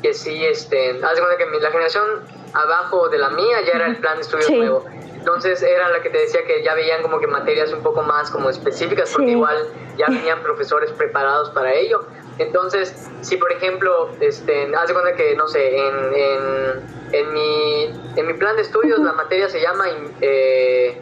que 0.02 0.14
sí, 0.14 0.46
este, 0.46 0.92
haz 0.92 1.16
de 1.16 1.22
cuenta 1.22 1.38
que 1.38 1.60
la 1.60 1.72
generación 1.72 2.06
abajo 2.54 3.10
de 3.10 3.18
la 3.18 3.30
mía 3.30 3.58
ya 3.66 3.74
era 3.74 3.88
el 3.88 3.98
plan 3.98 4.16
de 4.16 4.22
estudio 4.22 4.50
nuevo. 4.50 4.86
Entonces 5.26 5.64
era 5.64 5.90
la 5.90 6.02
que 6.02 6.12
te 6.12 6.20
decía 6.20 6.46
que 6.46 6.64
ya 6.64 6.76
veían 6.76 7.02
como 7.02 7.20
que 7.20 7.26
materias 7.26 7.74
un 7.74 7.82
poco 7.82 8.04
más 8.04 8.30
como 8.30 8.50
específicas, 8.50 9.12
porque 9.12 9.32
igual 9.32 9.58
ya 9.98 10.06
venían 10.08 10.42
profesores 10.44 10.92
preparados 10.92 11.50
para 11.50 11.74
ello. 11.74 12.06
Entonces, 12.38 13.10
si 13.22 13.38
por 13.38 13.52
ejemplo, 13.52 14.12
este, 14.20 14.76
haz 14.76 14.88
de 14.88 14.94
cuenta 14.94 15.16
que, 15.16 15.36
no 15.36 15.48
sé, 15.48 15.78
en, 15.78 15.96
en, 16.14 16.84
en, 17.12 17.34
mi, 17.34 17.86
en 18.16 18.28
mi 18.28 18.34
plan 18.34 18.56
de 18.56 18.62
estudios 18.62 19.00
la 19.00 19.14
materia 19.14 19.50
se 19.50 19.62
llama 19.62 19.86
eh, 20.22 21.02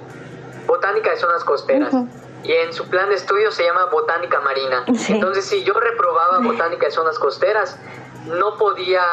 Botánica 0.68 1.12
de 1.12 1.18
Zonas 1.18 1.44
Costeras. 1.44 1.94
Y 1.94 2.23
en 2.52 2.74
su 2.74 2.88
plan 2.90 3.10
de 3.10 3.16
estudio 3.16 3.52
se 3.52 3.64
llama 3.64 3.86
botánica 3.86 4.42
marina. 4.42 4.84
Entonces, 5.08 5.46
si 5.46 5.64
yo 5.64 5.74
reprobaba 5.74 6.40
botánica 6.40 6.88
de 6.88 6.92
zonas 6.92 7.18
costeras, 7.18 7.80
no 8.26 8.58
podía 8.58 9.04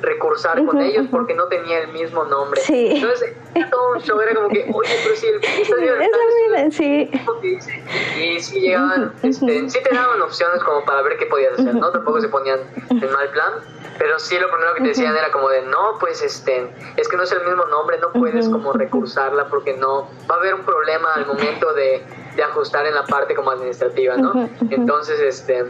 recursar 0.00 0.64
con 0.64 0.80
ellos 0.80 1.06
porque 1.10 1.34
no 1.34 1.46
tenía 1.46 1.80
el 1.80 1.88
mismo 1.92 2.24
nombre. 2.24 2.60
Entonces, 2.68 3.34
todo 3.70 3.92
un 3.92 4.00
show 4.00 4.20
era 4.20 4.34
como 4.34 4.48
que, 4.48 4.68
oye, 4.72 4.90
pero 5.04 5.16
si 5.16 5.26
el, 5.26 5.36
es 6.66 6.74
sí. 6.74 7.10
Y 8.20 8.40
sí 8.40 8.60
llegaban, 8.60 9.12
este, 9.22 9.70
sí 9.70 9.78
te 9.82 9.94
daban 9.94 10.20
opciones 10.22 10.62
como 10.64 10.84
para 10.84 11.02
ver 11.02 11.16
qué 11.18 11.26
podías 11.26 11.54
hacer, 11.54 11.74
¿no? 11.74 11.90
Tampoco 11.90 12.20
se 12.20 12.28
ponían 12.28 12.60
en 12.90 13.12
mal 13.12 13.30
plan. 13.30 13.52
Pero 13.98 14.18
sí, 14.18 14.38
lo 14.38 14.50
primero 14.50 14.74
que 14.74 14.82
te 14.82 14.88
decían 14.88 15.16
era 15.16 15.30
como 15.30 15.48
de, 15.48 15.62
no, 15.62 15.98
pues 15.98 16.22
este, 16.22 16.68
es 16.96 17.08
que 17.08 17.16
no 17.16 17.22
es 17.22 17.32
el 17.32 17.44
mismo 17.46 17.64
nombre, 17.66 17.98
no 17.98 18.12
puedes 18.12 18.46
como 18.48 18.72
recursarla 18.72 19.48
porque 19.48 19.74
no, 19.74 20.10
va 20.30 20.34
a 20.34 20.38
haber 20.38 20.54
un 20.54 20.64
problema 20.64 21.14
al 21.14 21.26
momento 21.26 21.72
de, 21.72 22.04
de 22.36 22.42
ajustar 22.42 22.86
en 22.86 22.94
la 22.94 23.04
parte 23.04 23.34
como 23.34 23.50
administrativa, 23.50 24.16
¿no? 24.16 24.48
Entonces, 24.70 25.20
este, 25.20 25.64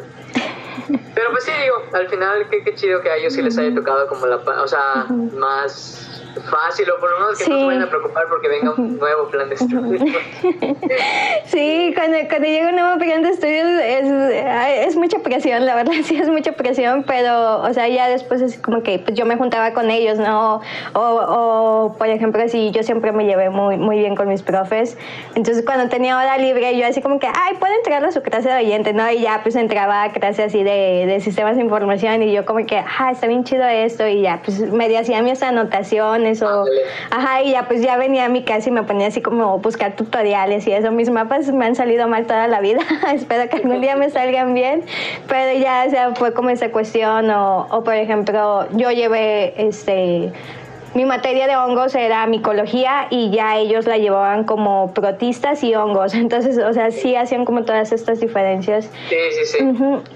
pero 1.15 1.31
pues 1.31 1.45
sí, 1.45 1.53
digo, 1.63 1.77
al 1.95 2.09
final, 2.09 2.49
qué, 2.51 2.63
qué 2.63 2.75
chido 2.75 3.01
que 3.01 3.11
a 3.11 3.17
ellos 3.17 3.33
sí 3.33 3.43
les 3.43 3.57
haya 3.57 3.75
tocado 3.75 4.07
como 4.09 4.27
la, 4.27 4.37
o 4.37 4.69
sea, 4.69 5.07
más 5.09 6.06
fácil, 6.43 6.91
o 6.91 7.01
por 7.01 7.11
lo 7.11 7.21
menos 7.21 7.39
que 7.39 7.49
no 7.49 7.59
se 7.59 7.65
vayan 7.65 7.83
a 7.83 7.89
preocupar 7.89 8.25
porque 8.29 8.49
venga 8.49 8.73
un 8.77 8.99
nuevo 8.99 9.29
plan 9.29 9.49
de 9.49 9.55
estudios. 9.55 10.03
sí, 11.47 11.93
cuando, 11.95 12.17
cuando 12.29 12.47
llega 12.47 12.69
un 12.69 12.77
nuevo 12.77 12.99
plan 12.99 13.23
de 13.23 13.31
estudios 13.31 13.67
es, 13.67 14.89
es, 14.89 14.97
mucha 14.97 15.19
presión, 15.21 15.65
la 15.65 15.75
verdad, 15.75 15.93
sí 16.05 16.17
es 16.17 16.29
mucha 16.29 16.53
presión, 16.53 17.05
pero, 17.07 17.63
o 17.63 17.73
sea, 17.73 17.89
ya 17.89 18.09
después 18.09 18.41
es 18.43 18.59
como 18.59 18.83
que 18.83 18.99
pues, 18.99 19.17
yo 19.17 19.27
me 19.27 19.37
juntaba 19.37 19.73
con 19.73 19.91
ellos, 19.91 20.19
¿no? 20.19 20.61
O, 20.95 21.01
o, 21.01 21.97
por 21.97 22.09
ejemplo, 22.09 22.47
si 22.49 22.71
yo 22.71 22.83
siempre 22.83 23.13
me 23.13 23.25
llevé 23.25 23.51
muy, 23.51 23.77
muy 23.77 23.99
bien 23.99 24.17
con 24.17 24.29
mis 24.29 24.43
profes, 24.43 24.97
entonces 25.35 25.65
cuando 25.65 25.89
tenía 25.89 26.17
hora 26.17 26.39
libre, 26.39 26.77
yo 26.77 26.87
así 26.87 27.01
como 27.01 27.19
que, 27.19 27.27
ay, 27.27 27.57
puedo 27.59 27.75
entrar 27.75 28.05
a 28.05 28.13
su 28.13 28.23
clase 28.23 28.49
de 28.49 28.57
oyente, 28.57 28.93
¿no? 28.93 29.11
Y 29.11 29.21
ya 29.21 29.41
pues 29.43 29.57
entraba 29.57 30.05
a 30.05 30.13
clase 30.13 30.45
así 30.45 30.63
de, 30.63 31.05
de 31.07 31.21
sistemas 31.21 31.57
de 31.57 31.63
información 31.63 32.23
y 32.23 32.33
yo 32.33 32.45
como 32.45 32.65
que, 32.67 32.79
ah, 32.79 33.11
está 33.13 33.27
bien 33.27 33.45
chido 33.45 33.65
esto, 33.65 34.07
y 34.07 34.23
ya 34.23 34.41
pues 34.45 34.61
me 34.61 34.97
hacía 34.97 35.23
mis 35.23 35.43
anotaciones 35.43 36.26
o, 36.43 36.65
ajá, 37.11 37.43
y 37.43 37.53
ya 37.53 37.67
pues 37.67 37.83
ya 37.83 37.97
venía 37.97 38.27
a 38.27 38.29
mi 38.29 38.43
casa 38.43 38.69
y 38.69 38.73
me 38.73 38.83
ponía 38.83 39.09
así 39.09 39.23
como 39.23 39.59
buscar 39.59 39.97
tutoriales 39.97 40.67
y 40.67 40.73
eso, 40.73 40.91
mis 40.93 41.11
mapas 41.11 41.51
me 41.53 41.67
han 41.67 41.75
salido 41.75 42.09
mal 42.09 42.27
toda 42.27 42.49
la 42.49 42.61
vida, 42.61 42.81
espero 43.15 43.49
que 43.49 43.57
algún 43.57 43.81
día 43.81 43.97
me 43.97 44.11
salgan 44.11 44.55
bien, 44.55 44.85
pero 45.29 45.59
ya, 45.59 45.85
o 45.87 45.91
sea, 45.91 46.15
fue 46.15 46.33
como 46.33 46.51
esa 46.51 46.71
cuestión, 46.71 47.31
o, 47.31 47.67
o 47.71 47.85
por 47.85 47.95
ejemplo, 47.95 48.67
yo 48.73 48.91
llevé, 48.91 49.55
este, 49.57 50.33
mi 50.97 51.05
materia 51.05 51.47
de 51.47 51.57
hongos 51.57 51.95
era 51.95 52.27
micología 52.27 53.07
y 53.11 53.31
ya 53.31 53.59
ellos 53.59 53.85
la 53.85 53.99
llevaban 53.99 54.45
como 54.45 54.95
protistas 54.95 55.63
y 55.63 55.75
hongos. 55.75 56.15
Entonces, 56.27 56.57
o 56.57 56.73
sea, 56.73 56.91
sí 56.91 57.15
hacían 57.15 57.45
como 57.45 57.65
todas 57.65 57.93
estas 57.93 58.19
diferencias. 58.21 58.91
Sí, 59.11 59.17
sí, 59.33 59.59
sí. 59.59 59.65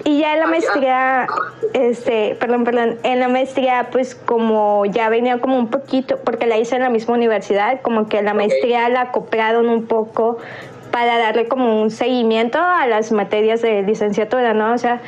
Y 0.04 0.20
ya 0.20 0.32
en 0.32 0.40
la 0.40 0.46
maestría, 0.46 1.26
este, 1.74 2.34
perdón, 2.40 2.64
perdón, 2.64 2.98
en 3.02 3.20
la 3.20 3.28
maestría, 3.28 3.88
pues 3.92 4.14
como 4.14 4.86
ya 4.86 5.10
venía 5.10 5.38
como 5.38 5.58
un 5.58 5.68
poquito, 5.68 6.18
porque 6.24 6.46
la 6.46 6.56
hice 6.56 6.76
en 6.76 6.82
la 6.82 6.90
misma 6.90 7.14
universidad, 7.14 7.82
como 7.82 8.08
que 8.08 8.22
la 8.22 8.32
maestría 8.32 8.88
la 8.88 9.02
acoplaron 9.02 9.68
un 9.68 9.86
poco 9.86 10.38
para 10.90 11.18
darle 11.18 11.46
como 11.46 11.82
un 11.82 11.90
seguimiento 11.90 12.58
a 12.58 12.86
las 12.86 13.12
materias 13.12 13.60
de 13.60 13.82
licenciatura, 13.82 14.54
¿no? 14.54 14.72
O 14.72 14.78
sea, 14.78 15.02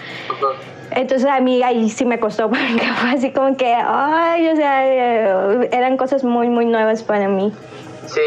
entonces 0.96 1.28
a 1.28 1.40
mí 1.40 1.62
ahí 1.62 1.88
sí 1.90 2.04
me 2.04 2.18
costó 2.20 2.48
porque 2.48 2.92
fue 3.00 3.10
así 3.10 3.32
como 3.32 3.56
que, 3.56 3.74
ay, 3.74 4.48
o 4.48 4.56
sea, 4.56 4.86
eh, 4.86 5.68
eran 5.72 5.96
cosas 5.96 6.24
muy, 6.24 6.48
muy 6.48 6.66
nuevas 6.66 7.02
para 7.02 7.28
mí. 7.28 7.52
Sí, 8.06 8.20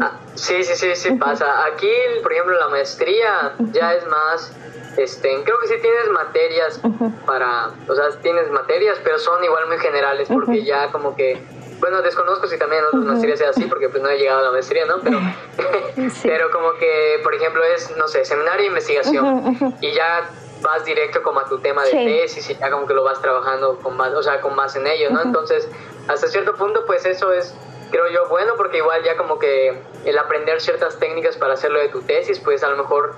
ah, 0.00 0.18
sí, 0.34 0.64
sí, 0.64 0.74
sí, 0.74 0.96
sí 0.96 1.12
pasa. 1.12 1.64
Aquí, 1.66 1.90
por 2.22 2.32
ejemplo, 2.32 2.58
la 2.58 2.68
maestría 2.68 3.54
ya 3.72 3.92
es 3.94 4.06
más, 4.06 4.56
este, 4.96 5.42
creo 5.44 5.58
que 5.60 5.68
sí 5.68 5.74
tienes 5.80 6.08
materias 6.10 6.80
para, 7.26 7.70
o 7.86 7.94
sea, 7.94 8.10
tienes 8.22 8.50
materias, 8.50 8.98
pero 9.04 9.18
son 9.18 9.44
igual 9.44 9.66
muy 9.68 9.78
generales 9.78 10.28
porque 10.28 10.64
ya 10.64 10.90
como 10.90 11.14
que, 11.14 11.40
bueno, 11.80 12.02
desconozco 12.02 12.46
si 12.46 12.58
también 12.58 12.82
en 12.82 12.86
otras 12.88 13.04
maestrías 13.04 13.38
sea 13.38 13.50
así 13.50 13.64
porque 13.66 13.88
pues 13.88 14.02
no 14.02 14.08
he 14.08 14.18
llegado 14.18 14.40
a 14.40 14.42
la 14.44 14.52
maestría, 14.52 14.86
¿no? 14.86 15.00
Pero, 15.02 15.20
pero 16.22 16.50
como 16.50 16.72
que, 16.74 17.20
por 17.22 17.34
ejemplo, 17.34 17.62
es, 17.64 17.94
no 17.96 18.08
sé, 18.08 18.24
seminario 18.24 18.62
de 18.62 18.68
investigación 18.68 19.76
y 19.80 19.92
ya 19.92 20.30
vas 20.62 20.84
directo 20.84 21.22
como 21.22 21.40
a 21.40 21.48
tu 21.48 21.58
tema 21.58 21.84
de 21.84 21.90
tesis 21.90 22.50
y 22.50 22.56
ya 22.56 22.70
como 22.70 22.86
que 22.86 22.94
lo 22.94 23.04
vas 23.04 23.20
trabajando 23.20 23.78
con 23.78 23.96
más, 23.96 24.12
o 24.14 24.22
sea, 24.22 24.40
con 24.40 24.54
más 24.54 24.76
en 24.76 24.86
ello, 24.86 25.10
¿no? 25.10 25.22
Entonces, 25.22 25.68
hasta 26.08 26.28
cierto 26.28 26.54
punto, 26.54 26.84
pues 26.86 27.04
eso 27.06 27.32
es, 27.32 27.54
creo 27.90 28.08
yo, 28.10 28.28
bueno, 28.28 28.54
porque 28.56 28.78
igual 28.78 29.02
ya 29.04 29.16
como 29.16 29.38
que 29.38 29.78
el 30.04 30.18
aprender 30.18 30.60
ciertas 30.60 30.98
técnicas 30.98 31.36
para 31.36 31.54
hacerlo 31.54 31.78
de 31.78 31.88
tu 31.88 32.02
tesis, 32.02 32.38
pues 32.40 32.62
a 32.62 32.68
lo 32.68 32.76
mejor 32.76 33.14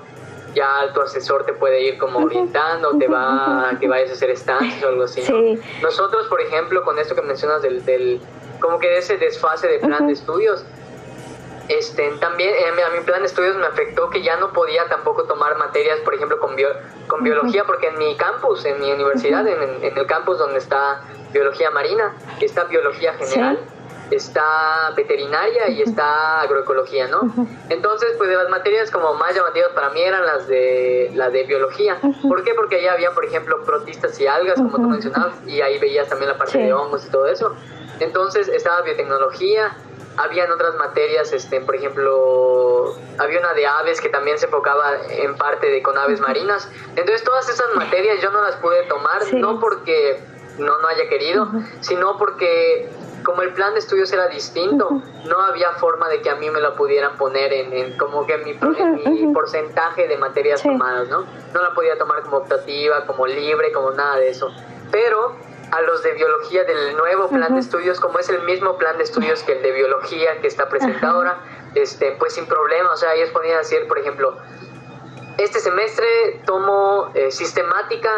ya 0.53 0.91
tu 0.93 1.01
asesor 1.01 1.45
te 1.45 1.53
puede 1.53 1.81
ir 1.81 1.97
como 1.97 2.19
orientando, 2.19 2.97
te 2.97 3.07
va 3.07 3.69
a 3.69 3.79
que 3.79 3.87
vayas 3.87 4.11
a 4.11 4.13
hacer 4.13 4.29
estancias 4.29 4.83
o 4.83 4.87
algo 4.87 5.03
así. 5.03 5.23
¿no? 5.27 5.59
Nosotros, 5.81 6.27
por 6.27 6.41
ejemplo, 6.41 6.83
con 6.83 6.99
esto 6.99 7.15
que 7.15 7.23
mencionas 7.23 7.61
del, 7.61 7.83
del 7.85 8.21
como 8.59 8.79
que 8.79 8.87
de 8.87 8.99
ese 8.99 9.17
desfase 9.17 9.67
de 9.67 9.79
plan 9.79 10.07
de 10.07 10.13
estudios, 10.13 10.63
este, 11.69 12.11
también 12.19 12.49
eh, 12.49 12.83
a 12.83 12.89
mi 12.89 13.03
plan 13.05 13.21
de 13.21 13.27
estudios 13.27 13.55
me 13.55 13.65
afectó 13.65 14.09
que 14.09 14.21
ya 14.21 14.35
no 14.37 14.51
podía 14.51 14.85
tampoco 14.87 15.23
tomar 15.23 15.57
materias, 15.57 15.99
por 15.99 16.13
ejemplo, 16.13 16.39
con, 16.39 16.55
con 17.07 17.23
biología, 17.23 17.63
porque 17.63 17.87
en 17.87 17.97
mi 17.97 18.15
campus, 18.17 18.65
en 18.65 18.81
mi 18.81 18.91
universidad, 18.91 19.47
en, 19.47 19.97
el 19.97 20.07
campus 20.07 20.39
donde 20.39 20.59
está 20.59 21.01
biología 21.31 21.71
marina, 21.71 22.15
está 22.41 22.65
biología 22.65 23.13
general, 23.13 23.59
está 24.11 24.91
veterinaria 24.95 25.69
y 25.69 25.81
está 25.81 26.41
agroecología, 26.41 27.07
¿no? 27.07 27.33
Entonces, 27.69 28.09
pues 28.17 28.29
de 28.29 28.35
las 28.35 28.49
materias 28.49 28.91
como 28.91 29.13
más 29.13 29.33
llamativas 29.33 29.69
para 29.69 29.89
mí 29.91 30.01
eran 30.01 30.25
las 30.25 30.47
de, 30.47 31.11
las 31.15 31.31
de 31.31 31.43
biología. 31.43 31.97
¿Por 32.27 32.43
qué? 32.43 32.53
Porque 32.53 32.75
allá 32.75 32.93
había, 32.93 33.11
por 33.11 33.23
ejemplo, 33.23 33.63
protistas 33.63 34.19
y 34.19 34.27
algas, 34.27 34.55
como 34.55 34.75
tú 34.75 34.89
mencionabas, 34.89 35.35
y 35.47 35.61
ahí 35.61 35.79
veías 35.79 36.09
también 36.09 36.29
la 36.29 36.37
parte 36.37 36.57
de 36.57 36.73
hongos 36.73 37.05
y 37.05 37.09
todo 37.09 37.27
eso. 37.27 37.55
Entonces 37.99 38.47
estaba 38.49 38.81
biotecnología, 38.81 39.77
habían 40.17 40.51
otras 40.51 40.75
materias, 40.75 41.31
este, 41.33 41.61
por 41.61 41.75
ejemplo, 41.75 42.95
había 43.17 43.39
una 43.39 43.53
de 43.53 43.65
aves 43.65 44.01
que 44.01 44.09
también 44.09 44.37
se 44.37 44.45
enfocaba 44.45 44.97
en 45.09 45.35
parte 45.35 45.69
de 45.69 45.81
con 45.81 45.97
aves 45.97 46.19
marinas. 46.19 46.69
Entonces 46.95 47.23
todas 47.23 47.49
esas 47.49 47.73
materias 47.75 48.21
yo 48.21 48.31
no 48.31 48.41
las 48.43 48.55
pude 48.57 48.83
tomar, 48.83 49.21
no 49.33 49.59
porque 49.59 50.19
no, 50.57 50.79
no 50.79 50.87
haya 50.87 51.09
querido, 51.09 51.49
sino 51.81 52.17
porque 52.17 52.89
como 53.23 53.41
el 53.41 53.53
plan 53.53 53.73
de 53.73 53.79
estudios 53.79 54.11
era 54.11 54.27
distinto, 54.27 55.01
no 55.25 55.41
había 55.41 55.71
forma 55.73 56.09
de 56.09 56.21
que 56.21 56.29
a 56.29 56.35
mí 56.35 56.49
me 56.49 56.59
lo 56.59 56.75
pudieran 56.75 57.17
poner 57.17 57.53
en, 57.53 57.97
como 57.97 58.25
que 58.27 58.37
mi, 58.39 58.53
mi 58.53 59.33
porcentaje 59.33 60.07
de 60.07 60.17
materias 60.17 60.61
tomadas, 60.61 61.07
¿no? 61.07 61.25
No 61.53 61.61
la 61.61 61.73
podía 61.73 61.97
tomar 61.97 62.21
como 62.23 62.37
optativa, 62.37 63.05
como 63.05 63.25
libre, 63.25 63.71
como 63.71 63.91
nada 63.91 64.17
de 64.17 64.29
eso. 64.29 64.51
Pero 64.91 65.37
a 65.73 65.81
los 65.81 66.03
de 66.03 66.13
biología 66.13 66.63
del 66.65 66.95
nuevo 66.95 67.27
plan 67.29 67.55
de 67.55 67.59
estudios, 67.59 67.99
como 67.99 68.19
es 68.19 68.29
el 68.29 68.43
mismo 68.43 68.77
plan 68.77 68.95
de 68.97 69.05
estudios 69.05 69.41
que 69.41 69.53
el 69.53 69.63
de 69.63 69.71
biología 69.71 70.39
que 70.39 70.47
está 70.47 70.69
presente 70.69 71.03
ahora, 71.03 71.39
este, 71.73 72.11
pues 72.19 72.33
sin 72.33 72.45
problema, 72.45 72.91
o 72.91 72.95
sea, 72.95 73.15
ellos 73.15 73.31
podían 73.31 73.57
decir, 73.57 73.87
por 73.87 73.97
ejemplo, 73.97 74.37
este 75.37 75.59
semestre 75.59 76.41
tomo 76.45 77.09
eh, 77.13 77.31
sistemática, 77.31 78.09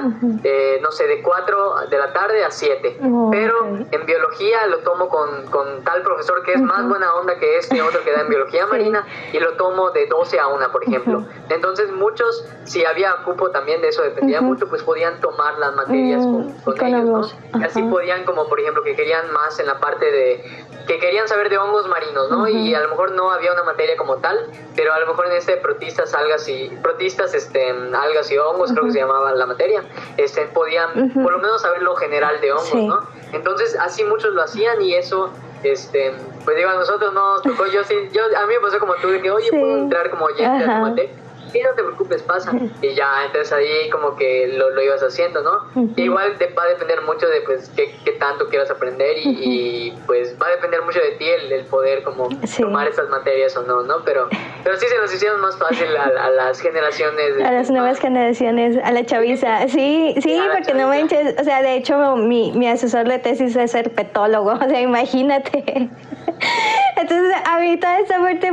eh, 0.43 0.80
no 0.82 0.91
sé, 0.91 1.07
de 1.07 1.22
4 1.22 1.76
de 1.89 1.97
la 1.97 2.13
tarde 2.13 2.43
a 2.43 2.51
7. 2.51 2.99
pero 3.32 3.68
en 3.91 4.05
biología 4.05 4.66
lo 4.68 4.80
tomo 4.80 5.07
con, 5.09 5.45
con 5.47 5.84
tal 5.84 6.01
profesor 6.01 6.43
que 6.43 6.53
es 6.53 6.61
más 6.61 6.88
buena 6.88 7.13
onda 7.16 7.38
que 7.38 7.57
este 7.57 7.82
otro 7.82 8.03
que 8.03 8.11
da 8.11 8.22
en 8.22 8.30
biología 8.30 8.66
marina 8.68 9.05
y 9.32 9.39
lo 9.39 9.53
tomo 9.53 9.91
de 9.91 10.07
12 10.07 10.39
a 10.39 10.47
1, 10.47 10.72
por 10.72 10.84
ejemplo. 10.84 11.26
Entonces 11.49 11.91
muchos, 11.91 12.47
si 12.66 12.84
había 12.86 13.16
cupo 13.24 13.49
también 13.51 13.82
de 13.82 13.89
eso, 13.89 14.01
dependía 14.01 14.41
mucho, 14.41 14.68
pues 14.68 14.84
podían 14.84 15.20
tomar 15.22 15.57
las 15.57 15.74
materias 15.76 16.24
con, 16.24 16.51
con, 16.63 16.86
ellos, 16.86 17.36
¿no? 17.53 17.59
Y 17.59 17.63
así 17.63 17.82
podían, 17.84 18.26
como 18.26 18.47
por 18.47 18.59
ejemplo, 18.59 18.84
que 18.84 18.95
querían 18.95 19.32
más 19.32 19.59
en 19.59 19.68
la 19.68 19.80
parte 19.80 20.05
de, 20.05 20.66
que 20.88 20.99
querían 20.99 21.27
saber 21.27 21.49
de 21.49 21.57
hongos 21.57 21.88
marinos, 21.88 22.29
¿no? 22.29 22.47
Y 22.47 22.73
a 22.75 22.81
lo 22.81 22.89
mejor 22.89 23.11
no 23.11 23.31
había 23.31 23.51
una 23.53 23.63
materia 23.63 23.97
como 23.97 24.17
tal, 24.17 24.49
pero 24.75 24.93
a 24.93 24.99
lo 24.99 25.07
mejor 25.07 25.27
en 25.27 25.33
este 25.33 25.57
protistas, 25.57 26.13
algas 26.13 26.47
y 26.47 26.69
protistas, 26.81 27.33
este, 27.33 27.69
algas 27.69 28.31
y 28.31 28.38
hongos, 28.38 28.71
creo 28.71 28.86
que 28.86 28.91
se 28.91 28.99
llamaba 28.99 29.33
la 29.33 29.45
materia, 29.45 29.83
este, 30.17 30.45
podían 30.47 31.11
por 31.13 31.31
lo 31.31 31.39
menos 31.39 31.61
saber 31.61 31.81
lo 31.81 31.95
general 31.95 32.39
de 32.41 32.51
hongos, 32.51 32.73
¿no? 32.73 32.99
Entonces 33.33 33.75
así 33.79 34.03
muchos 34.03 34.33
lo 34.33 34.43
hacían 34.43 34.81
y 34.81 34.95
eso 34.95 35.31
este 35.63 36.13
pues 36.43 36.57
digo 36.57 36.69
a 36.69 36.75
nosotros 36.75 37.11
no 37.13 37.41
tocó 37.41 37.65
yo 37.65 37.83
sí 37.83 37.95
yo 38.13 38.21
a 38.38 38.45
mí 38.45 38.53
me 38.53 38.59
pasó 38.59 38.77
como 38.77 38.93
tú 38.95 39.07
que 39.19 39.31
oye 39.31 39.49
puedo 39.49 39.77
entrar 39.77 40.11
como 40.11 40.25
oyente 40.25 40.63
a 40.63 40.75
tu 40.75 40.81
materia 40.81 41.24
no 41.61 41.71
te 41.71 41.83
preocupes, 41.83 42.21
pasa. 42.23 42.51
Y 42.81 42.93
ya, 42.93 43.25
entonces 43.25 43.51
ahí 43.53 43.89
como 43.89 44.15
que 44.15 44.47
lo, 44.57 44.71
lo 44.71 44.81
ibas 44.81 45.01
haciendo, 45.01 45.41
¿no? 45.41 45.91
Igual 45.95 46.37
te 46.37 46.47
va 46.53 46.63
a 46.63 46.67
depender 46.67 47.01
mucho 47.01 47.27
de 47.27 47.41
pues 47.41 47.71
qué, 47.75 47.95
qué 48.03 48.13
tanto 48.13 48.47
quieras 48.49 48.69
aprender 48.71 49.17
y, 49.17 49.93
pues 50.05 50.35
va 50.41 50.47
a 50.47 50.51
depender 50.51 50.81
mucho 50.83 50.99
de 50.99 51.11
ti 51.11 51.25
el, 51.27 51.51
el 51.51 51.65
poder 51.65 52.03
como 52.03 52.29
tomar 52.57 52.87
estas 52.87 53.09
materias 53.09 53.55
o 53.57 53.63
no, 53.63 53.83
¿no? 53.83 54.03
Pero, 54.03 54.29
pero 54.63 54.77
sí 54.77 54.87
se 54.87 54.97
nos 54.97 55.13
hicieron 55.13 55.41
más 55.41 55.57
fácil 55.57 55.87
a, 55.95 56.29
las 56.29 56.59
generaciones. 56.59 57.43
a 57.43 57.51
las 57.51 57.69
nuevas 57.69 57.99
generaciones, 57.99 58.77
a 58.83 58.91
la 58.91 59.05
chaviza. 59.05 59.67
Sí, 59.67 60.15
sí, 60.21 60.41
porque 60.51 60.73
no 60.73 60.87
manches, 60.87 61.35
o 61.39 61.43
sea, 61.43 61.61
de 61.61 61.75
hecho 61.75 62.15
mi, 62.15 62.51
mi 62.53 62.67
asesor 62.67 63.07
de 63.07 63.19
tesis 63.19 63.55
es 63.55 63.75
herpetólogo, 63.75 64.51
o 64.61 64.69
sea, 64.69 64.81
imagínate. 64.81 65.89
Entonces, 66.97 67.33
a 67.45 67.59
mí 67.59 67.77
toda 67.77 67.99
esa 67.99 68.19
parte, 68.19 68.51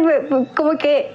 como 0.57 0.76
que 0.78 1.14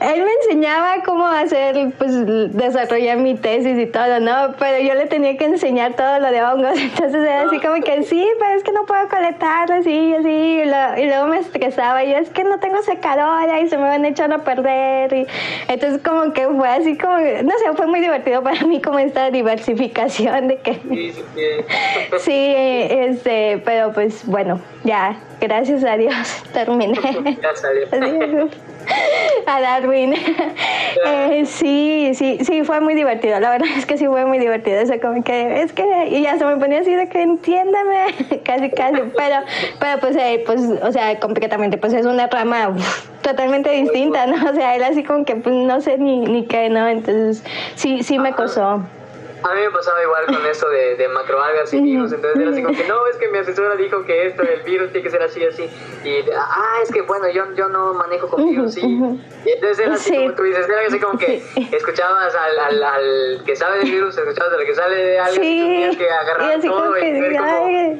él 0.00 0.22
me 0.22 0.32
enseñaba 0.42 1.02
cómo 1.12 1.26
hacer, 1.26 1.92
pues, 1.98 2.54
desarrollar 2.54 3.18
mi 3.18 3.34
tesis 3.34 3.78
y 3.78 3.84
todo, 3.84 4.18
¿no? 4.18 4.54
Pero 4.58 4.82
yo 4.82 4.94
le 4.94 5.04
tenía 5.06 5.36
que 5.36 5.44
enseñar 5.44 5.94
todo 5.94 6.18
lo 6.20 6.30
de 6.30 6.42
hongos. 6.42 6.78
Entonces 6.78 7.20
era 7.20 7.42
así 7.42 7.60
como 7.60 7.82
que, 7.82 8.02
sí, 8.04 8.26
pero 8.38 8.54
es 8.54 8.62
que 8.62 8.72
no 8.72 8.86
puedo 8.86 9.06
colectarlo, 9.08 9.74
así, 9.74 10.14
así. 10.14 10.62
Y, 10.98 11.04
luego 11.06 11.26
me 11.26 11.38
estresaba. 11.38 12.02
Y 12.02 12.12
yo, 12.12 12.16
es 12.16 12.30
que 12.30 12.44
no 12.44 12.58
tengo 12.60 12.82
secadora 12.82 13.60
y 13.60 13.68
se 13.68 13.76
me 13.76 13.84
van 13.84 14.06
echando 14.06 14.36
a 14.36 14.38
perder. 14.38 15.12
Y, 15.12 15.26
entonces, 15.68 16.00
como 16.02 16.32
que 16.32 16.48
fue 16.48 16.68
así 16.68 16.96
como, 16.96 17.18
no 17.18 17.58
sé, 17.58 17.72
fue 17.76 17.86
muy 17.86 18.00
divertido 18.00 18.42
para 18.42 18.64
mí 18.64 18.80
como 18.80 18.98
esta 18.98 19.30
diversificación 19.30 20.48
de 20.48 20.56
que... 20.56 20.74
Sí, 20.74 21.12
sí, 21.12 21.22
sí. 22.20 22.54
este, 22.56 23.60
pero 23.66 23.92
pues, 23.92 24.26
bueno, 24.26 24.60
ya, 24.84 25.18
gracias 25.42 25.84
a 25.84 25.96
Dios 25.96 26.14
terminé. 26.52 26.98
Gracias 27.40 27.64
a 27.92 27.96
Dios. 27.96 28.50
a 29.46 29.60
Darwin. 29.60 30.14
Eh, 31.04 31.44
sí, 31.46 32.12
sí, 32.14 32.38
sí, 32.42 32.62
fue 32.64 32.80
muy 32.80 32.94
divertido. 32.94 33.38
La 33.40 33.50
verdad 33.50 33.68
es 33.76 33.86
que 33.86 33.98
sí 33.98 34.06
fue 34.06 34.24
muy 34.24 34.38
divertido. 34.38 34.78
Eso 34.78 34.94
como 35.00 35.22
que, 35.24 35.62
es 35.62 35.72
que, 35.72 36.08
y 36.10 36.22
ya 36.22 36.38
se 36.38 36.44
me 36.44 36.56
ponía 36.56 36.80
así 36.80 36.94
de 36.94 37.08
que 37.08 37.22
entiéndame, 37.22 38.14
casi, 38.44 38.70
casi. 38.70 39.02
Pero, 39.16 39.36
pero 39.78 40.00
pues, 40.00 40.16
eh, 40.16 40.42
pues, 40.46 40.60
o 40.60 40.92
sea, 40.92 41.18
completamente, 41.18 41.76
pues 41.76 41.92
es 41.92 42.06
una 42.06 42.28
rama 42.28 42.74
totalmente 43.22 43.70
distinta, 43.70 44.26
¿no? 44.26 44.50
O 44.50 44.54
sea, 44.54 44.76
él 44.76 44.84
así 44.84 45.02
como 45.02 45.24
que, 45.24 45.36
pues, 45.36 45.54
no 45.54 45.80
sé 45.80 45.98
ni, 45.98 46.20
ni 46.20 46.46
qué, 46.46 46.68
¿no? 46.68 46.86
Entonces, 46.88 47.44
sí, 47.74 48.02
sí 48.02 48.18
me 48.18 48.32
costó. 48.32 48.82
A 49.42 49.54
mí 49.54 49.60
me 49.60 49.70
pasaba 49.70 50.02
igual 50.02 50.26
con 50.26 50.46
eso 50.46 50.68
de, 50.68 50.96
de 50.96 51.08
macroalgas 51.08 51.72
y 51.72 51.80
virus, 51.80 52.12
entonces 52.12 52.40
era 52.40 52.50
así 52.50 52.62
como 52.62 52.76
que 52.76 52.84
no, 52.84 53.06
es 53.06 53.16
que 53.16 53.28
mi 53.28 53.38
asesora 53.38 53.76
dijo 53.76 54.04
que 54.04 54.26
esto, 54.26 54.42
el 54.42 54.62
virus 54.62 54.92
tiene 54.92 55.02
que 55.02 55.10
ser 55.10 55.22
así, 55.22 55.44
así, 55.44 55.68
y 56.04 56.30
ah, 56.36 56.78
es 56.82 56.92
que 56.92 57.02
bueno, 57.02 57.28
yo, 57.30 57.44
yo 57.54 57.68
no 57.68 57.94
manejo 57.94 58.28
con 58.28 58.48
virus, 58.48 58.74
sí. 58.74 58.80
Y 58.82 59.50
entonces 59.50 59.80
era 59.80 59.94
así 59.94 60.14
como 60.14 60.34
tú 60.34 60.42
dices, 60.44 60.68
era 60.68 60.86
así 60.86 61.00
como 61.00 61.18
que 61.18 61.42
escuchabas 61.72 62.34
al, 62.34 62.58
al, 62.58 62.82
al, 62.82 63.42
que 63.44 63.56
sabe 63.56 63.78
del 63.78 63.90
virus, 63.90 64.16
escuchabas 64.16 64.52
al 64.52 64.64
que 64.64 64.74
sale 64.74 64.96
de 64.96 65.18
algo, 65.18 65.42
y 65.42 65.60
tenías 65.60 65.96
que 65.96 66.10
agarrar 66.10 66.60
todo 66.60 66.98
y 66.98 67.20
ver 67.20 67.36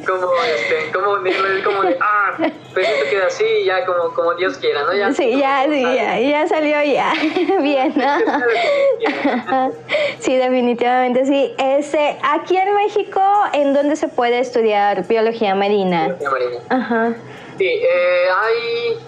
cómo, 0.07 0.21
cómo, 0.21 0.33
este, 0.45 0.93
cómo 0.93 1.13
unirlo, 1.13 1.65
como 1.65 1.83
de, 1.83 1.97
ah, 2.01 2.37
pues 2.73 2.89
esto 2.89 3.11
queda 3.11 3.27
así, 3.27 3.45
y 3.45 3.65
ya 3.65 3.85
como, 3.85 4.15
como 4.15 4.35
Dios 4.35 4.59
quiera, 4.59 4.85
¿no? 4.85 4.95
Ya, 4.95 5.13
sí, 5.13 5.37
ya, 5.39 5.65
sí, 5.69 5.83
ya, 5.83 6.21
ya 6.21 6.47
salió 6.47 6.83
ya, 6.83 7.13
bien, 7.61 7.93
¿no? 7.97 8.13
sí, 10.19 10.37
definitivamente 10.37 11.25
sí 11.25 11.32
sí. 11.33 11.55
Este, 11.59 12.19
aquí 12.23 12.57
en 12.57 12.75
México, 12.75 13.21
¿en 13.53 13.73
dónde 13.73 13.97
se 13.97 14.09
puede 14.09 14.39
estudiar 14.41 15.07
biología 15.07 15.55
marina? 15.55 16.09
Biología 16.19 16.31
marina. 16.31 16.61
Ajá. 16.69 17.15
Sí, 17.59 17.67
eh, 17.67 18.25
hay... 18.35 18.99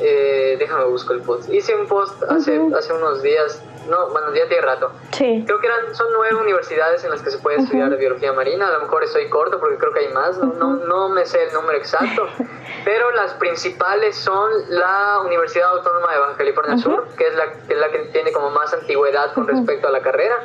Eh, 0.00 0.56
déjame 0.60 0.84
buscar 0.84 1.16
el 1.16 1.22
post. 1.22 1.52
Hice 1.52 1.74
un 1.74 1.88
post 1.88 2.22
hace, 2.22 2.60
hace 2.76 2.92
unos 2.92 3.20
días 3.20 3.60
no, 3.88 4.10
bueno, 4.10 4.34
ya 4.34 4.46
tiene 4.48 4.62
rato. 4.62 4.92
Sí. 5.12 5.42
Creo 5.46 5.60
que 5.60 5.66
eran, 5.66 5.94
son 5.94 6.06
nueve 6.12 6.36
universidades 6.36 7.02
en 7.04 7.10
las 7.10 7.22
que 7.22 7.30
se 7.30 7.38
puede 7.38 7.58
estudiar 7.58 7.96
biología 7.96 8.32
marina. 8.32 8.68
A 8.68 8.72
lo 8.72 8.80
mejor 8.80 9.02
estoy 9.02 9.28
corto 9.28 9.58
porque 9.58 9.76
creo 9.78 9.92
que 9.92 10.00
hay 10.00 10.12
más, 10.12 10.38
no, 10.38 10.52
no, 10.52 10.76
no 10.76 11.08
me 11.08 11.24
sé 11.24 11.42
el 11.44 11.52
número 11.52 11.78
exacto. 11.78 12.28
Pero 12.84 13.10
las 13.12 13.32
principales 13.34 14.16
son 14.16 14.50
la 14.68 15.20
Universidad 15.24 15.70
Autónoma 15.70 16.12
de 16.12 16.18
Baja 16.18 16.36
California 16.36 16.78
Sur, 16.78 17.08
que 17.16 17.26
es, 17.26 17.34
la, 17.34 17.52
que 17.66 17.72
es 17.72 17.78
la 17.78 17.88
que 17.88 17.98
tiene 18.12 18.32
como 18.32 18.50
más 18.50 18.72
antigüedad 18.74 19.32
con 19.32 19.48
respecto 19.48 19.88
a 19.88 19.90
la 19.90 20.00
carrera. 20.00 20.36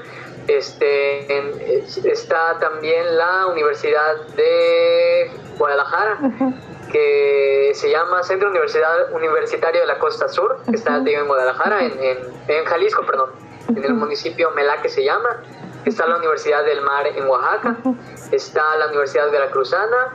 Este, 0.48 1.84
está 2.11 2.60
también 2.60 3.18
la 3.18 3.48
Universidad 3.48 4.28
de 4.36 5.32
Guadalajara, 5.57 6.20
que 6.91 7.72
se 7.74 7.90
llama 7.90 8.24
Centro 8.24 8.49
Universidad, 8.49 9.11
Universitario 9.14 9.82
de 9.82 9.88
la 9.88 9.99
Costa 9.99 10.28
Sur, 10.28 10.61
que 10.70 10.76
está 10.76 10.98
en 10.98 11.28
Guadalajara, 11.28 11.86
en, 11.86 11.94
en, 12.48 12.65
Jalisco, 12.65 13.06
perdón, 13.06 13.32
en 13.70 13.84
el 13.84 13.94
municipio 13.94 14.52
Melaque 14.52 14.90
se 14.90 15.03
llama. 15.03 15.44
Está 15.86 16.07
la 16.07 16.18
Universidad 16.18 16.64
del 16.64 16.82
Mar 16.82 17.07
en 17.07 17.28
Oaxaca, 17.28 17.78
está 18.32 18.76
la 18.78 18.88
Universidad 18.88 19.30
Veracruzana, 19.32 20.14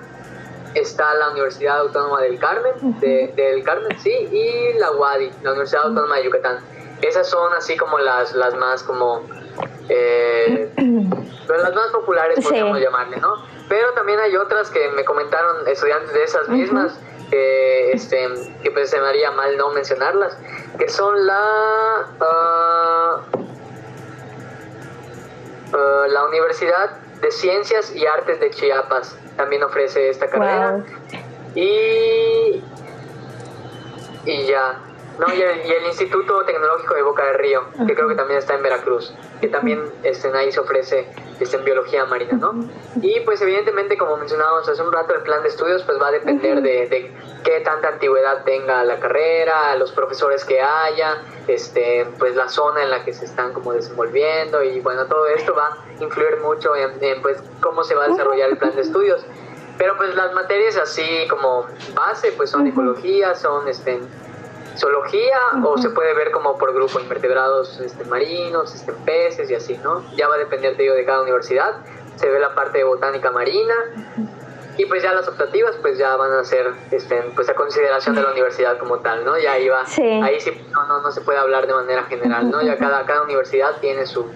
está 0.75 1.15
la 1.15 1.31
Universidad 1.31 1.81
Autónoma 1.81 2.21
del 2.23 2.39
Carmen, 2.39 2.73
del 3.01 3.65
Carmen, 3.65 3.99
sí, 3.99 4.11
y 4.11 4.79
la 4.79 4.93
UADI, 4.93 5.31
la 5.43 5.51
Universidad 5.51 5.85
Autónoma 5.85 6.17
de 6.17 6.25
Yucatán. 6.25 6.59
Esas 7.03 7.29
son 7.29 7.53
así 7.55 7.77
como 7.77 7.99
las, 7.99 8.35
las 8.35 8.55
más 8.57 8.83
como 8.83 9.23
eh, 9.89 10.71
las 11.49 11.75
más 11.75 11.91
populares 11.93 12.45
podríamos 12.45 12.81
llamarle, 12.81 13.17
¿no? 13.19 13.35
Pero 13.69 13.93
también 13.93 14.19
hay 14.21 14.37
otras 14.37 14.71
que 14.71 14.89
me 14.91 15.05
comentaron 15.05 15.67
estudiantes 15.69 16.13
de 16.13 16.25
esas 16.25 16.49
mismas, 16.49 16.99
este, 17.31 18.29
que 18.63 18.71
pues 18.71 18.91
se 18.91 19.01
me 19.01 19.07
haría 19.07 19.31
mal 19.31 19.57
no 19.57 19.71
mencionarlas, 19.71 20.37
que 20.79 20.89
son 20.89 21.27
la, 21.27 22.07
uh, 22.21 23.37
uh, 25.77 26.09
la 26.09 26.25
Universidad 26.25 26.91
de 27.21 27.31
Ciencias 27.31 27.95
y 27.95 28.07
Artes 28.07 28.41
de 28.41 28.51
Chiapas, 28.51 29.17
también 29.37 29.63
ofrece 29.63 30.09
esta 30.09 30.29
carrera. 30.29 30.83
Y, 31.55 32.63
y 34.25 34.47
ya, 34.47 34.81
no, 35.19 35.35
y 35.35 35.43
el, 35.43 35.85
Instituto 35.87 36.45
Tecnológico 36.45 36.95
de 36.95 37.03
Boca 37.03 37.25
del 37.27 37.39
Río, 37.39 37.63
que 37.87 37.95
creo 37.95 38.09
que 38.09 38.15
también 38.15 38.39
está 38.39 38.55
en 38.55 38.63
Veracruz, 38.63 39.13
que 39.41 39.49
también 39.49 39.83
este, 40.05 40.29
ahí 40.37 40.53
se 40.53 40.61
ofrece 40.61 41.09
este, 41.41 41.57
en 41.57 41.65
biología 41.65 42.05
marina, 42.05 42.35
¿no? 42.35 42.55
Y 43.03 43.19
pues 43.21 43.41
evidentemente, 43.43 43.97
como 43.97 44.17
mencionábamos 44.17 44.69
hace 44.69 44.81
un 44.81 44.93
rato, 44.93 45.15
el 45.15 45.23
plan 45.23 45.43
de 45.43 45.49
estudios 45.49 45.83
pues 45.83 46.01
va 46.01 46.09
a 46.09 46.13
depender 46.13 46.63
de, 46.63 46.87
de 46.87 47.13
qué 47.43 47.61
tanta 47.61 47.89
antigüedad 47.89 48.45
tenga 48.45 48.85
la 48.85 49.01
carrera, 49.01 49.75
los 49.77 49.91
profesores 49.91 50.45
que 50.45 50.61
haya, 50.61 51.23
este, 51.49 52.07
pues 52.19 52.37
la 52.37 52.49
zona 52.49 52.85
en 52.85 52.91
la 52.91 53.05
que 53.05 53.13
se 53.13 53.25
están 53.25 53.53
como 53.53 53.73
desenvolviendo 53.73 54.63
y 54.63 54.79
bueno, 54.81 55.07
todo 55.07 55.27
esto 55.27 55.53
va 55.53 55.69
a 55.69 56.03
influir 56.03 56.37
mucho 56.43 56.77
en, 56.77 56.93
en 57.03 57.23
pues 57.23 57.43
cómo 57.61 57.83
se 57.83 57.97
va 57.97 58.05
a 58.05 58.09
desarrollar 58.09 58.51
el 58.51 58.59
plan 58.59 58.75
de 58.77 58.83
estudios. 58.83 59.25
Pero 59.79 59.97
pues 59.97 60.15
las 60.15 60.33
materias 60.35 60.77
así 60.77 61.27
como 61.29 61.67
base 61.95 62.33
pues 62.33 62.51
son 62.51 62.67
ecología, 62.67 63.35
son 63.37 63.69
este, 63.69 64.01
zoología 64.79 65.39
o 65.65 65.77
se 65.79 65.91
puede 65.91 66.15
ver 66.15 66.31
como 66.31 66.57
por 66.57 66.73
grupo 66.73 67.01
invertebrados 67.01 67.81
este, 67.81 68.05
marinos, 68.05 68.75
este, 68.75 68.93
peces 68.93 69.51
y 69.51 69.55
así, 69.55 69.79
¿no? 69.83 70.05
Ya 70.17 70.29
va 70.29 70.37
a 70.37 70.39
depender 70.39 70.77
de, 70.77 70.91
de 70.91 71.05
cada 71.05 71.23
universidad. 71.23 71.77
Se 72.17 72.29
ve 72.29 72.41
la 72.41 72.55
parte 72.55 72.79
de 72.79 72.85
botánica 72.85 73.31
marina 73.31 73.75
y 74.77 74.87
pues 74.87 75.03
ya 75.03 75.13
las 75.13 75.27
optativas 75.27 75.77
pues 75.83 75.99
ya 75.99 76.17
van 76.17 76.33
a 76.33 76.45
ser 76.45 76.73
este, 76.93 77.21
pues 77.35 77.49
a 77.49 77.55
consideración 77.55 78.15
de 78.15 78.23
la 78.23 78.31
universidad 78.31 78.79
como 78.79 78.99
tal, 78.99 79.25
¿no? 79.25 79.37
Ya 79.37 79.53
ahí 79.53 79.69
va, 79.69 79.83
ahí 80.25 80.41
sí 80.41 80.53
no, 80.71 80.87
no, 80.87 81.03
no 81.03 81.11
se 81.11 81.21
puede 81.21 81.39
hablar 81.39 81.67
de 81.67 81.75
manera 81.75 82.05
general, 82.05 82.51
¿no? 82.51 82.63
Ya 82.63 82.79
cada, 82.79 83.05
cada 83.05 83.23
universidad 83.23 83.77
tiene 83.81 84.07
su, 84.07 84.27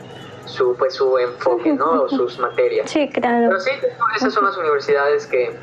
su 0.46 0.76
pues 0.76 0.94
su 0.94 1.16
enfoque, 1.18 1.72
¿no? 1.72 2.02
O 2.02 2.08
sus 2.08 2.38
materias. 2.40 2.90
Sí, 2.90 3.08
claro. 3.08 3.46
Pero 3.48 3.60
sí, 3.60 3.70
esas 4.16 4.34
son 4.34 4.44
las 4.44 4.56
universidades 4.56 5.26
que, 5.28 5.56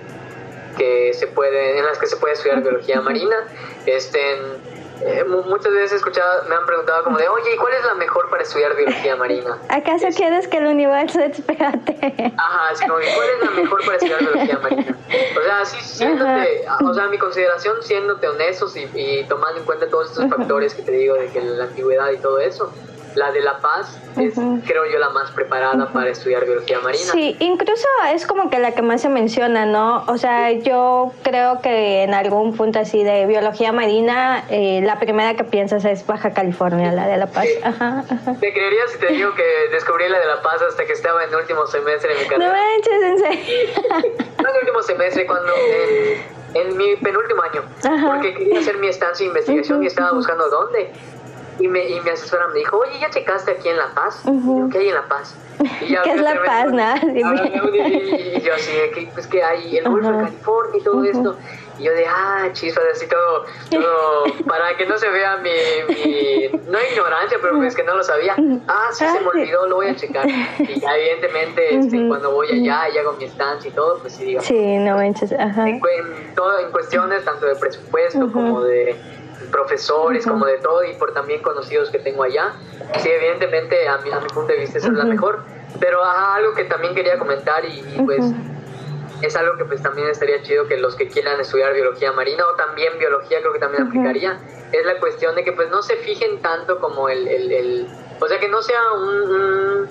que 0.77 1.13
se 1.13 1.27
puede, 1.27 1.79
en 1.79 1.85
las 1.85 1.97
que 1.97 2.07
se 2.07 2.17
puede 2.17 2.33
estudiar 2.33 2.61
biología 2.61 3.01
marina. 3.01 3.35
Este, 3.85 4.19
eh, 5.01 5.23
muchas 5.23 5.71
veces 5.71 5.93
he 5.93 5.95
escuchado, 5.95 6.43
me 6.49 6.55
han 6.55 6.65
preguntado 6.65 7.03
como 7.05 7.17
de, 7.17 7.27
oye, 7.29 7.53
¿y 7.53 7.57
cuál 7.57 7.73
es 7.73 7.85
la 7.85 7.93
mejor 7.93 8.29
para 8.29 8.43
estudiar 8.43 8.75
biología 8.75 9.15
marina? 9.15 9.57
¿Acaso 9.69 10.07
quieres 10.15 10.47
que 10.47 10.57
el 10.57 10.67
universo 10.67 11.21
explote? 11.21 12.33
Ajá, 12.37 12.69
así 12.69 12.85
como, 12.85 12.99
¿cuál 12.99 13.29
es 13.29 13.45
la 13.45 13.51
mejor 13.61 13.85
para 13.85 13.97
estudiar 13.97 14.19
biología 14.19 14.59
marina? 14.59 14.97
O 15.37 15.43
sea, 15.43 15.65
sí, 15.65 15.77
siéndote, 15.81 16.65
o 16.83 16.93
sea, 16.93 17.07
mi 17.07 17.17
consideración, 17.17 17.81
siéndote 17.81 18.27
honestos 18.27 18.75
y, 18.75 18.89
y 18.93 19.23
tomando 19.25 19.59
en 19.59 19.65
cuenta 19.65 19.87
todos 19.87 20.09
estos 20.11 20.29
factores 20.29 20.73
que 20.73 20.81
te 20.81 20.91
digo 20.91 21.15
de 21.15 21.27
que 21.27 21.41
la 21.41 21.65
antigüedad 21.65 22.11
y 22.11 22.17
todo 22.17 22.39
eso, 22.39 22.71
la 23.15 23.31
de 23.31 23.41
La 23.41 23.59
Paz 23.59 23.97
es, 24.17 24.33
creo 24.65 24.85
yo, 24.91 24.99
la 24.99 25.09
más 25.09 25.31
preparada 25.31 25.91
para 25.91 26.09
estudiar 26.09 26.45
biología 26.45 26.79
marina. 26.79 27.11
Sí, 27.11 27.35
incluso 27.39 27.87
es 28.13 28.25
como 28.25 28.49
que 28.49 28.59
la 28.59 28.73
que 28.73 28.81
más 28.81 29.01
se 29.01 29.09
menciona, 29.09 29.65
¿no? 29.65 30.03
O 30.07 30.17
sea, 30.17 30.51
yo 30.51 31.11
creo 31.23 31.61
que 31.61 32.03
en 32.03 32.13
algún 32.13 32.55
punto 32.55 32.79
así 32.79 33.03
de 33.03 33.25
biología 33.25 33.71
marina, 33.71 34.43
eh, 34.49 34.81
la 34.83 34.99
primera 34.99 35.35
que 35.35 35.43
piensas 35.43 35.85
es 35.85 36.05
Baja 36.05 36.33
California, 36.33 36.91
la 36.91 37.07
de 37.07 37.17
La 37.17 37.27
Paz. 37.27 37.47
Ajá, 37.63 38.03
¿Te 38.39 38.53
creerías 38.53 38.91
si 38.91 38.99
te 38.99 39.07
digo 39.13 39.33
que 39.35 39.43
descubrí 39.71 40.07
la 40.09 40.19
de 40.19 40.25
La 40.25 40.41
Paz 40.41 40.61
hasta 40.61 40.85
que 40.85 40.93
estaba 40.93 41.23
en 41.23 41.29
el 41.29 41.35
último 41.35 41.65
semestre 41.67 42.13
de 42.13 42.21
mi 42.21 42.27
carrera? 42.27 42.51
No 42.51 42.57
manches, 42.57 43.03
en 43.03 43.19
serio. 43.19 43.67
no 43.89 44.49
en 44.49 44.55
el 44.55 44.61
último 44.61 44.81
semestre, 44.83 45.25
cuando... 45.25 45.53
En, 46.55 46.75
mi 46.77 46.95
penúltimo 46.95 47.43
año, 47.43 47.61
porque 48.07 48.33
quería 48.33 48.59
hacer 48.59 48.79
mi 48.79 48.87
estancia 48.87 49.23
de 49.23 49.27
investigación 49.27 49.83
y 49.83 49.85
estaba 49.85 50.13
buscando 50.13 50.49
dónde 50.49 50.91
y, 51.59 51.67
me, 51.67 51.87
y 51.87 51.99
mi 51.99 52.09
asesora 52.09 52.47
me 52.47 52.59
dijo, 52.59 52.77
oye, 52.77 52.99
¿ya 52.99 53.09
checaste 53.09 53.51
aquí 53.51 53.69
en 53.69 53.77
La 53.77 53.93
Paz? 53.93 54.21
¿Qué 54.71 54.77
hay 54.77 54.89
en 54.89 54.95
La 54.95 55.07
Paz? 55.07 55.35
Y 55.81 55.95
¿Qué 56.03 56.13
es 56.13 56.21
La 56.21 56.41
Paz, 56.43 56.71
nada? 56.71 57.01
Y 57.13 58.41
yo 58.41 58.53
así, 58.53 58.71
que, 58.93 59.09
pues 59.13 59.27
que 59.27 59.43
hay 59.43 59.77
el 59.77 59.89
Golfo 59.89 60.11
de 60.11 60.23
California 60.23 60.79
y 60.79 60.83
todo 60.83 61.03
esto. 61.03 61.37
Y 61.77 61.83
yo 61.83 61.93
de, 61.93 62.05
ah, 62.07 62.49
chispas, 62.51 62.83
así 62.91 63.07
todo, 63.07 63.45
todo, 63.71 64.23
para 64.47 64.75
que 64.75 64.85
no 64.85 64.97
se 64.97 65.09
vea 65.09 65.37
mi, 65.37 65.49
mi, 65.87 66.47
no 66.67 66.77
ignorancia, 66.91 67.37
pero 67.41 67.55
pues 67.57 67.75
que 67.75 67.83
no 67.83 67.95
lo 67.95 68.03
sabía. 68.03 68.35
Ah, 68.67 68.89
sí, 68.91 69.05
se 69.05 69.19
me 69.21 69.27
olvidó, 69.27 69.67
lo 69.67 69.75
voy 69.75 69.87
a 69.87 69.95
checar. 69.95 70.27
Y 70.59 70.79
ya, 70.79 70.97
evidentemente, 70.97 71.75
este, 71.75 72.07
cuando 72.07 72.31
voy 72.31 72.47
allá 72.51 72.89
y 72.93 72.97
hago 72.97 73.13
mi 73.13 73.25
estancia 73.25 73.69
y 73.69 73.73
todo, 73.73 73.99
pues 73.99 74.13
sí, 74.13 74.25
digo. 74.25 74.41
Sí, 74.41 74.77
no 74.77 74.95
manches, 74.95 75.31
ajá. 75.33 75.69
En, 75.69 75.81
todo, 76.35 76.59
en 76.59 76.71
cuestiones 76.71 77.23
tanto 77.23 77.45
de 77.45 77.55
presupuesto 77.55 78.31
como 78.31 78.61
de 78.61 78.97
profesores, 79.51 80.25
como 80.25 80.45
de 80.45 80.57
todo, 80.57 80.83
y 80.83 80.93
por 80.93 81.13
también 81.13 81.41
conocidos 81.41 81.89
que 81.89 81.99
tengo 81.99 82.23
allá. 82.23 82.53
Sí, 82.99 83.09
evidentemente, 83.09 83.87
a 83.87 83.97
mi, 83.97 84.11
a 84.11 84.19
mi 84.19 84.27
punto 84.27 84.53
de 84.53 84.59
vista, 84.59 84.77
es 84.77 84.89
la 84.89 85.05
mejor. 85.05 85.43
Pero 85.79 86.03
algo 86.03 86.53
que 86.53 86.65
también 86.65 86.95
quería 86.95 87.17
comentar, 87.17 87.63
y, 87.65 88.01
pues 88.05 88.25
es 89.21 89.35
algo 89.35 89.57
que 89.57 89.65
pues 89.65 89.83
también 89.83 90.07
estaría 90.07 90.41
chido 90.43 90.65
que 90.67 90.77
los 90.77 90.95
que 90.95 91.09
quieran 91.09 91.41
estudiar 91.41 91.73
biología 91.73 92.13
marina 92.13 92.45
o 92.47 92.55
también 92.55 92.97
biología 92.97 93.39
creo 93.41 93.51
que 93.51 93.59
también 93.59 93.83
aplicaría, 93.83 94.39
es 94.71 94.85
la 94.85 94.97
cuestión 94.99 95.35
de 95.35 95.43
que 95.43 95.51
pues 95.51 95.69
no 95.69 95.81
se 95.81 95.97
fijen 95.97 96.41
tanto 96.41 96.79
como 96.79 97.09
el, 97.09 97.27
el, 97.27 97.87
o 98.17 98.27
sea 98.29 98.39
que 98.39 98.47
no 98.47 98.61
sea 98.61 98.79
un, 98.93 99.89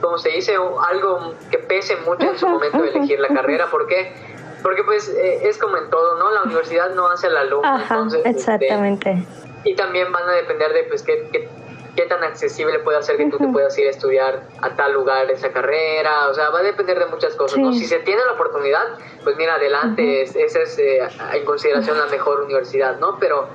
como 0.00 0.18
se 0.18 0.30
dice, 0.30 0.56
algo 0.88 1.34
que 1.50 1.58
pese 1.58 1.96
mucho 1.96 2.26
en 2.26 2.38
su 2.38 2.48
momento 2.48 2.82
de 2.82 2.90
elegir 2.90 3.20
la 3.20 3.28
carrera, 3.28 3.68
porque 3.70 4.14
porque 4.62 4.82
pues 4.84 5.08
eh, 5.08 5.48
es 5.48 5.58
como 5.58 5.76
en 5.76 5.90
todo, 5.90 6.18
¿no? 6.18 6.30
La 6.30 6.42
universidad 6.42 6.90
no 6.94 7.08
hace 7.08 7.30
la 7.30 7.40
alumno. 7.40 7.68
Ajá, 7.68 7.94
entonces, 7.94 8.20
este, 8.24 8.30
exactamente. 8.38 9.26
y 9.64 9.74
también 9.74 10.12
van 10.12 10.28
a 10.28 10.32
depender 10.32 10.72
de 10.72 10.84
pues 10.84 11.02
qué, 11.02 11.28
qué, 11.32 11.48
qué 11.96 12.02
tan 12.06 12.22
accesible 12.22 12.78
puede 12.80 12.98
hacer 12.98 13.16
que 13.16 13.26
tú 13.26 13.38
te 13.38 13.48
puedas 13.48 13.76
ir 13.78 13.86
a 13.86 13.90
estudiar 13.90 14.42
a 14.62 14.74
tal 14.76 14.92
lugar 14.92 15.30
esa 15.30 15.52
carrera, 15.52 16.28
o 16.28 16.34
sea, 16.34 16.50
va 16.50 16.60
a 16.60 16.62
depender 16.62 16.98
de 16.98 17.06
muchas 17.06 17.34
cosas, 17.34 17.58
¿no? 17.58 17.72
Si 17.72 17.84
se 17.84 17.98
tiene 18.00 18.22
la 18.26 18.32
oportunidad, 18.32 18.98
pues 19.22 19.36
mira, 19.36 19.54
adelante, 19.54 20.22
esa 20.22 20.60
es 20.60 20.78
eh, 20.78 21.00
en 21.32 21.44
consideración 21.44 21.98
la 21.98 22.06
mejor 22.06 22.40
universidad, 22.42 22.98
¿no? 22.98 23.18
Pero 23.18 23.48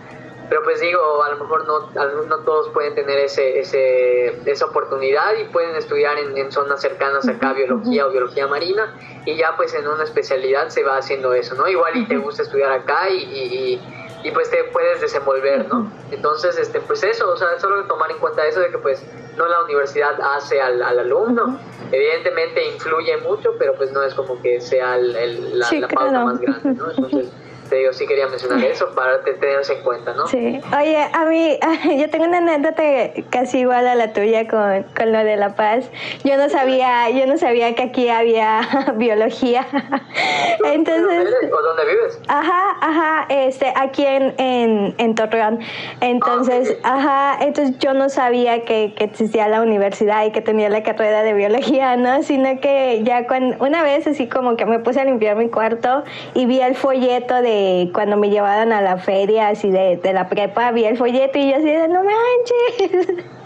pero 0.49 0.63
pues 0.63 0.80
digo, 0.80 1.23
a 1.23 1.30
lo 1.30 1.38
mejor 1.38 1.65
no, 1.65 1.89
no 2.26 2.38
todos 2.39 2.69
pueden 2.69 2.93
tener 2.95 3.17
ese, 3.19 3.59
ese, 3.59 4.39
esa 4.49 4.65
oportunidad 4.65 5.34
y 5.38 5.45
pueden 5.45 5.76
estudiar 5.76 6.17
en, 6.19 6.51
zonas 6.51 6.81
cercanas 6.81 7.27
acá 7.27 7.53
biología 7.53 8.05
o 8.05 8.11
biología 8.11 8.47
marina 8.47 8.95
y 9.26 9.35
ya 9.35 9.55
pues 9.55 9.73
en 9.73 9.88
una 9.88 10.03
especialidad 10.03 10.69
se 10.69 10.84
va 10.84 10.97
haciendo 10.97 11.34
eso, 11.34 11.55
¿no? 11.55 11.67
Igual 11.67 11.97
y 11.97 12.07
te 12.07 12.17
gusta 12.17 12.43
estudiar 12.43 12.72
acá 12.72 13.09
y, 13.09 13.80
y, 14.23 14.31
pues 14.31 14.49
te 14.49 14.63
puedes 14.65 15.01
desenvolver, 15.01 15.67
¿no? 15.67 15.91
Entonces, 16.11 16.57
este, 16.57 16.80
pues 16.81 17.03
eso, 17.03 17.30
o 17.30 17.38
sea, 17.38 17.59
solo 17.59 17.85
tomar 17.85 18.09
en 18.09 18.17
cuenta 18.17 18.45
eso 18.45 18.59
de 18.59 18.69
que 18.69 18.77
pues 18.80 19.05
no 19.38 19.47
la 19.47 19.63
universidad 19.63 20.19
hace 20.35 20.59
al, 20.59 20.81
al 20.81 20.99
alumno, 20.99 21.59
evidentemente 21.91 22.67
influye 22.73 23.17
mucho, 23.17 23.53
pero 23.59 23.76
pues 23.76 23.91
no 23.91 24.01
es 24.01 24.13
como 24.15 24.41
que 24.41 24.59
sea 24.61 24.95
el, 24.95 25.59
la, 25.59 25.69
pauta 25.93 26.26
más 26.26 26.39
grande, 26.39 26.73
¿no? 26.73 26.89
Entonces 26.89 27.31
te 27.69 27.75
digo, 27.75 27.93
sí 27.93 28.05
quería 28.07 28.27
mencionar 28.27 28.63
eso 28.63 28.93
para 28.95 29.21
tenerse 29.23 29.73
en 29.73 29.83
cuenta, 29.83 30.13
¿no? 30.13 30.27
Sí. 30.27 30.59
Oye, 30.77 31.07
a 31.11 31.25
mí, 31.25 31.59
yo 31.99 32.09
tengo 32.09 32.25
una 32.25 32.37
anécdota 32.37 32.83
casi 33.29 33.59
igual 33.59 33.87
a 33.87 33.95
la 33.95 34.13
tuya 34.13 34.47
con, 34.47 34.83
con 34.95 35.11
lo 35.11 35.19
de 35.19 35.37
La 35.37 35.55
Paz. 35.55 35.89
Yo 36.23 36.37
no 36.37 36.49
sabía, 36.49 37.09
yo 37.11 37.27
no 37.27 37.37
sabía 37.37 37.75
que 37.75 37.83
aquí 37.83 38.09
había 38.09 38.61
biología. 38.95 39.67
Entonces... 40.65 41.33
¿O 41.51 41.61
dónde 41.61 41.85
vives? 41.85 42.19
Ajá, 42.27 42.77
ajá, 42.81 43.25
este, 43.29 43.71
aquí 43.75 44.05
en, 44.05 44.33
en, 44.37 44.95
en 44.97 45.15
Torreón. 45.15 45.59
Entonces, 46.01 46.77
ah, 46.83 46.95
ajá, 46.95 47.45
entonces 47.45 47.77
yo 47.79 47.93
no 47.93 48.09
sabía 48.09 48.63
que, 48.63 48.93
que 48.95 49.03
existía 49.03 49.47
la 49.47 49.61
universidad 49.61 50.25
y 50.25 50.31
que 50.31 50.41
tenía 50.41 50.69
la 50.69 50.83
carrera 50.83 51.23
de 51.23 51.33
biología, 51.33 51.97
¿no? 51.97 52.23
Sino 52.23 52.59
que 52.59 53.01
ya 53.03 53.27
cuando, 53.27 53.63
una 53.63 53.83
vez 53.83 54.07
así 54.07 54.27
como 54.27 54.55
que 54.55 54.65
me 54.65 54.79
puse 54.79 55.01
a 55.01 55.05
limpiar 55.05 55.35
mi 55.35 55.49
cuarto 55.49 56.03
y 56.33 56.45
vi 56.45 56.61
el 56.61 56.75
folleto 56.75 57.41
de 57.41 57.64
cuando 57.93 58.17
me 58.17 58.29
llevaban 58.29 58.71
a 58.71 58.81
la 58.81 58.97
feria 58.97 59.49
así 59.49 59.69
de, 59.69 59.97
de 59.97 60.13
la 60.13 60.27
prepa, 60.29 60.71
vi 60.71 60.85
el 60.85 60.97
folleto 60.97 61.37
y 61.37 61.51
yo 61.51 61.57
así 61.57 61.65
de 61.65 61.87
no 61.87 62.01
manches. 62.03 63.25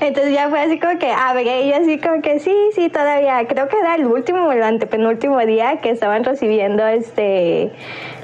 Entonces 0.00 0.34
ya 0.34 0.50
fue 0.50 0.58
así 0.60 0.80
como 0.80 0.98
que 0.98 1.12
abre 1.12 1.62
y 1.62 1.72
así 1.72 1.98
como 1.98 2.22
que 2.22 2.40
sí, 2.40 2.54
sí, 2.74 2.88
todavía, 2.88 3.46
creo 3.46 3.68
que 3.68 3.78
era 3.78 3.94
el 3.94 4.06
último 4.06 4.48
o 4.48 4.52
el 4.52 4.62
antepenúltimo 4.62 5.38
día 5.40 5.80
que 5.80 5.90
estaban 5.90 6.24
recibiendo 6.24 6.84
este 6.84 7.70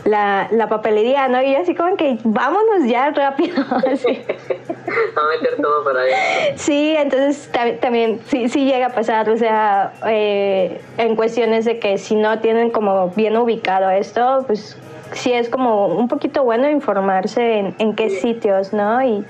la, 0.05 0.49
la 0.51 0.69
papelería, 0.69 1.29
¿no? 1.29 1.41
Y 1.41 1.53
yo 1.53 1.61
así 1.61 1.75
como 1.75 1.97
que 1.97 2.19
vámonos 2.25 2.89
ya 2.89 3.11
rápido. 3.11 3.63
Así. 3.93 4.09
a 4.09 5.29
meter 5.29 5.57
todo 5.61 5.85
para 5.85 6.01
allá. 6.01 6.17
Sí, 6.57 6.95
entonces 6.97 7.51
también 7.81 8.21
sí, 8.27 8.49
sí 8.49 8.65
llega 8.65 8.87
a 8.87 8.91
pasar, 8.91 9.29
o 9.31 9.37
sea, 9.37 9.93
eh, 10.07 10.81
en 10.97 11.15
cuestiones 11.15 11.65
de 11.65 11.79
que 11.79 11.99
si 11.99 12.17
no 12.17 12.41
tienen 12.41 12.71
como 12.71 13.11
bien 13.11 13.37
ubicado 13.37 13.91
esto, 13.91 14.45
pues 14.47 14.77
sí 15.13 15.33
es 15.33 15.49
como 15.49 15.87
un 15.87 16.09
poquito 16.09 16.45
bueno 16.45 16.69
informarse 16.69 17.59
en, 17.59 17.75
en 17.79 17.95
qué 17.95 18.11
sitios, 18.11 18.73
¿no? 18.73 19.03
Y 19.03 19.25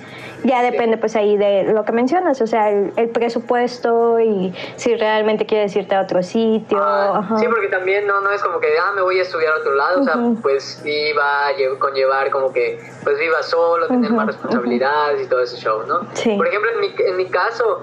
ya 0.45 0.63
depende 0.63 0.97
pues 0.97 1.17
ahí 1.17 1.37
de 1.37 1.65
lo 1.73 1.85
que 1.85 1.93
mencionas, 1.93 2.41
o 2.41 2.47
sea, 2.47 2.71
el, 2.71 3.11
presupuesto 3.11 4.21
y 4.21 4.55
si 4.77 4.95
realmente 4.97 5.47
quieres 5.47 5.75
irte 5.75 5.95
a 5.95 6.03
otro 6.03 6.23
sitio. 6.23 6.79
Ah, 6.81 7.37
sí, 7.39 7.47
porque 7.49 7.69
también 7.69 8.07
no, 8.07 8.21
no 8.21 8.31
es 8.31 8.43
como 8.43 8.61
que, 8.61 8.69
ah, 8.79 8.93
me 8.95 9.03
voy 9.03 9.19
a 9.19 9.23
estudiar 9.23 9.55
a 9.55 9.57
otro 9.59 9.75
lado, 9.75 10.01
o 10.01 10.05
sea, 10.05 10.15
pues 10.43 10.81
sí 10.83 11.13
va 11.13 11.49
a 11.49 11.53
conllevar 11.79 12.31
como 12.31 12.53
que, 12.53 12.81
pues 13.03 13.19
viva 13.19 13.43
solo, 13.43 13.89
tener 13.89 14.13
más 14.13 14.27
responsabilidades 14.27 15.27
y 15.27 15.29
todo 15.29 15.43
ese 15.43 15.57
show, 15.57 15.83
¿no? 15.87 16.01
Por 16.37 16.47
ejemplo, 16.47 16.71
en 16.73 16.81
mi, 16.81 16.95
en 16.99 17.17
mi 17.17 17.27
caso, 17.27 17.83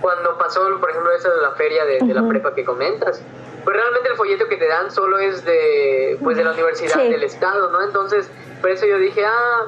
cuando 0.00 0.36
pasó, 0.36 0.60
por 0.80 0.90
ejemplo, 0.90 1.12
eso 1.12 1.30
de 1.30 1.42
la 1.42 1.52
feria 1.52 1.84
de, 1.84 2.00
de 2.00 2.14
la 2.14 2.28
prepa 2.28 2.54
que 2.54 2.64
comentas, 2.64 3.22
pues 3.64 3.76
realmente 3.76 4.10
el 4.10 4.16
folleto 4.16 4.46
que 4.46 4.56
te 4.56 4.68
dan 4.68 4.90
solo 4.90 5.18
es 5.18 5.44
de, 5.44 6.18
pues 6.22 6.36
de 6.36 6.44
la 6.44 6.52
universidad 6.52 6.96
del 6.96 7.22
estado, 7.22 7.70
¿no? 7.70 7.82
Entonces, 7.82 8.30
por 8.60 8.70
eso 8.70 8.86
yo 8.86 8.98
dije, 8.98 9.24
ah, 9.24 9.66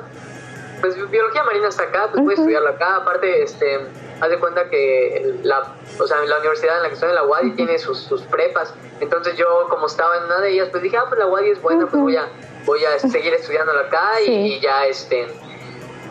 pues 0.80 1.10
biología 1.10 1.42
marina 1.44 1.68
está 1.68 1.84
acá, 1.84 2.08
pues 2.10 2.22
puedes 2.22 2.38
estudiarlo 2.38 2.68
acá. 2.68 2.96
Aparte, 2.96 3.42
este, 3.42 3.80
haz 4.20 4.30
de 4.30 4.38
cuenta 4.38 4.68
que 4.68 5.36
la, 5.42 5.74
o 5.98 6.06
sea, 6.06 6.24
la 6.24 6.38
universidad 6.38 6.76
en 6.76 6.82
la 6.82 6.88
que 6.88 6.94
estoy 6.94 7.08
en 7.08 7.14
la 7.14 7.24
UADI 7.24 7.52
tiene 7.52 7.78
sus, 7.78 7.98
sus 7.98 8.22
prepas. 8.22 8.74
Entonces 9.00 9.36
yo, 9.36 9.66
como 9.68 9.86
estaba 9.86 10.16
en 10.18 10.24
una 10.24 10.40
de 10.40 10.52
ellas, 10.52 10.68
pues 10.70 10.82
dije, 10.82 10.96
ah, 10.96 11.04
pues 11.08 11.18
la 11.18 11.26
UADI 11.26 11.50
es 11.50 11.62
buena, 11.62 11.86
pues 11.86 12.02
voy 12.02 12.16
a, 12.16 12.28
voy 12.64 12.84
a 12.84 12.98
seguir 12.98 13.32
estudiándola 13.34 13.82
acá 13.82 14.20
y, 14.26 14.60
ya, 14.60 14.86
este, 14.86 15.26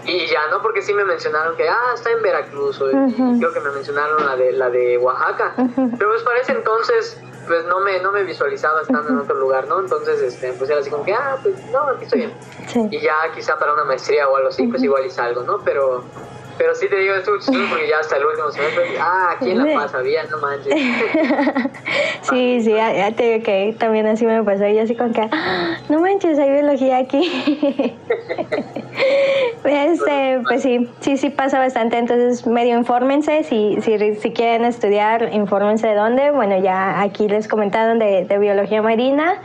y 0.05 0.25
ya, 0.27 0.47
¿no? 0.47 0.61
Porque 0.61 0.81
sí 0.81 0.93
me 0.93 1.05
mencionaron 1.05 1.55
que, 1.55 1.67
ah, 1.67 1.91
está 1.93 2.11
en 2.11 2.21
Veracruz, 2.21 2.81
o 2.81 2.89
creo 2.89 3.53
que 3.53 3.59
me 3.59 3.71
mencionaron 3.71 4.25
la 4.25 4.35
de, 4.35 4.51
la 4.53 4.69
de 4.69 4.97
Oaxaca. 4.97 5.53
Pero 5.55 6.09
pues 6.11 6.23
para 6.23 6.39
ese 6.39 6.53
entonces, 6.53 7.19
pues 7.47 7.65
no 7.65 7.79
me, 7.81 7.99
no 7.99 8.11
me 8.11 8.23
visualizaba 8.23 8.81
estando 8.81 9.09
en 9.09 9.19
otro 9.19 9.35
lugar, 9.35 9.67
¿no? 9.67 9.79
Entonces, 9.79 10.21
este, 10.21 10.53
pues 10.53 10.69
era 10.69 10.79
así 10.79 10.89
como 10.89 11.03
que, 11.03 11.13
ah, 11.13 11.37
pues 11.41 11.55
no, 11.71 11.81
aquí 11.89 12.03
estoy 12.03 12.19
bien. 12.19 12.33
Y 12.91 12.99
ya 12.99 13.15
quizá 13.33 13.57
para 13.57 13.73
una 13.73 13.83
maestría 13.83 14.27
o 14.27 14.35
algo 14.35 14.49
así, 14.49 14.67
pues 14.67 14.83
igual 14.83 15.05
y 15.05 15.09
salgo, 15.09 15.43
¿no? 15.43 15.59
Pero 15.63 16.03
pero 16.57 16.73
sí 16.75 16.87
te 16.87 16.97
digo, 16.97 17.15
esto 17.15 17.31
porque 17.69 17.87
ya 17.87 17.99
hasta 17.99 18.17
el 18.17 18.25
último 18.25 18.51
semestre, 18.51 18.97
ah, 18.99 19.31
aquí 19.35 19.51
en 19.51 19.65
La 19.65 19.73
Paz 19.75 19.93
había, 19.93 20.23
no 20.25 20.37
manches. 20.39 20.73
sí, 22.21 22.61
sí, 22.61 22.71
ya, 22.71 23.11
te 23.11 23.23
digo 23.23 23.43
que 23.43 23.75
también 23.77 24.07
así 24.07 24.25
me 24.25 24.41
pasó. 24.43 24.65
Y 24.67 24.79
así 24.79 24.95
con 24.95 25.13
que, 25.13 25.27
ah, 25.31 25.77
no 25.89 25.99
manches, 25.99 26.39
hay 26.39 26.51
biología 26.51 26.97
aquí. 26.97 27.93
este, 29.63 30.41
pues 30.43 30.61
sí, 30.61 30.89
sí, 31.01 31.17
sí 31.17 31.29
pasa 31.29 31.59
bastante. 31.59 31.97
Entonces, 31.97 32.47
medio 32.47 32.77
infórmense. 32.77 33.43
Si, 33.43 33.77
si, 33.81 34.15
si 34.15 34.31
quieren 34.31 34.65
estudiar, 34.65 35.33
infórmense 35.33 35.87
de 35.87 35.95
dónde. 35.95 36.31
Bueno, 36.31 36.57
ya 36.59 37.01
aquí 37.01 37.27
les 37.27 37.47
comentaron 37.47 37.99
de, 37.99 38.25
de 38.25 38.37
biología 38.37 38.81
marina. 38.81 39.41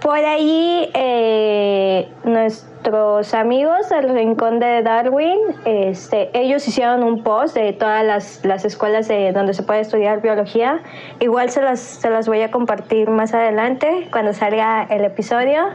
Por 0.00 0.18
ahí, 0.18 0.90
eh, 0.94 2.08
nuestros 2.22 3.34
amigos 3.34 3.88
del 3.88 4.10
Rincón 4.14 4.60
de 4.60 4.82
Darwin, 4.82 5.38
este, 5.64 6.30
ellos 6.34 6.66
hicieron 6.68 7.02
un 7.02 7.24
post 7.24 7.56
de 7.56 7.72
todas 7.72 8.04
las, 8.04 8.44
las 8.44 8.64
escuelas 8.64 9.08
de 9.08 9.32
donde 9.32 9.54
se 9.54 9.62
puede 9.64 9.80
estudiar 9.80 10.20
biología. 10.22 10.82
Igual 11.18 11.50
se 11.50 11.62
las, 11.62 11.80
se 11.80 12.10
las 12.10 12.28
voy 12.28 12.42
a 12.42 12.50
compartir 12.50 13.10
más 13.10 13.34
adelante 13.34 14.08
cuando 14.12 14.32
salga 14.32 14.84
el 14.84 15.04
episodio. 15.04 15.70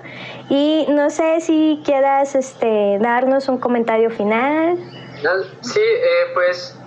Y 0.50 0.86
no 0.90 1.10
sé 1.10 1.42
si 1.42 1.82
quieras 1.84 2.36
este, 2.36 3.00
darnos 3.00 3.50
un 3.50 3.58
comentario 3.58 4.10
final. 4.10 4.78
Sí, 5.62 5.80
eh, 5.80 6.32
pues, 6.34 6.78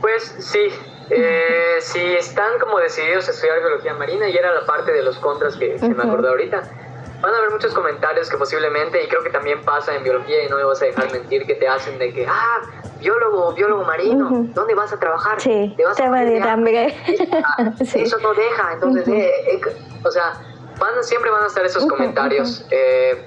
pues 0.00 0.34
sí, 0.38 0.68
eh, 1.10 1.76
si 1.80 2.00
están 2.00 2.58
como 2.58 2.78
decididos 2.78 3.28
a 3.28 3.30
estudiar 3.30 3.60
biología 3.60 3.94
marina, 3.94 4.28
y 4.28 4.36
era 4.36 4.52
la 4.52 4.66
parte 4.66 4.92
de 4.92 5.02
los 5.02 5.18
contras 5.18 5.56
que, 5.56 5.78
me 5.80 6.02
acordé 6.02 6.28
ahorita, 6.28 6.62
van 7.20 7.34
a 7.34 7.38
haber 7.38 7.50
muchos 7.50 7.74
comentarios 7.74 8.28
que 8.28 8.36
posiblemente, 8.36 9.02
y 9.02 9.08
creo 9.08 9.22
que 9.22 9.30
también 9.30 9.62
pasa 9.64 9.94
en 9.94 10.02
biología, 10.02 10.44
y 10.44 10.48
no 10.48 10.56
me 10.56 10.64
vas 10.64 10.82
a 10.82 10.86
dejar 10.86 11.10
mentir, 11.12 11.46
que 11.46 11.54
te 11.54 11.66
hacen 11.66 11.98
de 11.98 12.12
que, 12.12 12.26
ah, 12.26 12.60
biólogo, 13.00 13.52
biólogo 13.54 13.84
marino, 13.84 14.28
¿dónde 14.54 14.74
vas 14.74 14.92
a 14.92 14.98
trabajar? 14.98 15.40
Sí, 15.40 15.74
te 15.76 15.84
vas 15.84 15.98
a 15.98 16.04
también. 16.04 16.94
Eso 17.80 18.18
no 18.18 18.34
deja, 18.34 18.72
entonces, 18.74 19.08
eh, 19.08 19.30
eh, 19.52 19.60
o 20.04 20.10
sea, 20.10 20.34
van, 20.78 21.02
siempre 21.02 21.30
van 21.30 21.44
a 21.44 21.46
estar 21.46 21.64
esos 21.64 21.86
comentarios. 21.86 22.66
Eh, 22.70 23.26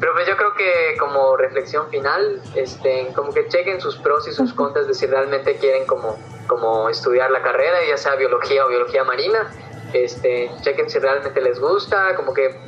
pero 0.00 0.14
pues 0.14 0.26
yo 0.26 0.34
creo 0.36 0.54
que 0.54 0.96
como 0.98 1.36
reflexión 1.36 1.90
final, 1.90 2.40
este, 2.54 3.08
como 3.14 3.34
que 3.34 3.46
chequen 3.48 3.82
sus 3.82 3.96
pros 3.96 4.26
y 4.26 4.32
sus 4.32 4.54
contras 4.54 4.88
de 4.88 4.94
si 4.94 5.06
realmente 5.06 5.56
quieren 5.56 5.86
como, 5.86 6.18
como 6.46 6.88
estudiar 6.88 7.30
la 7.30 7.42
carrera, 7.42 7.76
ya 7.86 7.98
sea 7.98 8.14
biología 8.14 8.64
o 8.64 8.68
biología 8.68 9.04
marina. 9.04 9.50
Este, 9.92 10.50
chequen 10.62 10.88
si 10.88 10.98
realmente 11.00 11.38
les 11.42 11.60
gusta, 11.60 12.14
como 12.16 12.32
que 12.32 12.58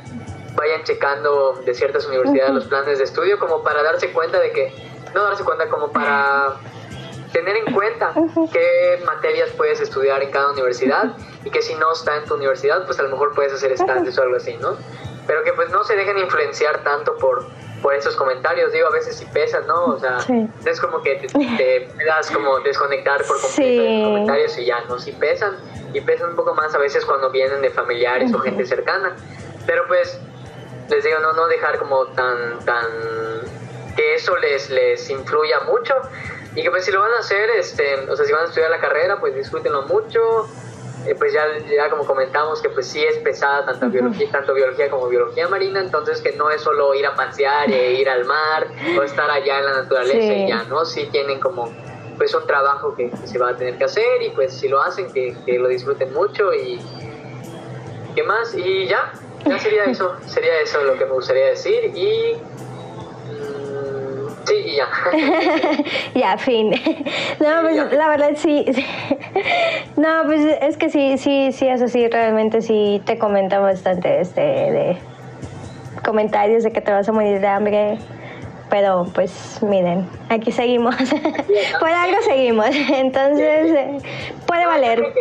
vayan 0.55 0.83
checando 0.83 1.59
de 1.65 1.73
ciertas 1.73 2.05
universidades 2.05 2.53
los 2.53 2.65
planes 2.65 2.99
de 2.99 3.05
estudio 3.05 3.39
como 3.39 3.63
para 3.63 3.81
darse 3.81 4.11
cuenta 4.11 4.39
de 4.39 4.51
que, 4.51 4.71
no 5.15 5.23
darse 5.23 5.43
cuenta 5.43 5.67
como 5.69 5.91
para 5.91 6.55
tener 7.31 7.55
en 7.55 7.73
cuenta 7.73 8.13
qué 8.51 9.01
materias 9.07 9.49
puedes 9.57 9.81
estudiar 9.81 10.21
en 10.21 10.29
cada 10.29 10.51
universidad 10.51 11.15
y 11.43 11.49
que 11.49 11.63
si 11.63 11.73
no 11.75 11.91
está 11.93 12.17
en 12.17 12.25
tu 12.25 12.35
universidad, 12.35 12.85
pues 12.85 12.99
a 12.99 13.03
lo 13.03 13.09
mejor 13.09 13.33
puedes 13.33 13.53
hacer 13.53 13.71
estantes 13.71 14.19
o 14.19 14.21
algo 14.21 14.35
así, 14.35 14.55
¿no? 14.57 14.77
Pero 15.27 15.43
que 15.43 15.53
pues 15.53 15.69
no 15.69 15.83
se 15.83 15.95
dejen 15.95 16.17
influenciar 16.17 16.83
tanto 16.83 17.15
por, 17.17 17.45
por 17.81 17.93
esos 17.93 18.15
comentarios, 18.15 18.71
digo, 18.71 18.87
a 18.87 18.91
veces 18.91 19.15
si 19.15 19.25
pesan, 19.25 19.67
¿no? 19.67 19.85
O 19.85 19.99
sea, 19.99 20.17
es 20.65 20.79
como 20.79 21.01
que 21.01 21.15
te, 21.15 21.27
te 21.27 21.89
puedas 21.95 22.31
como 22.31 22.59
desconectar 22.59 23.23
por 23.25 23.39
completo 23.39 23.83
de 23.83 23.99
los 23.99 24.07
comentarios 24.09 24.57
y 24.57 24.65
ya, 24.65 24.81
¿no? 24.87 24.99
Si 24.99 25.11
pesan, 25.11 25.57
y 25.93 26.01
pesan 26.01 26.31
un 26.31 26.35
poco 26.35 26.53
más 26.53 26.73
a 26.75 26.77
veces 26.77 27.05
cuando 27.05 27.29
vienen 27.29 27.61
de 27.61 27.69
familiares 27.69 28.33
o 28.33 28.39
gente 28.39 28.65
cercana, 28.65 29.15
pero 29.65 29.87
pues 29.87 30.19
les 30.89 31.03
digo, 31.03 31.19
no, 31.19 31.33
no 31.33 31.47
dejar 31.47 31.79
como 31.79 32.05
tan, 32.07 32.59
tan, 32.65 32.85
que 33.95 34.15
eso 34.15 34.35
les, 34.37 34.69
les 34.69 35.09
influya 35.09 35.61
mucho. 35.61 35.95
Y 36.55 36.61
que 36.61 36.69
pues 36.69 36.85
si 36.85 36.91
lo 36.91 36.99
van 36.99 37.13
a 37.13 37.19
hacer, 37.19 37.49
este, 37.51 37.95
o 38.09 38.15
sea, 38.15 38.25
si 38.25 38.31
van 38.31 38.43
a 38.43 38.45
estudiar 38.45 38.69
la 38.69 38.79
carrera, 38.79 39.19
pues 39.19 39.33
disfrútenlo 39.33 39.83
mucho, 39.83 40.47
eh, 41.05 41.15
pues 41.15 41.33
ya, 41.33 41.43
ya 41.65 41.89
como 41.89 42.05
comentamos 42.05 42.61
que 42.61 42.69
pues 42.69 42.87
sí 42.87 43.03
es 43.03 43.17
pesada 43.17 43.65
tanto 43.65 43.89
biología, 43.89 44.29
tanto 44.31 44.53
biología 44.53 44.89
como 44.89 45.07
biología 45.07 45.47
marina, 45.47 45.79
entonces 45.81 46.21
que 46.21 46.31
no 46.33 46.49
es 46.49 46.61
solo 46.61 46.93
ir 46.93 47.05
a 47.05 47.15
pasear 47.15 47.69
e 47.69 47.93
ir 47.93 48.09
al 48.09 48.25
mar 48.25 48.67
o 48.97 49.03
estar 49.03 49.29
allá 49.29 49.59
en 49.59 49.65
la 49.65 49.73
naturaleza 49.81 50.33
y 50.33 50.47
ya, 50.47 50.63
¿no? 50.63 50.85
Sí 50.85 51.07
tienen 51.11 51.39
como 51.39 51.71
pues 52.17 52.33
un 52.33 52.45
trabajo 52.45 52.95
que, 52.95 53.11
se 53.25 53.37
va 53.37 53.49
a 53.49 53.57
tener 53.57 53.77
que 53.77 53.83
hacer 53.83 54.21
y 54.21 54.29
pues 54.29 54.53
si 54.53 54.69
lo 54.69 54.81
hacen 54.81 55.11
que, 55.11 55.35
que 55.45 55.59
lo 55.59 55.67
disfruten 55.67 56.13
mucho 56.13 56.53
y 56.53 56.79
qué 58.15 58.23
más 58.23 58.53
y 58.55 58.87
ya, 58.87 59.11
ya 59.45 59.59
sería 59.59 59.83
eso, 59.87 60.15
sería 60.27 60.61
eso 60.61 60.83
lo 60.83 60.97
que 60.97 61.05
me 61.05 61.11
gustaría 61.11 61.47
decir 61.47 61.85
y 61.95 62.37
Sí, 64.45 64.55
y 64.65 64.75
ya. 64.75 64.87
ya, 66.15 66.37
fin. 66.37 66.71
No, 67.39 67.61
pues 67.61 67.93
la 67.93 68.07
verdad 68.09 68.31
sí. 68.35 68.65
no, 69.97 70.23
pues 70.25 70.57
es 70.61 70.77
que 70.77 70.89
sí, 70.89 71.17
sí, 71.17 71.51
sí, 71.51 71.67
eso 71.67 71.87
sí, 71.87 72.07
realmente 72.07 72.61
sí 72.61 73.01
te 73.05 73.17
comenta 73.17 73.59
bastante 73.59 74.21
este 74.21 74.41
de 74.41 74.97
comentarios 76.03 76.63
de 76.63 76.71
que 76.71 76.81
te 76.81 76.91
vas 76.91 77.07
a 77.07 77.11
morir 77.11 77.39
de 77.39 77.47
hambre. 77.47 77.97
Pero 78.69 79.05
pues 79.13 79.59
miren, 79.61 80.09
aquí 80.29 80.51
seguimos. 80.51 80.95
Por 81.79 81.89
algo 81.89 82.21
seguimos. 82.23 82.69
Entonces, 82.71 83.71
eh, 83.71 83.97
puede 84.47 84.65
valer. 84.65 85.13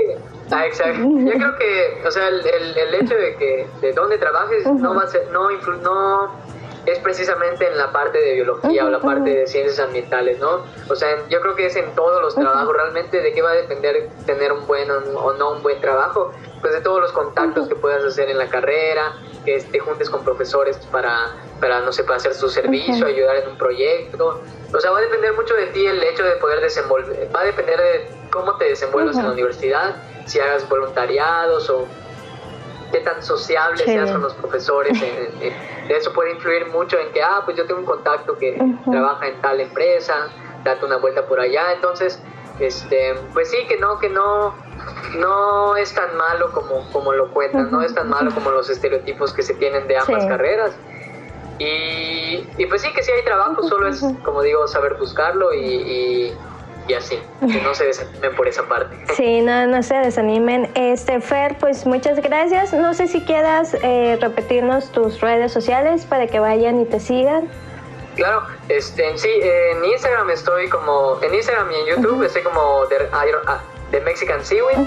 Ah, 0.51 0.67
exacto. 0.67 1.01
Yo 1.03 1.33
creo 1.33 1.59
que, 1.59 2.07
o 2.07 2.11
sea, 2.11 2.29
el, 2.29 2.45
el, 2.47 2.95
hecho 2.95 3.15
de 3.15 3.37
que 3.37 3.67
de 3.81 3.93
dónde 3.93 4.19
trabajes 4.19 4.67
no 4.67 4.95
va 4.95 5.03
a 5.03 5.07
ser, 5.07 5.29
no, 5.31 5.51
no 5.51 6.31
es 6.87 6.99
precisamente 6.99 7.67
en 7.67 7.79
la 7.79 7.93
parte 7.93 8.19
de 8.19 8.35
biología 8.35 8.85
o 8.85 8.91
la 8.91 9.01
parte 9.01 9.31
de 9.31 9.47
ciencias 9.47 9.79
ambientales, 9.79 10.39
¿no? 10.41 10.65
O 10.89 10.97
sea, 10.97 11.09
yo 11.29 11.41
creo 11.41 11.55
que 11.55 11.67
es 11.67 11.77
en 11.77 11.95
todos 11.95 12.21
los 12.21 12.35
trabajos, 12.35 12.75
realmente 12.75 13.21
de 13.21 13.33
qué 13.33 13.43
va 13.43 13.51
a 13.51 13.55
depender 13.55 14.09
tener 14.27 14.53
un 14.53 14.67
buen 14.67 14.91
o 14.91 15.33
no 15.33 15.53
un 15.53 15.63
buen 15.63 15.81
trabajo, 15.81 16.33
pues 16.61 16.73
de 16.73 16.81
todos 16.81 17.01
los 17.01 17.13
contactos 17.13 17.69
que 17.69 17.75
puedas 17.75 18.05
hacer 18.05 18.31
en 18.31 18.39
la 18.39 18.49
carrera, 18.49 19.13
que 19.45 19.61
te 19.61 19.79
juntes 19.79 20.09
con 20.11 20.25
profesores 20.25 20.77
para, 20.91 21.35
para 21.61 21.81
no 21.81 21.93
sé, 21.93 22.05
para 22.05 22.17
hacer 22.17 22.35
su 22.35 22.49
servicio, 22.49 23.07
ayudar 23.07 23.37
en 23.37 23.49
un 23.49 23.59
proyecto. 23.59 24.41
O 24.73 24.81
sea, 24.81 24.91
va 24.91 24.99
a 24.99 25.03
depender 25.03 25.33
mucho 25.35 25.55
de 25.55 25.67
ti 25.67 25.87
el 25.87 26.03
hecho 26.03 26.25
de 26.25 26.33
poder 26.37 26.61
desenvolver, 26.61 27.29
va 27.35 27.41
a 27.41 27.45
depender 27.45 27.79
de 27.79 28.11
cómo 28.31 28.57
te 28.57 28.67
desenvuelvas 28.67 29.17
en 29.17 29.25
la 29.25 29.33
universidad, 29.33 29.97
si 30.27 30.41
hagas 30.41 30.69
voluntariados 30.69 31.69
o 31.71 31.87
qué 32.93 33.01
tan 33.01 33.23
sociable 33.23 33.85
seas 33.85 34.11
con 34.13 34.23
los 34.23 34.35
profesores. 34.35 34.97
eso 35.89 36.13
puede 36.13 36.33
influir 36.33 36.67
mucho 36.69 36.99
en 36.99 37.11
que, 37.13 37.23
ah, 37.23 37.43
pues 37.45 37.57
yo 37.57 37.67
tengo 37.67 37.81
un 37.81 37.87
contacto 37.87 38.37
que 38.39 38.63
trabaja 38.91 39.27
en 39.27 39.41
tal 39.41 39.61
empresa, 39.61 40.29
date 40.63 40.85
una 40.85 40.99
vuelta 40.99 41.27
por 41.27 41.41
allá. 41.41 41.73
Entonces, 41.73 42.23
este, 42.61 43.15
pues 43.33 43.51
sí, 43.51 43.57
que 43.67 43.79
no, 43.79 43.99
que 43.99 44.09
no, 44.09 44.55
no 45.17 45.77
es 45.77 45.93
tan 45.95 46.17
malo 46.17 46.53
como, 46.53 46.89
como 46.93 47.13
lo 47.13 47.33
cuentan, 47.33 47.71
no 47.71 47.83
es 47.83 47.95
tan 47.95 48.09
malo 48.09 48.31
como 48.33 48.51
los 48.51 48.71
estereotipos 48.71 49.33
que 49.33 49.43
se 49.43 49.55
tienen 49.55 49.89
de 49.89 49.97
ambas 49.97 50.27
carreras. 50.27 50.77
Y, 51.59 52.47
y, 52.59 52.67
pues 52.67 52.83
sí, 52.83 52.93
que 52.93 53.03
sí 53.03 53.13
hay 53.13 53.25
trabajo, 53.25 53.63
solo 53.63 53.89
es, 53.89 54.05
como 54.25 54.43
digo, 54.43 54.67
saber 54.69 54.95
buscarlo 54.95 55.53
y 55.53 55.63
y 55.63 56.35
así, 56.95 57.19
que 57.41 57.61
no 57.61 57.75
se 57.75 57.85
desanimen 57.85 58.35
por 58.35 58.49
esa 58.49 58.65
parte. 58.65 58.97
Sí, 59.15 59.41
no, 59.41 59.67
no 59.67 59.83
se 59.83 59.95
desanimen. 59.95 60.71
Este, 60.75 61.21
Fer, 61.21 61.57
pues 61.59 61.87
muchas 61.87 62.21
gracias. 62.21 62.73
No 62.73 62.95
sé 62.95 63.07
si 63.07 63.21
quieras 63.23 63.77
eh, 63.83 64.19
repetirnos 64.21 64.91
tus 64.93 65.21
redes 65.21 65.53
sociales 65.53 66.05
para 66.05 66.27
que 66.27 66.41
vayan 66.41 66.81
y 66.81 66.85
te 66.85 67.01
sigan. 67.01 67.49
Claro, 68.17 68.43
este, 68.69 69.17
sí, 69.17 69.31
en 69.43 69.85
Instagram 69.85 70.31
estoy 70.31 70.69
como, 70.69 71.19
en 71.23 71.35
Instagram 71.35 71.71
y 71.73 71.75
en 71.77 71.97
YouTube 71.97 72.23
estoy 72.23 72.43
como 72.43 72.85
The, 72.89 73.09
ah, 73.13 73.63
Mexican 74.05 74.45
Seaweed, 74.45 74.79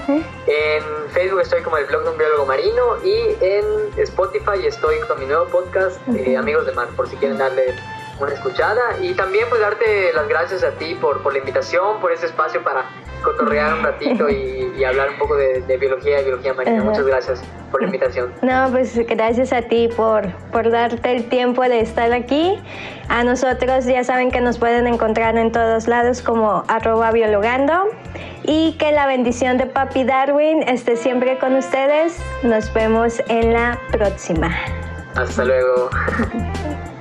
en 0.46 1.10
Facebook 1.12 1.40
estoy 1.40 1.62
como 1.62 1.76
el 1.76 1.86
blog 1.86 2.04
de 2.04 2.10
un 2.10 2.18
biólogo 2.18 2.46
marino 2.46 2.96
y 3.04 3.36
en 3.40 3.64
Spotify 3.98 4.64
estoy 4.66 4.98
con 5.00 5.18
mi 5.18 5.26
nuevo 5.26 5.46
podcast, 5.46 6.00
eh, 6.14 6.36
Amigos 6.36 6.66
de 6.66 6.72
Mar, 6.72 6.88
por 6.96 7.08
si 7.08 7.16
quieren 7.16 7.38
darle 7.38 7.74
una 8.20 8.32
escuchada 8.32 8.98
y 9.00 9.14
también 9.14 9.46
pues 9.48 9.60
darte 9.60 10.12
las 10.12 10.28
gracias 10.28 10.62
a 10.64 10.70
ti 10.72 10.94
por, 10.94 11.22
por 11.22 11.32
la 11.32 11.38
invitación, 11.38 12.00
por 12.00 12.12
ese 12.12 12.26
espacio 12.26 12.62
para 12.62 12.86
cotorrear 13.22 13.74
un 13.74 13.82
ratito 13.82 14.28
y, 14.28 14.84
hablar 14.84 15.10
un 15.10 15.18
poco 15.18 15.36
de, 15.36 15.76
biología 15.78 16.20
y 16.20 16.24
biología 16.24 16.54
marina. 16.54 16.82
Muchas 16.84 17.06
gracias 17.06 17.42
por 17.72 17.80
la 17.80 17.86
invitación. 17.86 18.32
No, 18.42 18.68
pues 18.70 18.96
gracias 19.06 19.52
a 19.52 19.62
ti 19.62 19.88
por, 19.96 20.32
por 20.52 20.70
darte 20.70 21.16
el 21.16 21.28
tiempo 21.28 21.62
de 21.62 21.80
estar 21.80 22.12
aquí. 22.12 22.56
A 23.08 23.24
nosotros 23.24 23.84
ya 23.86 24.04
saben 24.04 24.30
que 24.30 24.40
nos 24.40 24.58
pueden 24.58 24.86
encontrar 24.86 25.36
en 25.36 25.50
todos 25.50 25.88
lados 25.88 26.22
como 26.22 26.62
arroba 26.68 27.10
biologando 27.10 27.88
y 28.44 28.76
que 28.78 28.92
la 28.92 29.06
bendición 29.06 29.58
de 29.58 29.66
Papi 29.66 30.04
Darwin 30.04 30.62
esté 30.62 30.96
siempre 30.96 31.38
con 31.38 31.56
ustedes. 31.56 32.18
Nos 32.44 32.72
vemos 32.72 33.20
en 33.28 33.52
la 33.52 33.80
próxima. 33.90 34.54
Hasta 35.16 35.44
luego. 35.44 35.90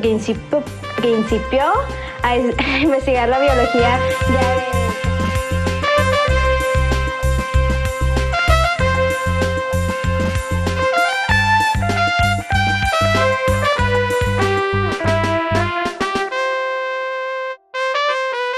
principio, 0.00 0.62
principió 0.96 1.64
a 2.22 2.36
investigar 2.82 3.28
la 3.28 3.38
biología 3.38 3.98
ya 4.32 4.77